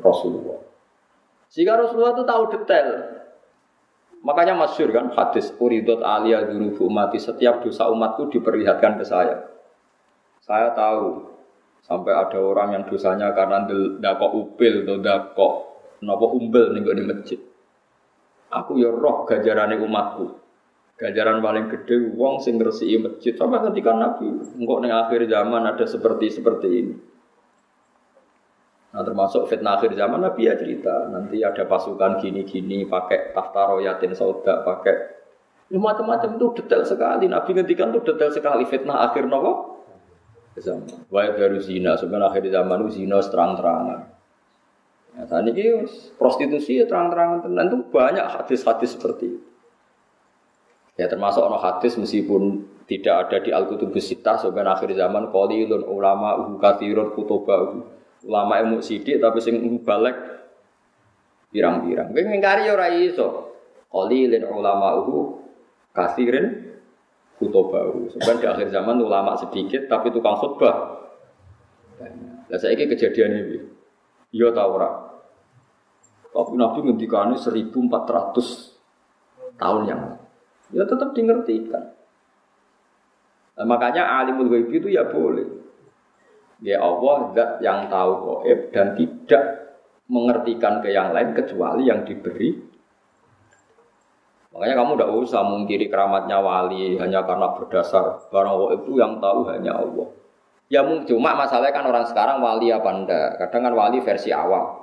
Rasulullah. 0.00 0.58
Jika 1.52 1.72
Rasulullah 1.76 2.16
itu 2.16 2.24
tahu 2.24 2.42
detail. 2.48 2.88
Makanya 4.22 4.54
masyur 4.54 4.94
kan 4.94 5.10
hadis 5.18 5.50
uridot 5.58 5.98
alia 6.00 6.46
durubu 6.46 6.86
umati 6.86 7.18
setiap 7.18 7.58
dosa 7.58 7.90
umatku 7.90 8.30
diperlihatkan 8.30 8.94
ke 8.94 9.04
saya. 9.04 9.50
Saya 10.38 10.70
tahu 10.78 11.31
sampai 11.82 12.14
ada 12.14 12.38
orang 12.38 12.78
yang 12.78 12.82
dosanya 12.86 13.34
karena 13.34 13.66
dakok 13.98 14.32
upil 14.32 14.86
atau 14.86 14.98
dakok 15.02 15.54
nopo 16.02 16.26
umbel 16.38 16.74
nih 16.74 16.82
di 16.82 17.04
masjid. 17.06 17.40
Aku 18.52 18.78
ya 18.78 18.90
roh 18.92 19.24
gajaran 19.26 19.74
umatku. 19.80 20.38
Gajaran 21.00 21.42
paling 21.42 21.66
gede 21.66 22.14
wong 22.14 22.38
sing 22.38 22.62
ngresiki 22.62 23.00
masjid 23.02 23.34
sampai 23.34 23.64
ketika 23.70 23.90
Nabi 23.96 24.28
engkau 24.54 24.78
ning 24.78 24.94
akhir 24.94 25.26
zaman 25.26 25.66
ada 25.66 25.82
seperti 25.82 26.30
seperti 26.30 26.68
ini. 26.68 26.94
Nah 28.92 29.02
termasuk 29.02 29.48
fitnah 29.48 29.80
akhir 29.80 29.96
zaman 29.96 30.20
Nabi 30.20 30.46
ya 30.46 30.54
cerita 30.54 31.08
nanti 31.08 31.40
ada 31.40 31.64
pasukan 31.64 32.20
gini-gini 32.20 32.84
pakai 32.86 33.32
tahta 33.32 33.72
royatin 33.72 34.12
sauda 34.12 34.62
pakai 34.62 34.94
ya, 35.72 35.80
macam-macam 35.80 36.36
itu 36.36 36.46
detail 36.60 36.84
sekali 36.84 37.24
Nabi 37.26 37.50
ngendikan 37.56 37.88
itu 37.88 38.04
detail 38.04 38.30
sekali 38.30 38.68
fitnah 38.68 39.08
akhir 39.08 39.26
nopo. 39.26 39.71
Wae 41.08 41.32
baru 41.32 41.58
zina 41.60 41.96
sebenarnya 41.96 42.28
akhir 42.28 42.44
zaman 42.52 42.84
itu 42.84 43.02
zina 43.02 43.16
terang-terangan. 43.24 44.00
Ya, 45.12 45.24
tadi 45.28 45.50
ini 45.52 45.84
prostitusi 46.16 46.80
ya 46.80 46.84
terang-terangan 46.88 47.44
dan 47.44 47.68
itu 47.68 47.78
banyak 47.88 48.24
hadis-hadis 48.24 48.96
seperti 48.96 49.32
itu. 49.32 49.40
Ya 51.00 51.08
termasuk 51.08 51.40
ono 51.40 51.56
hadis 51.56 51.96
meskipun 51.96 52.68
tidak 52.84 53.28
ada 53.28 53.36
di 53.40 53.48
Al-Kutubus 53.48 54.12
Sittah 54.12 54.36
sebenarnya 54.36 54.76
akhir 54.76 54.92
zaman 54.92 55.32
qalilun 55.32 55.88
ulama 55.88 56.36
uhu 56.36 56.60
kathirun 56.60 57.16
kutubahu 57.16 58.02
Ulama 58.22 58.62
ilmu 58.62 58.78
sidik 58.78 59.18
tapi 59.18 59.42
sing 59.42 59.58
balik 59.82 60.14
pirang-pirang. 61.50 62.14
Kowe 62.14 62.22
ngingkari 62.22 62.70
ora 62.70 62.86
iso. 62.94 63.50
Qalilin 63.90 64.46
ulama 64.46 64.94
uhu 65.02 65.42
kathirin 65.90 66.61
baru. 67.48 68.06
Sebenarnya 68.12 68.38
di 68.38 68.46
akhir 68.46 68.68
zaman 68.70 69.00
ulama 69.00 69.34
sedikit, 69.34 69.88
tapi 69.88 70.12
tukang 70.14 70.36
khutbah. 70.36 71.00
Saya 72.52 72.76
ini 72.76 72.84
kejadian 72.84 73.32
ini. 73.42 73.58
Iya 74.36 74.52
tahu 74.52 74.76
ora. 74.76 74.90
Tapi 76.32 76.52
Nabi 76.56 76.78
ngendikane 76.84 77.36
1400 77.36 79.56
tahun 79.56 79.82
yang 79.88 80.00
Ya 80.72 80.88
tetap 80.88 81.12
dimengertikan. 81.12 81.92
Nah, 83.60 83.66
makanya 83.68 84.24
alimul 84.24 84.48
ghaib 84.48 84.72
itu 84.72 84.88
ya 84.88 85.04
boleh. 85.04 85.44
Ya 86.64 86.80
Allah 86.80 87.28
zat 87.36 87.60
yang 87.60 87.92
tahu 87.92 88.40
gaib 88.40 88.72
dan 88.72 88.96
tidak 88.96 89.44
mengertikan 90.08 90.80
ke 90.80 90.88
yang 90.88 91.12
lain 91.12 91.36
kecuali 91.36 91.92
yang 91.92 92.08
diberi 92.08 92.56
Makanya 94.52 94.74
kamu 94.84 94.90
tidak 95.00 95.10
usah 95.16 95.42
mungkiri 95.48 95.88
keramatnya 95.88 96.36
wali 96.36 97.00
hanya 97.00 97.24
karena 97.24 97.56
berdasar 97.56 98.28
barang 98.28 98.84
itu 98.84 99.00
yang 99.00 99.16
tahu 99.16 99.48
hanya 99.48 99.80
Allah. 99.80 100.08
Ya 100.68 100.84
cuma 100.84 101.32
masalahnya 101.36 101.72
kan 101.72 101.84
orang 101.88 102.04
sekarang 102.04 102.40
wali 102.44 102.68
apa 102.68 102.90
enggak. 102.92 103.28
Kadang 103.40 103.68
kan 103.68 103.74
wali 103.76 104.00
versi 104.04 104.28
awal. 104.28 104.82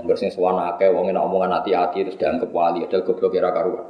Angger 0.00 0.16
sing 0.16 0.32
suwana 0.32 0.74
akeh 0.74 0.90
wong 0.90 1.12
omongan 1.12 1.60
hati-hati 1.60 2.02
terus 2.02 2.18
dianggap 2.18 2.50
wali, 2.50 2.82
ada 2.82 3.04
goblok 3.04 3.30
kira 3.30 3.52
karuan. 3.52 3.86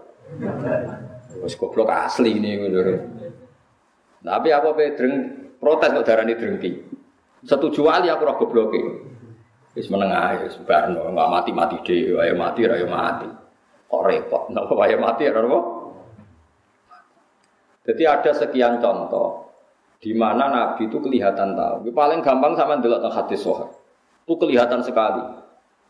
Wis 1.40 1.55
goblok 1.56 1.88
asli 1.88 2.36
ini 2.36 2.60
ngono. 2.60 2.94
Tapi 4.24 4.48
aku 4.52 4.68
pedreng 4.74 5.14
protes 5.56 5.90
kok 5.94 6.06
darani 6.06 6.34
drengki. 6.34 6.70
Setuju 7.46 7.80
wali 7.84 8.06
aku 8.10 8.22
ora 8.26 8.34
gobloke. 8.36 8.82
Wis 9.74 9.90
meneng 9.90 10.14
ae, 10.14 10.46
wis 10.46 10.55
barno, 10.62 11.10
enggak 11.10 11.30
mati-mati 11.30 11.76
dhewe, 11.82 12.22
ayo 12.22 12.34
mati 12.38 12.62
ra 12.62 12.78
yo 12.78 12.86
mati. 12.86 13.44
Kok 13.95 14.03
repot, 14.11 14.51
napa 14.51 14.75
wae 14.75 14.99
mati 14.99 15.31
ora 15.31 15.47
apa? 15.47 15.59
Jadi 17.87 18.03
ada 18.03 18.31
sekian 18.35 18.83
contoh 18.83 19.55
di 20.03 20.11
mana 20.19 20.51
Nabi 20.51 20.91
itu 20.91 20.99
kelihatan 20.99 21.55
tahu. 21.55 21.95
Paling 21.95 22.19
gampang 22.27 22.59
sama 22.59 22.83
delok 22.83 23.07
teng 23.07 23.15
hadis 23.15 23.47
sahih. 23.47 23.71
Itu 24.27 24.35
kelihatan 24.35 24.83
sekali. 24.83 25.23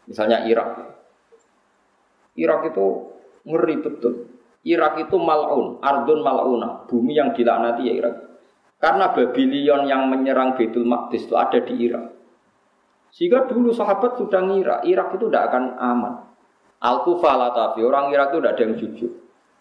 Misalnya 0.05 0.45
Irak. 0.45 0.85
Irak 2.37 2.69
itu 2.69 2.87
ngeri 3.49 3.81
betul. 3.81 4.37
Irak 4.69 5.01
itu 5.01 5.17
mal'un, 5.17 5.81
ardun 5.81 6.21
mal'una, 6.21 6.85
bumi 6.85 7.17
yang 7.17 7.33
dilaknati 7.33 7.89
ya 7.89 7.95
Irak. 8.05 8.17
Karena 8.77 9.17
Babylon 9.17 9.89
yang 9.89 10.13
menyerang 10.13 10.61
Betul 10.61 10.85
Maqdis 10.85 11.25
itu 11.25 11.41
ada 11.41 11.57
di 11.57 11.73
Irak. 11.89 12.05
Sehingga 13.17 13.49
dulu 13.49 13.73
sahabat 13.73 14.21
sudah 14.21 14.45
ngira 14.45 14.85
Irak 14.85 15.17
itu 15.17 15.25
tidak 15.33 15.49
akan 15.49 15.65
aman. 15.81 16.34
Al-Kufah 16.85 17.35
Latafi, 17.40 17.81
orang 17.81 18.12
Irak 18.12 18.36
itu 18.36 18.39
tidak 18.44 18.52
ada 18.52 18.62
yang 18.62 18.74
jujur. 18.77 19.12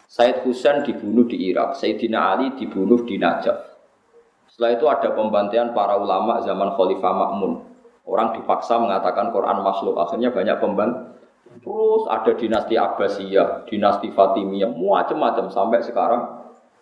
Said 0.04 0.44
Husain 0.44 0.84
dibunuh 0.84 1.24
di 1.24 1.48
Irak, 1.48 1.80
Sayyidina 1.80 2.36
Ali 2.36 2.52
dibunuh 2.52 3.00
di 3.08 3.16
Najaf. 3.16 3.72
Setelah 4.52 4.70
itu 4.76 4.84
ada 4.86 5.08
pembantaian 5.16 5.72
para 5.72 5.96
ulama 5.96 6.44
zaman 6.44 6.76
Khalifah 6.76 7.12
Makmun. 7.16 7.52
Orang 8.04 8.36
dipaksa 8.36 8.76
mengatakan 8.76 9.32
Quran 9.32 9.64
makhluk, 9.64 9.96
akhirnya 9.96 10.28
banyak 10.28 10.60
pembantu 10.60 11.14
Terus 11.62 12.02
ada 12.10 12.32
dinasti 12.34 12.74
Abbasiyah, 12.74 13.68
dinasti 13.68 14.10
Fatimiyah, 14.10 14.74
macam-macam 14.74 15.46
sampai 15.52 15.78
sekarang 15.84 16.22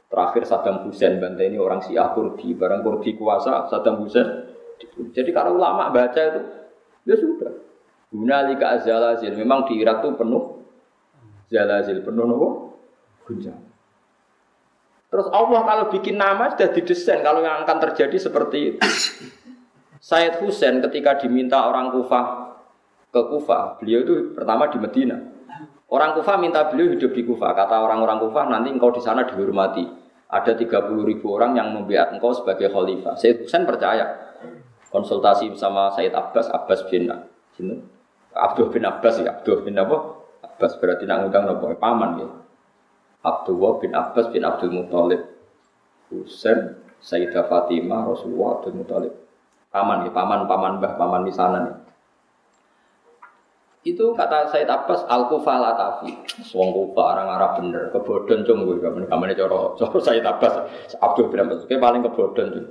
terakhir 0.08 0.48
Saddam 0.48 0.88
Hussein 0.88 1.20
bantai 1.20 1.52
ini 1.52 1.60
orang 1.60 1.84
Syiah 1.84 2.12
Kurdi, 2.16 2.56
barang 2.56 2.80
Kurdi 2.80 3.12
kuasa 3.20 3.68
Saddam 3.68 4.00
Hussein. 4.00 4.48
Jadi 5.12 5.30
kalau 5.30 5.60
ulama 5.60 5.92
baca 5.92 6.20
itu 6.20 6.40
ya 7.04 7.16
sudah. 7.16 7.51
Hunalika 8.12 8.76
azalazil. 8.76 9.32
Memang 9.32 9.64
di 9.64 9.80
Irak 9.80 10.04
itu 10.04 10.12
penuh 10.14 10.62
zalazil, 11.48 12.04
penuh 12.04 12.24
nopo? 12.28 12.48
Gunjang. 13.24 13.56
Terus 15.12 15.28
Allah 15.28 15.60
kalau 15.64 15.84
bikin 15.92 16.16
nama 16.16 16.48
sudah 16.52 16.72
didesain 16.72 17.20
kalau 17.20 17.44
yang 17.44 17.64
akan 17.64 17.76
terjadi 17.88 18.16
seperti 18.16 18.58
itu. 18.72 18.80
Said 20.08 20.40
Hussein 20.40 20.80
ketika 20.80 21.20
diminta 21.20 21.68
orang 21.68 21.92
Kufah 21.92 22.56
ke 23.12 23.20
Kufa. 23.28 23.76
Beliau 23.78 24.00
itu 24.02 24.14
pertama 24.32 24.72
di 24.72 24.80
Medina. 24.80 25.20
Orang 25.92 26.16
Kufa 26.16 26.40
minta 26.40 26.64
beliau 26.72 26.96
hidup 26.96 27.12
di 27.12 27.22
Kufa. 27.28 27.52
Kata 27.52 27.84
orang-orang 27.84 28.24
Kufa, 28.24 28.48
nanti 28.48 28.72
engkau 28.72 28.88
di 28.88 29.04
sana 29.04 29.28
dihormati. 29.28 29.84
Ada 30.32 30.56
30 30.56 31.04
ribu 31.04 31.36
orang 31.36 31.52
yang 31.52 31.76
membiat 31.76 32.16
engkau 32.16 32.32
sebagai 32.32 32.72
khalifah. 32.72 33.20
Said 33.20 33.44
Husain 33.44 33.68
percaya. 33.68 34.32
Konsultasi 34.88 35.52
bersama 35.52 35.92
Said 35.92 36.16
Abbas, 36.16 36.48
Abbas 36.48 36.88
bin 36.88 37.12
Abdul 38.32 38.72
bin 38.72 38.84
Abbas 38.88 39.20
ya, 39.20 39.38
Abdul 39.38 39.64
bin 39.64 39.76
apa? 39.76 39.96
Abbas 40.42 40.76
berarti 40.80 41.04
nak 41.04 41.24
ngundang 41.24 41.44
nopo 41.48 41.68
paman 41.76 42.10
ya. 42.20 42.28
Abdullah 43.22 43.72
bin 43.78 43.92
Abbas 43.94 44.26
bin 44.32 44.42
Abdul 44.42 44.72
Muthalib. 44.72 45.22
Husain, 46.12 46.76
Sayyidah 47.00 47.48
Fatimah, 47.48 48.08
Rasulullah 48.08 48.60
Abdul 48.60 48.76
Muthalib. 48.82 49.14
Paman 49.72 50.04
ya, 50.04 50.10
paman, 50.12 50.44
paman 50.44 50.72
bah, 50.80 50.96
paman 51.00 51.24
di 51.24 51.32
sana 51.32 51.58
nih. 51.64 51.76
Itu 53.82 54.14
kata 54.14 54.46
Said 54.46 54.70
Abbas 54.70 55.02
al 55.10 55.26
kufah 55.26 55.58
latafi. 55.58 56.14
Wong 56.54 56.70
kufah 56.70 57.18
orang 57.18 57.28
Arab 57.34 57.50
bener, 57.58 57.90
kebodon 57.90 58.46
cung 58.46 58.62
gue 58.62 58.78
kamen 58.78 59.10
kamane 59.10 59.34
coro 59.34 59.74
coro 59.74 59.98
Said 59.98 60.22
Abbas 60.22 60.54
Abdul 61.02 61.34
bin 61.34 61.42
Abbas 61.42 61.66
kayak 61.66 61.82
paling 61.82 62.06
kebodon 62.06 62.46
cung. 62.54 62.66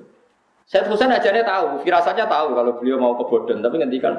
Said 0.71 0.87
Husain 0.87 1.11
aja 1.11 1.35
nih 1.35 1.43
tahu, 1.43 1.83
firasatnya 1.83 2.31
tahu 2.31 2.55
kalau 2.55 2.79
beliau 2.79 2.95
mau 2.95 3.19
kebodon, 3.19 3.59
tapi 3.59 3.75
ngendikan, 3.75 4.15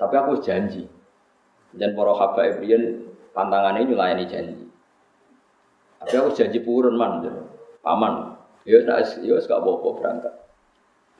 tapi 0.00 0.14
aku 0.18 0.40
janji. 0.42 0.86
Dan 1.74 1.98
para 1.98 2.14
habaib 2.14 2.62
riyen 2.62 3.10
pantangannya 3.34 3.90
nyulayani 3.90 4.24
janji. 4.30 4.64
Tapi 5.98 6.14
aku 6.14 6.30
janji 6.38 6.62
purun 6.62 6.94
man, 6.94 7.22
paman. 7.82 8.38
Ya, 8.64 8.80
ya, 8.80 9.36
gak 9.44 9.60
apa-apa 9.60 9.88
berangkat. 10.00 10.34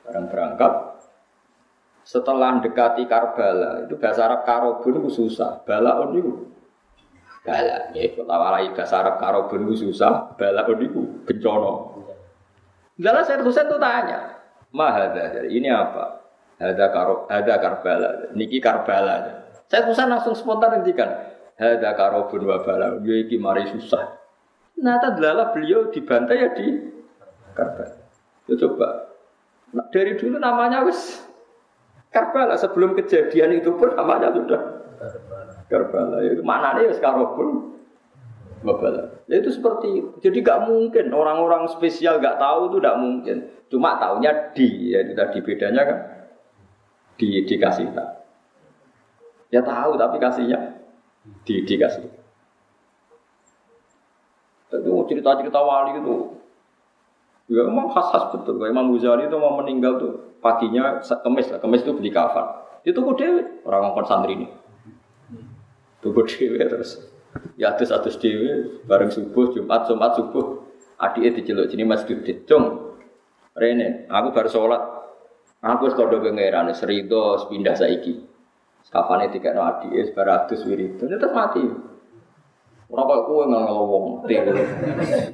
Barang 0.01 0.25
berangkat, 0.33 0.73
setelah 2.05 2.61
dekati 2.61 3.09
Karbala 3.09 3.89
itu 3.89 3.97
bahasa 3.97 4.29
Arab 4.29 4.45
karobun 4.45 5.01
itu 5.01 5.25
susah 5.25 5.65
balaun 5.65 6.13
itu 6.13 6.33
bala 7.41 7.89
ya 7.97 8.05
lawalai 8.21 8.69
bahasa 8.77 9.01
Arab 9.01 9.17
karobun 9.17 9.65
itu 9.65 9.89
susah 9.89 10.37
balaun 10.37 10.79
itu 10.85 11.01
bencana 11.25 11.73
Lalu 12.95 13.21
saya 13.27 13.43
Husain 13.43 13.67
itu 13.67 13.75
tanya 13.81 14.37
mahada 14.69 15.49
ini 15.49 15.67
apa 15.67 16.24
ada 16.61 16.85
karo 16.91 17.27
ada 17.27 17.55
Karbala 17.59 18.31
niki 18.35 18.63
Karbala 18.63 19.47
saya 19.67 19.87
Husain 19.89 20.07
langsung 20.07 20.37
spontan 20.37 20.79
ngendikan 20.79 21.09
ada 21.55 21.89
karobun 21.95 22.47
wa 22.47 22.63
bala 22.63 22.99
ya 23.03 23.15
iki 23.21 23.35
mari 23.39 23.67
susah 23.69 24.15
nah 24.79 24.99
tadlala 24.99 25.55
beliau 25.55 25.91
dibantai 25.91 26.37
ya 26.39 26.49
di 26.55 26.67
Karbala 27.55 27.95
coba 28.45 28.89
nah, 29.75 29.85
dari 29.91 30.15
dulu 30.15 30.39
namanya 30.39 30.83
wis 30.87 31.25
Karbala 32.15 32.55
sebelum 32.55 32.95
kejadian 32.95 33.59
itu 33.59 33.75
pun 33.75 33.91
namanya 33.91 34.31
sudah 34.31 34.61
Karbala. 35.67 36.23
Itu 36.23 36.45
mana 36.45 36.79
nih 36.79 36.95
sekarang 36.95 37.35
pun 37.35 37.75
Karbala. 38.63 39.27
Ya 39.27 39.43
itu 39.43 39.51
seperti. 39.51 39.99
Jadi 40.23 40.39
gak 40.39 40.63
mungkin 40.69 41.11
orang-orang 41.11 41.67
spesial 41.67 42.23
gak 42.23 42.39
tahu 42.39 42.71
itu 42.71 42.77
gak 42.79 42.97
mungkin. 42.97 43.37
Cuma 43.67 43.97
tahunya 43.99 44.55
di, 44.55 44.93
ya 44.93 45.03
itu 45.03 45.11
tadi 45.17 45.37
bedanya 45.41 45.81
kan 45.83 45.97
di 47.15 47.43
dikasih 47.47 47.91
tak. 47.95 48.27
Ya 49.53 49.61
tahu 49.63 49.95
tapi 49.95 50.19
kasihnya 50.19 50.79
di 51.47 51.63
dikasih. 51.63 52.05
Itu 54.75 54.91
cerita-cerita 55.07 55.59
wali 55.61 56.03
itu 56.03 56.35
Ya 57.45 57.61
memang 57.61 57.93
khas-khas 57.93 58.33
betul. 58.33 58.57
Imam 58.65 58.89
Ghazali 58.89 59.29
itu 59.29 59.37
mau 59.37 59.53
meninggal 59.61 60.01
tuh 60.01 60.13
paginya 60.41 60.97
kemis 61.21 61.53
lah, 61.53 61.61
kemis 61.61 61.85
itu 61.85 61.93
beli 61.93 62.09
kafan. 62.09 62.57
Itu 62.81 63.05
kok 63.05 63.21
dewe 63.21 63.61
orang 63.69 63.93
ngomong 63.93 64.05
santri 64.09 64.33
ini. 64.33 64.47
Tuku 66.01 66.25
dewe 66.25 66.57
terus. 66.65 67.05
Ya 67.53 67.77
atus 67.77 67.93
atus 67.93 68.17
dewe 68.17 68.81
bareng 68.89 69.13
subuh 69.13 69.53
Jumat 69.53 69.85
Jumat 69.85 70.17
subuh 70.17 70.65
adiknya 70.97 71.37
diceluk 71.37 71.69
sini 71.69 71.85
Mas 71.85 72.01
Dudit 72.07 72.49
Rene 73.55 74.09
aku 74.09 74.27
baru 74.35 74.49
sholat 74.49 74.81
aku 75.65 75.89
sekolah 75.89 76.21
pengeran 76.21 76.69
serido 76.77 77.41
pindah 77.49 77.73
saiki 77.73 78.21
kafane 78.93 79.33
tiga 79.33 79.57
no 79.57 79.65
adiknya 79.65 80.05
sebaratus 80.05 80.61
wirid 80.69 81.01
terus 81.01 81.17
mati 81.33 81.65
Ora 82.85 83.01
kok 83.01 83.25
kowe 83.25 83.43
ngangel 83.49 83.81
wong 83.81 84.05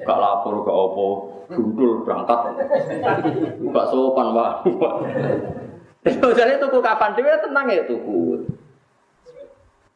Gak 0.07 0.19
lapor 0.23 0.63
gak 0.63 0.71
apa, 0.71 1.07
gundul 1.51 1.99
berangkat. 2.07 2.39
Gak 3.59 3.87
sopan, 3.91 4.27
Pak. 4.31 4.51
Jadi 6.07 6.53
tuku 6.57 6.79
kapan 6.79 7.11
dhewe 7.13 7.35
tenang 7.43 7.67
ya 7.69 7.83
tuku. 7.85 8.47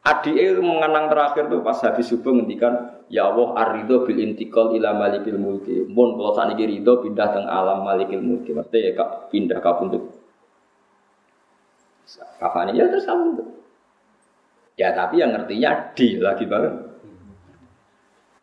Adik 0.06 0.62
mengenang 0.62 1.10
terakhir 1.10 1.50
tuh 1.50 1.66
pas 1.66 1.74
habis 1.82 2.06
subuh 2.06 2.30
ngendikan 2.30 3.02
ya 3.10 3.26
Allah 3.26 3.58
arido 3.58 4.06
bil 4.06 4.22
intikal 4.22 4.70
ila 4.70 4.94
malikil 4.94 5.34
mulki. 5.34 5.82
Mun 5.90 6.14
kalau 6.14 6.30
saniki 6.30 6.62
rido 6.62 7.02
pindah 7.02 7.34
teng 7.34 7.42
alam 7.50 7.82
malikil 7.82 8.22
mulki. 8.22 8.54
Maksudnya 8.54 8.86
ya 8.86 8.90
kak 8.94 9.34
pindah 9.34 9.58
kapunduk. 9.58 10.15
Kapan 12.14 12.70
ya 12.70 12.86
terus 12.86 13.02
kamu 13.02 13.42
Ya 14.76 14.94
tapi 14.94 15.18
yang 15.18 15.32
ngertinya 15.34 15.90
di 15.96 16.20
lagi 16.20 16.44
banget. 16.46 16.86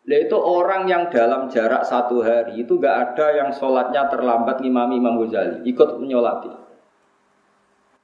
Nah 0.04 0.18
itu 0.20 0.36
orang 0.36 0.84
yang 0.84 1.08
dalam 1.08 1.48
jarak 1.48 1.80
satu 1.80 2.20
hari 2.20 2.60
itu 2.60 2.76
gak 2.76 3.16
ada 3.16 3.40
yang 3.40 3.48
sholatnya 3.48 4.04
terlambat 4.12 4.60
ngimami 4.60 5.00
Imam 5.00 5.16
Ghazali 5.24 5.64
ikut 5.64 5.96
menyolati. 5.96 6.52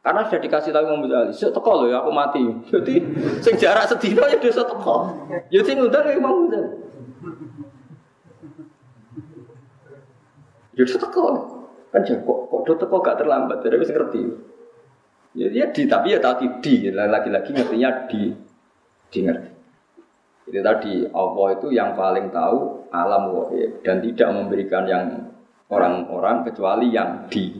Karena 0.00 0.24
sudah 0.24 0.40
dikasih 0.40 0.72
tahu 0.72 0.84
Imam 0.88 1.04
Ghazali, 1.04 1.36
teko 1.36 1.70
loh 1.76 1.86
ya 1.92 2.00
aku 2.00 2.10
mati. 2.14 2.40
Jadi 2.72 2.94
sing 3.44 3.54
jarak 3.60 3.84
sedino 3.84 4.24
ya 4.24 4.38
dia 4.40 4.54
teko. 4.54 4.96
Ya 5.52 5.60
sing 5.60 5.76
ngundang 5.76 6.08
ya 6.08 6.14
Imam 6.16 6.48
Ghazali. 6.48 6.70
Ya 10.78 10.84
teko. 10.88 11.26
Kan 11.90 12.00
kok 12.06 12.38
kok 12.48 12.60
do 12.64 12.72
teko 12.78 12.96
gak 13.02 13.18
terlambat, 13.18 13.66
jadi 13.66 13.76
bisa 13.82 13.90
ngerti. 13.90 14.49
Ya 15.30 15.46
dia 15.46 15.70
di 15.70 15.86
tapi 15.86 16.10
ya 16.10 16.18
tadi 16.18 16.50
di 16.58 16.90
lagi-lagi 16.90 17.50
ngertinya 17.54 18.10
di 18.10 18.34
di 19.10 19.18
ngerti. 19.22 19.50
Jadi 20.50 20.58
tadi 20.66 20.92
Allah 21.14 21.48
itu 21.54 21.70
yang 21.70 21.94
paling 21.94 22.34
tahu 22.34 22.90
alam 22.90 23.30
wahid 23.30 23.86
dan 23.86 24.02
tidak 24.02 24.28
memberikan 24.34 24.82
yang 24.90 25.04
orang-orang 25.70 26.42
kecuali 26.42 26.90
yang 26.90 27.30
di. 27.30 27.54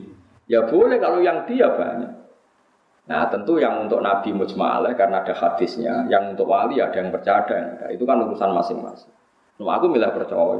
Ya 0.51 0.67
boleh 0.67 0.99
kalau 0.99 1.23
yang 1.23 1.47
di 1.47 1.63
ya 1.63 1.71
banyak. 1.71 2.11
Nah 3.07 3.23
tentu 3.31 3.55
yang 3.55 3.87
untuk 3.87 4.03
Nabi 4.03 4.35
mujma'alah 4.35 4.91
karena 4.99 5.23
ada 5.23 5.31
hadisnya, 5.31 6.11
yang 6.11 6.35
untuk 6.35 6.51
wali 6.51 6.83
ada 6.83 6.99
yang 6.99 7.07
percaya 7.07 7.47
ada 7.47 7.53
yang 7.55 7.67
enggak. 7.79 7.89
Itu 7.95 8.03
kan 8.03 8.19
urusan 8.27 8.51
masing-masing. 8.51 9.11
Nah, 9.61 9.77
aku 9.79 9.85
milih 9.87 10.11
percaya. 10.11 10.59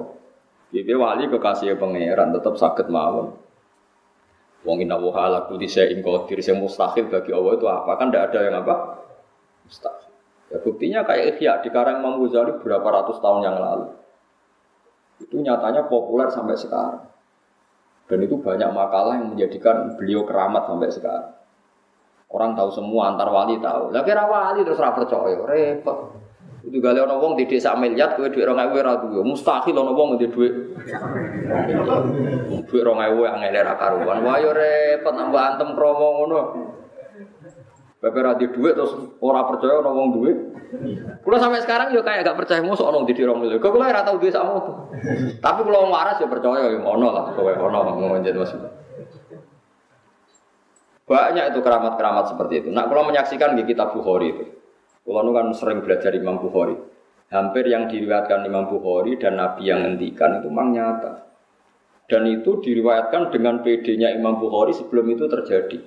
Jadi 0.72 0.92
wali 0.96 1.28
kekasih 1.28 1.76
pangeran 1.76 2.32
tetap 2.32 2.56
sakit 2.56 2.88
mawon. 2.88 3.36
Wong 4.62 4.78
inna 4.86 4.98
wa 4.98 5.10
ala 5.18 5.50
kulli 5.50 5.66
syai'in 5.66 6.06
qadir. 6.06 6.38
Yang 6.38 6.58
mustahil 6.62 7.10
bagi 7.10 7.34
Allah 7.34 7.52
itu 7.58 7.66
apa? 7.66 7.92
Kan 7.98 8.14
tidak 8.14 8.24
ada 8.30 8.40
yang 8.46 8.56
apa? 8.62 8.76
Mustahil. 9.66 10.10
Ya, 10.52 10.58
buktinya 10.60 11.00
kayak 11.08 11.40
Ihya 11.40 11.54
di 11.64 11.70
Karang 11.72 12.04
Imam 12.04 12.22
berapa 12.62 12.88
ratus 12.92 13.18
tahun 13.24 13.42
yang 13.48 13.58
lalu. 13.58 13.88
Itu 15.24 15.40
nyatanya 15.40 15.88
populer 15.88 16.28
sampai 16.28 16.60
sekarang. 16.60 17.08
Dan 18.12 18.20
itu 18.28 18.36
banyak 18.36 18.70
makalah 18.76 19.16
yang 19.16 19.32
menjadikan 19.32 19.96
beliau 19.96 20.28
keramat 20.28 20.68
sampai 20.68 20.92
sekarang. 20.92 21.32
Orang 22.28 22.60
tahu 22.60 22.70
semua, 22.72 23.16
antar 23.16 23.32
wali 23.32 23.60
tahu. 23.64 23.96
Lah 23.96 24.04
kira 24.04 24.28
wali 24.28 24.68
terus 24.68 24.80
ra 24.80 24.92
percaya, 24.92 25.40
repot. 25.48 26.21
Itu 26.62 26.78
gale 26.78 27.02
ana 27.02 27.18
wong 27.18 27.34
di 27.38 27.50
desa 27.50 27.74
miliar 27.74 28.14
kowe 28.14 28.30
dhuwit 28.30 28.48
2000 28.48 28.78
ora 28.78 28.94
duwe. 29.02 29.22
Mustahil 29.26 29.74
ana 29.74 29.92
wong 29.92 30.22
di 30.22 30.30
dhuwit. 30.30 30.54
Dhuwit 32.70 32.86
2000 32.86 33.28
yang 33.28 33.38
ngene 33.42 33.60
ra 33.66 33.74
karuan. 33.76 34.22
Wah 34.22 34.38
yo 34.38 34.54
repot 34.54 35.14
nambah 35.18 35.42
antem 35.42 35.70
kromo 35.74 36.08
ngono. 36.22 36.42
Bapak 38.02 38.18
rati 38.26 38.50
duit 38.50 38.74
terus 38.74 38.98
orang 39.22 39.46
percaya 39.46 39.78
orang 39.78 39.94
wong 39.94 40.10
duit. 40.18 40.38
Kalau 41.22 41.38
sampai 41.38 41.62
sekarang 41.62 41.94
juga 41.94 42.10
kayak 42.10 42.26
gak 42.26 42.38
percaya 42.42 42.58
musuh 42.66 42.90
orang 42.90 43.06
di 43.06 43.14
dirong 43.14 43.38
miliar. 43.38 43.62
Kalau 43.62 43.78
ora 43.78 44.02
tahu 44.02 44.18
duit 44.18 44.34
sama 44.34 44.58
tuh. 44.58 44.90
Tapi 45.38 45.60
kalau 45.62 45.86
waras 45.86 46.18
ya 46.18 46.26
percaya 46.26 46.66
ya 46.66 46.82
ono 46.82 47.08
lah. 47.14 47.30
Kowe 47.38 47.54
ono 47.54 47.94
ngonjen 47.94 48.34
maksudnya. 48.34 48.74
Banyak 51.06 51.46
itu 51.54 51.60
keramat-keramat 51.62 52.26
seperti 52.34 52.54
itu. 52.66 52.70
Nah, 52.72 52.88
kalau 52.88 53.04
menyaksikan 53.04 53.54
di 53.60 53.68
kitab 53.68 53.92
Bukhari 53.92 54.32
itu, 54.32 54.48
kalau 55.06 55.32
kan 55.34 55.50
sering 55.58 55.82
belajar 55.82 56.14
Imam 56.14 56.38
Bukhari. 56.38 56.78
Hampir 57.32 57.64
yang 57.72 57.88
diriwayatkan 57.88 58.44
Imam 58.44 58.68
Bukhari 58.68 59.16
dan 59.16 59.40
Nabi 59.40 59.72
yang 59.72 59.88
ngendikan 59.88 60.44
itu 60.44 60.52
memang 60.52 60.76
nyata. 60.76 61.32
Dan 62.12 62.28
itu 62.28 62.60
diriwayatkan 62.60 63.32
dengan 63.32 63.64
PD-nya 63.64 64.12
Imam 64.12 64.36
Bukhari 64.36 64.76
sebelum 64.76 65.08
itu 65.16 65.32
terjadi. 65.32 65.80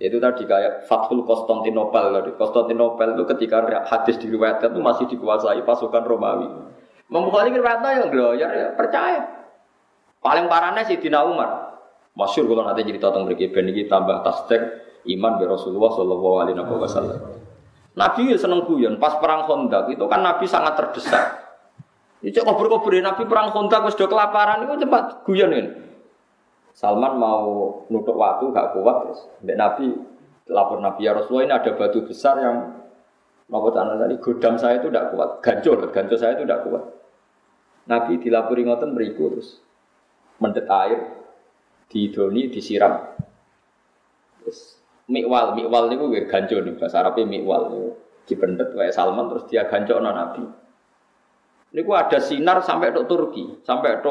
Itu 0.00 0.16
tadi 0.16 0.48
kayak 0.48 0.88
Fathul 0.88 1.28
Konstantinopel 1.28 2.16
tadi. 2.16 2.30
Konstantinopel 2.32 3.12
itu 3.12 3.24
ketika 3.28 3.60
hadis 3.84 4.16
diriwayatkan 4.16 4.72
itu 4.72 4.80
masih 4.80 5.04
dikuasai 5.12 5.60
pasukan 5.68 6.00
Romawi. 6.00 6.48
Membukhari 7.12 7.52
riwayatnya 7.52 7.90
yang 8.00 8.08
gloyer 8.08 8.50
ya 8.50 8.68
percaya. 8.72 9.20
Paling 10.20 10.48
parahnya 10.48 10.84
si 10.88 10.96
Dina 10.96 11.24
Umar. 11.28 11.76
Masyur 12.16 12.48
kalau 12.48 12.64
nanti 12.64 12.84
jadi 12.84 13.00
tentang 13.00 13.28
ben 13.28 13.66
ini 13.68 13.86
tambah 13.88 14.20
tasdek 14.24 14.62
iman 15.16 15.32
be 15.40 15.44
Rasulullah 15.48 15.92
Alaihi 15.92 16.56
Wasallam. 16.56 17.20
Nabi 17.98 18.30
ya 18.30 18.36
seneng 18.38 18.66
guyon. 18.66 18.98
Pas 19.02 19.18
perang 19.18 19.46
Khandaq 19.46 19.90
itu 19.90 20.04
kan 20.06 20.20
Nabi 20.22 20.46
sangat 20.46 20.78
terdesak. 20.78 21.24
Ini 22.20 22.36
cek 22.36 22.44
kubur-kubur 22.44 22.92
Nabi 23.00 23.22
perang 23.26 23.50
Khandaq 23.50 23.90
sudah 23.94 24.08
kelaparan 24.08 24.68
itu 24.68 24.86
cepat 24.86 25.24
guyon 25.26 25.50
ini. 25.50 25.70
Salman 26.70 27.18
mau 27.18 27.82
nutup 27.90 28.14
waktu 28.14 28.54
gak 28.54 28.72
kuat 28.78 28.96
terus. 29.04 29.20
Mbak 29.42 29.56
Nabi 29.58 29.86
lapor 30.50 30.78
Nabi 30.82 31.06
ya 31.06 31.12
Rasulullah 31.14 31.46
ini 31.46 31.54
ada 31.54 31.70
batu 31.76 32.02
besar 32.02 32.40
yang 32.40 32.56
mau 33.50 33.66
tanah 33.68 33.98
tadi 33.98 34.14
godam 34.22 34.54
saya 34.56 34.78
itu 34.78 34.88
tidak 34.88 35.10
kuat, 35.10 35.30
gancur, 35.42 35.78
gancur 35.90 36.18
saya 36.18 36.38
itu 36.38 36.46
tidak 36.46 36.62
kuat. 36.66 36.84
Nabi 37.90 38.22
dilapori 38.22 38.62
ngoten 38.64 38.94
beriku 38.94 39.34
terus 39.34 39.58
mendet 40.38 40.70
air 40.70 41.20
di 41.90 42.08
doni 42.08 42.48
disiram. 42.48 43.12
Terus 44.40 44.79
mikwal, 45.10 45.58
mikwal 45.58 45.90
niku 45.90 46.06
gue 46.08 46.30
gancur 46.30 46.62
nih 46.62 46.78
bahasa 46.78 47.02
Arabnya 47.02 47.26
mikwal 47.26 47.62
niku 47.68 47.90
dipendet 48.30 48.70
kayak 48.70 48.94
Salman 48.94 49.26
terus 49.26 49.44
dia 49.50 49.66
gancur 49.66 49.98
Nabi. 49.98 50.46
Niku 51.74 51.90
ada 51.94 52.18
sinar 52.22 52.62
sampai 52.62 52.94
ke 52.94 53.02
Turki, 53.06 53.62
sampai 53.66 53.98
ke 54.02 54.10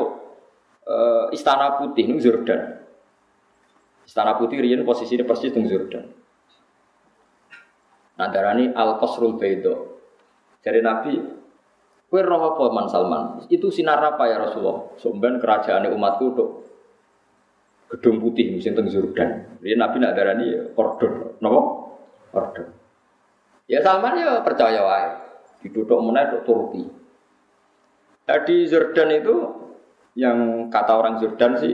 uh, 0.87 1.27
Istana 1.31 1.79
Putih 1.79 2.07
ini 2.07 2.19
Jordan. 2.19 2.83
Istana 4.03 4.35
Putih 4.35 4.59
riyen 4.59 4.83
posisinya 4.83 5.23
persis 5.23 5.55
di 5.55 5.63
Jordan. 5.67 6.05
Nah 8.19 8.27
darani 8.27 8.71
Al 8.75 8.99
Qasrul 8.99 9.39
Baido. 9.39 10.03
Jadi 10.59 10.79
Nabi, 10.83 11.15
kue 12.11 12.19
roh 12.19 12.59
Salman? 12.91 13.47
Itu 13.47 13.71
sinar 13.71 14.03
apa 14.03 14.27
ya 14.27 14.43
Rasulullah? 14.43 14.91
Sumben 14.99 15.39
kerajaan 15.39 15.87
umatku 15.95 16.25
tuh 16.35 16.49
gedung 17.89 18.21
putih 18.21 18.53
musim 18.53 18.77
teng 18.77 18.85
Jordan. 18.85 19.59
Dia 19.65 19.75
Nabi 19.75 19.97
nak 19.97 20.13
darani 20.13 20.45
ya 20.53 20.61
ordon, 20.77 21.35
nopo? 21.41 21.61
Ordon. 22.31 22.69
Ya 23.65 23.81
Salman 23.81 24.17
ya 24.17 24.45
percaya 24.45 24.81
wae. 24.85 25.09
Diduduk 25.65 25.99
meneh 25.99 26.41
Turki. 26.45 26.85
Tadi 28.23 28.55
Jordan 28.69 29.09
itu 29.09 29.35
yang 30.13 30.69
kata 30.69 30.93
orang 30.93 31.17
Jordan 31.17 31.57
sih 31.57 31.73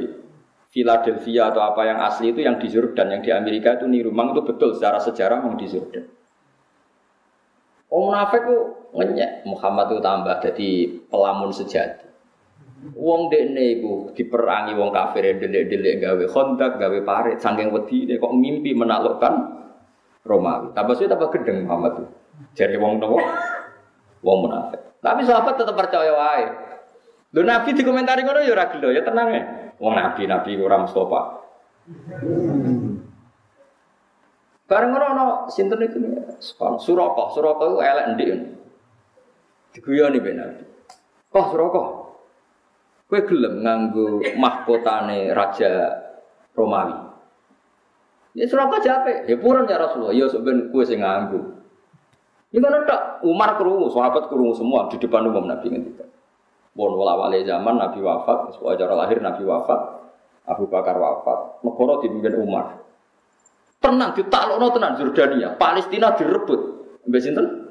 Philadelphia 0.71 1.51
atau 1.51 1.61
apa 1.63 1.87
yang 1.87 1.99
asli 2.03 2.31
itu 2.35 2.43
yang 2.43 2.59
di 2.59 2.67
Jordan, 2.67 3.11
yang 3.11 3.21
di 3.23 3.31
Amerika 3.31 3.75
itu 3.79 3.87
niru. 3.87 4.11
Memang 4.11 4.35
itu 4.35 4.43
betul 4.43 4.75
secara 4.75 4.99
sejarah 4.99 5.43
memang 5.43 5.59
di 5.59 5.67
Jordan. 5.67 6.05
Oh 7.91 8.11
munafik 8.11 8.43
itu 8.43 8.57
ngenyek 8.91 9.47
Muhammad 9.47 9.93
itu 9.93 9.99
tambah 10.03 10.35
jadi 10.41 10.69
pelamun 11.07 11.51
sejati. 11.53 12.04
Wong 12.75 13.31
dekne 13.31 13.79
iku 13.79 14.11
diperangi 14.13 14.75
wong 14.77 14.91
kafir 14.93 15.39
delik-delik 15.39 16.03
gawe 16.03 16.25
kontak, 16.29 16.77
gawe 16.77 16.99
parit, 17.01 17.39
saking 17.41 17.71
wedi 17.73 18.05
kok 18.19 18.35
mimpi 18.35 18.75
menaklukkan 18.75 19.33
Romawi. 20.25 20.73
Tambah 20.73 20.93
suwe 20.97 21.09
tambah 21.09 21.29
gedeng 21.33 21.65
Muhammad 21.65 22.01
itu. 22.01 22.05
Jadi 22.57 22.75
wong 22.81 22.97
nopo? 22.97 23.21
Wong 24.25 24.37
munafik. 24.49 24.81
Tapi 24.99 25.21
sahabat 25.21 25.53
tetap 25.53 25.77
percaya 25.77 26.11
wae. 26.13 26.45
Lho 27.31 27.41
Nabi 27.45 27.77
dikomentari 27.77 28.25
ngono 28.25 28.41
ya 28.41 28.51
ora 28.57 28.65
gelo, 28.73 28.89
ya 28.89 29.01
tenang 29.05 29.29
ya. 29.29 29.43
Wong 29.77 29.93
Nabi 29.93 30.25
Nabi 30.25 30.51
ora 30.57 30.81
Mustafa. 30.81 31.21
Bareng 34.65 34.89
ngono 34.89 35.05
ono 35.13 35.25
sinten 35.53 35.77
Suraka, 36.81 37.23
Suraka 37.33 37.63
iku 37.69 37.79
elek 37.85 38.05
ndik. 38.17 38.29
Diguyoni 39.77 40.17
ben 40.25 40.35
Nabi. 40.41 40.63
Kok 41.29 41.45
Suraka? 41.53 42.04
Kowe 43.15 43.23
gelem 43.31 43.63
nganggo 43.63 44.19
mahkotane 44.35 45.31
raja 45.31 45.87
Romawi. 46.51 46.99
Ya 48.35 48.43
Suraka 48.43 48.83
jape, 48.83 49.23
ya 49.23 49.39
purun 49.39 49.63
ya 49.63 49.79
Rasulullah, 49.79 50.11
ya 50.11 50.27
sampeyan 50.27 50.67
kowe 50.67 50.83
sing 50.83 50.99
nganggo. 50.99 51.63
Ini 52.51 52.59
kan 52.59 52.75
ada 52.75 53.23
Umar 53.23 53.55
kerungu, 53.55 53.87
sahabat 53.87 54.27
kerungu 54.27 54.51
semua 54.51 54.91
di 54.91 54.99
depan 54.99 55.31
umum 55.31 55.47
Nabi 55.47 55.71
ngendika. 55.71 56.03
Bon 56.75 56.91
wala 56.99 57.31
zaman 57.39 57.79
Nabi 57.79 58.03
wafat, 58.03 58.59
sebuah 58.59 58.83
lahir 58.83 59.23
Nabi 59.23 59.47
wafat, 59.47 59.79
Abu 60.51 60.67
Bakar 60.67 60.99
wafat, 60.99 61.63
negara 61.63 62.03
dipimpin 62.03 62.35
Umar. 62.35 62.83
Tenang, 63.79 64.11
ditaklukno 64.11 64.75
tenan 64.75 64.99
Jordania, 64.99 65.55
Palestina 65.55 66.11
direbut. 66.19 66.83
Mbak 67.07 67.21
sinten? 67.23 67.64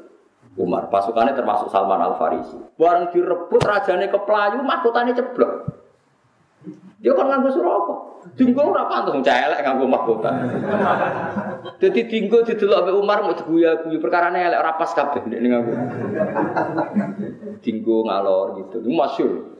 Umar. 0.54 0.86
Pasukannya 0.86 1.34
termasuk 1.34 1.70
Salman 1.70 1.98
Al 1.98 2.14
Farisi. 2.14 2.54
Bareng 2.78 3.10
direbut 3.10 3.62
rajane 3.62 4.06
keplayu, 4.06 4.62
mahkotane 4.62 5.10
ceblok. 5.14 5.52
Dia 7.04 7.12
kan 7.12 7.28
nganggo 7.28 7.52
suraka. 7.52 7.94
Dinggo 8.32 8.72
ora 8.72 8.88
pantes 8.88 9.12
elek 9.20 9.60
nganggo 9.60 9.84
mahkota. 9.84 10.32
Dadi 11.80 12.08
dinggo 12.08 12.40
didelok 12.40 12.88
mbek 12.88 12.96
Umar 12.96 13.18
mau 13.20 13.36
diguya-guyu 13.36 14.00
perkarane 14.00 14.40
elek 14.40 14.56
ora 14.56 14.72
pas 14.80 14.88
kabeh 14.96 15.20
nek 15.28 15.40
nganggo. 15.44 15.72
Dinggo 17.60 18.08
ngalor 18.08 18.46
gitu. 18.64 18.80
Itu 18.80 18.90
masyhur. 18.96 19.52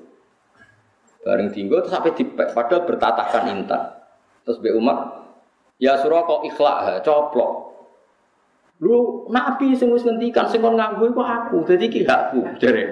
Bareng 1.21 1.53
dinggo 1.53 1.85
terus 1.85 1.93
sampai 1.93 2.17
dipek 2.17 2.57
padahal 2.57 2.89
bertatahkan 2.89 3.53
intan. 3.53 3.93
Terus 4.49 4.65
mbek 4.65 4.75
Umar 4.81 5.29
ya 5.77 6.01
suraka 6.01 6.49
ikhlak 6.49 7.05
coplok. 7.05 7.74
Lu 8.83 9.27
nabi 9.31 9.71
sing 9.79 9.95
wis 9.95 10.03
ngendikan 10.03 10.51
sing 10.51 10.59
kon 10.59 10.75
nganggo 10.75 11.07
iku 11.07 11.23
aku, 11.23 11.57
dadi 11.63 11.87
ki 11.87 12.03
hakku 12.03 12.59
jare. 12.59 12.85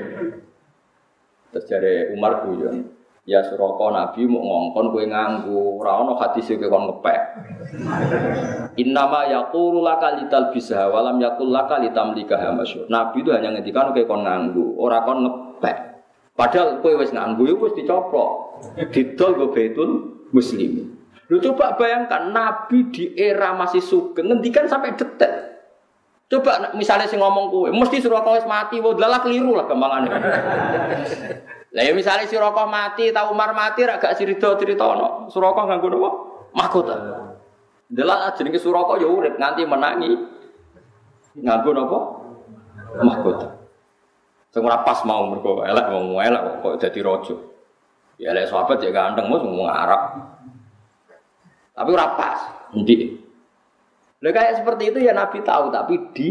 Terus 1.53 1.69
dari 1.69 1.95
Umar 2.17 2.47
guyon, 2.47 2.81
ya 3.29 3.45
suraka 3.45 3.93
Nabi 3.93 4.25
mau 4.25 4.41
ngongkon 4.41 4.89
kue 4.89 5.05
nganggu, 5.05 5.85
ora 5.85 6.01
ono 6.01 6.17
hadis 6.17 6.49
kowe 6.49 6.65
kon 6.71 6.89
ngepek. 6.89 7.21
Innama 8.81 9.29
yaqulu 9.29 9.85
laka 9.85 10.17
lital 10.17 10.49
bisa 10.49 10.89
walam 10.89 11.21
yaqul 11.21 11.53
laka 11.53 11.77
litamlika 11.77 12.41
masyhur. 12.57 12.89
Nabi 12.89 13.21
itu 13.21 13.37
hanya 13.37 13.53
ngendikan 13.53 13.93
kowe 13.93 14.07
kon 14.09 14.25
nganggu, 14.25 14.81
ora 14.81 15.05
kon 15.05 15.29
ngepek. 15.29 15.77
Padahal 16.33 16.81
kowe 16.81 16.95
wis 16.97 17.13
nganggu 17.13 17.43
ya 17.45 17.55
wis 17.61 17.77
dicoplok. 17.77 18.31
Didol 18.89 19.37
go 19.37 19.47
betul 19.53 19.91
muslim. 20.33 20.89
Lu 21.29 21.37
coba 21.37 21.77
bayangkan 21.77 22.33
Nabi 22.33 22.89
di 22.89 23.13
era 23.13 23.53
masih 23.53 23.85
sugeng 23.85 24.33
ngendikan 24.33 24.65
sampai 24.65 24.97
detik. 24.97 25.52
Coba 26.33 26.73
misalnya 26.73 27.05
si 27.05 27.21
ngomong 27.21 27.53
kue, 27.53 27.69
mesti 27.69 28.01
suruh 28.01 28.25
kau 28.25 28.33
mati, 28.49 28.81
wah 28.81 28.97
lala 28.97 29.21
keliru 29.21 29.53
lah 29.53 29.69
kembangannya. 29.69 30.17
lah 31.77 31.83
ya 31.85 31.93
misalnya 31.93 32.25
si 32.25 32.41
rokok 32.41 32.73
mati, 32.73 33.13
tahu 33.13 33.37
Umar 33.37 33.53
mati, 33.53 33.85
agak 33.85 34.17
cerita 34.17 34.57
cerita 34.57 34.97
no, 34.97 35.29
surokok 35.29 35.63
nggak 35.69 35.81
guna 35.85 35.97
apa? 36.01 36.11
Mahkota. 36.57 36.97
Delala 37.85 38.33
jenenge 38.33 38.57
surokok 38.57 38.97
ya 38.97 39.13
urip 39.13 39.37
nganti 39.37 39.63
menangi, 39.69 40.13
nganggo 41.37 41.71
apa? 41.77 41.99
Mahkota. 43.05 43.49
Sing 44.53 44.65
ora 44.65 44.81
pas 44.85 45.05
mau 45.05 45.29
mergo 45.29 45.65
elek 45.65 45.87
mau 45.93 46.17
elek 46.17 46.65
kok 46.65 46.77
dadi 46.81 47.01
raja. 47.05 47.37
Ya 48.17 48.33
elek 48.33 48.49
sahabat 48.49 48.81
ya 48.81 48.89
ganteng 48.89 49.29
mau 49.29 49.37
ngomong 49.37 49.69
Arab. 49.69 50.17
Tapi 51.77 51.89
ora 51.93 52.09
pas. 52.17 52.41
Endi? 52.73 53.21
Lah 54.23 54.31
kayak 54.31 54.63
seperti 54.63 54.95
itu 54.95 54.99
ya 55.03 55.13
Nabi 55.13 55.43
tahu 55.43 55.75
tapi 55.75 55.99
di 56.15 56.29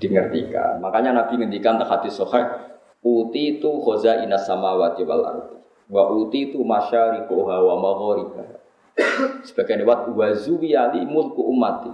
dimengertikan. 0.00 0.80
Makanya 0.80 1.12
Nabi 1.14 1.38
ngendikan 1.38 1.78
tak 1.78 1.92
hadis 1.92 2.18
sahih, 2.18 2.48
uti 3.04 3.60
itu 3.60 3.70
khoza 3.84 4.24
inas 4.24 4.48
samawati 4.48 5.04
wal 5.04 5.22
ardi. 5.22 5.56
Wa 5.92 6.08
uti 6.10 6.50
itu 6.50 6.64
masyariquha 6.64 7.56
wa 7.60 7.74
magharibaha. 7.76 8.56
Sebagian 9.44 9.84
lewat 9.84 10.10
wa 10.16 10.28
zuwiyali 10.32 11.04
mulku 11.04 11.44
umati. 11.44 11.92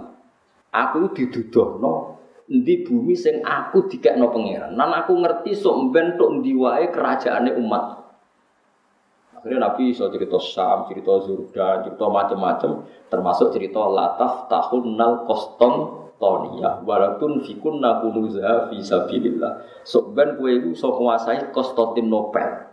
Aku 0.71 1.11
didudohno 1.11 2.19
di 2.47 2.81
bumi 2.81 3.13
sing 3.13 3.43
aku 3.43 3.91
dikekno 3.91 4.31
pangeran. 4.31 4.73
Nan 4.73 4.95
aku 4.95 5.19
ngerti 5.19 5.53
sok 5.53 5.91
mben 5.91 6.15
tok 6.15 6.39
ndi 6.39 6.55
wae 6.55 6.87
kerajaane 6.87 7.51
umat. 7.59 7.98
Akhirnya 9.39 9.71
Nabi 9.71 9.95
bisa 9.95 10.11
cerita 10.11 10.35
Sam, 10.35 10.91
cerita 10.91 11.15
Zurda, 11.23 11.79
cerita 11.87 12.05
macam-macam, 12.11 12.83
termasuk 13.07 13.55
cerita 13.55 13.79
Lataf 13.87 14.51
tahun 14.51 14.99
nal 14.99 15.23
koston 15.23 15.95
tonia, 16.19 16.83
waratun 16.83 17.39
fikun 17.39 17.79
nakunuza 17.79 18.67
visabilillah. 18.67 19.63
So 19.87 20.11
ben 20.11 20.35
kue 20.35 20.59
itu 20.59 20.75
so 20.75 20.91
menguasai 20.91 21.55
Konstantinopel. 21.55 22.67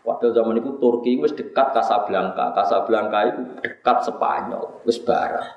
Pada 0.00 0.32
zaman 0.32 0.56
itu 0.56 0.80
Turki 0.80 1.20
itu 1.20 1.28
dekat 1.36 1.76
Casablanca, 1.76 2.56
Casablanca 2.56 3.28
itu 3.28 3.44
dekat 3.60 4.08
Spanyol, 4.08 4.80
wis 4.88 4.96
barang. 5.04 5.48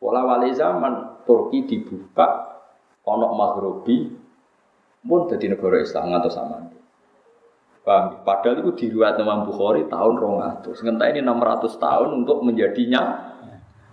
Pola 0.00 0.24
wali 0.24 0.56
zaman 0.56 1.20
Turki 1.28 1.68
dibuka, 1.68 2.56
onok 3.04 3.32
Maghribi, 3.36 4.08
pun 5.04 5.28
jadi 5.28 5.52
negara 5.52 5.76
Islam 5.84 6.08
atau 6.16 6.32
sama. 6.32 6.56
Paham? 7.86 8.26
Padahal 8.26 8.66
itu 8.66 8.70
diriwayat 8.82 9.22
Imam 9.22 9.46
Bukhari 9.46 9.86
tahun 9.86 10.18
200. 10.18 10.74
Sementara 10.74 11.14
ini 11.14 11.22
600 11.22 11.70
tahun 11.78 12.08
untuk 12.18 12.42
menjadinya 12.42 13.30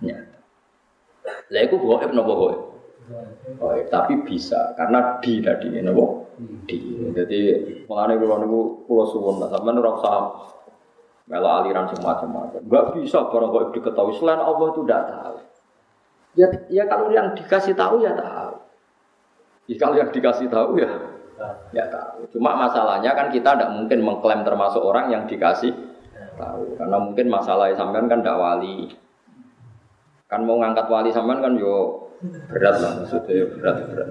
nyata. 0.02 0.38
Lah 1.54 1.62
itu 1.62 1.78
goib 1.78 2.10
napa 2.10 2.32
goib? 2.34 2.60
Goib, 3.54 3.86
tapi 3.94 4.18
bisa 4.26 4.74
karena 4.74 5.22
di 5.22 5.38
tadi 5.38 5.78
napa? 5.78 6.26
Di. 6.66 6.78
Jadi 7.14 7.38
mengenai 7.86 8.18
kula 8.18 8.42
niku 8.42 8.82
kula 8.90 9.04
suwun 9.06 9.38
lah 9.38 9.54
sampean 9.54 9.78
ora 9.78 9.94
usah 9.94 10.18
melo 11.30 11.48
aliran 11.62 11.86
semacam-macam. 11.94 12.66
Enggak 12.66 12.98
bisa 12.98 13.30
barang 13.30 13.50
goib 13.54 13.70
diketahui 13.78 14.18
selain 14.18 14.42
Allah 14.42 14.74
itu 14.74 14.82
tidak 14.82 15.02
tahu. 15.06 15.36
Ya, 16.34 16.46
ya 16.66 16.84
kalau 16.90 17.14
yang 17.14 17.30
dikasih 17.38 17.78
tahu 17.78 18.02
ya 18.02 18.10
tahu. 18.18 18.58
Ya, 19.70 19.74
kalau 19.78 19.94
yang 19.94 20.10
dikasih 20.10 20.50
tahu 20.50 20.82
ya 20.82 21.13
Ya 21.74 21.84
tahu. 21.90 22.28
Cuma 22.36 22.54
masalahnya 22.54 23.12
kan 23.12 23.28
kita 23.30 23.56
tidak 23.56 23.70
mungkin 23.74 24.00
mengklaim 24.04 24.46
termasuk 24.46 24.80
orang 24.80 25.10
yang 25.10 25.22
dikasih 25.26 25.74
tahu. 26.38 26.78
Karena 26.78 26.98
mungkin 27.00 27.26
masalah 27.30 27.72
sampean 27.74 28.06
kan 28.06 28.22
tidak 28.22 28.38
wali. 28.38 28.92
Kan 30.30 30.46
mau 30.46 30.58
ngangkat 30.58 30.86
wali 30.88 31.10
sampean 31.10 31.42
kan 31.42 31.54
yo 31.58 32.06
berat 32.48 32.80
lah 32.80 32.92
maksudnya 33.02 33.44
berat 33.58 33.76
berat. 33.90 34.10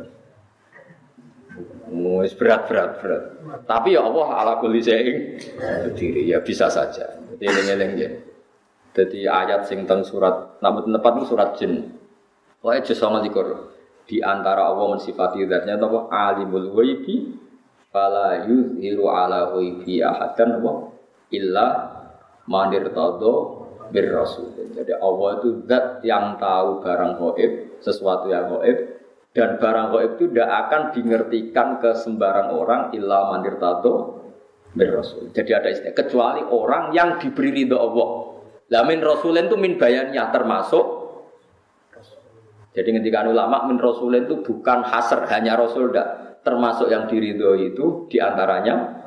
Wis 1.94 2.34
berat 2.38 2.62
berat 2.68 2.92
berat. 3.02 3.24
Tapi 3.66 3.94
ya 3.94 4.02
Allah 4.06 4.28
ala 4.34 4.54
kulli 4.58 4.82
diri 5.94 6.22
ya 6.30 6.42
bisa 6.42 6.68
saja. 6.70 7.20
Jadi 7.34 7.44
eling-eling 7.44 7.92
ya. 7.98 8.12
Jadi 8.94 9.26
ayat 9.26 9.66
sing 9.66 9.90
teng 9.90 10.06
surat 10.06 10.62
namun 10.62 10.94
tempat 10.94 11.26
surat 11.26 11.58
jin. 11.58 11.98
Wae 12.64 12.80
jus 12.80 12.96
29 12.96 13.73
di 14.04 14.20
antara 14.20 14.68
Allah 14.68 15.00
mensifati 15.00 15.48
zatnya 15.48 15.80
apa 15.80 16.12
alimul 16.12 16.76
ghaibi 16.76 17.40
fala 17.94 18.44
yuzhiru 18.48 19.08
ala 19.08 19.56
ghaibi 19.56 20.04
ahadan 20.04 20.60
apa 20.60 20.72
illa 21.32 21.68
mandir 22.50 22.92
tado 22.92 23.64
bir 23.94 24.10
rasul. 24.10 24.50
Jadi 24.74 24.94
Allah 24.98 25.30
itu 25.40 25.50
zat 25.70 26.02
yang 26.02 26.36
tahu 26.42 26.82
barang 26.82 27.14
gaib, 27.22 27.52
sesuatu 27.80 28.28
yang 28.28 28.50
gaib 28.50 28.78
dan 29.34 29.62
barang 29.62 29.88
gaib 29.94 30.12
itu 30.18 30.26
tidak 30.34 30.50
akan 30.68 30.82
dimengertikan 30.94 31.68
ke 31.78 31.94
sembarang 32.02 32.54
orang 32.54 32.82
illa 32.98 33.32
mandir 33.34 33.62
tado 33.62 34.24
bir 34.74 34.90
rasul. 34.90 35.30
Jadi 35.30 35.52
ada 35.54 35.70
istilah 35.70 35.96
kecuali 35.96 36.42
orang 36.44 36.92
yang 36.92 37.22
diberi 37.22 37.54
ridho 37.54 37.78
Allah. 37.78 38.10
Lamin 38.74 39.06
rasulin 39.06 39.46
itu 39.46 39.58
min 39.60 39.78
bayannya 39.78 40.34
termasuk 40.34 40.86
jadi 42.74 42.90
ketika 43.00 43.30
ulama 43.30 43.70
min 43.70 43.78
rasulin 43.78 44.26
itu 44.26 44.42
bukan 44.42 44.82
hasr 44.82 45.30
hanya 45.30 45.54
rasul 45.54 45.94
dak 45.94 46.42
termasuk 46.42 46.90
yang 46.90 47.06
diridhoi 47.06 47.72
itu 47.72 48.10
di 48.10 48.18
antaranya 48.18 49.06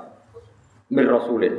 min 0.95 1.07
rasulin. 1.07 1.55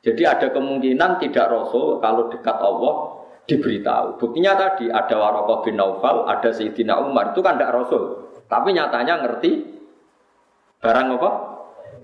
Jadi 0.00 0.22
ada 0.24 0.48
kemungkinan 0.48 1.20
tidak 1.20 1.50
rasul 1.50 2.00
kalau 2.00 2.32
dekat 2.32 2.56
Allah 2.56 3.20
diberitahu. 3.44 4.16
Buktinya 4.16 4.56
tadi 4.56 4.88
ada 4.88 5.12
Waraqah 5.12 5.58
bin 5.66 5.76
Naufal, 5.76 6.24
ada 6.24 6.54
Sayyidina 6.54 7.02
Umar 7.02 7.34
itu 7.34 7.42
kan 7.44 7.58
tidak 7.58 7.74
rasul, 7.74 8.32
tapi 8.48 8.72
nyatanya 8.72 9.20
ngerti 9.26 9.50
barang 10.80 11.06
apa? 11.18 11.30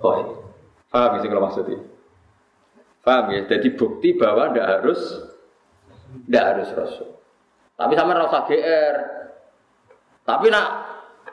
Oh, 0.02 0.14
paham 0.92 1.12
sih 1.22 1.28
kalau 1.30 1.46
maksudnya? 1.48 1.80
Paham 3.00 3.32
ya? 3.32 3.40
Jadi 3.48 3.72
bukti 3.78 4.12
bahwa 4.18 4.52
tidak 4.52 4.66
harus 4.76 5.00
tidak 6.28 6.44
harus 6.52 6.68
rasul. 6.76 7.08
Tapi 7.76 7.92
sama 7.96 8.12
rasa 8.12 8.44
GR, 8.44 8.96
tapi 10.26 10.50
nak 10.50 10.66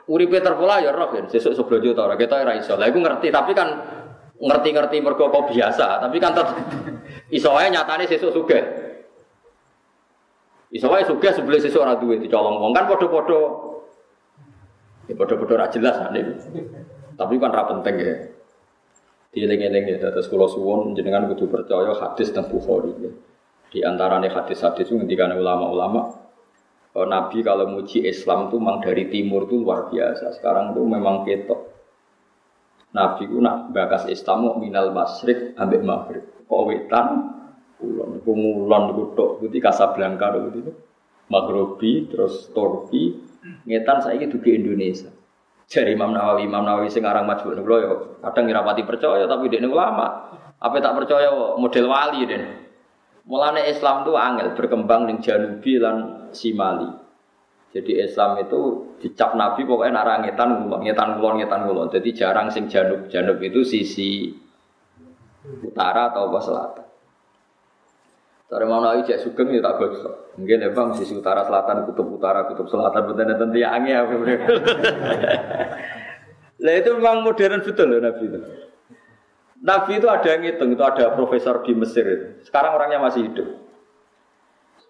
uripe 0.06 0.38
terpola 0.38 0.78
ya 0.78 0.94
roh 0.94 1.10
kan, 1.10 1.26
sesuk 1.26 1.58
sebelah 1.58 1.82
juta 1.82 2.00
orang 2.06 2.20
kita 2.20 2.38
ora 2.38 2.54
iso. 2.54 2.78
Lah 2.78 2.86
iku 2.86 3.02
ngerti, 3.02 3.34
tapi 3.34 3.50
kan 3.50 3.68
ngerti-ngerti 4.38 5.02
mergo 5.02 5.26
kok 5.34 5.50
biasa, 5.50 5.98
tapi 5.98 6.16
kan 6.22 6.30
tetep 6.30 6.56
iso 7.36 7.50
wae 7.50 7.66
nyatane 7.74 8.06
sesuk 8.06 8.30
sugih. 8.30 8.62
Iso 10.70 10.86
wae 10.86 11.02
sugih 11.02 11.34
sebelah 11.34 11.58
sesuk 11.58 11.82
ora 11.82 11.98
duwe 11.98 12.22
dicolong 12.22 12.62
wong 12.62 12.70
kan 12.70 12.86
padha-padha 12.86 13.40
ya 15.10 15.14
padha-padha 15.18 15.54
ra 15.58 15.66
jelas 15.74 15.96
nek. 16.14 16.24
Tapi 17.18 17.34
kan 17.42 17.50
ra 17.50 17.62
penting 17.66 17.96
ya. 17.98 18.14
Dieling-eling 19.34 19.98
ya, 19.98 20.14
terus 20.14 20.30
kula 20.30 20.46
suwun 20.46 20.94
jenengan 20.94 21.26
kudu 21.26 21.50
percaya 21.50 21.90
hadis 21.90 22.30
tentang 22.30 22.54
Bukhari 22.54 22.94
ya. 23.02 23.10
Di 23.74 23.82
antarane 23.82 24.30
hadis-hadis 24.30 24.86
itu 24.86 24.94
ngendikan 24.94 25.34
ulama-ulama 25.34 26.23
oh, 26.94 27.06
Nabi 27.06 27.42
kalau 27.42 27.66
muji 27.68 28.06
Islam 28.06 28.48
tuh 28.48 28.62
memang 28.62 28.78
dari 28.80 29.10
timur 29.10 29.50
tuh 29.50 29.60
luar 29.60 29.90
biasa. 29.90 30.34
Sekarang 30.38 30.72
tuh 30.72 30.86
memang 30.86 31.26
ketok. 31.26 31.74
Nabi 32.94 33.26
ku 33.26 33.42
nak 33.42 33.74
bakas 33.74 34.06
Islam 34.06 34.46
mau 34.46 34.54
minal 34.56 34.94
masrik 34.94 35.58
ambek 35.58 35.82
maghrib. 35.82 36.24
Kok 36.46 36.62
wetan 36.70 37.06
kulon, 37.82 38.22
ku 38.22 38.32
ngulon 38.32 38.84
ku 38.94 39.02
tok, 39.18 39.42
putih 39.42 39.58
Casablanca 39.58 40.30
gitu. 40.54 40.70
Maghribi 41.24 42.06
terus 42.12 42.52
Turki, 42.52 43.16
ngetan 43.64 44.04
saya 44.04 44.20
itu 44.20 44.36
di 44.38 44.60
Indonesia. 44.60 45.08
Jadi 45.64 45.96
Imam 45.96 46.12
Nawawi, 46.12 46.44
Imam 46.44 46.62
Nawawi 46.62 46.92
sing 46.92 47.08
aran 47.08 47.24
majmu 47.24 47.56
ya 47.56 47.96
kadang 48.20 48.44
ngira 48.44 48.60
percaya 48.84 49.24
tapi 49.24 49.48
dia 49.48 49.64
ulama. 49.64 50.30
Apa 50.60 50.80
tak 50.80 50.96
percaya 50.96 51.32
model 51.56 51.88
wali 51.88 52.28
den. 52.28 52.63
Mulane 53.24 53.72
Islam 53.72 54.04
itu 54.04 54.12
angel 54.20 54.52
berkembang 54.52 55.08
di 55.08 55.16
Janubi 55.24 55.80
lan 55.80 56.28
Simali. 56.36 57.04
Jadi 57.74 57.98
Islam 57.98 58.38
itu 58.38 58.86
dicap 59.02 59.34
Nabi 59.34 59.66
pokoknya 59.66 59.98
nak 59.98 60.22
ngetan 60.22 60.62
ngulon, 60.62 60.86
ngetan 60.86 61.18
ngetan. 61.66 61.88
Jadi 61.90 62.08
jarang 62.14 62.46
sing 62.52 62.70
Janub. 62.70 63.10
Janub 63.10 63.42
itu 63.42 63.66
sisi 63.66 64.30
utara 65.64 66.14
atau 66.14 66.30
apa 66.30 66.38
selatan. 66.38 66.86
Cara 68.44 68.64
mau 68.70 68.78
naik 68.78 69.10
cek 69.10 69.18
sugeng 69.24 69.50
ya 69.50 69.64
tak 69.64 69.82
bagus. 69.82 70.06
Mungkin 70.38 70.62
ya 70.62 70.70
bang 70.70 70.94
sisi 70.94 71.18
utara 71.18 71.42
selatan, 71.42 71.90
kutub 71.90 72.06
utara, 72.14 72.46
kutub 72.46 72.70
selatan, 72.70 73.10
betul 73.10 73.34
tentu 73.34 73.58
yang 73.58 73.82
ya. 73.88 74.04
Lah 76.64 76.74
itu 76.78 76.90
memang 76.94 77.26
modern 77.26 77.58
betul 77.64 77.90
loh 77.90 77.98
Nabi 77.98 78.30
itu. 78.30 78.38
Nabi 79.64 79.96
itu 79.96 80.06
ada 80.12 80.28
yang 80.28 80.44
ngitung, 80.44 80.76
itu 80.76 80.84
ada 80.84 81.16
profesor 81.16 81.64
di 81.64 81.72
Mesir. 81.72 82.36
Sekarang 82.44 82.76
orangnya 82.76 83.00
masih 83.00 83.32
hidup. 83.32 83.48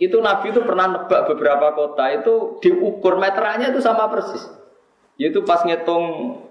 Itu 0.02 0.18
Nabi 0.18 0.50
itu 0.50 0.66
pernah 0.66 0.90
nebak 0.90 1.30
beberapa 1.30 1.70
kota 1.78 2.10
itu 2.10 2.58
diukur 2.58 3.14
meterannya 3.22 3.70
itu 3.70 3.78
sama 3.78 4.10
persis. 4.10 4.42
Yaitu 5.14 5.46
pas 5.46 5.62
ngitung 5.62 6.02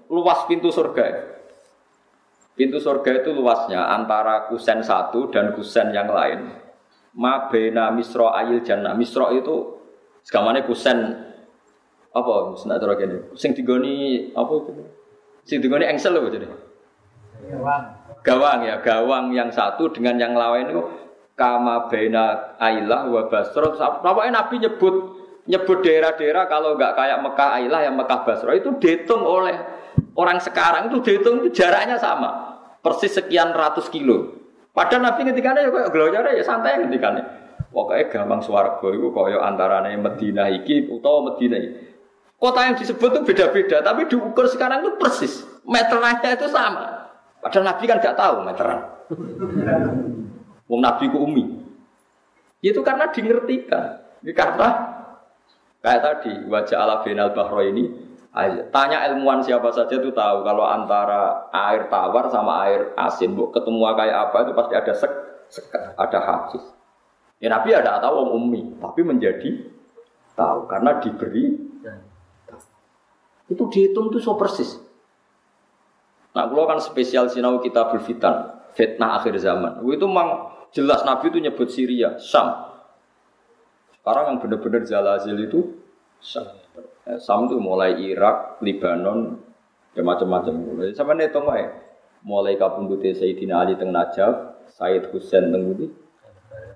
luas 0.08 0.48
pintu 0.48 0.72
surga. 0.72 1.36
Pintu 2.56 2.80
surga 2.80 3.20
itu 3.20 3.36
luasnya 3.36 3.92
antara 3.92 4.48
kusen 4.48 4.80
satu 4.80 5.28
dan 5.28 5.52
kusen 5.52 5.92
yang 5.92 6.08
lain. 6.08 6.48
Ma 7.12 7.52
bena 7.52 7.92
misro 7.92 8.32
ayil 8.32 8.64
jannah. 8.64 8.96
Misro 8.96 9.36
itu 9.36 9.84
segamane 10.24 10.64
kusen 10.64 10.96
apa 12.08 12.56
senak 12.56 12.80
terus 12.80 12.96
gini. 12.96 13.16
Sing 13.36 13.52
digoni 13.52 13.94
apa 14.32 14.52
itu? 14.64 14.70
Sing 15.44 15.58
digoni 15.60 15.84
engsel 15.84 16.16
loh 16.16 16.32
jadi. 16.32 16.48
Gawang 18.24 18.64
ya, 18.64 18.80
gawang 18.80 19.36
yang 19.36 19.52
satu 19.52 19.92
dengan 19.92 20.16
yang 20.16 20.32
lain 20.32 20.72
itu 20.72 20.82
kama 21.36 21.92
bena 21.92 22.56
ailah 22.56 23.04
wa 23.12 23.28
basro. 23.28 23.76
Pokoknya 23.76 24.32
Nabi 24.32 24.64
nyebut 24.64 24.94
nyebut 25.44 25.84
daerah-daerah 25.84 26.48
kalau 26.48 26.76
nggak 26.76 26.96
kayak 26.96 27.18
Mekah 27.20 27.50
Ailah 27.60 27.80
yang 27.84 27.94
Mekah 28.00 28.24
Basro 28.24 28.50
itu 28.56 28.80
dihitung 28.80 29.20
oleh 29.20 29.52
orang 30.16 30.40
sekarang 30.40 30.88
itu 30.88 31.04
dihitung 31.04 31.44
itu 31.44 31.48
jaraknya 31.52 32.00
sama. 32.00 32.56
Persis 32.80 33.16
sekian 33.16 33.52
ratus 33.52 33.88
kilo. 33.88 34.40
Padahal 34.72 35.12
Nabi 35.12 35.28
ketika 35.28 35.56
ya 35.56 35.68
kayak 35.68 35.88
gelojar 35.92 36.24
ya 36.32 36.44
santai 36.44 36.80
ketika 36.88 37.12
pokoknya 37.72 38.04
gampang 38.10 38.40
suarga 38.42 38.88
itu 38.92 39.08
kayak 39.12 39.40
antaranya 39.40 39.96
Medina 39.96 40.48
iki 40.48 40.88
atau 40.88 41.28
Medina 41.28 41.56
iki. 41.60 41.92
Kota 42.40 42.60
yang 42.68 42.76
disebut 42.76 43.08
itu 43.14 43.20
beda-beda 43.24 43.80
tapi 43.80 44.04
diukur 44.08 44.44
sekarang 44.48 44.84
itu 44.84 44.96
persis. 45.00 45.44
Meterannya 45.64 46.36
itu 46.36 46.48
sama 46.52 46.93
padahal 47.44 47.64
Nabi 47.68 47.84
kan 47.84 48.00
nggak 48.00 48.16
tahu 48.16 48.34
meteran 48.42 48.80
Wong 50.64 50.80
Nabi 50.80 51.12
ku 51.12 51.20
umi. 51.20 51.44
Itu 52.64 52.80
karena 52.80 53.12
dingertikan. 53.12 54.00
Karena 54.32 54.94
Kayak 55.84 56.00
tadi 56.00 56.32
wajah 56.48 56.80
ala 56.80 57.04
benal 57.04 57.36
bahro 57.36 57.60
ini 57.60 57.92
tanya 58.72 59.04
ilmuwan 59.04 59.44
siapa 59.44 59.68
saja 59.68 60.00
itu 60.00 60.16
tahu 60.16 60.40
kalau 60.40 60.64
antara 60.64 61.52
air 61.52 61.92
tawar 61.92 62.32
sama 62.32 62.64
air 62.64 62.96
asin. 62.96 63.36
Bu 63.36 63.52
ketemu 63.52 63.84
kayak 63.92 64.16
apa 64.32 64.36
itu 64.48 64.52
pasti 64.56 64.72
ada 64.80 64.92
sek, 64.96 65.12
sek 65.52 65.68
ada 66.00 66.18
hadis. 66.24 66.64
Ya 67.36 67.52
Nabi 67.52 67.76
ada 67.76 68.00
tahu 68.00 68.16
om 68.16 68.30
ummi 68.40 68.80
tapi 68.80 69.04
menjadi 69.04 69.68
tahu 70.32 70.64
karena 70.64 70.96
diberi 71.04 71.52
itu 73.52 73.62
dihitung 73.68 74.08
tuh 74.08 74.24
so 74.24 74.40
persis. 74.40 74.80
Nah, 76.34 76.50
kalau 76.50 76.66
kan 76.66 76.82
spesial 76.82 77.30
sinau 77.30 77.62
kita 77.62 77.94
berfitan, 77.94 78.58
fitnah 78.74 79.22
akhir 79.22 79.38
zaman. 79.38 79.78
Itu 79.86 80.10
memang 80.10 80.50
jelas 80.74 81.06
Nabi 81.06 81.30
itu 81.30 81.38
nyebut 81.38 81.70
Syria, 81.70 82.18
Sam. 82.18 82.74
Sekarang 83.94 84.34
yang 84.34 84.38
benar-benar 84.42 84.82
zalazil 84.82 85.38
itu 85.38 85.78
Sam. 86.18 86.50
Eh, 87.06 87.22
Sam 87.22 87.46
itu 87.46 87.56
mulai 87.62 87.94
Irak, 88.02 88.58
Lebanon, 88.66 89.38
ya 89.94 90.02
macam-macam. 90.02 90.82
Sama 90.90 91.14
nih 91.14 91.30
ya. 91.30 91.70
Mulai 92.24 92.56
kapundute 92.58 93.14
Sayyidina 93.14 93.62
Ali 93.62 93.78
teng 93.78 93.94
Najaf, 93.94 94.66
Sayyid 94.74 95.12
Husain 95.14 95.54
teng 95.54 95.76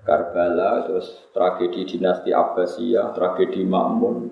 Karbala, 0.05 0.87
terus 0.87 1.29
tragedi 1.35 1.85
dinasti 1.85 2.33
Abbasiyah, 2.33 3.13
tragedi 3.13 3.61
Ma'mun, 3.61 4.31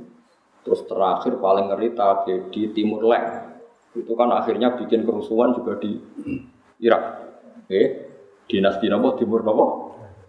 terus 0.64 0.82
terakhir 0.88 1.38
paling 1.38 1.70
ngeri 1.70 1.94
tragedi 1.94 2.74
Timur 2.74 3.06
Leng. 3.06 3.47
Itu 3.98 4.14
kan 4.14 4.30
akhirnya 4.30 4.78
bikin 4.78 5.04
kerusuhan 5.04 5.58
juga 5.58 5.82
di 5.82 5.98
Irak. 6.80 7.04
Oke, 7.66 7.82
dinasti 8.46 8.86
nopo 8.88 9.18
Timur 9.18 9.42
nopo 9.42 9.66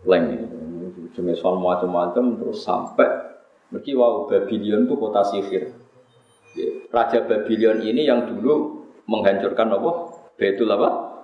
Leng 0.09 0.57
jenis 1.19 1.43
macam-macam 1.43 2.39
terus 2.39 2.63
sampai 2.63 3.29
Mergi 3.69 3.93
wow 3.93 4.25
Babylon 4.25 4.89
itu 4.89 4.95
kota 4.97 5.21
sihir. 5.29 5.69
Raja 6.89 7.21
Babylon 7.29 7.85
ini 7.85 8.09
yang 8.09 8.25
dulu 8.25 8.81
menghancurkan 9.05 9.69
apa? 9.69 9.91
Betul 10.41 10.73
apa? 10.73 11.21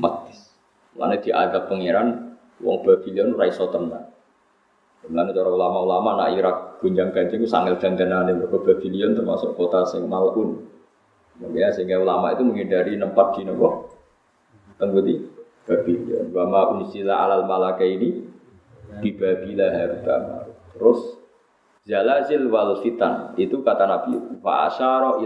Matis. 0.00 0.48
Lalu 0.96 1.20
diadab 1.20 1.68
pangeran 1.68 2.40
wong 2.64 2.80
Babylon 2.88 3.36
raiso 3.36 3.68
tenang. 3.68 4.08
Lalu 5.12 5.36
cara 5.36 5.50
ulama-ulama 5.52 6.24
nak 6.24 6.32
Irak 6.32 6.56
gunjang 6.80 7.12
ganjing 7.12 7.44
itu 7.44 7.48
sanggil 7.52 7.76
dandanan 7.76 8.32
mereka 8.32 8.64
Babylon 8.64 9.12
termasuk 9.12 9.52
kota 9.52 9.84
sing 9.84 10.08
malun. 10.08 10.64
Ya, 11.34 11.68
sehingga 11.74 11.98
ulama 11.98 12.30
itu 12.30 12.46
menghindari 12.46 12.94
tempat 12.94 13.34
di 13.34 13.42
nopo 13.42 13.90
tengguti 14.78 15.18
Babylon. 15.66 16.30
Wama 16.30 16.78
unsila 16.78 17.26
alal 17.26 17.48
malaka 17.48 17.82
ini 17.82 18.22
di 19.02 19.10
Babila 19.16 19.66
harta 19.74 20.46
Terus 20.74 21.00
zalazil 21.82 22.46
wal 22.46 22.78
fitan 22.82 23.34
itu 23.34 23.62
kata 23.66 23.84
Nabi 23.86 24.38
fa 24.38 24.70
asyara 24.70 25.18